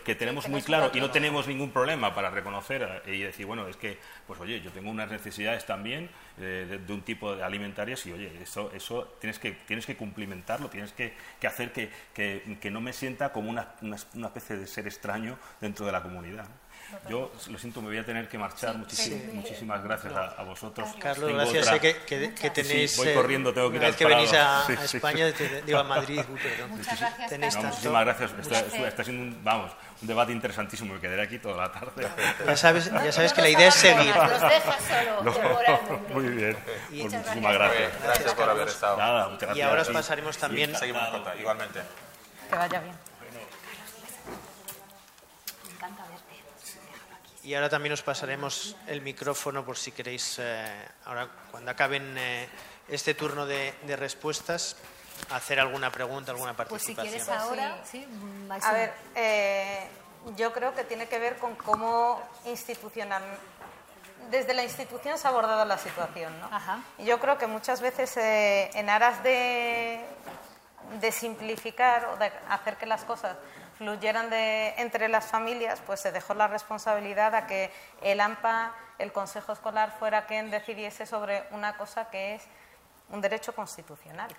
que, 0.04 0.16
tenemos 0.16 0.48
muy 0.50 0.62
claro 0.62 0.92
y 0.94 1.00
no 1.00 1.10
tenemos 1.10 1.48
ningún 1.48 1.72
problema 1.72 2.14
para 2.14 2.30
reconocer 2.30 3.02
y 3.08 3.20
decir, 3.20 3.46
bueno, 3.46 3.68
es 3.68 3.76
que, 3.76 3.98
pues 4.28 4.40
oye, 4.40 4.62
yo 4.62 4.72
tengo 4.72 4.92
unas 4.92 5.10
necesidades 5.10 5.66
también 5.66 6.10
eh, 6.38 6.80
de, 6.86 6.94
un 6.94 7.02
tipo 7.02 7.36
de 7.36 7.44
alimentarias 7.44 8.06
y, 8.06 8.12
oye, 8.12 8.32
eso, 8.42 8.72
eso 8.74 9.16
tienes, 9.20 9.40
que, 9.40 9.52
tienes 9.52 9.86
que 9.86 9.96
cumplimentarlo, 9.96 10.70
tienes 10.70 10.92
que, 10.94 11.14
hacer 11.48 11.72
que, 11.72 11.90
que, 12.14 12.72
no 12.72 12.82
me 12.82 12.94
sienta 12.94 13.32
como 13.32 13.50
una, 13.50 13.74
una, 13.82 14.28
especie 14.28 14.58
de 14.58 14.68
ser 14.68 14.86
extraño 14.86 15.40
dentro 15.60 15.86
de 15.86 15.92
la 15.92 16.04
comunidad. 16.04 16.48
Yo 17.10 17.32
lo 17.50 17.58
siento, 17.58 17.82
me 17.82 17.88
voy 17.88 17.98
a 17.98 18.06
tener 18.06 18.28
que 18.28 18.38
marchar. 18.38 18.76
Muchísimas 18.78 19.84
gracias 19.84 20.14
a, 20.14 20.44
vosotros. 20.44 20.90
Carlos, 21.00 21.32
gracias. 21.32 21.68
Sé 21.68 21.80
que, 21.80 22.34
que, 22.34 22.50
tenéis. 22.50 22.98
voy 22.98 23.14
corriendo, 23.14 23.54
tengo 23.54 23.72
que 23.72 23.78
ir 23.78 23.86
al 23.86 23.96
que 23.96 24.06
venís 24.06 24.34
a, 24.34 24.66
España, 24.84 25.32
digo 25.66 25.80
a 25.80 25.84
Madrid. 25.84 26.22
Muchas 26.70 27.00
gracias. 27.00 27.30
Tenéis 27.30 27.56
muchísimas 27.58 28.06
gracias. 28.06 28.32
Está, 28.84 29.04
siendo 29.04 29.24
un, 29.24 29.44
vamos, 29.44 29.72
un 30.02 30.08
debate 30.08 30.32
interesantísimo. 30.32 30.94
Me 30.94 31.00
quedaré 31.00 31.24
aquí 31.24 31.40
toda 31.40 31.58
la 31.58 31.72
tarde. 31.72 32.08
Ya 32.46 32.58
sabes, 32.58 32.92
ya 32.92 33.12
sabes 33.12 33.34
que 33.34 33.42
la 33.42 33.50
idea 33.50 33.68
es 33.68 33.76
seguir. 33.76 34.16
Los 34.16 34.42
dejas 34.42 34.84
solo, 34.84 36.00
Muy 36.14 36.28
bien. 36.30 36.58
Pues 36.90 37.14
muchísimas 37.14 37.54
gracias. 37.54 37.92
Gracias 38.04 38.34
por 38.34 38.50
haber 38.50 38.68
estado. 38.68 38.98
Nada, 38.98 39.24
muchas 39.30 39.42
gracias. 39.42 39.58
Y 39.58 39.62
ahora 39.62 39.82
os 39.82 39.90
pasaremos 39.90 40.38
también. 40.38 40.76
Seguimos 40.76 41.04
en 41.04 41.12
contacto, 41.12 41.40
igualmente. 41.40 41.82
Que 42.50 42.56
vaya 42.56 42.80
bien. 42.80 43.13
Y 47.44 47.56
ahora 47.56 47.70
también 47.70 47.92
os 47.92 48.02
pasaremos 48.02 48.78
el 48.88 49.02
micrófono 49.02 49.66
por 49.66 49.78
si 49.78 49.92
queréis, 49.92 50.40
eh, 50.40 50.88
ahora 51.04 51.28
cuando 51.52 51.72
acaben 51.72 52.18
eh, 52.18 52.48
este 52.88 53.16
turno 53.16 53.46
de, 53.46 53.74
respuestas, 53.98 54.78
hacer 55.30 55.60
alguna 55.60 55.92
pregunta, 55.92 56.32
alguna 56.32 56.56
participación. 56.56 56.96
Pues 56.96 57.12
si 57.12 57.26
quieres 57.26 57.30
ahora, 57.30 57.84
sí. 57.84 58.08
A 58.62 58.72
ver, 58.72 58.94
eh, 59.16 59.88
yo 60.38 60.54
creo 60.54 60.74
que 60.74 60.86
tiene 60.86 61.08
que 61.08 61.20
ver 61.20 61.36
con 61.36 61.56
cómo 61.56 62.22
institucional, 62.46 63.22
desde 64.32 64.54
la 64.54 64.64
institución 64.64 65.18
se 65.18 65.28
ha 65.28 65.32
abordado 65.32 65.66
la 65.66 65.78
situación. 65.78 66.34
¿no? 66.40 66.50
Yo 67.04 67.20
creo 67.20 67.38
que 67.38 67.48
muchas 67.48 67.82
veces 67.82 68.16
en 68.16 68.90
aras 68.90 69.22
de, 69.22 70.02
de 71.02 71.12
simplificar 71.12 72.06
o 72.06 72.16
de 72.16 72.32
hacer 72.48 72.78
que 72.78 72.86
las 72.86 73.04
cosas 73.04 73.36
fluyeran 73.78 74.30
de, 74.30 74.74
entre 74.78 75.08
las 75.08 75.26
familias, 75.26 75.82
pues 75.86 76.00
se 76.00 76.12
dejó 76.12 76.34
la 76.34 76.48
responsabilidad 76.48 77.36
a 77.36 77.48
que 77.48 77.72
el 78.02 78.20
AMPA, 78.20 78.74
el 79.00 79.12
Consejo 79.12 79.52
Escolar, 79.52 79.92
fuera 79.98 80.26
quien 80.26 80.52
decidiese 80.52 81.06
sobre 81.06 81.46
una 81.52 81.78
cosa 81.78 82.10
que 82.10 82.36
es 82.36 82.44
un 83.10 83.22
derecho 83.22 83.54
constitucional. 83.54 84.30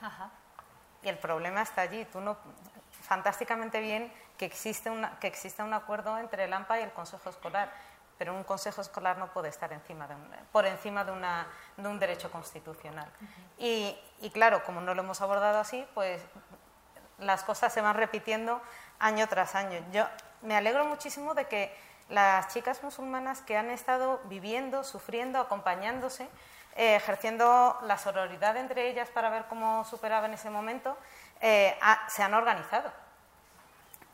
Y 1.02 1.08
el 1.08 1.18
problema 1.18 1.62
está 1.62 1.82
allí. 1.82 2.04
Tú 2.06 2.20
no, 2.20 2.36
fantásticamente 3.02 3.80
bien 3.80 4.12
que 4.38 4.46
existe, 4.46 4.90
una, 4.90 5.18
que 5.18 5.26
exista 5.26 5.64
un 5.64 5.74
acuerdo 5.74 6.18
entre 6.18 6.44
el 6.44 6.52
AMPA 6.52 6.80
y 6.80 6.82
el 6.82 6.92
Consejo 6.92 7.30
Escolar, 7.30 7.72
pero 8.18 8.34
un 8.34 8.44
Consejo 8.44 8.80
Escolar 8.80 9.18
no 9.18 9.32
puede 9.32 9.48
estar 9.48 9.72
encima 9.72 10.06
de 10.06 10.14
por 10.52 10.66
encima 10.66 11.04
de, 11.04 11.12
una, 11.12 11.46
de, 11.76 11.88
un 11.88 11.98
derecho 11.98 12.30
constitucional. 12.30 13.10
y, 13.58 13.98
y 14.20 14.30
claro, 14.30 14.64
como 14.64 14.80
no 14.80 14.94
lo 14.94 15.02
hemos 15.02 15.20
abordado 15.20 15.58
así, 15.58 15.86
pues 15.94 16.22
las 17.18 17.44
cosas 17.44 17.72
se 17.72 17.80
van 17.80 17.96
repitiendo 17.96 18.60
año 18.98 19.28
tras 19.28 19.54
año. 19.54 19.80
Yo 19.92 20.06
me 20.42 20.56
alegro 20.56 20.84
muchísimo 20.84 21.34
de 21.34 21.46
que 21.46 21.74
las 22.08 22.48
chicas 22.48 22.82
musulmanas 22.82 23.40
que 23.40 23.56
han 23.56 23.70
estado 23.70 24.20
viviendo, 24.24 24.84
sufriendo, 24.84 25.40
acompañándose, 25.40 26.28
eh, 26.76 26.96
ejerciendo 26.96 27.78
la 27.82 27.96
sororidad 27.98 28.56
entre 28.56 28.88
ellas 28.88 29.08
para 29.08 29.30
ver 29.30 29.44
cómo 29.48 29.84
superaban 29.84 30.34
ese 30.34 30.50
momento, 30.50 30.96
eh, 31.40 31.78
se 32.08 32.22
han 32.22 32.34
organizado. 32.34 32.92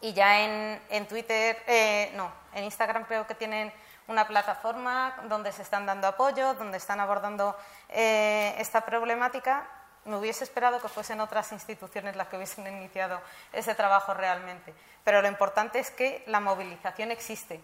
Y 0.02 0.12
ya 0.12 0.40
en, 0.40 1.08
Twitter, 1.08 1.62
eh, 1.66 2.10
no, 2.14 2.32
en 2.54 2.64
Instagram 2.64 3.04
creo 3.04 3.26
que 3.26 3.34
tienen 3.34 3.72
una 4.08 4.26
plataforma 4.26 5.14
donde 5.24 5.52
se 5.52 5.62
están 5.62 5.84
dando 5.84 6.08
apoyo, 6.08 6.54
donde 6.54 6.78
están 6.78 7.00
abordando 7.00 7.56
esta 7.88 8.80
problemática 8.80 9.68
me 10.04 10.16
hubiese 10.16 10.44
esperado 10.44 10.80
que 10.80 10.88
fuesen 10.88 11.20
otras 11.20 11.52
instituciones 11.52 12.16
las 12.16 12.28
que 12.28 12.36
hubiesen 12.36 12.66
iniciado 12.66 13.20
ese 13.52 13.74
trabajo 13.74 14.14
realmente. 14.14 14.74
Pero 15.04 15.22
lo 15.22 15.28
importante 15.28 15.78
es 15.78 15.90
que 15.90 16.24
la 16.26 16.40
movilización 16.40 17.10
existe 17.10 17.60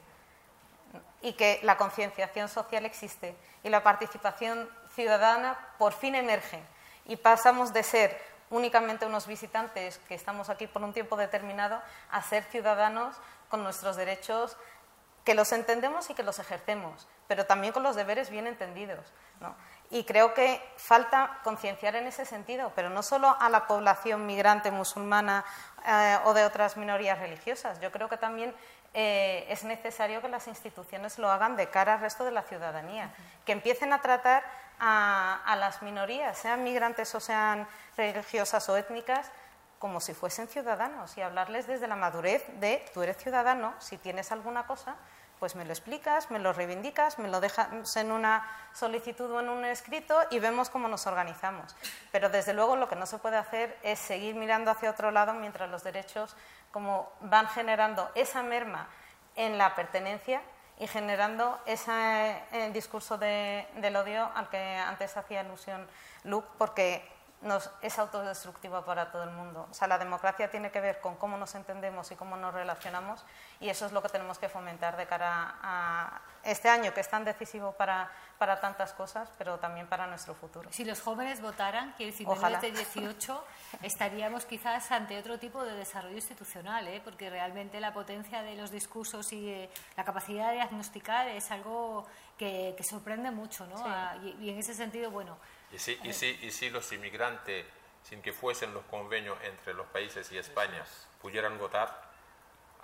y 1.22 1.32
que 1.32 1.60
la 1.62 1.76
concienciación 1.76 2.48
social 2.48 2.84
existe 2.84 3.34
y 3.62 3.68
la 3.68 3.82
participación 3.82 4.68
ciudadana 4.94 5.58
por 5.78 5.92
fin 5.92 6.14
emerge 6.14 6.60
y 7.06 7.16
pasamos 7.16 7.72
de 7.72 7.82
ser 7.82 8.20
únicamente 8.50 9.06
unos 9.06 9.26
visitantes 9.26 9.98
que 10.08 10.14
estamos 10.14 10.50
aquí 10.50 10.66
por 10.66 10.82
un 10.82 10.92
tiempo 10.92 11.16
determinado 11.16 11.80
a 12.10 12.22
ser 12.22 12.44
ciudadanos 12.44 13.16
con 13.48 13.62
nuestros 13.62 13.96
derechos 13.96 14.56
que 15.24 15.34
los 15.34 15.50
entendemos 15.52 16.08
y 16.10 16.14
que 16.14 16.22
los 16.22 16.38
ejercemos, 16.38 17.08
pero 17.26 17.46
también 17.46 17.72
con 17.72 17.82
los 17.82 17.96
deberes 17.96 18.30
bien 18.30 18.46
entendidos. 18.46 19.12
¿no? 19.40 19.54
Y 19.90 20.04
creo 20.04 20.34
que 20.34 20.60
falta 20.76 21.38
concienciar 21.44 21.94
en 21.94 22.06
ese 22.06 22.24
sentido, 22.24 22.72
pero 22.74 22.90
no 22.90 23.02
solo 23.02 23.36
a 23.38 23.48
la 23.48 23.66
población 23.66 24.26
migrante 24.26 24.70
musulmana 24.70 25.44
eh, 25.86 26.18
o 26.24 26.34
de 26.34 26.44
otras 26.44 26.76
minorías 26.76 27.18
religiosas. 27.18 27.80
Yo 27.80 27.92
creo 27.92 28.08
que 28.08 28.16
también 28.16 28.54
eh, 28.94 29.46
es 29.48 29.62
necesario 29.62 30.20
que 30.20 30.28
las 30.28 30.48
instituciones 30.48 31.18
lo 31.18 31.30
hagan 31.30 31.56
de 31.56 31.68
cara 31.70 31.94
al 31.94 32.00
resto 32.00 32.24
de 32.24 32.32
la 32.32 32.42
ciudadanía, 32.42 33.14
que 33.44 33.52
empiecen 33.52 33.92
a 33.92 34.00
tratar 34.00 34.42
a, 34.80 35.40
a 35.44 35.56
las 35.56 35.82
minorías, 35.82 36.36
sean 36.36 36.64
migrantes 36.64 37.14
o 37.14 37.20
sean 37.20 37.68
religiosas 37.96 38.68
o 38.68 38.76
étnicas, 38.76 39.30
como 39.78 40.00
si 40.00 40.14
fuesen 40.14 40.48
ciudadanos 40.48 41.16
y 41.16 41.22
hablarles 41.22 41.66
desde 41.66 41.86
la 41.86 41.96
madurez 41.96 42.44
de 42.58 42.84
tú 42.94 43.02
eres 43.02 43.18
ciudadano, 43.18 43.74
si 43.78 43.98
tienes 43.98 44.32
alguna 44.32 44.66
cosa, 44.66 44.96
pues 45.38 45.54
me 45.54 45.64
lo 45.64 45.72
explicas, 45.72 46.30
me 46.30 46.38
lo 46.38 46.52
reivindicas, 46.52 47.18
me 47.18 47.28
lo 47.28 47.40
dejas 47.40 47.96
en 47.96 48.12
una 48.12 48.46
solicitud 48.72 49.30
o 49.30 49.40
en 49.40 49.48
un 49.48 49.64
escrito 49.64 50.18
y 50.30 50.38
vemos 50.38 50.70
cómo 50.70 50.88
nos 50.88 51.06
organizamos. 51.06 51.76
Pero 52.12 52.28
desde 52.30 52.54
luego 52.54 52.76
lo 52.76 52.88
que 52.88 52.96
no 52.96 53.06
se 53.06 53.18
puede 53.18 53.36
hacer 53.36 53.78
es 53.82 53.98
seguir 53.98 54.34
mirando 54.34 54.70
hacia 54.70 54.90
otro 54.90 55.10
lado 55.10 55.34
mientras 55.34 55.70
los 55.70 55.84
derechos 55.84 56.36
como 56.70 57.12
van 57.20 57.48
generando 57.48 58.10
esa 58.14 58.42
merma 58.42 58.88
en 59.34 59.58
la 59.58 59.74
pertenencia 59.74 60.42
y 60.78 60.86
generando 60.86 61.58
ese 61.66 62.42
eh, 62.52 62.70
discurso 62.72 63.16
del 63.18 63.96
odio 63.96 64.30
al 64.34 64.48
que 64.48 64.76
antes 64.76 65.16
hacía 65.16 65.40
alusión 65.40 65.86
Luke, 66.24 66.48
porque 66.58 67.15
es 67.82 67.98
autodestructiva 67.98 68.84
para 68.84 69.10
todo 69.10 69.24
el 69.24 69.30
mundo. 69.30 69.68
O 69.70 69.74
sea, 69.74 69.86
la 69.86 69.98
democracia 69.98 70.50
tiene 70.50 70.70
que 70.70 70.80
ver 70.80 71.00
con 71.00 71.16
cómo 71.16 71.36
nos 71.36 71.54
entendemos 71.54 72.10
y 72.10 72.16
cómo 72.16 72.36
nos 72.36 72.52
relacionamos 72.52 73.24
y 73.60 73.68
eso 73.68 73.86
es 73.86 73.92
lo 73.92 74.02
que 74.02 74.08
tenemos 74.08 74.38
que 74.38 74.48
fomentar 74.48 74.96
de 74.96 75.06
cara 75.06 75.54
a 75.62 76.20
este 76.44 76.68
año 76.68 76.94
que 76.94 77.00
es 77.00 77.10
tan 77.10 77.24
decisivo 77.24 77.72
para, 77.72 78.10
para 78.38 78.60
tantas 78.60 78.92
cosas, 78.92 79.28
pero 79.36 79.58
también 79.58 79.86
para 79.86 80.06
nuestro 80.06 80.34
futuro. 80.34 80.70
Si 80.72 80.84
los 80.84 81.00
jóvenes 81.00 81.40
votaran, 81.40 81.92
quiere 81.96 82.12
decir, 82.12 82.26
en 82.28 82.60
de 82.60 82.70
18, 82.72 83.44
estaríamos 83.82 84.44
quizás 84.44 84.90
ante 84.92 85.18
otro 85.18 85.38
tipo 85.38 85.64
de 85.64 85.74
desarrollo 85.74 86.14
institucional, 86.14 86.86
¿eh? 86.88 87.00
porque 87.04 87.30
realmente 87.30 87.80
la 87.80 87.92
potencia 87.92 88.42
de 88.42 88.56
los 88.56 88.70
discursos 88.70 89.32
y 89.32 89.68
la 89.96 90.04
capacidad 90.04 90.48
de 90.48 90.54
diagnosticar 90.54 91.28
es 91.28 91.50
algo 91.50 92.06
que, 92.38 92.76
sorprende 92.88 93.30
mucho, 93.30 93.66
¿no? 93.66 93.84
y 94.40 94.50
en 94.50 94.58
ese 94.58 94.74
sentido, 94.74 95.10
bueno, 95.10 95.36
¿Y 95.72 95.78
si, 95.78 95.98
y, 96.04 96.12
si, 96.12 96.26
y 96.42 96.50
si 96.50 96.70
los 96.70 96.90
inmigrantes, 96.92 97.66
sin 98.04 98.22
que 98.22 98.32
fuesen 98.32 98.72
los 98.72 98.84
convenios 98.84 99.36
entre 99.44 99.74
los 99.74 99.86
países 99.88 100.30
y 100.32 100.38
España, 100.38 100.84
pudieran 101.20 101.58
votar, 101.58 102.06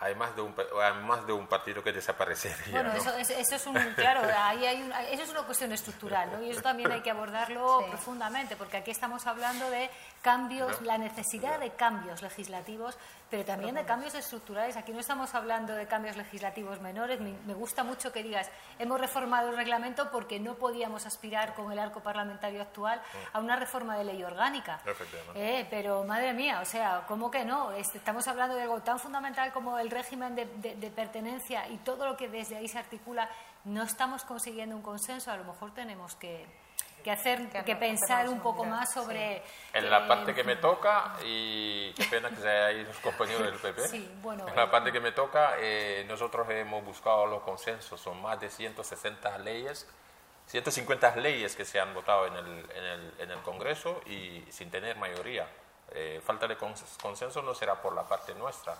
hay 0.00 0.16
más 0.16 0.34
de 0.34 0.42
un, 0.42 0.52
hay 0.82 0.94
más 1.04 1.24
de 1.28 1.32
un 1.32 1.46
partido 1.46 1.80
que 1.84 1.92
desaparecería. 1.92 2.72
Bueno, 2.72 2.92
¿no? 2.92 2.98
eso, 2.98 3.16
es- 3.16 3.30
eso 3.30 3.54
es 3.54 3.66
un, 3.66 3.74
claro, 3.94 4.22
ahí 4.36 4.66
hay 4.66 4.82
un- 4.82 4.92
eso 4.92 5.22
es 5.22 5.28
una 5.30 5.42
cuestión 5.44 5.70
estructural, 5.70 6.32
¿no? 6.32 6.42
Y 6.42 6.50
eso 6.50 6.60
también 6.60 6.90
hay 6.90 7.02
que 7.02 7.10
abordarlo 7.12 7.82
Sí. 7.82 7.90
profundamente, 7.90 8.56
porque 8.56 8.78
aquí 8.78 8.90
estamos 8.90 9.28
hablando 9.28 9.70
de 9.70 9.88
cambios, 10.20 10.80
la 10.82 10.98
necesidad 10.98 11.60
de 11.60 11.70
cambios 11.70 12.20
legislativos, 12.20 12.98
pero 13.32 13.46
también 13.46 13.74
de 13.74 13.84
cambios 13.86 14.14
estructurales. 14.14 14.76
Aquí 14.76 14.92
no 14.92 15.00
estamos 15.00 15.34
hablando 15.34 15.72
de 15.74 15.86
cambios 15.86 16.18
legislativos 16.18 16.82
menores. 16.82 17.18
Me, 17.18 17.54
gusta 17.54 17.82
mucho 17.82 18.12
que 18.12 18.22
digas, 18.22 18.50
hemos 18.78 19.00
reformado 19.00 19.48
el 19.48 19.56
reglamento 19.56 20.10
porque 20.10 20.38
no 20.38 20.54
podíamos 20.56 21.06
aspirar 21.06 21.54
con 21.54 21.72
el 21.72 21.78
arco 21.78 22.00
parlamentario 22.00 22.60
actual 22.60 23.00
a 23.32 23.40
una 23.40 23.56
reforma 23.56 23.96
de 23.96 24.04
ley 24.04 24.22
orgánica. 24.22 24.80
Eh, 25.34 25.66
pero 25.70 26.04
madre 26.04 26.34
mía, 26.34 26.60
o 26.60 26.66
sea, 26.66 27.04
¿cómo 27.09 27.30
que 27.30 27.44
no? 27.46 27.72
Este, 27.72 27.96
Estamos 27.96 28.28
hablando 28.28 28.54
de 28.54 28.64
algo 28.64 28.80
tan 28.82 28.98
fundamental 28.98 29.50
como 29.50 29.78
el 29.78 29.90
régimen 29.90 30.34
de, 30.34 30.44
de- 30.44 30.76
de 30.76 30.90
pertenencia 30.90 31.66
y 31.68 31.78
todo 31.78 32.04
lo 32.06 32.18
que 32.18 32.28
desde 32.28 32.56
ahí 32.59 32.68
se 32.68 32.78
articula. 32.78 33.30
No 33.64 33.82
estamos 33.82 34.24
consiguiendo 34.24 34.76
un 34.76 34.82
consenso. 34.82 35.30
A 35.32 35.38
lo 35.38 35.44
mejor 35.44 35.72
tenemos 35.72 36.16
que, 36.16 36.44
que 37.02 37.10
hacer, 37.10 37.48
Que 37.50 37.64
que 37.64 37.74
no, 37.74 37.80
pensar 37.80 38.28
un 38.28 38.40
poco 38.40 38.64
mirar, 38.64 38.80
más 38.80 38.92
sobre. 38.92 39.42
En 39.72 39.90
la 39.90 40.06
parte 40.08 40.34
que 40.34 40.44
me 40.44 40.56
toca, 40.56 41.14
y 41.24 41.92
qué 41.94 42.04
pena 42.04 42.30
que 42.30 42.36
se 42.36 42.48
haya 42.48 42.72
ido 42.72 42.88
los 42.88 42.98
compañeros 42.98 43.42
del 43.42 43.58
PP, 43.60 43.88
Sí, 43.88 44.10
bueno, 44.22 44.46
en 44.48 44.56
la 44.56 44.70
parte 44.70 44.90
que 44.92 45.00
me 45.00 45.12
toca, 45.12 45.54
eh, 45.58 46.04
nosotros 46.08 46.48
hemos 46.50 46.84
buscado 46.84 47.26
los 47.26 47.42
consensos, 47.42 48.00
son 48.00 48.20
más 48.22 48.40
de 48.40 48.48
160 48.48 49.38
leyes, 49.38 49.86
150 50.46 51.16
leyes 51.16 51.54
que 51.56 51.64
se 51.64 51.80
han 51.80 51.94
votado 51.94 52.26
en 52.26 52.36
el, 52.36 52.70
en 52.70 52.84
el, 52.84 53.14
en 53.18 53.30
el 53.30 53.38
Congreso 53.42 54.00
y 54.06 54.44
sin 54.50 54.70
tener 54.70 54.96
mayoría. 54.96 55.46
Eh, 55.94 56.20
falta 56.24 56.46
de 56.46 56.56
cons- 56.58 57.00
consenso 57.00 57.42
no 57.42 57.54
será 57.54 57.80
por 57.80 57.94
la 57.94 58.06
parte 58.06 58.34
nuestra, 58.34 58.76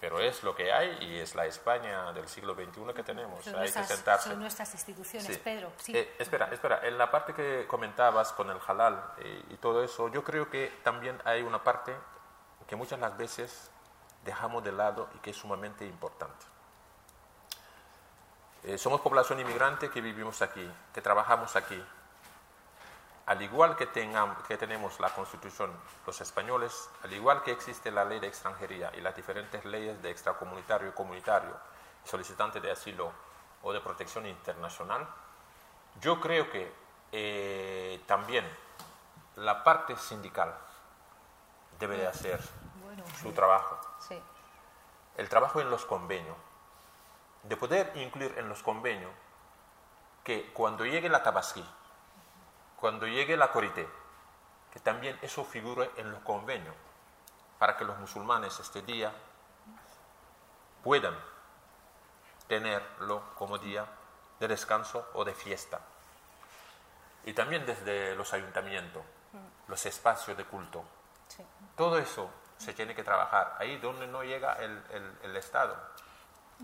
pero 0.00 0.20
es 0.20 0.42
lo 0.42 0.54
que 0.54 0.72
hay 0.72 0.98
y 1.00 1.18
es 1.18 1.34
la 1.34 1.46
España 1.46 2.12
del 2.12 2.28
siglo 2.28 2.54
XXI 2.54 2.92
que 2.94 3.02
tenemos. 3.02 3.42
son, 3.44 3.54
hay 3.54 3.60
nuestras, 3.60 3.88
que 3.88 3.94
sentarse. 3.94 4.28
son 4.28 4.40
nuestras 4.40 4.72
instituciones, 4.74 5.26
Sí. 5.26 5.40
Pedro. 5.42 5.72
Sí. 5.78 5.96
Eh, 5.96 6.14
espera, 6.18 6.48
espera. 6.52 6.80
En 6.86 6.98
la 6.98 7.10
parte 7.10 7.32
que 7.32 7.66
comentabas 7.66 8.32
con 8.32 8.50
el 8.50 8.58
halal 8.66 9.02
eh, 9.18 9.42
y 9.50 9.56
todo 9.56 9.82
eso, 9.82 10.08
yo 10.08 10.22
creo 10.22 10.50
que 10.50 10.72
también 10.82 11.20
hay 11.24 11.42
una 11.42 11.62
parte 11.62 11.94
que 12.66 12.76
muchas 12.76 12.98
las 12.98 13.16
veces 13.16 13.70
dejamos 14.24 14.64
de 14.64 14.72
lado 14.72 15.08
y 15.14 15.18
que 15.18 15.30
es 15.30 15.36
sumamente 15.36 15.86
importante. 15.86 16.46
Eh, 18.64 18.78
somos 18.78 19.00
población 19.02 19.40
inmigrante 19.40 19.90
que 19.90 20.00
vivimos 20.00 20.40
aquí, 20.40 20.66
que 20.94 21.02
trabajamos 21.02 21.54
aquí. 21.56 21.82
Al 23.26 23.40
igual 23.40 23.74
que, 23.76 23.90
tengam- 23.90 24.36
que 24.42 24.58
tenemos 24.58 25.00
la 25.00 25.08
Constitución 25.10 25.72
los 26.06 26.20
españoles, 26.20 26.90
al 27.02 27.12
igual 27.12 27.42
que 27.42 27.52
existe 27.52 27.90
la 27.90 28.04
ley 28.04 28.20
de 28.20 28.26
extranjería 28.26 28.90
y 28.94 29.00
las 29.00 29.16
diferentes 29.16 29.64
leyes 29.64 30.00
de 30.02 30.10
extracomunitario 30.10 30.88
y 30.88 30.92
comunitario, 30.92 31.56
solicitante 32.04 32.60
de 32.60 32.70
asilo 32.70 33.10
o 33.62 33.72
de 33.72 33.80
protección 33.80 34.26
internacional, 34.26 35.06
yo 36.00 36.20
creo 36.20 36.50
que 36.50 36.70
eh, 37.12 38.02
también 38.06 38.44
la 39.36 39.64
parte 39.64 39.96
sindical 39.96 40.54
debe 41.78 41.96
de 41.96 42.06
hacer 42.06 42.40
Bueno, 42.84 43.04
su 43.22 43.32
trabajo 43.32 43.80
Sí. 44.00 44.20
el 45.16 45.28
trabajo 45.30 45.60
en 45.62 45.70
los 45.70 45.86
convenios, 45.86 46.36
de 47.44 47.56
poder 47.56 47.90
incluir 47.96 48.34
en 48.38 48.48
los 48.50 48.62
convenios 48.62 49.10
que 50.24 50.52
cuando 50.52 50.84
llegue 50.84 51.08
la 51.08 51.22
tabasquí, 51.22 51.64
cuando 52.80 53.06
llegue 53.06 53.36
la 53.36 53.50
corité, 53.50 53.88
que 54.72 54.80
también 54.80 55.18
eso 55.22 55.44
figure 55.44 55.90
en 55.96 56.10
los 56.10 56.20
convenios, 56.22 56.74
para 57.58 57.76
que 57.76 57.84
los 57.84 57.96
musulmanes 57.98 58.58
este 58.60 58.82
día 58.82 59.12
puedan 60.82 61.16
tenerlo 62.48 63.22
como 63.36 63.58
día 63.58 63.86
de 64.40 64.48
descanso 64.48 65.08
o 65.14 65.24
de 65.24 65.34
fiesta. 65.34 65.80
Y 67.24 67.32
también 67.32 67.64
desde 67.64 68.14
los 68.16 68.32
ayuntamientos, 68.34 69.02
los 69.68 69.86
espacios 69.86 70.36
de 70.36 70.44
culto, 70.44 70.84
Sí. 71.28 71.42
todo 71.76 71.98
eso 71.98 72.28
se 72.58 72.74
tiene 72.74 72.94
que 72.94 73.02
trabajar 73.02 73.56
ahí 73.58 73.78
donde 73.78 74.06
no 74.06 74.22
llega 74.22 74.52
el, 74.54 74.84
el- 74.90 75.18
el 75.22 75.36
Estado. 75.36 75.74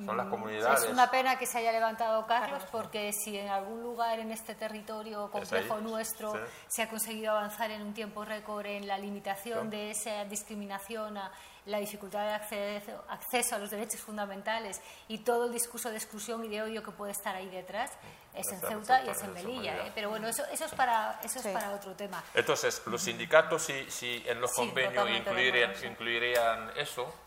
Son 0.04 0.16
las 0.16 0.26
comunidades. 0.28 0.84
Es 0.84 0.90
una 0.90 1.10
pena 1.10 1.38
que 1.38 1.46
se 1.46 1.58
haya 1.58 1.72
levantado 1.72 2.26
Carlos, 2.26 2.62
porque 2.70 3.12
si 3.12 3.38
en 3.38 3.48
algún 3.48 3.82
lugar 3.82 4.18
en 4.18 4.30
este 4.32 4.54
territorio 4.54 5.30
complejo 5.30 5.74
ahí, 5.74 5.82
nuestro 5.82 6.32
sí. 6.32 6.38
se 6.68 6.82
ha 6.82 6.88
conseguido 6.88 7.32
avanzar 7.32 7.70
en 7.70 7.82
un 7.82 7.94
tiempo 7.94 8.24
récord 8.24 8.66
en 8.66 8.86
la 8.86 8.98
limitación 8.98 9.70
Sí. 9.70 9.76
de 9.76 9.90
esa 9.90 10.24
discriminación, 10.24 11.16
a 11.18 11.30
la 11.66 11.78
dificultad 11.78 12.24
de 12.26 12.32
acceso, 12.32 13.04
acceso 13.08 13.54
a 13.54 13.58
los 13.58 13.70
derechos 13.70 14.00
fundamentales 14.00 14.80
y 15.08 15.18
todo 15.18 15.44
el 15.44 15.52
discurso 15.52 15.90
de 15.90 15.96
exclusión 15.96 16.42
y 16.44 16.48
de 16.48 16.62
odio 16.62 16.82
que 16.82 16.90
puede 16.90 17.12
estar 17.12 17.36
ahí 17.36 17.48
detrás, 17.50 17.90
es 18.34 18.50
en 18.50 18.60
Ceuta 18.60 19.04
y 19.04 19.10
es 19.10 19.22
en 19.22 19.34
Melilla. 19.34 19.86
¿eh? 19.86 19.92
Pero 19.94 20.08
bueno, 20.08 20.26
eso, 20.26 20.42
eso 20.50 20.64
es 20.64 20.72
para, 20.74 21.20
eso 21.22 21.38
es 21.38 21.44
Sí. 21.44 21.50
para 21.52 21.72
otro 21.72 21.92
tema. 21.94 22.24
Entonces, 22.34 22.80
los 22.86 23.02
sindicatos, 23.02 23.62
si, 23.62 23.90
si 23.90 24.24
en 24.26 24.40
los 24.40 24.50
Sí, 24.52 24.56
convenios 24.56 25.06
incluirían, 25.84 26.70
eso, 26.76 27.04
mm, 27.06 27.19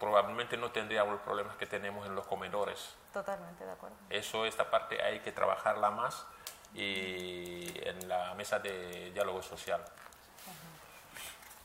probablemente 0.00 0.56
no 0.56 0.72
tendríamos 0.72 1.12
los 1.12 1.22
problemas 1.22 1.56
que 1.56 1.66
tenemos 1.66 2.06
en 2.06 2.14
los 2.14 2.26
comedores. 2.26 2.94
Totalmente 3.12 3.64
de 3.64 3.70
acuerdo. 3.70 3.96
Eso, 4.08 4.46
esta 4.46 4.68
parte 4.70 5.00
hay 5.00 5.20
que 5.20 5.30
trabajarla 5.30 5.90
más 5.90 6.26
y 6.74 7.70
en 7.86 8.08
la 8.08 8.34
mesa 8.34 8.58
de 8.58 9.12
diálogo 9.12 9.42
social. 9.42 9.84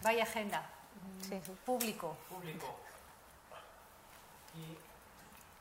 Vaya 0.01 0.23
agenda. 0.23 0.69
Sí, 1.21 1.41
sí. 1.43 1.57
Público. 1.65 2.17
Público. 2.29 2.77
Y 4.55 4.77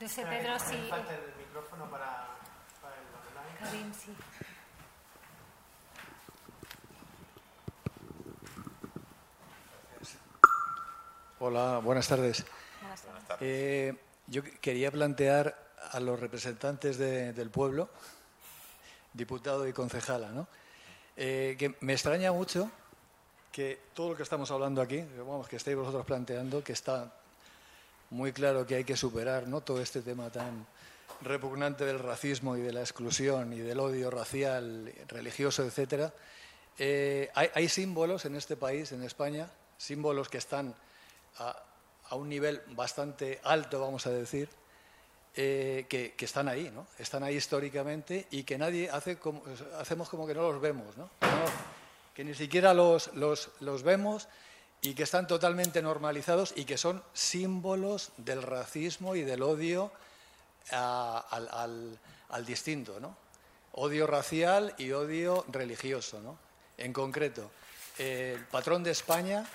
No 0.03 0.09
sé, 0.09 0.27
Pedro, 0.27 0.59
si... 0.59 0.77
Falta 0.89 1.15
el 1.15 1.35
micrófono 1.37 1.89
para, 1.89 2.27
para 2.83 2.97
el 2.97 3.07
online. 3.39 3.59
Karim, 3.61 3.95
sí. 3.95 4.17
Hola, 11.39 11.79
buenas 11.79 12.09
tardes. 12.09 12.45
Buenas 13.05 13.27
tardes. 13.27 13.39
Eh, 13.49 13.95
yo 14.29 14.43
qu- 14.43 14.59
quería 14.61 14.91
plantear 14.91 15.57
a 15.93 16.01
los 16.01 16.19
representantes 16.21 16.97
de- 16.99 17.33
del 17.33 17.51
pueblo, 17.51 17.89
diputado 19.13 19.67
y 19.69 19.73
concejala, 19.73 20.31
¿no? 20.31 20.47
Eh, 21.17 21.57
que 21.59 21.75
me 21.81 21.93
extraña 21.93 22.33
mucho 22.33 22.71
que 23.53 23.79
todo 23.95 24.11
lo 24.11 24.17
que 24.17 24.25
estamos 24.25 24.51
hablando 24.51 24.81
aquí, 24.83 24.97
que 25.03 25.19
vamos, 25.19 25.47
que 25.49 25.57
estéis 25.57 25.77
vosotros 25.77 26.05
planteando, 26.05 26.65
que 26.65 26.73
está 26.73 27.13
muy 28.11 28.33
claro 28.33 28.67
que 28.67 28.75
hay 28.77 28.85
que 28.85 28.97
superar 28.97 29.47
¿no? 29.47 29.61
todo 29.61 29.81
este 29.81 30.03
tema 30.03 30.31
tan 30.31 30.67
repugnante 31.21 31.85
del 31.85 32.01
racismo 32.01 32.57
y 32.57 32.61
de 32.63 32.73
la 32.73 32.81
exclusión 32.81 33.53
y 33.53 33.61
del 33.61 33.79
odio 33.79 34.11
racial, 34.11 34.93
religioso, 35.09 35.65
etcétera. 35.65 36.13
Eh, 36.79 37.31
hay, 37.35 37.49
hay 37.55 37.69
símbolos 37.69 38.25
en 38.25 38.35
este 38.35 38.57
país, 38.57 38.91
en 38.91 39.05
España, 39.05 39.49
símbolos 39.79 40.29
que 40.29 40.39
están 40.39 40.75
a, 41.39 41.57
a 42.09 42.17
un 42.17 42.29
nivel 42.29 42.63
bastante 42.69 43.41
alto, 43.45 43.81
vamos 43.81 44.07
a 44.07 44.11
decir, 44.11 44.49
eh, 45.37 45.87
que, 45.89 46.15
están 46.19 46.49
ahí, 46.49 46.71
¿no? 46.71 46.87
Están 46.99 47.23
ahí 47.25 47.37
históricamente 47.37 48.27
y 48.31 48.45
que 48.45 48.57
nadie 48.57 48.91
hace 48.91 49.19
como, 49.19 49.43
hacemos 49.79 50.09
como 50.09 50.27
que 50.27 50.35
no 50.35 50.53
los 50.53 50.61
vemos, 50.61 50.97
¿no? 50.97 51.11
Que, 52.15 52.25
ni 52.25 52.35
siquiera 52.35 52.73
los, 52.75 53.13
los, 53.15 53.83
vemos 53.83 54.29
y 54.81 54.95
que 54.95 55.03
están 55.03 55.27
totalmente 55.27 55.83
normalizados 55.83 56.53
y 56.57 56.65
que 56.65 56.79
son 56.79 57.03
símbolos 57.13 58.13
del 58.19 58.43
racismo 58.43 59.17
y 59.17 59.23
del 59.23 59.43
odio 59.43 59.91
al- 60.71 61.99
al 62.29 62.47
distinto, 62.47 63.01
¿no? 63.01 63.17
Odio 63.73 64.07
racial 64.07 64.75
y 64.79 64.93
odio 64.93 65.45
religioso, 65.49 66.21
¿no? 66.21 66.39
En 66.77 66.93
concreto, 66.93 67.51
eh, 67.99 68.35
el 68.37 68.45
patrón 68.47 68.83
de 68.83 68.91
España, 68.91 69.47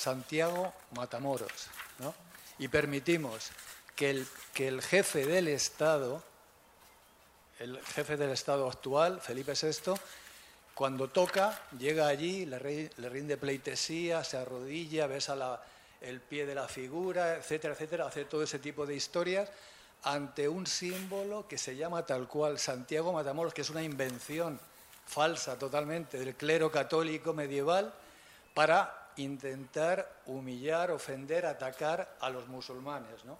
Santiago 0.00 0.72
Matamoros, 0.96 1.68
¿no? 1.98 2.14
Y 2.58 2.68
permitimos 2.68 3.50
que 3.94 4.08
el, 4.08 4.26
que 4.54 4.66
el 4.68 4.80
jefe 4.80 5.26
del 5.26 5.48
Estado, 5.48 6.22
el 7.58 7.78
jefe 7.84 8.16
del 8.16 8.30
Estado 8.30 8.66
actual, 8.66 9.20
Felipe 9.20 9.52
VI, 9.52 9.92
cuando 10.74 11.08
toca, 11.08 11.60
llega 11.78 12.06
allí, 12.06 12.46
le, 12.46 12.58
rinde 13.10 13.36
pleitesía, 13.36 14.24
se 14.24 14.38
arrodilla, 14.38 15.06
besa 15.06 15.60
el 16.00 16.22
pie 16.22 16.46
de 16.46 16.54
la 16.54 16.66
figura, 16.66 17.36
etcétera, 17.36 17.74
etcétera, 17.74 18.06
hace 18.06 18.24
todo 18.24 18.42
ese 18.42 18.58
tipo 18.58 18.86
de 18.86 18.96
historias 18.96 19.50
ante 20.04 20.48
un 20.48 20.66
símbolo 20.66 21.46
que 21.46 21.58
se 21.58 21.76
llama 21.76 22.06
tal 22.06 22.26
cual 22.26 22.58
Santiago 22.58 23.12
Matamoros, 23.12 23.52
que 23.52 23.60
es 23.60 23.68
una 23.68 23.82
invención 23.82 24.58
falsa 25.06 25.58
totalmente 25.58 26.18
del 26.18 26.34
clero 26.36 26.72
católico 26.72 27.34
medieval 27.34 27.92
para 28.54 28.99
intentar 29.22 30.22
humillar, 30.26 30.90
ofender, 30.90 31.46
atacar 31.46 32.16
a 32.20 32.30
los 32.30 32.48
musulmanes, 32.48 33.24
¿no? 33.24 33.38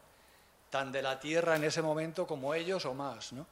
tan 0.70 0.93
de 0.93 1.02
la 1.02 1.19
tierra 1.19 1.57
en 1.57 1.65
ese 1.65 1.82
momento 1.82 2.27
como 2.27 2.55
ellos 2.55 2.86
o 2.86 2.94
más. 2.94 3.32
¿no? 3.32 3.47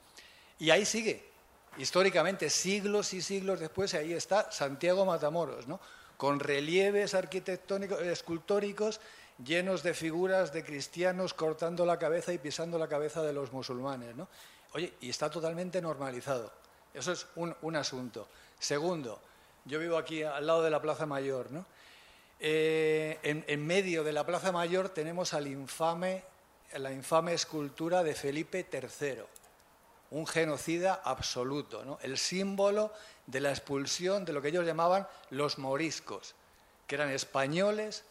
Y 0.59 0.71
ahí 0.71 0.87
sigue, 0.87 1.29
históricamente, 1.77 2.49
siglos 2.49 3.13
y 3.13 3.21
siglos 3.21 3.61
después, 3.61 3.93
ahí 3.95 4.13
está 4.13 4.51
Santiago 4.51 5.05
Matamoros, 5.05 5.67
¿no? 5.67 5.81
con 6.17 6.41
relieves 6.41 7.15
arquitectónicos, 7.15 8.01
escultóricos 8.03 9.01
llenos 9.45 9.83
de 9.83 9.95
figuras 9.95 10.53
de 10.53 10.65
cristianos 10.65 11.35
cortando 11.35 11.87
la 11.87 11.99
cabeza 11.99 12.33
y 12.33 12.39
pisando 12.39 12.79
la 12.79 12.89
cabeza 12.89 13.23
de 13.23 13.33
los 13.33 13.53
musulmanes. 13.53 14.17
¿no? 14.17 14.29
Oye, 14.75 14.95
y 15.01 15.11
está 15.11 15.31
totalmente 15.31 15.81
normalizado. 15.81 16.53
Eso 16.95 17.13
es 17.13 17.27
un, 17.37 17.77
asunto. 17.77 18.27
Segundo, 18.59 19.21
yo 19.65 19.79
vivo 19.79 19.97
aquí 19.97 20.23
al 20.23 20.47
lado 20.47 20.63
de 20.63 20.71
la 20.71 20.83
Plaza 20.83 21.07
Mayor. 21.07 21.51
¿no? 21.53 21.67
Eh, 22.41 23.19
en, 23.23 23.67
medio 23.67 24.05
de 24.05 24.13
la 24.13 24.25
Plaza 24.25 24.53
Mayor 24.53 24.91
tenemos 24.91 25.35
al 25.35 25.45
la 26.77 26.93
infame 26.93 27.33
escultura 27.35 28.03
de 28.03 28.15
Felipe 28.15 28.67
III, 28.73 29.23
un 30.11 30.27
genocida 30.27 31.01
absoluto, 31.05 31.85
¿no? 31.85 31.99
el 32.03 32.17
símbolo 32.17 32.93
de 33.27 33.41
la 33.41 33.51
expulsión 33.51 34.25
de 34.25 34.33
lo 34.33 34.41
que 34.41 34.49
ellos 34.49 34.65
llamaban 34.65 35.07
los 35.31 35.59
moriscos, 35.59 36.35
que 36.87 36.95
eran 36.95 37.11
españoles 37.11 38.05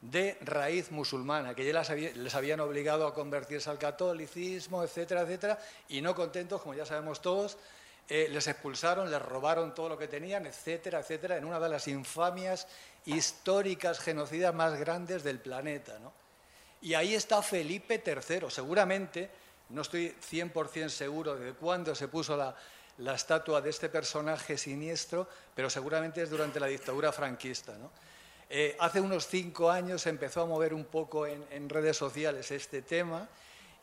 de 0.00 0.36
raíz 0.40 0.90
musulmana, 0.90 1.54
que 1.54 1.64
ya 1.64 1.82
les 2.14 2.34
habían 2.34 2.60
obligado 2.60 3.06
a 3.06 3.14
convertirse 3.14 3.70
al 3.70 3.78
catolicismo, 3.78 4.82
etcétera, 4.82 5.22
etcétera, 5.22 5.58
y 5.88 6.00
no 6.00 6.14
contentos, 6.14 6.60
como 6.62 6.74
ya 6.74 6.84
sabemos 6.84 7.20
todos, 7.22 7.56
eh, 8.08 8.28
les 8.30 8.46
expulsaron, 8.46 9.10
les 9.10 9.22
robaron 9.22 9.74
todo 9.74 9.88
lo 9.88 9.96
que 9.96 10.08
tenían, 10.08 10.44
etcétera, 10.44 11.00
etcétera, 11.00 11.38
en 11.38 11.46
una 11.46 11.58
de 11.58 11.70
las 11.70 11.88
infamias 11.88 12.66
históricas 13.06 13.98
genocidas 13.98 14.54
más 14.54 14.78
grandes 14.78 15.22
del 15.22 15.38
planeta. 15.38 15.98
Y 16.82 16.94
ahí 16.94 17.14
está 17.14 17.42
Felipe 17.42 18.02
III, 18.04 18.50
seguramente, 18.50 19.30
no 19.70 19.82
estoy 19.82 20.14
100% 20.30 20.88
seguro 20.88 21.36
de 21.36 21.52
cuándo 21.54 21.94
se 21.94 22.08
puso 22.08 22.36
la, 22.36 22.54
la 22.98 23.14
estatua 23.14 23.60
de 23.60 23.70
este 23.70 23.88
personaje 23.88 24.56
siniestro, 24.56 25.26
pero 25.54 25.68
seguramente 25.68 26.22
es 26.22 26.30
durante 26.30 26.60
la 26.60 26.66
dictadura 26.66 27.12
franquista. 27.12 27.74
Eh, 28.48 28.76
hace 28.78 29.00
unos 29.00 29.26
cinco 29.26 29.70
años 29.70 30.06
empezó 30.06 30.42
a 30.42 30.46
mover 30.46 30.74
un 30.74 30.84
poco 30.84 31.26
en, 31.26 31.68
redes 31.68 31.96
sociales 31.96 32.50
este 32.50 32.82
tema 32.82 33.28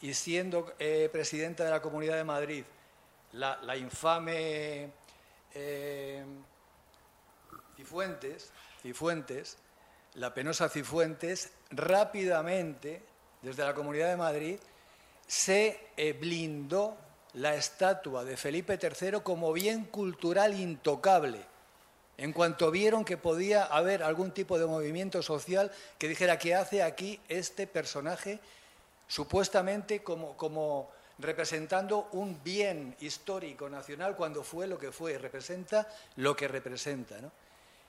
y 0.01 0.13
siendo 0.13 0.73
eh, 0.79 1.09
presidenta 1.11 1.63
de 1.63 1.71
la 1.71 1.81
Comunidad 1.81 2.15
de 2.15 2.23
Madrid, 2.23 2.63
la, 3.33 3.75
infame 3.75 4.89
eh, 5.53 6.23
Cifuentes, 7.75 8.51
Cifuentes, 8.81 9.57
la 10.15 10.33
penosa 10.33 10.69
Cifuentes, 10.69 11.51
rápidamente, 11.69 13.01
desde 13.41 13.63
la 13.63 13.73
Comunidad 13.73 14.09
de 14.09 14.17
Madrid, 14.17 14.59
se 15.27 15.79
blindó 16.19 16.97
la 17.33 17.55
estatua 17.55 18.25
de 18.25 18.35
Felipe 18.37 18.77
III 18.81 19.21
como 19.23 19.53
bien 19.53 19.85
cultural 19.85 20.59
intocable. 20.59 21.39
En 22.17 22.33
cuanto 22.33 22.69
vieron 22.69 23.05
que 23.05 23.17
podía 23.17 23.63
haber 23.63 24.03
algún 24.03 24.31
tipo 24.31 24.59
de 24.59 24.65
movimiento 24.65 25.21
social 25.21 25.71
que 25.97 26.07
dijera 26.07 26.37
qué 26.37 26.55
hace 26.55 26.83
aquí 26.83 27.19
este 27.29 27.67
personaje 27.67 28.39
supuestamente 29.07 30.03
como, 30.03 30.37
como 30.37 30.91
representando 31.19 32.09
un 32.11 32.43
bien 32.43 32.95
histórico 32.99 33.69
nacional 33.69 34.15
cuando 34.15 34.43
fue 34.43 34.67
lo 34.67 34.77
que 34.77 34.91
fue, 34.91 35.17
representa 35.17 35.87
lo 36.17 36.35
que 36.35 36.47
representa. 36.47 37.17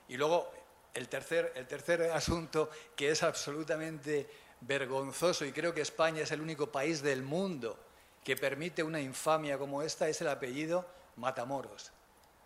Y 0.07 0.17
luego 0.17 0.51
el 0.93 1.09
tercer, 1.09 1.51
el 1.55 1.67
tercer 1.67 2.03
asunto 2.11 2.69
que 2.95 3.11
es 3.11 3.23
absolutamente 3.23 4.29
vergonzoso 4.61 5.45
y 5.45 5.51
creo 5.51 5.73
que 5.73 5.81
España 5.81 6.21
es 6.21 6.31
el 6.31 6.41
único 6.41 6.71
país 6.71 7.01
del 7.01 7.23
mundo 7.23 7.77
que 8.23 8.35
permite 8.37 8.83
una 8.83 9.01
infamia 9.01 9.57
como 9.57 9.81
esta 9.81 10.07
es 10.07 10.21
el 10.21 10.29
apellido 10.29 10.85
Matamoros. 11.17 11.91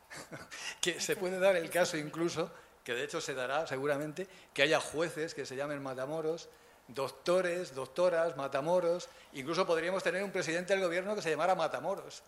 que 0.81 0.99
se 0.99 1.15
puede 1.15 1.39
dar 1.39 1.55
el 1.55 1.69
caso 1.69 1.97
incluso, 1.97 2.51
que 2.83 2.93
de 2.93 3.03
hecho 3.03 3.21
se 3.21 3.33
dará 3.33 3.67
seguramente, 3.67 4.27
que 4.53 4.63
haya 4.63 4.79
jueces 4.79 5.33
que 5.33 5.45
se 5.45 5.55
llamen 5.55 5.83
Matamoros, 5.83 6.49
doctores, 6.87 7.75
doctoras, 7.75 8.35
Matamoros, 8.37 9.09
incluso 9.33 9.67
podríamos 9.67 10.03
tener 10.03 10.23
un 10.23 10.31
presidente 10.31 10.73
del 10.73 10.83
gobierno 10.83 11.15
que 11.15 11.21
se 11.21 11.29
llamara 11.29 11.55
Matamoros, 11.55 12.23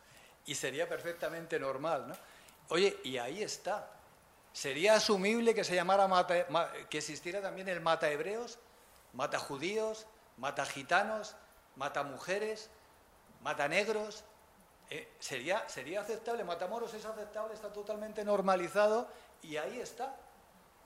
y 0.46 0.56
sería 0.56 0.88
perfectamente 0.88 1.60
normal. 1.60 2.08
¿no? 2.10 2.16
Oye, 2.70 2.98
y 3.04 3.18
ahí 3.18 3.42
está. 3.42 3.99
¿Sería 4.54 4.96
asumible 4.96 5.54
que 5.54 5.64
se 5.64 5.76
llamara 5.76 6.08
que 6.90 6.98
existiera 6.98 7.42
también 7.42 7.70
el 7.70 7.82
mata 7.82 8.10
hebreos, 8.10 8.60
mata 9.14 9.40
judíos, 9.40 10.06
mata 10.38 10.66
gitanos, 10.66 11.36
mata 11.76 12.04
mujeres? 12.04 12.70
mata 13.42 13.68
negros, 13.68 14.24
eh, 14.90 15.08
¿sería, 15.20 15.68
¿sería 15.70 16.02
aceptable? 16.02 16.44
Matamoros 16.44 16.94
es 16.94 17.06
aceptable, 17.06 17.54
está 17.54 17.72
totalmente 17.72 18.24
normalizado 18.24 19.08
y 19.44 19.58
ahí 19.58 19.80
está. 19.80 20.16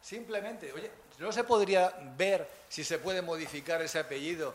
Simplemente, 0.01 0.71
oye, 0.73 0.91
no 1.19 1.31
se 1.31 1.43
podría 1.43 1.93
ver 2.17 2.47
si 2.67 2.83
se 2.83 2.99
puede 2.99 3.21
modificar 3.21 3.81
ese 3.81 3.99
apellido, 3.99 4.53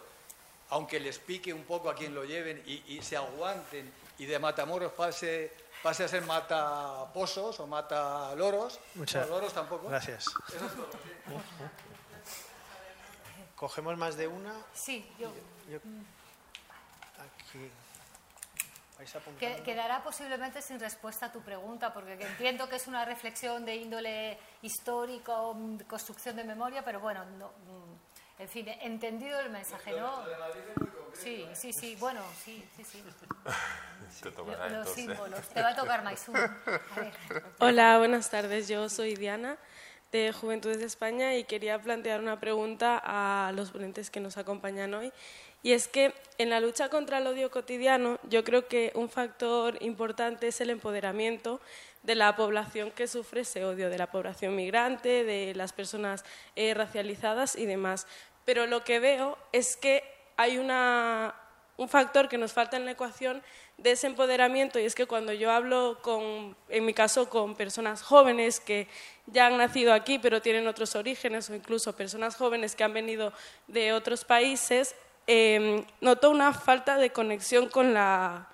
aunque 0.71 1.01
les 1.01 1.19
pique 1.19 1.53
un 1.53 1.65
poco 1.65 1.89
a 1.89 1.95
quien 1.95 2.15
lo 2.15 2.25
lleven 2.25 2.63
y, 2.67 3.01
se 3.01 3.17
aguanten 3.17 3.91
y 4.19 4.27
de 4.27 4.39
Matamoros 4.39 4.93
pase, 4.93 5.51
pase 5.83 6.05
a 6.05 6.09
ser 6.09 6.23
mataposos 6.23 7.61
o 7.61 7.67
mataloros. 7.67 8.81
Muchas 8.95 9.29
loros 9.29 9.53
tampoco. 9.53 9.89
Gracias. 9.89 10.27
¿Cogemos 13.57 13.97
más 13.97 14.17
de 14.17 14.29
una? 14.29 14.55
Sí, 14.73 15.11
yo. 15.19 15.29
aquí 17.19 17.71
quedará 19.65 20.03
posiblemente 20.03 20.61
sin 20.61 20.81
respuesta 20.81 21.27
a 21.27 21.33
tu 21.33 21.41
pregunta, 21.41 21.93
porque 21.93 22.15
entiendo 22.15 22.69
que 22.69 22.77
es 22.77 22.87
una 22.87 23.05
reflexión 23.05 23.65
de 23.65 23.77
índole 23.77 24.39
histórico, 24.63 25.57
construcción 25.87 26.37
de 26.37 26.45
memoria, 26.45 26.85
pero 26.85 27.01
bueno, 27.01 27.25
mm, 27.25 28.43
en 28.43 28.49
fin, 28.49 28.69
entendido 28.81 29.39
el 29.41 29.51
mensaje, 29.51 29.93
¿no? 29.93 30.25
Sí, 31.13 31.49
sí, 31.55 31.73
sí, 31.73 31.97
bueno, 31.97 32.23
sí, 32.45 32.69
sí, 32.77 32.85
sí. 32.85 33.03
Te 34.23 34.31
tocará, 34.31 34.69
Los 34.69 34.89
símbolos. 34.91 35.49
Te 35.49 35.63
va 35.63 35.71
a 35.71 35.77
tocar 35.77 36.03
Maisú. 36.03 36.33
Hola, 37.59 37.99
buenas 37.99 38.31
tardes. 38.31 38.69
Yo 38.69 38.89
soy 38.89 39.15
Diana 39.15 39.57
de 40.13 40.33
Juventudes 40.33 40.79
de 40.79 40.87
España 40.87 41.37
y 41.37 41.45
quería 41.45 41.81
plantear 41.81 42.21
una 42.21 42.41
pregunta 42.41 43.01
a 43.05 43.53
los 43.53 43.71
ponentes 43.71 44.11
que 44.11 44.21
nos 44.21 44.39
acompañan 44.39 44.95
hoy 44.95 45.13
y 45.63 45.73
es 45.73 45.89
que 45.89 46.15
en 46.39 46.51
la 46.51 46.61
lucha 46.61 46.89
contra 46.89 47.19
el 47.19 47.27
odio 47.27 47.51
cotidiano 47.51 48.19
yo 48.29 48.45
creo 48.45 48.69
que 48.69 48.93
un 48.95 49.09
factor 49.09 49.77
importante 49.83 50.49
es 50.49 50.61
el 50.61 50.71
empoderamiento 50.71 51.61
de 52.03 52.15
la 52.15 52.37
población 52.37 52.93
que 52.93 53.09
sufre 53.09 53.41
ese 53.41 53.65
odio, 53.65 53.91
de 53.91 53.99
la 53.99 54.11
población 54.11 54.55
migrante, 54.55 55.25
de 55.25 55.55
las 55.55 55.73
personas 55.73 56.25
eh, 56.55 56.75
racializadas 56.75 57.57
y 57.57 57.67
demás. 57.67 58.07
Pero 58.45 58.67
lo 58.67 58.85
que 58.85 59.01
veo 59.01 59.37
es 59.53 59.77
que 59.77 60.05
hay 60.37 60.59
un 61.79 61.89
factor 61.89 62.29
que 62.29 62.37
nos 62.37 62.53
falta 62.53 62.77
en 62.77 62.85
la 62.85 62.91
ecuación 62.91 63.43
de 63.79 63.93
ese 63.93 64.09
empoderamiento 64.09 64.79
y 64.79 64.85
es 64.85 64.95
que 64.95 65.07
cuando 65.07 65.33
yo 65.33 65.51
hablo 65.51 65.99
con, 66.03 66.57
en 66.69 66.85
mi 66.85 66.93
caso, 66.93 67.31
con 67.31 67.55
personas 67.55 68.03
jóvenes 68.03 68.61
que 68.61 68.89
ya 69.27 69.47
han 69.47 69.57
nacido 69.57 69.95
aquí 69.95 70.19
pero 70.19 70.43
tienen 70.43 70.67
otros 70.67 70.97
orígenes 70.97 71.49
o 71.49 71.55
incluso 71.55 71.95
personas 71.95 72.37
jóvenes 72.37 72.75
que 72.75 72.85
han 72.85 72.93
venido 72.93 73.33
de 73.69 73.93
otros 73.93 74.25
países, 74.25 74.97
eh, 75.29 75.85
noto 76.01 76.31
una 76.31 76.53
falta 76.53 76.97
de 76.97 77.11
conexión 77.11 77.69
con 77.69 77.95
la, 77.95 78.49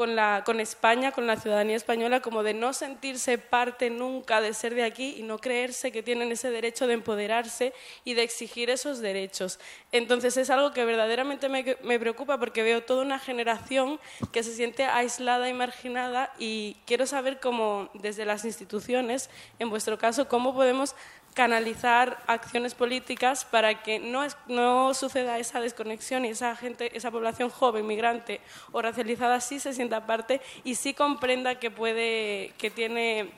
con, 0.00 0.16
la, 0.16 0.44
con 0.46 0.60
España, 0.60 1.12
con 1.12 1.26
la 1.26 1.36
ciudadanía 1.36 1.76
española, 1.76 2.20
como 2.20 2.42
de 2.42 2.54
no 2.54 2.72
sentirse 2.72 3.36
parte 3.36 3.90
nunca 3.90 4.40
de 4.40 4.54
ser 4.54 4.74
de 4.74 4.82
aquí 4.82 5.16
y 5.18 5.22
no 5.22 5.38
creerse 5.38 5.92
que 5.92 6.02
tienen 6.02 6.32
ese 6.32 6.50
derecho 6.50 6.86
de 6.86 6.94
empoderarse 6.94 7.74
y 8.02 8.14
de 8.14 8.22
exigir 8.22 8.70
esos 8.70 9.00
derechos. 9.00 9.58
Entonces 9.92 10.38
es 10.38 10.48
algo 10.48 10.72
que 10.72 10.86
verdaderamente 10.86 11.50
me, 11.50 11.76
me 11.82 12.00
preocupa 12.00 12.38
porque 12.38 12.62
veo 12.62 12.82
toda 12.82 13.02
una 13.02 13.18
generación 13.18 14.00
que 14.32 14.42
se 14.42 14.54
siente 14.54 14.84
aislada 14.84 15.50
y 15.50 15.52
marginada 15.52 16.32
y 16.38 16.78
quiero 16.86 17.04
saber 17.04 17.38
cómo 17.38 17.90
desde 17.92 18.24
las 18.24 18.46
instituciones, 18.46 19.28
en 19.58 19.68
vuestro 19.68 19.98
caso, 19.98 20.28
cómo 20.28 20.54
podemos 20.54 20.94
canalizar 21.34 22.18
acciones 22.26 22.74
políticas 22.74 23.44
para 23.44 23.82
que 23.82 23.98
no, 23.98 24.26
no, 24.48 24.94
suceda 24.94 25.38
esa 25.38 25.60
desconexión 25.60 26.24
y 26.24 26.28
esa 26.28 26.56
gente, 26.56 26.96
esa 26.96 27.10
población 27.10 27.50
joven, 27.50 27.86
migrante 27.86 28.40
o 28.72 28.82
racializada 28.82 29.40
sí 29.40 29.60
se 29.60 29.72
sienta 29.72 30.06
parte 30.06 30.40
y 30.64 30.74
sí 30.74 30.94
comprenda 30.94 31.58
que 31.58 31.70
puede, 31.70 32.52
que 32.58 32.70
tiene 32.70 33.30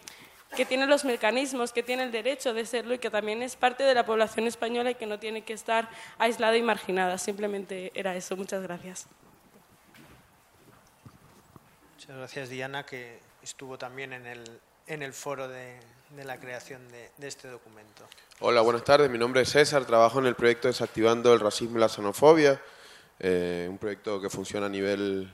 que 0.56 0.66
tiene 0.66 0.86
los 0.86 1.06
mecanismos, 1.06 1.72
que 1.72 1.82
tiene 1.82 2.02
el 2.02 2.12
derecho 2.12 2.52
de 2.52 2.66
serlo 2.66 2.92
y 2.92 2.98
que 2.98 3.08
también 3.08 3.42
es 3.42 3.56
parte 3.56 3.84
de 3.84 3.94
la 3.94 4.04
población 4.04 4.46
española 4.46 4.90
y 4.90 4.94
que 4.96 5.06
no 5.06 5.18
tiene 5.18 5.42
que 5.42 5.54
estar 5.54 5.88
aislada 6.18 6.56
y 6.58 6.62
marginada. 6.62 7.16
Simplemente 7.16 7.90
era 7.94 8.14
eso. 8.14 8.36
Muchas 8.36 8.62
gracias. 8.62 9.06
Muchas 11.94 12.16
gracias, 12.16 12.50
Diana, 12.50 12.84
que 12.84 13.18
estuvo 13.42 13.78
también 13.78 14.12
en 14.12 14.26
el, 14.26 14.60
en 14.86 15.02
el 15.02 15.14
foro 15.14 15.48
de, 15.48 15.80
de 16.16 16.24
la 16.24 16.38
creación 16.38 16.82
de, 16.90 17.26
este 17.26 17.48
documento. 17.48 18.04
Hola, 18.40 18.60
buenas 18.60 18.84
tardes. 18.84 19.10
Mi 19.10 19.18
nombre 19.18 19.42
es 19.42 19.50
César. 19.50 19.86
Trabajo 19.86 20.18
en 20.18 20.26
el 20.26 20.34
proyecto 20.34 20.68
Desactivando 20.68 21.32
el 21.32 21.40
Racismo 21.40 21.78
y 21.78 21.80
la 21.80 21.88
Xenofobia, 21.88 22.60
eh, 23.18 23.66
un 23.70 23.78
proyecto 23.78 24.20
que 24.20 24.28
funciona 24.28 24.66
a 24.66 24.68
nivel 24.68 25.32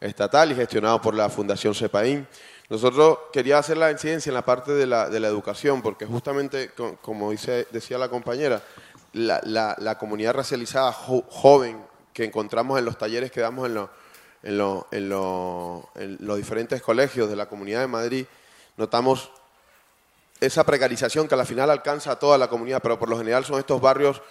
estatal 0.00 0.52
y 0.52 0.54
gestionado 0.54 1.00
por 1.00 1.14
la 1.14 1.28
Fundación 1.28 1.74
CEPAIN. 1.74 2.26
Nosotros 2.68 3.18
quería 3.32 3.58
hacer 3.58 3.78
la 3.78 3.90
incidencia 3.90 4.30
en 4.30 4.34
la 4.34 4.44
parte 4.44 4.72
de 4.72 4.86
la, 4.86 5.08
de 5.08 5.18
la 5.18 5.28
educación, 5.28 5.82
porque 5.82 6.06
justamente, 6.06 6.70
como 7.00 7.32
dice, 7.32 7.66
decía 7.70 7.98
la 7.98 8.08
compañera, 8.08 8.62
la, 9.12 9.96
comunidad 9.98 10.34
racializada 10.34 10.92
joven 10.92 11.84
que 12.12 12.24
encontramos 12.24 12.78
en 12.78 12.84
los 12.84 12.98
talleres 12.98 13.32
que 13.32 13.40
damos 13.40 13.68
en, 13.68 13.88
en, 14.92 15.08
los 15.08 16.36
diferentes 16.36 16.80
colegios 16.80 17.28
de 17.28 17.36
la 17.36 17.48
Comunidad 17.48 17.80
de 17.80 17.86
Madrid, 17.88 18.26
notamos 18.76 19.30
esa 20.40 20.64
precarización 20.64 21.28
que 21.28 21.34
al 21.34 21.46
final 21.46 21.70
alcanza 21.70 22.12
a 22.12 22.18
toda 22.18 22.38
la 22.38 22.48
comunidad, 22.48 22.80
pero 22.82 22.98
por 22.98 23.08
lo 23.08 23.18
general 23.18 23.44
son 23.44 23.58
estos 23.58 23.80
barrios 23.80 24.22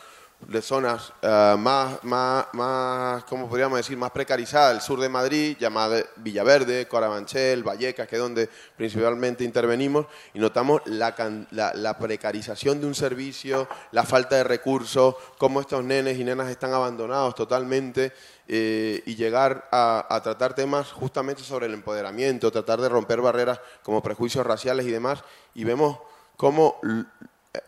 de 0.47 0.61
zonas 0.61 1.13
uh, 1.23 1.57
más, 1.57 2.03
más, 2.03 2.45
más, 2.53 3.23
¿cómo 3.23 3.49
podríamos 3.49 3.77
decir?, 3.77 3.97
más 3.97 4.11
precarizadas, 4.11 4.75
el 4.75 4.81
sur 4.81 4.99
de 4.99 5.09
Madrid, 5.09 5.57
llamada 5.59 6.03
Villaverde, 6.17 6.87
Corabanchel, 6.87 7.63
Vallecas, 7.63 8.07
que 8.07 8.15
es 8.15 8.21
donde 8.21 8.49
principalmente 8.75 9.43
intervenimos, 9.43 10.05
y 10.33 10.39
notamos 10.39 10.81
la, 10.85 11.15
la, 11.51 11.97
precarización 11.97 12.79
de 12.79 12.85
un 12.85 12.95
servicio, 12.95 13.67
la 13.91 14.03
falta 14.03 14.35
de 14.35 14.43
recursos, 14.43 15.15
cómo 15.37 15.61
estos 15.61 15.83
nenes 15.83 16.19
y 16.19 16.23
nenas 16.23 16.49
están 16.49 16.73
abandonados 16.73 17.33
totalmente, 17.33 18.13
eh, 18.47 19.01
y 19.05 19.15
llegar 19.15 19.67
a, 19.71 20.19
tratar 20.23 20.53
temas 20.53 20.91
justamente 20.91 21.41
sobre 21.41 21.65
el 21.65 21.73
empoderamiento, 21.73 22.51
tratar 22.51 22.79
de 22.79 22.89
romper 22.89 23.21
barreras 23.21 23.59
como 23.83 24.03
prejuicios 24.03 24.45
raciales 24.45 24.85
y 24.85 24.91
demás, 24.91 25.23
y 25.53 25.63
vemos 25.63 25.97
cómo 26.37 26.79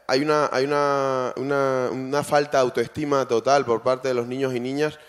hay 0.08 0.22
una, 0.22 0.50
hay 0.52 0.66
una, 0.66 1.34
una, 1.36 2.24
falta 2.24 2.58
de 2.58 2.64
autoestima 2.64 3.28
total 3.28 3.66
por 3.66 3.82
parte 3.82 4.08
de 4.08 4.14
los 4.14 4.28
niños 4.28 4.54
y 4.54 4.60
niñas 4.60 5.00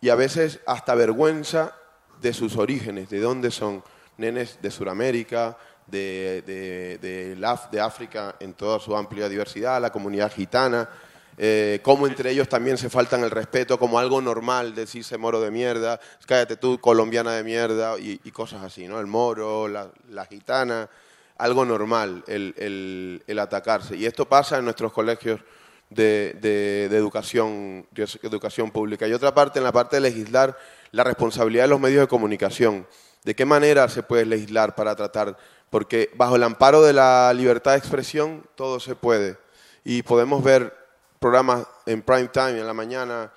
y 0.00 0.08
a 0.08 0.14
veces 0.14 0.60
hasta 0.66 0.94
vergüenza 0.94 1.74
de 2.20 2.32
sus 2.32 2.56
orígenes, 2.56 3.08
de 3.10 3.20
dónde 3.20 3.50
son 3.50 3.82
nenes 4.18 4.58
de 4.60 4.70
Sudamérica, 4.70 5.56
de, 5.86 6.42
de, 6.46 7.36
de, 7.70 7.80
África 7.80 8.36
en 8.40 8.54
toda 8.54 8.78
su 8.78 8.96
amplia 8.96 9.28
diversidad, 9.28 9.80
la 9.80 9.90
comunidad 9.90 10.32
gitana, 10.32 10.88
eh, 11.38 11.80
cómo 11.82 12.06
entre 12.06 12.30
ellos 12.30 12.48
también 12.48 12.76
se 12.76 12.90
faltan 12.90 13.24
el 13.24 13.30
respeto 13.30 13.78
como 13.78 13.98
algo 13.98 14.20
normal, 14.20 14.74
decirse 14.74 15.16
moro 15.16 15.40
de 15.40 15.50
mierda, 15.50 15.98
cállate 16.26 16.56
tú, 16.56 16.78
colombiana 16.78 17.32
de 17.32 17.44
mierda 17.44 17.98
y, 17.98 18.18
cosas 18.30 18.62
así, 18.62 18.86
¿no? 18.86 19.00
El 19.00 19.06
moro, 19.06 19.68
la, 19.68 19.90
la 20.08 20.26
gitana, 20.26 20.88
algo 21.38 21.64
normal 21.64 22.22
el, 22.26 23.22
el, 23.26 23.38
atacarse. 23.38 23.96
Y 23.96 24.06
esto 24.06 24.28
pasa 24.28 24.58
en 24.58 24.64
nuestros 24.64 24.92
colegios 24.92 25.40
de, 25.90 26.36
de, 26.40 26.96
educación, 26.96 27.86
de 27.90 28.06
educación 28.22 28.70
pública. 28.70 29.06
Y 29.06 29.12
otra 29.12 29.34
parte, 29.34 29.58
en 29.58 29.64
la 29.64 29.72
parte 29.72 29.96
de 29.96 30.02
legislar, 30.02 30.56
la 30.92 31.04
responsabilidad 31.04 31.64
de 31.64 31.68
los 31.68 31.80
medios 31.80 32.02
de 32.02 32.08
comunicación. 32.08 32.86
¿De 33.24 33.34
qué 33.34 33.44
manera 33.44 33.88
se 33.88 34.02
puede 34.02 34.24
legislar 34.24 34.74
para 34.74 34.94
tratar? 34.96 35.36
Porque 35.70 36.10
bajo 36.14 36.36
el 36.36 36.42
amparo 36.42 36.82
de 36.82 36.92
la 36.92 37.32
libertad 37.34 37.72
de 37.72 37.78
expresión 37.78 38.44
todo 38.54 38.78
se 38.78 38.94
puede. 38.94 39.36
Y 39.84 40.02
podemos 40.02 40.44
ver 40.44 40.81
programas 41.22 41.64
en 41.86 42.02
prime 42.02 42.28
time, 42.28 42.58
en 42.58 42.66
la 42.66 42.74
mañana, 42.74 43.32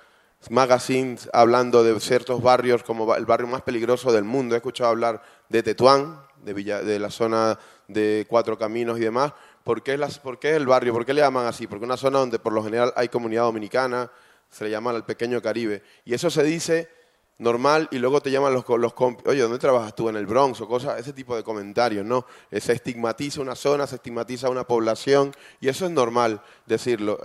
magazines 0.50 1.30
hablando 1.32 1.84
de 1.84 1.98
ciertos 2.00 2.42
barrios 2.42 2.82
como 2.82 3.14
el 3.14 3.24
barrio 3.24 3.46
más 3.46 3.62
peligroso 3.62 4.12
del 4.12 4.24
mundo. 4.24 4.54
He 4.56 4.58
escuchado 4.58 4.90
hablar 4.90 5.22
de 5.48 5.62
Tetuán, 5.62 6.20
de, 6.42 6.52
de 6.52 6.98
la 6.98 7.10
zona 7.10 7.56
de 7.86 8.26
Cuatro 8.28 8.58
Caminos 8.58 8.98
y 8.98 9.02
demás. 9.02 9.32
¿Por 9.62 9.84
qué, 9.84 9.96
las, 9.96 10.18
¿Por 10.18 10.40
qué 10.40 10.56
el 10.56 10.66
barrio? 10.66 10.92
¿Por 10.92 11.06
qué 11.06 11.14
le 11.14 11.20
llaman 11.20 11.46
así? 11.46 11.68
Porque 11.68 11.84
es 11.84 11.88
una 11.88 11.96
zona 11.96 12.18
donde 12.18 12.40
por 12.40 12.52
lo 12.52 12.62
general 12.62 12.92
hay 12.96 13.08
comunidad 13.08 13.44
dominicana, 13.44 14.10
se 14.50 14.64
le 14.64 14.70
llama 14.70 14.90
el 14.90 15.04
pequeño 15.04 15.40
Caribe. 15.40 15.84
Y 16.04 16.12
eso 16.12 16.28
se 16.28 16.42
dice 16.42 16.90
normal 17.38 17.88
y 17.92 17.98
luego 17.98 18.20
te 18.20 18.32
llaman 18.32 18.52
los, 18.52 18.64
los 18.68 18.94
oye, 18.98 19.42
¿dónde 19.42 19.58
trabajas 19.58 19.94
tú? 19.94 20.08
En 20.08 20.16
el 20.16 20.26
Bronx 20.26 20.60
o 20.60 20.66
cosas, 20.66 20.98
ese 20.98 21.12
tipo 21.12 21.36
de 21.36 21.44
comentarios, 21.44 22.04
¿no? 22.04 22.26
Eh, 22.50 22.60
se 22.60 22.72
estigmatiza 22.72 23.40
una 23.40 23.54
zona, 23.54 23.86
se 23.86 23.94
estigmatiza 23.96 24.50
una 24.50 24.64
población 24.64 25.32
y 25.60 25.68
eso 25.68 25.86
es 25.86 25.92
normal 25.92 26.42
decirlo. 26.66 27.20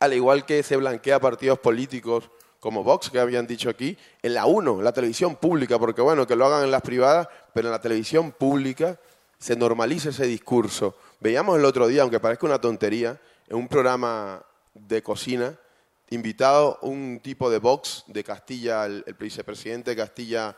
Al 0.00 0.14
igual 0.14 0.44
que 0.44 0.62
se 0.62 0.76
blanquea 0.76 1.20
partidos 1.20 1.58
políticos 1.58 2.30
como 2.58 2.84
Vox, 2.84 3.10
que 3.10 3.18
habían 3.18 3.46
dicho 3.46 3.70
aquí, 3.70 3.96
en 4.22 4.34
la 4.34 4.46
1, 4.46 4.78
en 4.78 4.84
la 4.84 4.92
televisión 4.92 5.36
pública, 5.36 5.78
porque 5.78 6.02
bueno, 6.02 6.26
que 6.26 6.36
lo 6.36 6.46
hagan 6.46 6.64
en 6.64 6.70
las 6.70 6.82
privadas, 6.82 7.28
pero 7.54 7.68
en 7.68 7.72
la 7.72 7.80
televisión 7.80 8.32
pública 8.32 8.98
se 9.38 9.56
normalice 9.56 10.10
ese 10.10 10.26
discurso. 10.26 10.94
Veíamos 11.20 11.58
el 11.58 11.64
otro 11.64 11.88
día, 11.88 12.02
aunque 12.02 12.20
parezca 12.20 12.46
una 12.46 12.60
tontería, 12.60 13.18
en 13.48 13.56
un 13.56 13.66
programa 13.66 14.44
de 14.74 15.02
cocina, 15.02 15.58
invitado 16.10 16.78
un 16.82 17.20
tipo 17.22 17.50
de 17.50 17.58
Vox 17.58 18.04
de 18.06 18.22
Castilla, 18.22 18.84
el, 18.84 19.04
vicepresidente 19.18 19.90
de 19.90 19.96
Castilla, 19.96 20.56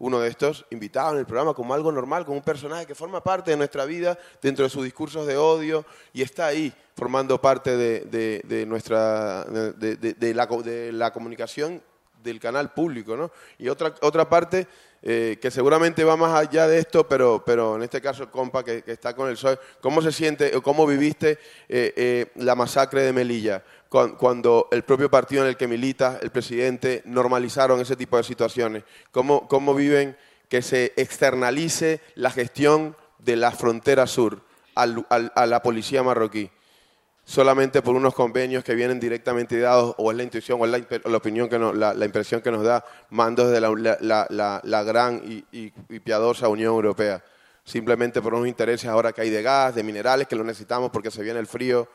uno 0.00 0.18
de 0.18 0.28
estos, 0.28 0.64
invitado 0.70 1.12
en 1.12 1.20
el 1.20 1.26
programa 1.26 1.54
como 1.54 1.74
algo 1.74 1.92
normal, 1.92 2.24
como 2.24 2.38
un 2.38 2.42
personaje 2.42 2.86
que 2.86 2.94
forma 2.94 3.22
parte 3.22 3.50
de 3.50 3.56
nuestra 3.56 3.84
vida 3.84 4.18
dentro 4.42 4.64
de 4.64 4.70
sus 4.70 4.82
discursos 4.82 5.26
de 5.26 5.36
odio 5.36 5.84
y 6.12 6.22
está 6.22 6.46
ahí 6.46 6.72
formando 6.96 7.40
parte 7.40 7.76
de, 7.76 8.64
nuestra 8.66 9.44
de, 9.44 10.34
la, 10.34 10.46
de 10.46 10.92
la 10.92 11.12
comunicación 11.12 11.82
del 12.22 12.40
canal 12.40 12.72
público, 12.72 13.16
¿no? 13.16 13.30
Y 13.58 13.68
otra, 13.68 13.94
otra 14.00 14.28
parte 14.28 14.66
eh, 15.02 15.38
que 15.40 15.50
seguramente 15.50 16.04
va 16.04 16.16
más 16.16 16.34
allá 16.34 16.68
de 16.68 16.78
esto, 16.78 17.08
pero, 17.08 17.42
pero 17.44 17.76
en 17.76 17.82
este 17.82 18.02
caso 18.02 18.30
compa 18.30 18.62
que, 18.62 18.84
está 18.86 19.16
con 19.16 19.28
el 19.28 19.34
PSOE, 19.34 19.58
¿cómo 19.80 20.02
se 20.02 20.12
siente 20.12 20.54
o 20.54 20.62
cómo 20.62 20.86
viviste 20.86 21.38
eh, 21.68 21.94
eh, 21.96 22.26
la 22.36 22.54
masacre 22.54 23.02
de 23.02 23.12
Melilla? 23.12 23.64
Cuando, 23.88 24.68
el 24.70 24.82
propio 24.84 25.10
partido 25.10 25.42
en 25.42 25.48
el 25.48 25.56
que 25.56 25.66
milita, 25.66 26.18
el 26.22 26.30
presidente, 26.30 27.02
normalizaron 27.06 27.80
ese 27.80 27.96
tipo 27.96 28.16
de 28.18 28.22
situaciones. 28.22 28.84
¿Cómo, 29.10 29.48
cómo 29.48 29.74
viven 29.74 30.16
que 30.48 30.62
se 30.62 30.92
externalice 30.96 32.00
la 32.14 32.30
gestión 32.30 32.94
de 33.18 33.36
la 33.36 33.50
frontera 33.50 34.06
sur 34.06 34.42
a 34.74 35.46
la 35.46 35.62
policía 35.62 36.04
marroquí? 36.04 36.50
Solamente 37.30 37.80
por 37.80 37.94
unos 37.94 38.12
convenios 38.12 38.64
que 38.64 38.74
vienen 38.74 38.98
directamente 38.98 39.60
dados, 39.60 39.94
o 39.98 40.10
es 40.10 40.16
la 40.16 40.24
intuición, 40.24 40.60
o 40.60 40.64
es 40.64 40.72
la, 40.72 41.16
opinión 41.16 41.48
que 41.48 41.60
la, 41.60 42.04
impresión 42.04 42.40
que 42.40 42.50
nos 42.50 42.64
da 42.64 42.84
mandos 43.10 43.52
de 43.52 43.60
la, 43.60 44.82
gran 44.82 45.22
y, 45.24 45.70
piadosa 46.00 46.48
Unión 46.48 46.74
Europea. 46.74 47.22
Simplemente 47.62 48.20
por 48.20 48.34
unos 48.34 48.48
intereses 48.48 48.90
ahora 48.90 49.12
que 49.12 49.20
hay 49.20 49.30
de 49.30 49.42
gas, 49.42 49.76
de 49.76 49.84
minerales, 49.84 50.26
que 50.26 50.34
lo 50.34 50.42
necesitamos 50.42 50.90
porque 50.90 51.12
se 51.12 51.22
viene 51.22 51.38
el 51.38 51.46
frío 51.46 51.86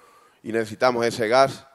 y 0.41 0.53
necesitamos 0.53 1.05
ese 1.05 1.27
gas. 1.27 1.67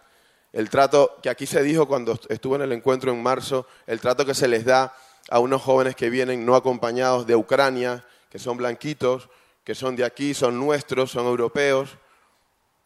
El 0.55 0.71
trato 0.71 1.19
que 1.23 1.29
aquí 1.29 1.45
se 1.45 1.63
dijo 1.63 1.87
cuando 1.87 2.19
estuve 2.31 2.57
en 2.57 2.63
el 2.63 2.73
encuentro 2.73 3.13
en 3.13 3.23
marzo, 3.23 3.67
el 3.87 4.01
trato 4.01 4.25
que 4.25 4.33
se 4.33 4.49
les 4.49 4.65
da 4.65 4.95
a 5.29 5.39
unos 5.39 5.61
jóvenes 5.61 5.97
que 5.97 6.09
vienen 6.09 6.47
no 6.47 6.57
acompañados 6.57 7.27
de 7.27 7.37
Ucrania, 7.37 8.07
que 8.31 8.39
son 8.39 8.57
blanquitos, 8.57 9.29
que 9.65 9.75
son 9.75 9.97
de 9.97 10.07
aquí, 10.07 10.33
son 10.33 10.59
nuestros, 10.59 11.11
son 11.11 11.27
europeos, 11.27 11.99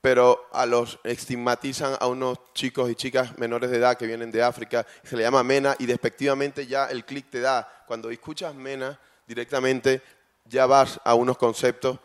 pero 0.05 0.48
a 0.52 0.66
los 0.66 0.98
estigmatizan 1.02 1.97
a 1.98 2.09
unos 2.09 2.39
chicos 2.52 2.90
y 2.90 2.94
chicas 2.94 3.39
menores 3.39 3.70
de 3.70 3.78
edad 3.78 3.97
que 3.97 4.06
vienen 4.06 4.31
de 4.31 4.43
África, 4.43 4.86
se 5.02 5.16
le 5.16 5.22
llama 5.22 5.43
MENA 5.43 5.76
y 5.78 5.86
despectivamente 5.86 6.66
ya 6.66 6.85
el 6.89 7.06
clic 7.06 7.31
te 7.31 7.40
da. 7.40 7.85
Cuando 7.86 8.10
escuchas 8.10 8.55
MENA, 8.55 9.01
directamente 9.26 10.02
ya 10.44 10.66
vas 10.66 11.01
a 11.05 11.14
unos 11.14 11.39
conceptos, 11.39 11.98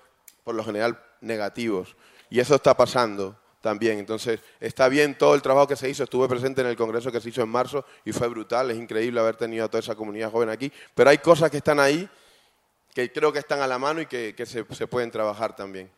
por 0.45 0.55
lo 0.55 0.63
general, 0.63 0.97
negativos. 1.19 1.97
Y 2.29 2.39
eso 2.39 2.55
está 2.55 2.73
pasando 2.73 3.37
también. 3.59 3.99
Entonces, 3.99 4.39
está 4.61 4.87
bien 4.87 5.17
todo 5.17 5.35
el 5.35 5.41
trabajo 5.41 5.67
que 5.67 5.75
se 5.75 5.89
hizo. 5.89 6.05
Estuve 6.05 6.29
presente 6.29 6.61
en 6.61 6.67
el 6.67 6.77
congreso 6.77 7.11
que 7.11 7.19
se 7.19 7.27
hizo 7.27 7.41
en 7.41 7.49
marzo 7.49 7.83
y 8.05 8.13
fue 8.13 8.29
brutal. 8.29 8.71
Es 8.71 8.77
increíble 8.77 9.19
haber 9.19 9.35
tenido 9.35 9.65
a 9.65 9.67
toda 9.67 9.81
esa 9.81 9.95
comunidad 9.95 10.31
joven 10.31 10.47
aquí. 10.47 10.71
Pero 10.95 11.09
hay 11.09 11.17
cosas 11.17 11.51
que 11.51 11.57
están 11.57 11.81
ahí 11.81 12.09
que 12.93 13.11
creo 13.11 13.33
que 13.33 13.39
están 13.39 13.59
a 13.59 13.67
la 13.67 13.77
mano 13.77 13.99
y 13.99 14.05
que, 14.05 14.45
se 14.45 14.87
pueden 14.87 15.11
trabajar 15.11 15.53
también. 15.53 15.91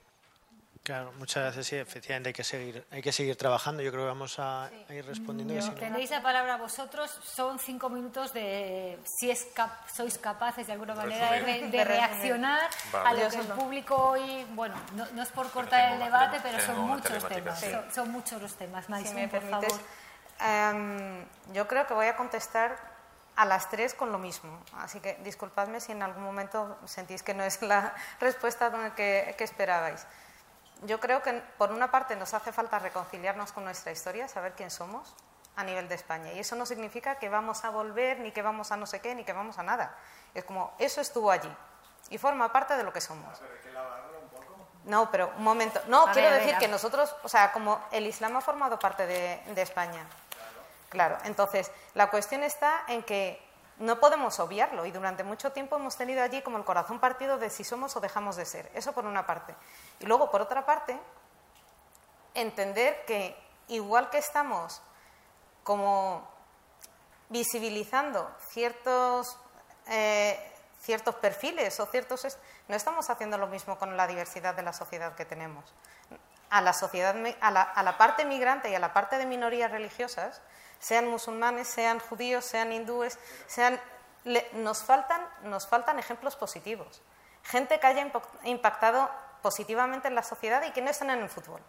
Claro, 0.84 1.12
muchas 1.20 1.44
gracias. 1.44 1.68
Sí, 1.68 1.76
efectivamente 1.76 2.30
hay 2.30 2.34
que 2.34 2.44
seguir, 2.44 2.88
hay 2.90 3.04
que 3.04 3.12
seguir 3.12 3.36
trabajando. 3.36 3.84
Yo 3.84 3.92
creo 3.92 4.04
que 4.04 4.08
vamos 4.08 4.40
a, 4.40 4.72
ir 4.90 5.06
respondiendo. 5.06 5.54
Tenéis 5.76 6.10
la 6.10 6.24
palabra 6.24 6.58
vosotros. 6.58 7.20
Son 7.24 7.60
cinco 7.60 7.90
minutos 7.90 8.34
de 8.34 8.98
si 9.04 9.30
es 9.30 9.48
sois 9.94 10.18
capaces 10.18 10.66
de 10.66 10.74
alguna 10.74 10.96
manera 10.96 11.34
de, 11.34 11.84
reaccionar 11.84 12.68
a 12.94 13.14
lo 13.14 13.30
que 13.30 13.38
el 13.38 13.48
público 13.48 13.96
hoy. 13.96 14.44
Bueno, 14.56 14.74
no, 14.94 15.22
es 15.22 15.30
por 15.30 15.52
cortar 15.52 15.94
el 15.94 16.00
debate, 16.00 16.40
pero 16.42 16.60
son 16.60 16.80
muchos 16.80 17.28
temas. 17.28 17.66
Son, 17.94 18.12
muchos 18.12 18.42
los 18.42 18.56
temas. 18.56 18.86
si 18.86 19.14
me 19.14 19.28
por 19.28 19.48
favor. 19.48 19.72
Em, 20.40 21.24
yo 21.54 21.68
creo 21.68 21.86
que 21.86 21.94
voy 21.94 22.08
a 22.08 22.16
contestar 22.16 22.76
a 23.36 23.46
las 23.46 23.70
tres 23.70 23.94
con 23.94 24.12
lo 24.12 24.18
mismo. 24.18 24.60
Así 24.78 25.00
que 25.00 25.14
disculpadme 25.24 25.80
si 25.80 25.92
en 25.92 26.02
algún 26.02 26.24
momento 26.24 26.80
sentís 26.86 27.22
que 27.22 27.36
no 27.36 27.44
es 27.44 27.62
la 27.62 27.94
respuesta 28.20 28.72
que, 28.96 29.36
que 29.38 29.44
esperabais 29.44 30.08
yo 30.82 31.00
creo 31.00 31.22
que 31.22 31.34
por 31.58 31.72
una 31.72 31.92
parte 31.92 32.16
nos 32.16 32.34
hace 32.34 32.52
falta 32.52 32.80
reconciliarnos 32.80 33.52
con 33.52 33.64
nuestra 33.64 33.92
historia, 33.92 34.28
saber 34.28 34.54
quién 34.54 34.72
somos 34.72 35.16
a 35.56 35.64
nivel 35.64 35.88
de 35.88 35.96
España. 35.96 36.32
Y 36.34 36.40
eso 36.40 36.56
no 36.56 36.66
significa 36.66 37.16
que 37.16 37.30
vamos 37.30 37.64
a 37.64 37.70
volver, 37.70 38.20
ni 38.20 38.32
que 38.32 38.42
vamos 38.42 38.72
a 38.72 38.78
no 38.78 38.86
sé 38.86 39.00
qué, 39.00 39.14
ni 39.14 39.24
que 39.24 39.34
vamos 39.34 39.60
a 39.60 39.64
nada. 39.64 39.96
Es 40.34 40.44
como, 40.44 40.74
eso 40.80 41.02
estuvo 41.02 41.30
allí 41.30 41.52
y 42.10 42.18
forma 42.18 42.52
parte 42.52 42.76
de 42.76 42.84
lo 42.84 42.92
que 42.92 43.02
somos. 43.02 43.42
No, 44.86 45.12
pero 45.12 45.32
un 45.38 45.44
momento. 45.44 45.80
No, 45.88 46.08
quiero 46.12 46.32
decir 46.32 46.58
que 46.58 46.68
nosotros, 46.68 47.16
o 47.24 47.30
sea, 47.30 47.52
como 47.52 47.80
el 47.92 48.08
Islam 48.08 48.36
ha 48.38 48.42
formado 48.42 48.80
parte 48.80 49.06
de, 49.06 49.42
de 49.54 49.62
España. 49.62 50.06
Claro, 50.90 51.18
entonces 51.24 51.72
la 51.94 52.10
cuestión 52.10 52.44
está 52.44 52.84
en 52.88 53.04
que 53.04 53.42
no 53.80 54.00
podemos 54.00 54.40
obviarlo 54.40 54.86
y 54.86 54.92
durante 54.92 55.24
mucho 55.24 55.52
tiempo 55.52 55.76
hemos 55.76 55.98
tenido 55.98 56.22
allí 56.22 56.42
como 56.42 56.58
el 56.58 56.64
corazón 56.64 57.00
partido 57.00 57.38
de 57.38 57.50
si 57.50 57.64
somos 57.64 57.96
o 57.96 58.00
dejamos 58.00 58.36
de 58.36 58.46
ser. 58.46 58.72
Eso 58.74 58.94
por 58.94 59.06
una 59.06 59.26
parte. 59.26 59.56
Y 60.00 60.06
luego, 60.06 60.30
por 60.30 60.42
otra 60.42 60.66
parte, 60.66 61.00
entender 62.34 63.06
que 63.06 63.36
igual 63.68 64.10
que 64.10 64.20
estamos 64.20 64.82
como 65.64 66.28
visibilizando 67.30 68.30
ciertos, 68.50 69.38
eh, 69.88 70.54
ciertos 70.82 71.16
perfiles 71.16 71.80
o 71.80 71.86
ciertos... 71.86 72.38
No 72.68 72.76
estamos 72.76 73.10
haciendo 73.10 73.38
lo 73.38 73.48
mismo 73.48 73.78
con 73.78 73.98
la 73.98 74.08
diversidad 74.08 74.54
de 74.54 74.64
la 74.64 74.74
sociedad 74.74 75.16
que 75.16 75.26
tenemos. 75.26 75.74
A 76.50 76.62
la, 76.62 76.74
sociedad, 76.74 77.16
a 77.40 77.52
la, 77.52 77.62
a 77.62 77.84
la 77.84 77.98
parte 77.98 78.26
migrante 78.26 78.70
y 78.70 78.76
a 78.76 78.80
la 78.80 78.94
parte 78.94 79.18
de 79.18 79.26
minorías 79.26 79.72
religiosas, 79.72 80.42
sean 80.82 81.08
musulmanes, 81.08 81.68
sean 81.68 82.00
judíos, 82.00 82.44
sean 82.44 82.74
hindúes, 82.74 83.18
sean, 83.48 83.80
nos, 84.54 84.84
faltan, 84.84 85.22
nos 85.44 85.68
faltan 85.68 86.00
ejemplos 86.00 86.36
positivos. 86.36 87.02
Gente 87.44 87.80
que 87.80 87.88
haya 87.88 88.12
impactado 88.44 89.10
positivamente 89.42 90.08
en 90.08 90.16
la 90.16 90.24
sociedad 90.24 90.64
y 90.64 90.72
que 90.72 90.82
no 90.82 90.90
estén 90.90 91.12
en 91.12 91.20
el 91.20 91.30
fútbol. 91.30 91.62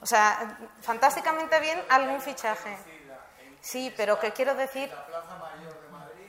O 0.00 0.06
sea, 0.06 0.58
fantásticamente 0.80 1.58
bien 1.60 1.80
algún 1.88 2.20
fichaje. 2.20 2.76
Sí, 3.60 3.94
pero 3.96 4.18
¿qué 4.18 4.32
quiero 4.32 4.54
decir? 4.56 4.92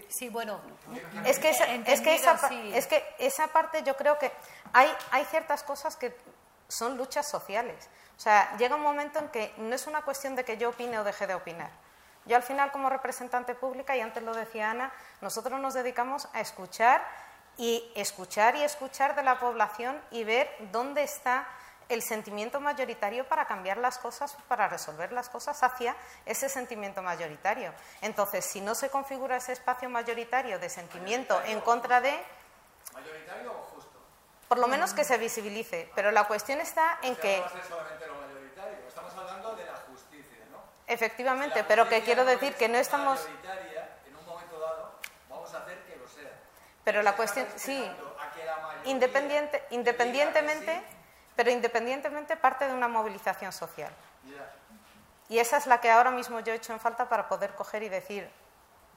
Sí, 0.10 0.30
bueno. 0.30 0.62
Es 1.26 1.40
que, 1.40 1.50
esa, 1.50 1.66
es, 1.66 2.02
que 2.02 2.14
esa, 2.14 2.40
es 2.52 2.86
que 2.86 3.16
esa 3.18 3.48
parte 3.48 3.82
yo 3.82 3.98
creo 3.98 4.20
que 4.20 4.32
hay, 4.72 4.96
hay 5.10 5.26
ciertas 5.26 5.64
cosas 5.64 5.96
que 5.96 6.16
son 6.68 6.98
luchas 6.98 7.28
sociales. 7.28 7.90
O 8.18 8.20
sea, 8.20 8.56
llega 8.58 8.76
un 8.76 8.82
momento 8.82 9.20
en 9.20 9.30
que 9.30 9.54
no 9.58 9.76
es 9.76 9.88
una 9.88 10.04
cuestión 10.04 10.36
de 10.36 10.46
que 10.46 10.58
yo 10.58 10.70
opine 10.70 11.00
o 11.00 11.04
deje 11.04 11.28
de 11.28 11.34
opinar. 11.34 11.70
Yo 12.26 12.38
al 12.38 12.44
final 12.44 12.72
como 12.72 12.90
representante 12.90 13.54
pública, 13.54 13.98
y 13.98 14.02
antes 14.02 14.24
lo 14.24 14.34
decía 14.34 14.72
Ana, 14.72 14.92
nosotros 15.22 15.60
nos 15.60 15.74
dedicamos 15.74 16.28
a 16.34 16.40
escuchar 16.40 17.06
y 17.58 17.92
escuchar 17.96 18.56
y 18.56 18.64
escuchar 18.64 19.16
de 19.16 19.24
la 19.24 19.40
población 19.40 20.00
y 20.12 20.24
ver 20.24 20.50
dónde 20.72 21.04
está 21.04 21.48
el 21.90 22.02
sentimiento 22.02 22.62
mayoritario 22.62 23.28
para 23.28 23.46
cambiar 23.46 23.78
las 23.78 23.98
cosas, 23.98 24.36
para 24.48 24.68
resolver 24.70 25.12
las 25.12 25.30
cosas 25.30 25.62
hacia 25.64 25.96
ese 26.26 26.48
sentimiento 26.48 27.02
mayoritario. 27.02 27.74
Entonces, 28.02 28.46
si 28.46 28.62
no 28.62 28.74
se 28.74 28.90
configura 28.90 29.38
ese 29.38 29.52
espacio 29.52 29.90
mayoritario 29.90 30.60
de 30.60 30.70
sentimiento 30.70 31.42
en 31.44 31.60
contra 31.62 32.00
de... 32.00 32.18
¿Mayoritario? 32.94 33.73
Por 34.54 34.60
lo 34.60 34.68
menos 34.68 34.94
que 34.94 35.04
se 35.04 35.18
visibilice, 35.18 35.90
pero 35.96 36.12
la 36.12 36.26
cuestión 36.26 36.62
está 36.62 37.00
en 37.02 37.16
que... 37.16 37.40
No 37.40 37.64
solamente 37.68 38.06
lo 38.06 38.14
mayoritario, 38.22 38.88
estamos 38.88 39.12
hablando 39.16 39.56
de 39.56 39.66
la 39.66 39.74
justicia, 39.90 40.46
¿no? 40.52 40.60
Efectivamente, 40.86 41.64
pero 41.64 41.90
que 41.90 42.04
quiero 42.04 42.24
decir 42.24 42.54
que 42.54 42.70
no 42.70 42.78
estamos... 42.78 43.20
En 44.06 44.16
un 44.16 44.24
momento 44.24 44.60
dado, 44.60 45.00
vamos 45.28 45.52
a 45.56 45.58
hacer 45.58 45.80
que 45.86 45.96
lo 45.96 46.08
sea. 46.08 46.30
Pero 46.84 47.02
la 47.02 47.16
cuestión, 47.16 47.48
sí, 47.56 47.84
independiente, 48.84 49.64
independientemente 49.72 50.84
pero 51.36 51.50
independientemente 51.50 52.38
parte 52.38 52.68
de 52.68 52.76
una 52.76 52.88
movilización 52.88 53.52
social. 53.52 53.92
Y 55.30 55.40
esa 55.40 55.58
es 55.58 55.66
la 55.66 55.82
que 55.82 55.90
ahora 55.90 56.12
mismo 56.12 56.42
yo 56.42 56.54
he 56.54 56.58
hecho 56.58 56.74
en 56.74 56.80
falta 56.80 57.10
para 57.10 57.28
poder 57.28 57.56
coger 57.56 57.82
y 57.82 57.90
decir, 57.90 58.30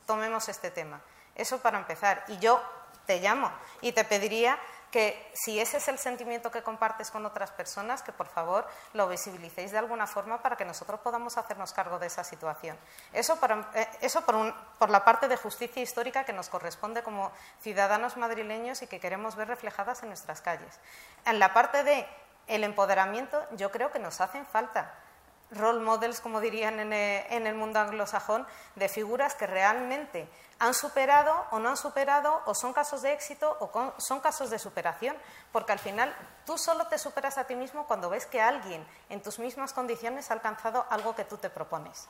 tomemos 0.07 0.51
este 0.51 0.71
tema. 0.71 1.01
Eso 1.35 1.63
para 1.63 1.79
empezar. 1.79 2.25
Y 2.29 2.39
yo 2.41 2.63
te 3.07 3.21
llamo 3.21 3.51
y 3.81 3.93
te 3.93 4.05
pediría 4.05 4.59
que 4.97 5.31
si 5.35 5.61
ese 5.61 5.77
es 5.77 5.89
el 5.89 5.99
sentimiento 5.99 6.51
que 6.51 6.63
compartes 6.63 7.11
con 7.11 7.27
otras 7.27 7.51
personas, 7.51 8.01
que 8.01 8.13
por 8.13 8.29
favor 8.29 8.67
lo 8.95 9.07
visibilicéis 9.07 9.71
de 9.71 9.77
alguna 9.77 10.07
forma 10.07 10.41
para 10.41 10.57
que 10.57 10.65
nosotros 10.65 11.01
podamos 11.01 11.37
hacernos 11.37 11.75
cargo 11.75 11.99
de 11.99 12.07
esa 12.07 12.25
situación. 12.25 12.79
Eso, 13.13 13.39
eh, 13.75 13.87
eso 14.01 14.23
por, 14.23 14.55
por, 14.79 14.89
la 14.89 15.05
parte 15.05 15.29
de 15.29 15.37
justicia 15.37 15.83
histórica 15.83 16.25
que 16.25 16.33
nos 16.33 16.49
corresponde 16.49 17.03
como 17.03 17.31
ciudadanos 17.61 18.17
madrileños 18.17 18.81
y 18.81 18.87
que 18.87 18.99
queremos 18.99 19.37
ver 19.37 19.49
reflejadas 19.49 20.03
en 20.03 20.09
nuestras 20.09 20.41
calles. 20.41 20.81
En 21.27 21.41
la 21.41 21.53
parte 21.53 21.85
de 21.85 22.07
el 22.47 22.65
empoderamiento 22.65 23.47
yo 23.53 23.71
creo 23.71 23.93
que 23.93 23.99
nos 23.99 24.23
hacen 24.23 24.47
falta 24.47 24.95
role 25.51 25.81
models, 25.81 26.21
como 26.21 26.41
dirían 26.41 26.81
en 26.81 26.93
el, 26.93 27.55
mundo 27.55 27.81
anglosajón, 27.81 28.47
de 28.75 28.89
figuras 28.89 29.35
que 29.35 29.47
realmente 29.47 30.29
han 30.59 30.75
superado 30.75 31.47
o 31.51 31.59
no 31.59 31.69
han 31.69 31.77
superado, 31.77 32.43
o 32.47 32.55
son 32.55 32.73
casos 32.73 33.03
de 33.03 33.13
éxito 33.13 33.57
o 33.61 33.95
son 33.99 34.21
casos 34.21 34.51
de 34.51 34.59
superación, 34.59 35.17
porque 35.53 35.73
al 35.73 35.79
final 35.79 36.15
tú 36.47 36.57
solo 36.59 36.87
te 36.87 36.99
superas 36.99 37.39
a 37.39 37.45
ti 37.45 37.55
mismo 37.55 37.87
cuando 37.87 38.09
ves 38.09 38.27
que 38.27 38.41
alguien 38.41 38.87
en 39.11 39.23
tus 39.23 39.39
mismas 39.39 39.73
condiciones 39.73 40.31
ha 40.31 40.35
alcanzado 40.35 40.87
algo 40.91 41.15
que 41.15 41.25
tú 41.25 41.37
te 41.37 41.51
propones. 41.51 42.09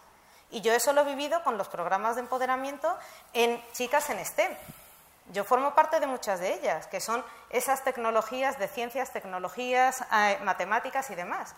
Y 0.50 0.60
yo 0.60 0.72
eso 0.72 0.92
lo 0.92 1.00
he 1.00 1.04
vivido 1.04 1.42
con 1.42 1.58
los 1.58 1.68
programas 1.68 2.14
de 2.14 2.22
empoderamiento 2.22 2.96
en 3.32 3.60
chicas 3.72 4.08
en 4.10 4.24
STEM. 4.24 4.56
Yo 5.32 5.42
formo 5.42 5.74
parte 5.74 5.98
de 5.98 6.06
muchas 6.06 6.38
de 6.38 6.54
ellas, 6.54 6.86
que 6.86 7.00
son 7.00 7.24
esas 7.50 7.82
tecnologías 7.82 8.60
de 8.60 8.68
ciencias, 8.68 9.12
tecnologías, 9.12 10.02
eh, 10.12 10.38
matemáticas 10.44 11.10
y 11.10 11.16
demás. 11.16 11.52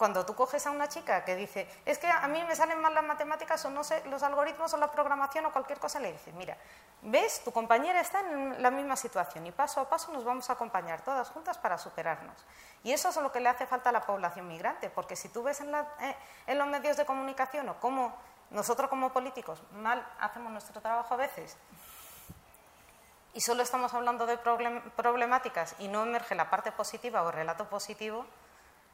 Cuando 0.00 0.24
tú 0.24 0.34
coges 0.34 0.66
a 0.66 0.70
una 0.70 0.88
chica 0.88 1.26
que 1.26 1.36
dice, 1.36 1.68
es 1.84 1.98
que 1.98 2.06
a 2.06 2.26
mí 2.26 2.42
me 2.44 2.56
salen 2.56 2.80
mal 2.80 2.94
las 2.94 3.04
matemáticas 3.04 3.62
o 3.66 3.68
no 3.68 3.84
sé, 3.84 4.02
los 4.06 4.22
algoritmos 4.22 4.72
o 4.72 4.78
la 4.78 4.90
programación 4.90 5.44
o 5.44 5.52
cualquier 5.52 5.78
cosa, 5.78 6.00
le 6.00 6.10
dices, 6.10 6.32
mira, 6.32 6.56
ves, 7.02 7.44
tu 7.44 7.52
compañera 7.52 8.00
está 8.00 8.20
en 8.20 8.62
la 8.62 8.70
misma 8.70 8.96
situación 8.96 9.46
y 9.46 9.52
paso 9.52 9.78
a 9.78 9.90
paso 9.90 10.10
nos 10.10 10.24
vamos 10.24 10.48
a 10.48 10.54
acompañar 10.54 11.02
todas 11.02 11.28
juntas 11.28 11.58
para 11.58 11.76
superarnos. 11.76 12.46
Y 12.82 12.92
eso 12.92 13.10
es 13.10 13.16
lo 13.16 13.30
que 13.30 13.40
le 13.40 13.50
hace 13.50 13.66
falta 13.66 13.90
a 13.90 13.92
la 13.92 14.00
población 14.00 14.48
migrante, 14.48 14.88
porque 14.88 15.16
si 15.16 15.28
tú 15.28 15.42
ves 15.42 15.60
en, 15.60 15.74
eh, 15.74 16.54
los 16.54 16.66
medios 16.66 16.96
de 16.96 17.04
comunicación 17.04 17.68
o 17.68 17.78
cómo 17.78 18.16
nosotros 18.48 18.88
como 18.88 19.12
políticos 19.12 19.62
mal 19.72 20.02
hacemos 20.18 20.50
nuestro 20.50 20.80
trabajo 20.80 21.12
a 21.12 21.18
veces, 21.18 21.58
y 23.34 23.42
solo 23.42 23.62
estamos 23.62 23.92
hablando 23.92 24.24
de 24.24 24.38
problemáticas 24.38 25.74
y 25.78 25.88
no 25.88 26.04
emerge 26.04 26.34
la 26.34 26.48
parte 26.48 26.72
positiva 26.72 27.22
o 27.22 27.28
el 27.28 27.34
relato 27.34 27.68
positivo, 27.68 28.24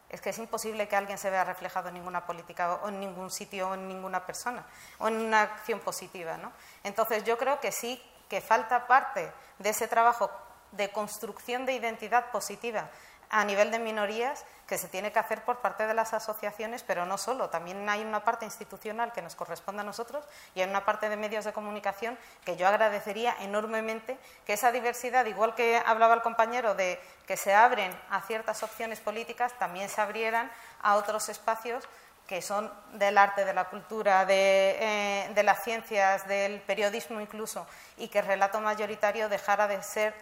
es 0.09 0.21
que 0.21 0.31
es 0.31 0.39
imposible 0.39 0.87
que 0.89 0.97
alguien 0.97 1.19
se 1.19 1.31
vea 1.31 1.45
reflejado 1.45 1.89
en 1.89 1.95
ninguna 1.95 2.27
política 2.27 2.75
o 2.83 2.89
en 2.89 3.01
ningún 3.01 3.31
sitio 3.31 3.71
o 3.71 3.75
en 3.75 3.89
ninguna 3.89 4.25
persona 4.25 4.65
o 4.99 5.09
en 5.09 5.17
una 5.17 5.43
acción 5.43 5.81
positiva. 5.81 6.37
¿no? 6.37 6.53
Entonces 6.85 7.25
yo 7.25 7.37
creo 7.37 7.61
que 7.61 7.73
sí 7.73 8.01
que 8.29 8.41
falta 8.41 8.87
parte 8.87 9.33
de 9.59 9.71
ese 9.71 9.89
trabajo 9.89 10.31
de 10.73 10.91
construcción 10.91 11.67
de 11.67 11.75
identidad 11.75 12.31
positiva 12.31 12.89
a 13.31 13.45
nivel 13.45 13.71
de 13.71 13.79
minorías 13.79 14.45
que 14.67 14.79
se 14.79 14.89
tiene 14.89 15.13
que 15.13 15.19
hacer 15.19 15.43
por 15.43 15.59
parte 15.59 15.87
de 15.87 15.95
las 15.95 16.13
asociaciones, 16.13 16.83
pero 16.83 17.07
no 17.07 17.19
solo, 17.19 17.51
también 17.51 17.89
hay 17.89 18.03
una 18.03 18.25
parte 18.25 18.45
institucional 18.45 19.13
que 19.13 19.23
nos 19.23 19.37
corresponde 19.37 19.83
a 19.83 19.85
nosotros 19.85 20.25
y 20.55 20.61
hay 20.61 20.69
una 20.69 20.85
parte 20.85 21.09
de 21.09 21.17
medios 21.17 21.45
de 21.45 21.53
comunicación 21.53 22.19
que 22.45 22.57
yo 22.57 22.67
agradecería 22.67 23.37
enormemente 23.41 24.19
que 24.45 24.55
esa 24.55 24.73
diversidad, 24.73 25.27
igual 25.27 25.55
que 25.55 25.81
hablaba 25.85 26.15
el 26.15 26.23
compañero 26.23 26.75
de 26.75 27.01
que 27.27 27.37
se 27.37 27.55
abren 27.55 27.97
a 28.11 28.23
ciertas 28.23 28.63
opciones 28.63 29.01
políticas, 29.01 29.53
también 29.59 29.89
se 29.89 30.01
abrieran 30.01 30.51
a 30.83 30.97
otros 30.97 31.29
espacios 31.29 31.85
que 32.27 32.43
son 32.43 32.73
del 32.95 33.19
arte, 33.19 33.45
de 33.45 33.55
la 33.55 33.67
cultura, 33.67 34.27
de, 34.27 34.77
eh, 34.81 35.31
de 35.33 35.43
las 35.45 35.63
ciencias, 35.63 36.27
del 36.27 36.61
periodismo 36.61 37.21
incluso, 37.21 37.67
y 37.97 38.09
que 38.09 38.19
el 38.19 38.27
relato 38.27 38.61
mayoritario 38.61 39.29
dejara 39.29 39.69
de 39.69 39.81
ser 39.83 40.13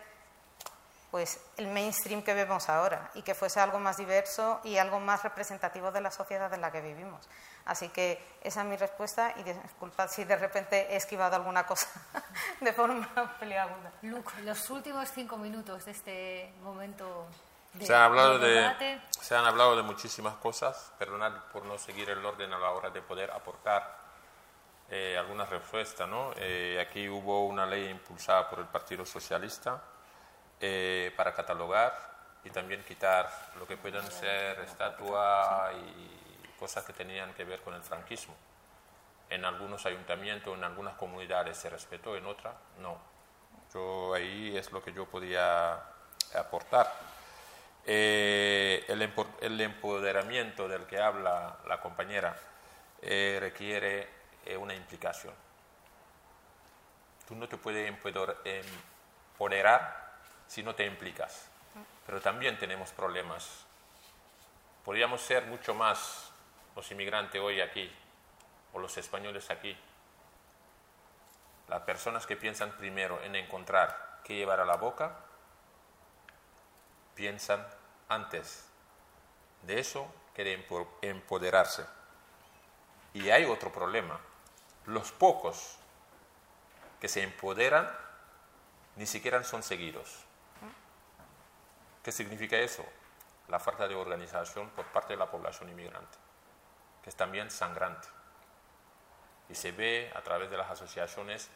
pues 1.14 1.38
el 1.58 1.68
mainstream 1.68 2.24
que 2.24 2.34
vemos 2.34 2.68
ahora 2.68 3.08
y 3.14 3.22
que 3.22 3.36
fuese 3.36 3.60
algo 3.60 3.78
más 3.78 3.98
diverso 3.98 4.60
y 4.64 4.78
algo 4.78 4.98
más 4.98 5.22
representativo 5.22 5.92
de 5.92 6.00
la 6.00 6.10
sociedad 6.10 6.52
en 6.52 6.60
la 6.60 6.72
que 6.72 6.80
vivimos. 6.80 7.28
Así 7.66 7.88
que 7.90 8.20
esa 8.42 8.62
es 8.62 8.66
mi 8.66 8.76
respuesta 8.76 9.32
y 9.36 9.44
disculpad 9.44 10.10
si 10.10 10.24
de 10.24 10.34
repente 10.34 10.92
he 10.92 10.96
esquivado 10.96 11.36
alguna 11.36 11.68
cosa 11.68 11.86
de 12.60 12.72
forma 12.72 13.08
peliaguda. 13.38 13.92
Luke, 14.02 14.32
los 14.42 14.68
últimos 14.70 15.08
cinco 15.08 15.36
minutos 15.36 15.84
de 15.84 15.92
este 15.92 16.52
momento 16.64 17.28
de, 17.74 17.86
se 17.86 17.94
han 17.94 18.02
hablado 18.02 18.40
de, 18.40 19.00
Se 19.12 19.36
han 19.36 19.44
hablado 19.44 19.76
de 19.76 19.84
muchísimas 19.84 20.34
cosas, 20.38 20.94
perdonad 20.98 21.44
por 21.52 21.64
no 21.64 21.78
seguir 21.78 22.10
el 22.10 22.26
orden 22.26 22.52
a 22.52 22.58
la 22.58 22.70
hora 22.72 22.90
de 22.90 23.00
poder 23.02 23.30
aportar 23.30 24.00
eh, 24.90 25.16
algunas 25.16 25.48
respuestas. 25.48 26.08
¿no? 26.08 26.32
Eh, 26.38 26.84
aquí 26.84 27.08
hubo 27.08 27.46
una 27.46 27.66
ley 27.66 27.88
impulsada 27.88 28.50
por 28.50 28.58
el 28.58 28.66
Partido 28.66 29.06
Socialista 29.06 29.80
eh, 30.60 31.12
para 31.16 31.34
catalogar 31.34 32.14
y 32.44 32.50
también 32.50 32.84
quitar 32.84 33.30
lo 33.58 33.66
que 33.66 33.76
puedan 33.76 34.08
ser 34.10 34.58
estatua 34.60 35.70
y 35.74 36.48
cosas 36.58 36.84
que 36.84 36.92
tenían 36.92 37.32
que 37.34 37.44
ver 37.44 37.60
con 37.60 37.74
el 37.74 37.82
franquismo. 37.82 38.34
En 39.30 39.44
algunos 39.44 39.86
ayuntamientos, 39.86 40.56
en 40.56 40.64
algunas 40.64 40.94
comunidades 40.94 41.56
se 41.56 41.70
respetó, 41.70 42.16
en 42.16 42.26
otras 42.26 42.54
no. 42.78 42.98
Yo 43.72 44.14
ahí 44.14 44.56
es 44.56 44.70
lo 44.70 44.82
que 44.82 44.92
yo 44.92 45.06
podía 45.06 45.82
aportar. 46.34 46.92
Eh, 47.86 48.84
el, 48.88 49.60
empoderamiento 49.60 50.68
del 50.68 50.86
que 50.86 51.00
habla 51.00 51.58
la 51.66 51.80
compañera 51.80 52.36
eh, 53.02 53.38
requiere 53.40 54.08
una 54.58 54.74
implicación. 54.74 55.32
Tú 57.26 57.34
no 57.34 57.48
te 57.48 57.56
puedes 57.56 57.88
empoderar 57.88 60.03
si 60.46 60.62
no 60.62 60.74
te 60.74 60.86
implicas. 60.86 61.48
Pero 62.06 62.20
también 62.20 62.58
tenemos 62.58 62.90
problemas. 62.92 63.66
Podríamos 64.84 65.20
ser 65.20 65.46
mucho 65.46 65.74
más 65.74 66.30
los 66.76 66.90
inmigrantes 66.90 67.40
hoy 67.40 67.60
aquí, 67.60 67.90
o 68.72 68.78
los 68.78 68.96
españoles 68.98 69.50
aquí. 69.50 69.76
Las 71.68 71.82
personas 71.82 72.26
que 72.26 72.36
piensan 72.36 72.72
primero 72.72 73.22
en 73.22 73.36
encontrar 73.36 74.20
qué 74.24 74.34
llevar 74.34 74.60
a 74.60 74.64
la 74.64 74.76
boca, 74.76 75.16
piensan 77.14 77.66
antes 78.08 78.68
de 79.62 79.78
eso 79.78 80.12
que 80.34 80.44
de 80.44 80.66
empoderarse. 81.02 81.86
Y 83.14 83.30
hay 83.30 83.44
otro 83.44 83.72
problema. 83.72 84.18
Los 84.86 85.12
pocos 85.12 85.78
que 87.00 87.08
se 87.08 87.22
empoderan 87.22 87.90
ni 88.96 89.06
siquiera 89.06 89.42
son 89.44 89.62
seguidos. 89.62 90.24
¿Qué 92.04 92.12
significa 92.12 92.58
eso? 92.58 92.84
La 93.48 93.58
falta 93.58 93.88
de 93.88 93.94
organización 93.94 94.68
por 94.70 94.84
parte 94.86 95.14
de 95.14 95.16
la 95.16 95.30
población 95.30 95.70
inmigrante, 95.70 96.18
que 97.02 97.08
es 97.08 97.16
también 97.16 97.50
sangrante. 97.50 98.06
Y 99.48 99.54
se 99.54 99.72
ve 99.72 100.12
a 100.14 100.20
través 100.20 100.50
de 100.50 100.58
las 100.58 100.70
asociaciones 100.70 101.48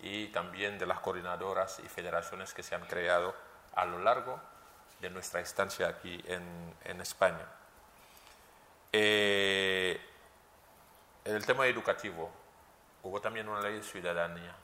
y 0.00 0.26
también 0.28 0.76
de 0.76 0.86
las 0.86 0.98
coordinadoras 0.98 1.78
y 1.78 1.88
federaciones 1.88 2.52
que 2.52 2.64
se 2.64 2.74
han 2.74 2.84
creado 2.84 3.34
a 3.76 3.84
lo 3.84 4.00
largo 4.00 4.40
de 5.00 5.08
nuestra 5.08 5.40
estancia 5.40 5.86
aquí 5.86 6.20
en, 6.26 7.00
España. 7.00 7.46
Eh, 8.92 10.00
en 11.24 11.34
el 11.34 11.46
tema 11.46 11.66
educativo, 11.66 12.32
hubo 13.04 13.20
también 13.20 13.48
una 13.48 13.60
ley 13.60 13.74
de 13.74 13.82
ciudadanía 13.84 14.56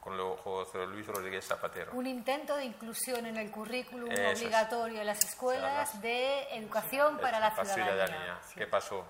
con 0.00 0.36
José 0.36 0.86
Luis 0.86 1.06
Rodríguez 1.06 1.46
Zapatero. 1.46 1.92
Un 1.92 2.06
intento 2.06 2.56
de 2.56 2.64
inclusión 2.64 3.26
en 3.26 3.36
el 3.36 3.50
currículum 3.50 4.10
obligatorio 4.10 5.00
en 5.00 5.06
las 5.06 5.22
escuelas 5.24 6.00
de 6.00 6.54
educación 6.56 7.18
para 7.18 7.38
la 7.38 7.50
ciudadanía. 7.50 8.40
¿Qué 8.54 8.66
pasó? 8.66 9.04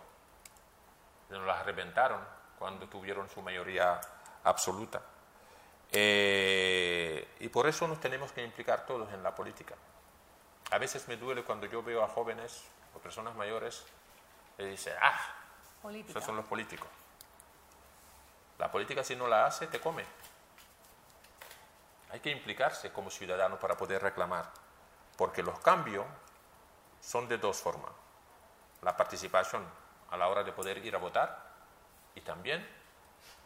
Nos 1.29 1.47
las 1.47 1.65
reventaron 1.65 2.21
cuando 2.59 2.89
tuvieron 2.89 3.29
su 3.31 3.41
mayoría 3.41 4.01
absoluta. 4.45 5.01
Eh, 5.93 7.37
y 7.41 7.49
por 7.49 7.67
eso 7.67 7.87
nos 7.87 8.01
tenemos 8.01 8.33
que 8.33 8.45
implicar 8.45 8.85
todos 8.85 9.13
en 9.13 9.23
la 9.23 9.35
política. 9.35 9.75
A 10.71 10.79
veces 10.79 11.07
me 11.09 11.17
duele 11.17 11.43
cuando 11.45 11.67
yo 11.67 11.83
veo 11.83 12.03
a 12.03 12.09
jóvenes 12.09 12.65
o 12.95 12.99
personas 12.99 13.35
mayores 13.37 13.85
y 14.59 14.65
dicen, 14.65 14.95
ah, 15.01 15.19
esos 16.09 16.25
son 16.25 16.37
los 16.37 16.45
políticos. 16.47 16.89
La 18.59 18.71
política 18.71 19.03
si 19.03 19.17
no 19.17 19.27
la 19.27 19.47
hace, 19.47 19.69
te 19.69 19.81
come. 19.81 20.05
Hay 22.13 22.21
que 22.21 22.31
implicarse 22.31 22.93
como 22.93 23.11
ciudadano 23.11 23.59
para 23.59 23.77
poder 23.77 24.03
reclamar, 24.03 24.51
porque 25.17 25.43
los 25.43 25.59
cambios 25.61 26.07
son 27.01 27.29
de 27.29 27.39
dos 27.39 27.59
formas. 27.59 27.93
La 28.83 28.97
participación 28.97 29.65
a 30.11 30.17
la 30.17 30.29
hora 30.29 30.43
de 30.43 30.53
poder 30.53 30.85
ir 30.85 30.95
a 30.95 30.99
votar 30.99 31.51
y 32.15 32.21
también 32.21 32.67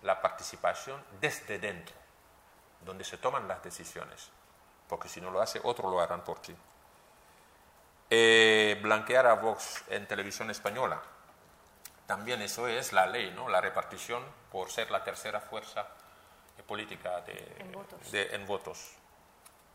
la 0.03 0.20
participación 0.20 1.03
desde 1.20 1.59
dentro, 1.59 1.95
donde 2.85 3.05
se 3.05 3.19
toman 3.19 3.49
las 3.49 3.62
decisiones, 3.62 4.31
porque 4.89 5.09
si 5.09 5.20
no 5.20 5.31
lo 5.31 5.41
hace, 5.41 5.61
otro 5.62 5.91
lo 5.91 6.01
harán 6.01 6.23
por 6.23 6.41
ti. 6.41 6.57
Eh, 8.11 8.78
blanquear 8.82 9.27
a 9.27 9.35
Vox 9.35 9.82
en 9.89 10.07
televisión 10.07 10.51
española, 10.51 11.03
también 12.07 12.43
eso 12.43 12.69
es 12.69 12.93
la 12.93 13.07
ley, 13.07 13.32
¿no? 13.35 13.49
la 13.49 13.61
repartición 13.61 14.23
por 14.53 14.70
ser 14.70 14.91
la 14.91 15.03
tercera 15.03 15.41
fuerza 15.41 15.86
política 16.63 17.21
de, 17.23 17.57
en, 18.33 18.47
votos. 18.47 18.93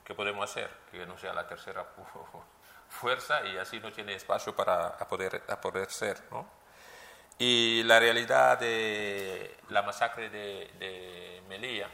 ¿Qué 0.04 0.16
podemos 0.16 0.50
hacer? 0.50 0.70
Que 0.92 1.06
no 1.06 1.18
sea 1.18 1.34
la 1.34 1.48
tercera 1.48 1.86
fuerza 2.90 3.46
y 3.46 3.58
así 3.58 3.80
no 3.80 3.92
tiene 3.92 4.16
espacio 4.16 4.56
para 4.56 4.98
poder, 4.98 5.44
poder 5.62 5.92
ser. 5.92 6.22
¿no? 6.32 6.48
Y 7.38 7.84
la 7.84 8.00
realidad 8.00 8.58
de 8.60 9.58
la 9.70 9.82
masacre 9.82 10.30
de, 10.30 11.42
Melilla, 11.48 11.90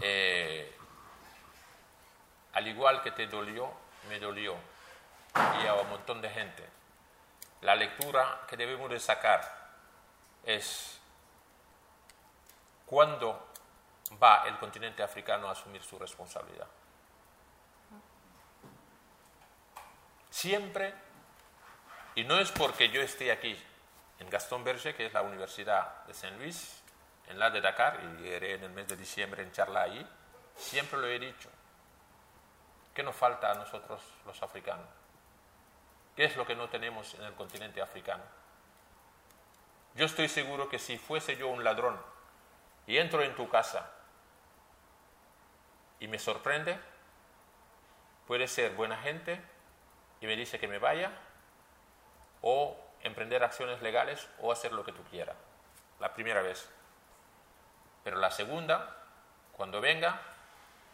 eh, 0.00 0.76
al 2.52 2.66
igual 2.66 3.02
que 3.02 3.10
te 3.12 3.26
dolió, 3.26 3.70
me 4.08 4.18
dolió 4.18 4.56
y 5.62 5.66
a 5.66 5.74
un 5.74 5.88
montón 5.90 6.20
de 6.20 6.30
gente. 6.30 6.68
La 7.62 7.74
lectura 7.74 8.40
que 8.48 8.56
debemos 8.56 8.90
de 8.90 8.98
sacar 8.98 9.42
es 10.44 10.99
¿Cuándo 12.90 13.46
va 14.20 14.42
el 14.48 14.58
continente 14.58 15.00
africano 15.00 15.48
a 15.48 15.52
asumir 15.52 15.80
su 15.80 15.96
responsabilidad? 15.96 16.66
Siempre, 20.28 20.92
y 22.16 22.24
no 22.24 22.36
es 22.40 22.50
porque 22.50 22.88
yo 22.88 23.00
esté 23.00 23.30
aquí 23.30 23.56
en 24.18 24.28
Gaston 24.28 24.64
Berger, 24.64 24.96
que 24.96 25.06
es 25.06 25.12
la 25.12 25.22
Universidad 25.22 26.04
de 26.06 26.14
Saint 26.14 26.36
Louis, 26.38 26.82
en 27.28 27.38
la 27.38 27.48
de 27.50 27.60
Dakar, 27.60 28.00
y 28.02 28.26
iré 28.26 28.54
en 28.54 28.64
el 28.64 28.72
mes 28.72 28.88
de 28.88 28.96
diciembre 28.96 29.44
en 29.44 29.52
charla 29.52 29.82
allí, 29.82 30.04
siempre 30.56 30.98
lo 30.98 31.06
he 31.06 31.20
dicho. 31.20 31.48
¿Qué 32.92 33.04
nos 33.04 33.14
falta 33.14 33.52
a 33.52 33.54
nosotros 33.54 34.02
los 34.26 34.42
africanos? 34.42 34.88
¿Qué 36.16 36.24
es 36.24 36.36
lo 36.36 36.44
que 36.44 36.56
no 36.56 36.68
tenemos 36.68 37.14
en 37.14 37.22
el 37.22 37.34
continente 37.34 37.80
africano? 37.80 38.24
Yo 39.94 40.06
estoy 40.06 40.28
seguro 40.28 40.68
que 40.68 40.80
si 40.80 40.98
fuese 40.98 41.36
yo 41.36 41.46
un 41.46 41.62
ladrón 41.62 41.96
y 42.90 42.98
entro 42.98 43.22
en 43.22 43.36
tu 43.36 43.48
casa 43.48 43.88
y 46.00 46.08
me 46.08 46.18
sorprende, 46.18 46.76
puede 48.26 48.48
ser 48.48 48.74
buena 48.74 48.96
gente 48.96 49.40
y 50.20 50.26
me 50.26 50.34
dice 50.34 50.58
que 50.58 50.66
me 50.66 50.80
vaya, 50.80 51.12
o 52.42 52.76
emprender 53.02 53.44
acciones 53.44 53.80
legales 53.80 54.28
o 54.40 54.50
hacer 54.50 54.72
lo 54.72 54.84
que 54.84 54.90
tú 54.90 55.04
quieras. 55.04 55.36
La 56.00 56.12
primera 56.14 56.42
vez. 56.42 56.68
Pero 58.02 58.16
la 58.16 58.32
segunda, 58.32 58.96
cuando 59.52 59.80
venga, 59.80 60.20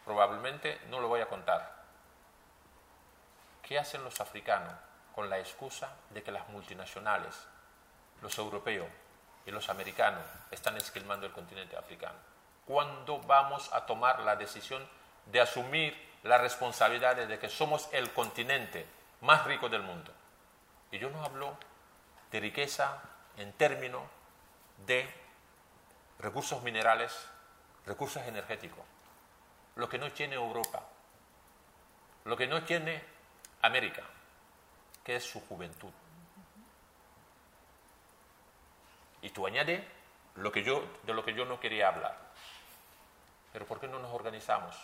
probablemente 0.05 0.79
no 0.89 0.99
lo 0.99 1.07
voy 1.07 1.21
a 1.21 1.27
contar. 1.27 1.77
¿Qué 3.63 3.79
hacen 3.79 4.03
los 4.03 4.21
africanos 4.21 4.75
con 5.15 5.31
la 5.31 5.39
excusa 5.39 5.95
de 6.11 6.21
que 6.21 6.31
las 6.31 6.47
multinacionales, 6.49 7.47
los 8.21 8.37
europeos, 8.37 8.87
y 9.47 9.51
los 9.51 9.69
americanos 9.69 10.23
están 10.51 10.75
esquilmando 10.75 11.25
el 11.25 11.31
continente 11.31 11.77
africano. 11.77 12.17
¿Cuándo 12.65 13.19
vamos 13.19 13.73
a 13.73 13.85
tomar 13.85 14.19
la 14.19 14.35
decisión 14.35 14.85
de 15.25 15.39
asumir 15.39 15.97
la 16.23 16.37
responsabilidad 16.37 17.15
de 17.15 17.39
que 17.39 17.47
somos 17.47 17.87
el 17.93 18.11
continente 18.11 18.85
más 19.21 19.45
rico 19.45 19.69
del 19.69 19.83
mundo? 19.83 20.11
Y 20.91 20.99
yo 20.99 21.09
no 21.09 21.23
hablo 21.23 21.57
de 22.29 22.41
riqueza 22.41 23.01
en 23.37 23.53
términos 23.53 24.03
de 24.85 25.09
recursos 26.19 26.61
minerales, 26.61 27.13
recursos 27.85 28.23
energéticos, 28.23 28.83
lo 29.77 29.87
que 29.87 29.97
no 29.97 30.11
tiene 30.11 30.35
Europa, 30.35 30.83
lo 32.25 32.35
que 32.35 32.47
no 32.47 32.63
tiene 32.65 33.01
América, 33.61 34.03
que 35.05 35.15
es 35.15 35.23
su 35.23 35.39
juventud. 35.47 35.91
Y 39.21 39.29
tú 39.29 39.47
añades 39.47 39.83
lo 40.35 40.51
que 40.51 40.63
yo, 40.63 40.83
de 41.03 41.13
lo 41.13 41.23
que 41.23 41.33
yo 41.33 41.45
no 41.45 41.59
quería 41.59 41.87
hablar. 41.87 42.17
Pero 43.51 43.65
¿por 43.65 43.79
qué 43.79 43.87
no 43.87 43.99
nos 43.99 44.13
organizamos? 44.13 44.75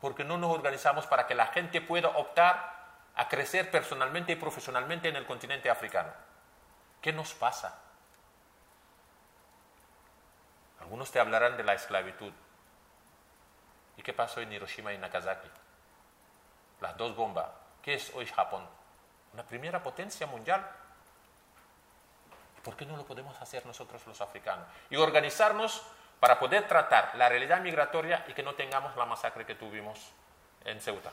¿Por 0.00 0.14
qué 0.14 0.24
no 0.24 0.38
nos 0.38 0.54
organizamos 0.54 1.06
para 1.06 1.26
que 1.26 1.34
la 1.34 1.46
gente 1.48 1.80
pueda 1.80 2.08
optar 2.08 2.78
a 3.14 3.28
crecer 3.28 3.70
personalmente 3.70 4.32
y 4.32 4.36
profesionalmente 4.36 5.08
en 5.08 5.16
el 5.16 5.26
continente 5.26 5.68
africano? 5.68 6.10
¿Qué 7.02 7.12
nos 7.12 7.34
pasa? 7.34 7.78
Algunos 10.80 11.10
te 11.10 11.20
hablarán 11.20 11.56
de 11.56 11.64
la 11.64 11.74
esclavitud. 11.74 12.32
¿Y 13.98 14.02
qué 14.02 14.14
pasó 14.14 14.40
en 14.40 14.52
Hiroshima 14.52 14.94
y 14.94 14.98
Nagasaki? 14.98 15.48
Las 16.80 16.96
dos 16.96 17.14
bombas. 17.14 17.50
¿Qué 17.82 17.94
es 17.94 18.10
hoy 18.14 18.26
Japón? 18.26 18.66
Una 19.34 19.42
primera 19.42 19.82
potencia 19.82 20.26
mundial 20.26 20.66
¿Por 22.62 22.76
qué 22.76 22.84
no 22.84 22.96
lo 22.96 23.04
podemos 23.04 23.40
hacer 23.40 23.64
nosotros 23.66 24.06
los 24.06 24.20
africanos? 24.20 24.66
Y 24.90 24.96
organizarnos 24.96 25.82
para 26.20 26.38
poder 26.38 26.68
tratar 26.68 27.12
la 27.14 27.28
realidad 27.28 27.60
migratoria 27.60 28.24
y 28.28 28.34
que 28.34 28.42
no 28.42 28.54
tengamos 28.54 28.94
la 28.96 29.06
masacre 29.06 29.46
que 29.46 29.54
tuvimos 29.54 30.12
en 30.64 30.80
Ceuta. 30.80 31.10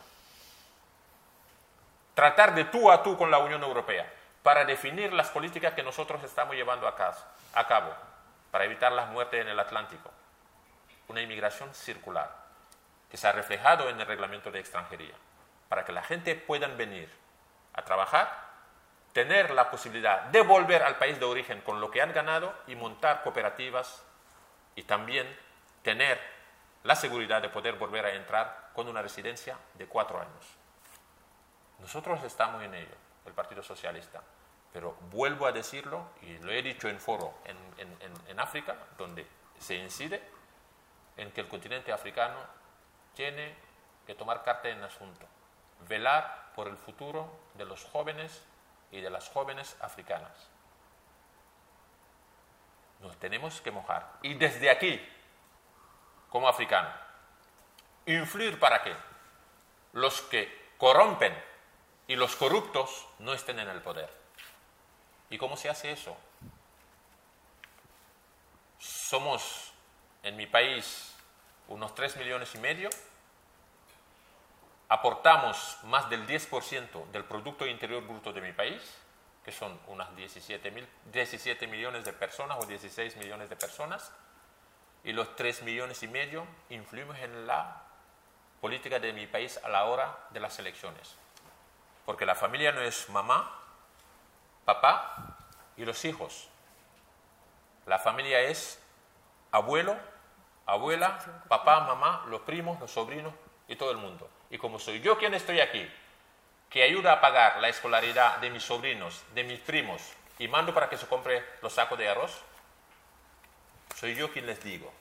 Tratar 2.14 2.54
de 2.54 2.66
tú 2.66 2.92
a 2.92 3.02
tú 3.02 3.18
con 3.18 3.32
la 3.32 3.38
Unión 3.38 3.64
Europea 3.64 4.12
para 4.44 4.66
definir 4.66 5.14
las 5.14 5.30
políticas 5.30 5.74
que 5.74 5.84
nosotros 5.84 6.24
estamos 6.24 6.56
llevando 6.56 6.88
a, 6.88 6.96
cabo 6.96 7.94
para 8.52 8.66
evitar 8.66 8.92
las 8.92 9.10
muertes 9.10 9.42
en 9.42 9.48
el 9.48 9.60
Atlántico. 9.60 10.12
Una 11.08 11.22
inmigración 11.22 11.74
circular 11.74 12.34
que 13.10 13.18
se 13.18 13.28
ha 13.28 13.32
reflejado 13.32 13.88
en 13.90 14.00
el 14.00 14.08
reglamento 14.08 14.52
de 14.52 14.60
extranjería 14.60 15.16
para 15.70 15.86
que 15.86 15.92
la 15.92 16.04
gente 16.04 16.36
pueda 16.36 16.68
venir 16.68 17.10
a 17.74 17.84
trabajar 17.84 18.47
tener 19.18 19.50
la 19.50 19.72
posibilidad 19.72 20.26
de 20.26 20.42
volver 20.42 20.84
al 20.84 21.00
país 21.00 21.20
de 21.20 21.26
origen 21.26 21.62
con 21.62 21.82
lo 21.82 21.90
que 21.90 22.04
han 22.04 22.14
ganado 22.14 22.54
y 22.68 22.76
montar 22.76 23.24
cooperativas 23.24 24.04
y 24.76 24.84
también 24.84 25.28
tener 25.82 26.20
la 26.84 26.96
seguridad 26.96 27.42
de 27.42 27.50
poder 27.50 27.78
volver 27.80 28.06
a 28.06 28.14
entrar 28.14 28.70
con 28.76 28.88
una 28.88 29.02
residencia 29.02 29.58
de 29.74 29.88
cuatro 29.88 30.20
años. 30.20 30.46
Nosotros 31.80 32.24
estamos 32.26 32.62
en 32.62 32.76
ello, 32.76 32.94
el 33.26 33.34
Partido 33.34 33.64
Socialista, 33.64 34.22
pero 34.72 34.96
vuelvo 35.10 35.48
a 35.48 35.52
decirlo 35.52 36.12
y 36.22 36.38
lo 36.38 36.52
he 36.52 36.62
dicho 36.62 36.88
en 36.88 37.00
foro 37.00 37.40
en, 37.46 37.58
en 38.28 38.40
África, 38.40 38.76
donde 39.00 39.26
se 39.58 39.74
incide 39.78 40.22
en 41.16 41.32
que 41.32 41.42
el 41.42 41.48
continente 41.48 41.92
africano 41.92 42.38
tiene 43.16 43.56
que 44.06 44.14
tomar 44.14 44.44
carta 44.44 44.70
en 44.70 44.78
el 44.78 44.84
asunto, 44.84 45.26
velar 45.90 46.52
por 46.56 46.68
el 46.68 46.78
futuro 46.78 47.32
de 47.56 47.66
los 47.66 47.84
jóvenes 47.86 48.44
y 48.92 49.02
de 49.02 49.10
las 49.10 49.30
jóvenes 49.30 49.76
africanas. 49.82 50.32
Nos 53.00 53.18
tenemos 53.18 53.62
que 53.62 53.72
mojar. 53.72 54.12
Y 54.24 54.34
desde 54.34 54.70
aquí, 54.70 55.00
como 56.30 56.48
africano, 56.48 56.90
influir 58.06 58.60
para 58.60 58.82
que 58.84 58.96
los 59.94 60.22
que 60.22 60.72
corrompen 60.78 61.36
y 62.08 62.16
los 62.16 62.36
corruptos 62.36 63.08
no 63.20 63.34
estén 63.34 63.60
en 63.60 63.70
el 63.70 63.82
poder. 63.82 64.10
¿Y 65.30 65.38
cómo 65.38 65.58
se 65.58 65.70
hace 65.70 65.92
eso? 65.92 66.16
Somos 68.80 69.74
en 70.24 70.36
mi 70.38 70.48
país 70.48 71.16
unos 71.68 71.94
3 71.96 72.18
millones 72.18 72.56
y 72.56 72.60
medio, 72.60 72.90
aportamos 74.90 75.80
más 75.84 76.10
del 76.10 76.26
10% 76.26 77.12
del 77.12 77.26
Producto 77.26 77.66
Interior 77.66 78.04
Bruto 78.04 78.32
de 78.32 78.42
mi 78.42 78.54
país, 78.54 78.82
que 79.44 79.52
son 79.52 79.80
unas 79.88 80.16
17, 80.16 80.72
mil, 80.72 80.88
17 81.12 81.68
millones 81.68 82.06
de 82.06 82.14
personas 82.14 82.58
o 82.62 82.66
16 82.66 83.18
millones 83.18 83.50
de 83.50 83.56
personas, 83.56 84.12
y 85.04 85.14
los 85.14 85.36
3 85.36 85.64
millones 85.64 86.04
y 86.04 86.08
medio 86.08 86.46
influimos 86.70 87.18
en 87.20 87.48
la 87.48 87.82
política 88.60 89.00
de 89.00 89.14
mi 89.14 89.28
país 89.28 89.60
a 89.64 89.70
la 89.70 89.86
hora 89.86 90.18
de 90.32 90.40
las 90.40 90.58
elecciones. 90.60 91.16
Porque 92.06 92.26
la 92.26 92.36
familia 92.36 92.72
no 92.72 92.82
es 92.82 93.10
mamá, 93.10 93.58
papá 94.66 95.38
y 95.78 95.86
los 95.86 96.04
hijos. 96.06 96.50
La 97.86 98.00
familia 98.00 98.42
es 98.42 98.82
abuelo, 99.52 99.96
abuela, 100.66 101.20
papá, 101.48 101.82
mamá, 101.82 102.26
los 102.28 102.42
primos, 102.42 102.80
los 102.80 102.92
sobrinos 102.92 103.34
y 103.68 103.76
todo 103.76 103.92
el 103.92 103.98
mundo. 103.98 104.30
Y 104.50 104.58
como 104.58 104.80
soy 104.80 105.02
yo 105.02 105.18
quien 105.18 105.34
estoy 105.34 105.60
aquí, 105.60 105.88
que 106.70 106.84
ayuda 106.84 107.14
a 107.14 107.22
pagar 107.22 107.58
la 107.60 107.70
escolaridad 107.70 108.38
de 108.38 108.50
mis 108.50 108.64
sobrinos, 108.64 109.24
de 109.34 109.44
mis 109.44 109.60
primos, 109.60 110.02
y 110.40 110.48
mando 110.48 110.74
para 110.74 110.90
que 110.90 110.98
se 110.98 111.08
compre 111.08 111.44
los 111.62 111.74
sacos 111.74 111.98
de 111.98 112.08
arroz, 112.08 112.42
soy 113.96 114.16
yo 114.16 114.32
quien 114.32 114.46
les 114.46 114.64
digo, 114.64 114.92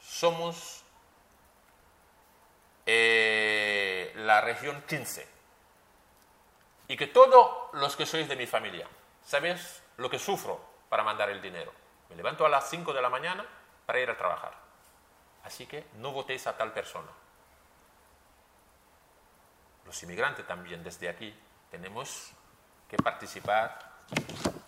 somos 0.00 0.82
eh, 2.86 4.12
la 4.16 4.40
región 4.40 4.82
15. 4.88 5.28
Y 6.88 6.96
que 6.96 7.06
todos 7.06 7.74
los 7.74 7.94
que 7.96 8.06
sois 8.06 8.26
de 8.28 8.36
mi 8.36 8.46
familia, 8.46 8.88
¿sabéis 9.22 9.82
lo 9.98 10.08
que 10.08 10.18
sufro 10.18 10.58
para 10.88 11.02
mandar 11.02 11.28
el 11.28 11.42
dinero? 11.42 11.70
Me 12.08 12.16
levanto 12.16 12.46
a 12.46 12.48
las 12.48 12.70
5 12.70 12.94
de 12.94 13.02
la 13.02 13.10
mañana 13.10 13.44
para 13.84 14.00
ir 14.00 14.08
a 14.08 14.16
trabajar. 14.16 14.54
Así 15.44 15.66
que 15.66 15.84
no 15.96 16.12
votéis 16.12 16.46
a 16.46 16.56
tal 16.56 16.72
persona. 16.72 17.08
Los 19.88 20.02
inmigrantes 20.02 20.46
también 20.46 20.84
desde 20.84 21.08
aquí 21.08 21.34
tenemos 21.70 22.32
que 22.90 22.98
participar 22.98 23.78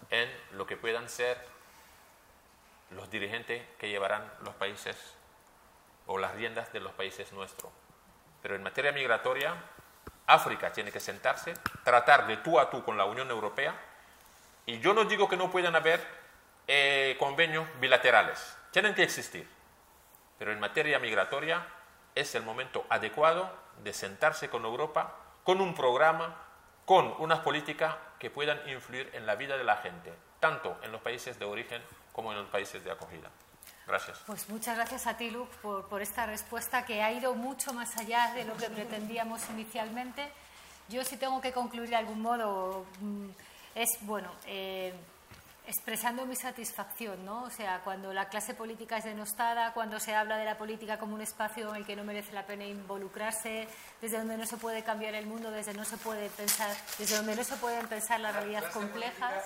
en 0.09 0.30
lo 0.52 0.66
que 0.66 0.78
puedan 0.78 1.10
ser 1.10 1.36
los 2.88 3.10
dirigentes 3.10 3.62
que 3.78 3.90
llevarán 3.90 4.24
los 4.40 4.55
países 4.55 4.97
o 6.06 6.16
las 6.16 6.34
riendas 6.34 6.72
de 6.72 6.80
los 6.80 6.92
países 6.92 7.34
nuestros. 7.34 7.70
Pero 8.40 8.55
en 8.55 8.62
materia 8.62 8.92
migratoria, 8.92 9.62
África 10.26 10.72
tiene 10.72 10.90
que 10.90 11.01
sentarse, 11.01 11.52
tratar 11.84 12.26
de 12.26 12.38
tú 12.38 12.59
a 12.59 12.70
tú 12.70 12.82
con 12.82 12.97
la 12.97 13.05
Unión 13.05 13.28
Europea, 13.30 13.78
y 14.64 14.80
yo 14.80 14.94
no 14.94 15.05
digo 15.05 15.28
que 15.28 15.36
no 15.36 15.51
puedan 15.51 15.76
haber 15.76 16.02
eh, 16.66 17.14
convenios 17.18 17.68
bilaterales, 17.78 18.56
tienen 18.70 18.94
que 18.94 19.02
existir, 19.02 19.47
pero 20.38 20.51
en 20.51 20.60
materia 20.60 20.98
migratoria 20.98 21.66
es 22.14 22.34
el 22.34 22.42
momento 22.42 22.84
adecuado 22.88 23.50
de 23.82 23.92
sentarse 23.92 24.48
con 24.48 24.64
Europa 24.64 25.16
con 25.44 25.60
un 25.60 25.74
programa, 25.74 26.36
con 26.84 27.14
unas 27.18 27.40
políticas 27.40 27.96
que 28.18 28.30
puedan 28.30 28.68
influir 28.68 29.10
en 29.14 29.26
la 29.26 29.34
vida 29.34 29.56
de 29.56 29.64
la 29.64 29.78
gente, 29.78 30.12
tanto 30.38 30.78
en 30.82 30.92
los 30.92 31.00
países 31.00 31.38
de 31.38 31.44
origen 31.44 31.82
como 32.12 32.32
en 32.32 32.38
los 32.38 32.48
países 32.48 32.84
de 32.84 32.90
acogida. 32.90 33.30
Gracias. 33.86 34.18
Pues 34.26 34.48
muchas 34.48 34.76
gracias 34.76 35.06
a 35.06 35.16
ti, 35.16 35.30
Luke, 35.30 35.52
por, 35.62 36.02
esta 36.02 36.26
respuesta 36.26 36.84
que 36.84 37.02
ha 37.02 37.12
ido 37.12 37.34
mucho 37.34 37.72
más 37.72 37.96
allá 37.96 38.32
de 38.34 38.44
lo 38.44 38.56
que 38.56 38.68
pretendíamos 38.70 39.48
inicialmente. 39.50 40.30
Yo 40.88 41.02
si 41.02 41.16
tengo 41.16 41.40
que 41.40 41.52
concluir 41.52 41.88
de 41.88 41.96
algún 41.96 42.20
modo, 42.20 42.84
mm, 43.00 43.30
es, 43.74 43.88
bueno, 44.02 44.30
eh, 44.46 44.94
expresando 45.70 46.26
mi 46.26 46.34
satisfacción, 46.34 47.24
¿no? 47.24 47.44
O 47.44 47.51
sea, 47.51 47.80
cuando 47.84 48.12
la 48.12 48.28
clase 48.28 48.55
política 48.55 48.98
es 48.98 49.05
denostada, 49.05 49.72
cuando 49.72 50.01
se 50.01 50.16
habla 50.16 50.36
de 50.36 50.44
la 50.44 50.59
política 50.59 50.98
como 50.98 51.14
un 51.14 51.20
espacio 51.20 51.70
en 51.70 51.76
el 51.76 51.86
que 51.86 51.94
no 51.94 52.02
merece 52.02 52.32
la 52.32 52.44
pena 52.44 52.64
involucrarse, 52.66 53.68
desde 54.01 54.18
donde 54.18 54.36
no 54.36 54.47
se 54.47 54.56
puede 54.56 54.82
cambiar 54.82 55.14
el 55.14 55.26
mundo, 55.26 55.52
desde 55.52 55.72
no 55.72 55.84
se 55.84 55.97
puede 55.97 56.28
pensar, 56.30 56.76
desde 56.98 57.16
donde 57.16 57.36
no 57.36 57.44
se 57.44 57.55
pueden 57.56 57.86
pensar 57.86 58.18
las 58.18 58.34
realidades 58.34 58.68
complejas. 58.70 59.44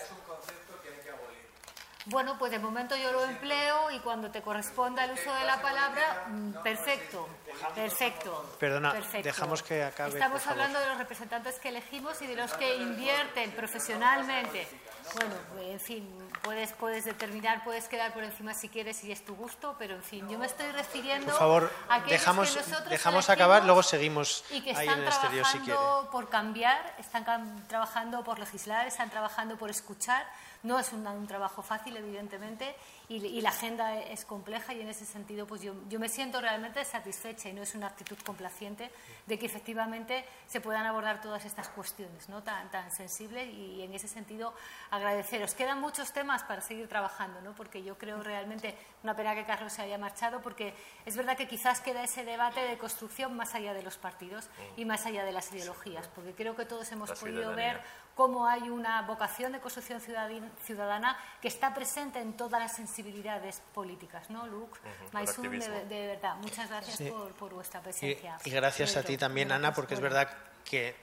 Bueno, 2.06 2.36
pues 2.38 2.52
de 2.52 2.58
momento 2.58 2.96
yo 2.96 3.12
lo 3.12 3.24
empleo 3.24 3.90
y 3.90 3.98
cuando 4.00 4.30
te 4.30 4.42
corresponda 4.42 5.04
el 5.04 5.12
uso 5.12 5.32
de 5.34 5.44
la 5.44 5.60
palabra, 5.62 6.26
mm, 6.28 6.62
perfecto, 6.62 7.28
perfecto. 7.74 8.56
Perdona, 8.58 8.94
dejamos 9.22 9.62
que 9.62 9.82
acabe. 9.82 10.12
Estamos 10.12 10.46
hablando 10.46 10.78
de 10.80 10.86
los 10.86 10.98
representantes 10.98 11.58
que 11.58 11.70
elegimos 11.70 12.20
y 12.20 12.26
de 12.26 12.36
los 12.36 12.52
que 12.54 12.76
invierten 12.76 13.52
profesionalmente. 13.52 14.68
Bueno, 15.14 15.34
en 15.60 15.80
fin, 15.80 16.08
puedes, 16.42 16.72
puedes 16.72 17.04
determinar, 17.04 17.62
puedes 17.62 17.88
quedar 17.88 18.12
por 18.12 18.24
encima 18.24 18.52
si 18.52 18.68
quieres 18.68 19.02
y 19.04 19.12
es 19.12 19.24
tu 19.24 19.34
gusto, 19.36 19.76
pero 19.78 19.94
en 19.94 20.02
fin, 20.02 20.28
yo 20.28 20.38
me 20.38 20.46
estoy 20.46 20.70
refiriendo 20.72 21.26
por 21.26 21.38
favor, 21.38 21.72
a 21.88 22.00
dejamos, 22.00 22.50
que 22.50 22.58
nosotros 22.58 22.90
dejamos 22.90 23.30
acabar, 23.30 23.64
luego 23.64 23.82
seguimos 23.82 24.44
y 24.50 24.60
que 24.60 24.70
ahí 24.70 24.86
están 24.86 24.98
en 24.98 25.02
el 25.02 25.08
exterior 25.08 25.46
si 25.46 25.58
quiere. 25.58 25.78
por 26.10 26.28
cambiar, 26.28 26.96
están 26.98 27.64
trabajando 27.68 28.24
por 28.24 28.38
legislar, 28.38 28.86
están 28.86 29.10
trabajando 29.10 29.56
por 29.56 29.70
escuchar 29.70 30.26
no 30.64 30.78
es 30.78 30.92
un, 30.92 31.26
trabajo 31.26 31.62
fácil, 31.62 31.96
evidentemente, 31.96 32.74
y, 33.08 33.40
la 33.42 33.50
agenda 33.50 34.00
es 34.00 34.24
compleja 34.24 34.72
y 34.72 34.80
en 34.80 34.88
ese 34.88 35.04
sentido 35.04 35.46
pues 35.46 35.60
yo, 35.60 35.74
me 35.98 36.08
siento 36.08 36.40
realmente 36.40 36.82
satisfecha 36.84 37.50
y 37.50 37.52
no 37.52 37.62
es 37.62 37.74
una 37.74 37.88
actitud 37.88 38.16
complaciente 38.24 38.90
de 39.26 39.38
que 39.38 39.44
efectivamente 39.44 40.24
se 40.46 40.62
puedan 40.62 40.86
abordar 40.86 41.20
todas 41.20 41.44
estas 41.44 41.68
cuestiones 41.68 42.28
¿no? 42.30 42.42
tan, 42.42 42.70
tan 42.70 42.90
sensibles 42.90 43.52
y 43.52 43.82
en 43.82 43.92
ese 43.92 44.08
sentido 44.08 44.54
agradeceros. 44.90 45.54
Quedan 45.54 45.80
muchos 45.80 46.12
temas 46.12 46.44
para 46.44 46.62
seguir 46.62 46.88
trabajando, 46.88 47.42
¿no? 47.42 47.52
porque 47.54 47.82
yo 47.82 47.98
creo 47.98 48.22
realmente, 48.22 48.74
una 49.04 49.14
pena 49.14 49.34
que 49.34 49.44
Carlos 49.44 49.72
se 49.72 49.82
haya 49.82 49.98
marchado, 49.98 50.40
porque 50.40 50.74
es 51.06 51.16
verdad 51.16 51.36
que 51.36 51.46
quizás 51.46 51.80
queda 51.80 52.02
ese 52.02 52.24
debate 52.24 52.60
de 52.60 52.78
construcción 52.78 53.36
más 53.36 53.54
allá 53.54 53.74
de 53.74 53.82
los 53.82 53.98
partidos 53.98 54.48
y 54.76 54.84
más 54.84 55.06
allá 55.06 55.24
de 55.24 55.32
las 55.32 55.52
ideologías, 55.52 56.08
porque 56.08 56.32
creo 56.32 56.56
que 56.56 56.64
todos 56.64 56.90
hemos 56.90 57.12
podido 57.12 57.54
ver 57.54 57.80
cómo 58.14 58.46
hay 58.46 58.70
una 58.70 59.02
vocación 59.02 59.52
de 59.52 59.60
construcción 59.60 60.00
ciudadana 60.00 61.18
que 61.40 61.48
está 61.48 61.74
presente 61.74 62.18
en 62.20 62.36
todas 62.36 62.60
las 62.60 62.74
sensibilidades 62.74 63.60
políticas, 63.74 64.30
¿no, 64.30 64.46
Luke? 64.46 64.78
de, 65.12 66.06
verdad, 66.06 66.36
muchas 66.36 66.68
gracias 66.68 67.10
por, 67.38 67.54
vuestra 67.54 67.80
presencia. 67.80 68.38
Y, 68.44 68.50
gracias 68.50 68.96
a 68.96 69.02
ti 69.02 69.16
también, 69.16 69.52
Ana, 69.52 69.74
porque 69.74 69.94
es 69.94 70.00
verdad 70.00 70.28
que 70.64 70.96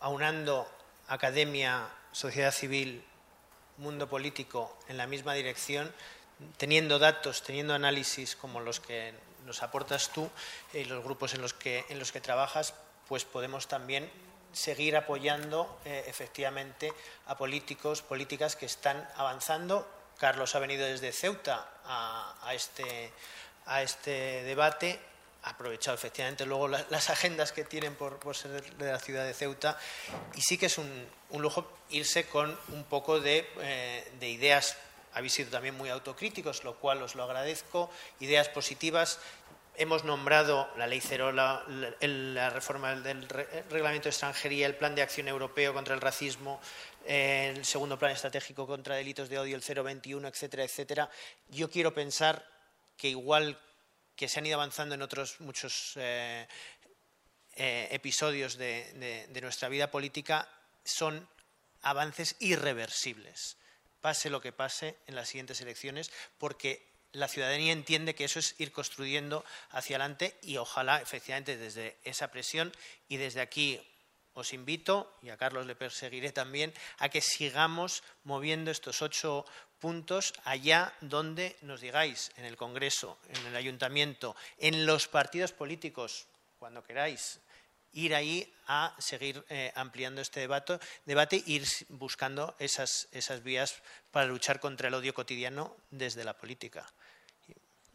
aunando 0.00 0.68
academia, 1.08 1.88
sociedad 2.12 2.52
civil, 2.52 3.02
mundo 3.78 4.08
político 4.08 4.76
en 4.88 4.96
la 4.96 5.06
misma 5.06 5.34
dirección, 5.34 5.92
teniendo 6.56 6.98
datos, 6.98 7.42
teniendo 7.42 7.74
análisis 7.74 8.36
como 8.36 8.60
los 8.60 8.80
que 8.80 9.14
nos 9.46 9.62
aportas 9.62 10.10
tú 10.12 10.30
y 10.72 10.84
los 10.84 11.02
grupos 11.02 11.34
en 11.34 11.42
los 11.42 11.54
que, 11.54 11.84
en 11.88 11.98
los 11.98 12.12
que 12.12 12.20
trabajas, 12.20 12.74
pues 13.08 13.24
podemos 13.24 13.66
también 13.68 14.10
seguir 14.52 14.96
apoyando 14.96 15.80
eh, 15.84 16.04
efectivamente 16.06 16.92
a 17.26 17.36
políticos, 17.36 18.02
políticas 18.02 18.56
que 18.56 18.66
están 18.66 19.08
avanzando. 19.16 19.88
Carlos 20.18 20.54
ha 20.54 20.58
venido 20.58 20.86
desde 20.86 21.12
Ceuta 21.12 21.68
a, 21.84 22.54
este, 22.54 23.12
a 23.66 23.82
este 23.82 24.42
debate 24.42 25.00
ha 25.44 25.50
aprovechado 25.50 25.94
efectivamente 25.94 26.44
luego 26.44 26.68
las 26.68 27.10
agendas 27.10 27.52
que 27.52 27.64
tienen 27.64 27.94
por, 27.94 28.18
ser 28.34 28.76
de 28.76 28.92
la 28.92 28.98
ciudad 28.98 29.24
de 29.24 29.34
Ceuta 29.34 29.78
y 30.34 30.40
sí 30.40 30.58
que 30.58 30.66
es 30.66 30.78
un, 30.78 31.06
lujo 31.32 31.70
irse 31.90 32.26
con 32.26 32.58
un 32.68 32.84
poco 32.84 33.20
de, 33.20 33.48
eh, 33.60 34.12
de, 34.18 34.28
ideas. 34.28 34.76
Habéis 35.18 35.32
sido 35.32 35.50
también 35.50 35.74
muy 35.74 35.90
autocríticos, 35.90 36.62
lo 36.62 36.76
cual 36.78 37.02
os 37.02 37.16
lo 37.16 37.24
agradezco, 37.24 37.90
ideas 38.20 38.48
positivas. 38.48 39.18
Hemos 39.74 40.04
nombrado 40.04 40.70
la 40.76 40.86
ley 40.86 41.00
cero, 41.00 41.32
la, 41.32 41.64
reforma 42.50 42.94
del 42.94 43.28
reglamento 43.28 44.04
de 44.04 44.10
extranjería, 44.10 44.66
el 44.68 44.76
plan 44.76 44.94
de 44.94 45.02
acción 45.02 45.26
europeo 45.26 45.74
contra 45.74 45.96
el 45.96 46.00
racismo, 46.00 46.60
el 47.04 47.64
segundo 47.64 47.98
plan 47.98 48.12
estratégico 48.12 48.64
contra 48.64 48.94
delitos 48.94 49.28
de 49.28 49.40
odio, 49.40 49.56
el 49.56 49.82
021, 49.82 50.28
etcétera, 50.28 50.62
etcétera. 50.62 51.10
Yo 51.48 51.68
quiero 51.68 51.92
pensar 51.92 52.46
que 52.96 53.08
igual 53.08 53.58
que 54.14 54.28
se 54.28 54.38
han 54.38 54.46
ido 54.46 54.54
avanzando 54.54 54.94
en 54.94 55.02
otros 55.02 55.40
muchos 55.40 55.94
eh, 55.96 56.46
eh, 57.56 57.88
episodios 57.90 58.56
de 58.56 59.40
nuestra 59.42 59.68
vida 59.68 59.90
política, 59.90 60.48
son 60.84 61.28
avances 61.82 62.36
irreversibles, 62.38 63.57
pase 64.00 64.30
lo 64.30 64.40
que 64.40 64.52
pase 64.52 64.96
en 65.06 65.14
las 65.14 65.28
siguientes 65.28 65.60
elecciones, 65.60 66.10
porque 66.38 66.86
la 67.12 67.28
ciudadanía 67.28 67.72
entiende 67.72 68.14
que 68.14 68.24
eso 68.24 68.38
es 68.38 68.54
ir 68.58 68.72
construyendo 68.72 69.44
hacia 69.70 69.96
adelante 69.96 70.36
y 70.42 70.56
ojalá 70.58 71.00
efectivamente 71.00 71.56
desde 71.56 71.96
esa 72.04 72.30
presión 72.30 72.72
y 73.08 73.16
desde 73.16 73.40
aquí 73.40 73.80
os 74.34 74.52
invito, 74.52 75.12
y 75.20 75.30
a 75.30 75.36
Carlos 75.36 75.66
le 75.66 75.74
perseguiré 75.74 76.30
también, 76.30 76.72
a 76.98 77.08
que 77.08 77.20
sigamos 77.20 78.04
moviendo 78.22 78.70
estos 78.70 79.02
ocho 79.02 79.44
puntos 79.80 80.32
allá 80.44 80.94
donde 81.00 81.56
nos 81.62 81.80
digáis, 81.80 82.30
en 82.36 82.44
el 82.44 82.56
Congreso, 82.56 83.18
en 83.30 83.46
el 83.46 83.56
Ayuntamiento, 83.56 84.36
en 84.58 84.86
los 84.86 85.08
partidos 85.08 85.52
políticos, 85.52 86.26
cuando 86.60 86.84
queráis, 86.84 87.40
ir 87.92 88.14
ahí 88.14 88.52
a 88.66 88.94
seguir 88.98 89.44
eh, 89.48 89.72
ampliando 89.74 90.20
este 90.20 90.40
debate, 90.40 90.78
debate 91.06 91.42
ir 91.46 91.64
buscando 91.88 92.54
esas, 92.58 93.08
esas 93.12 93.42
vías 93.42 93.82
para 94.10 94.26
luchar 94.26 94.60
contra 94.60 94.88
el 94.88 94.94
odio 94.94 95.14
cotidiano 95.14 95.74
desde 95.90 96.24
la 96.24 96.36
política. 96.36 96.86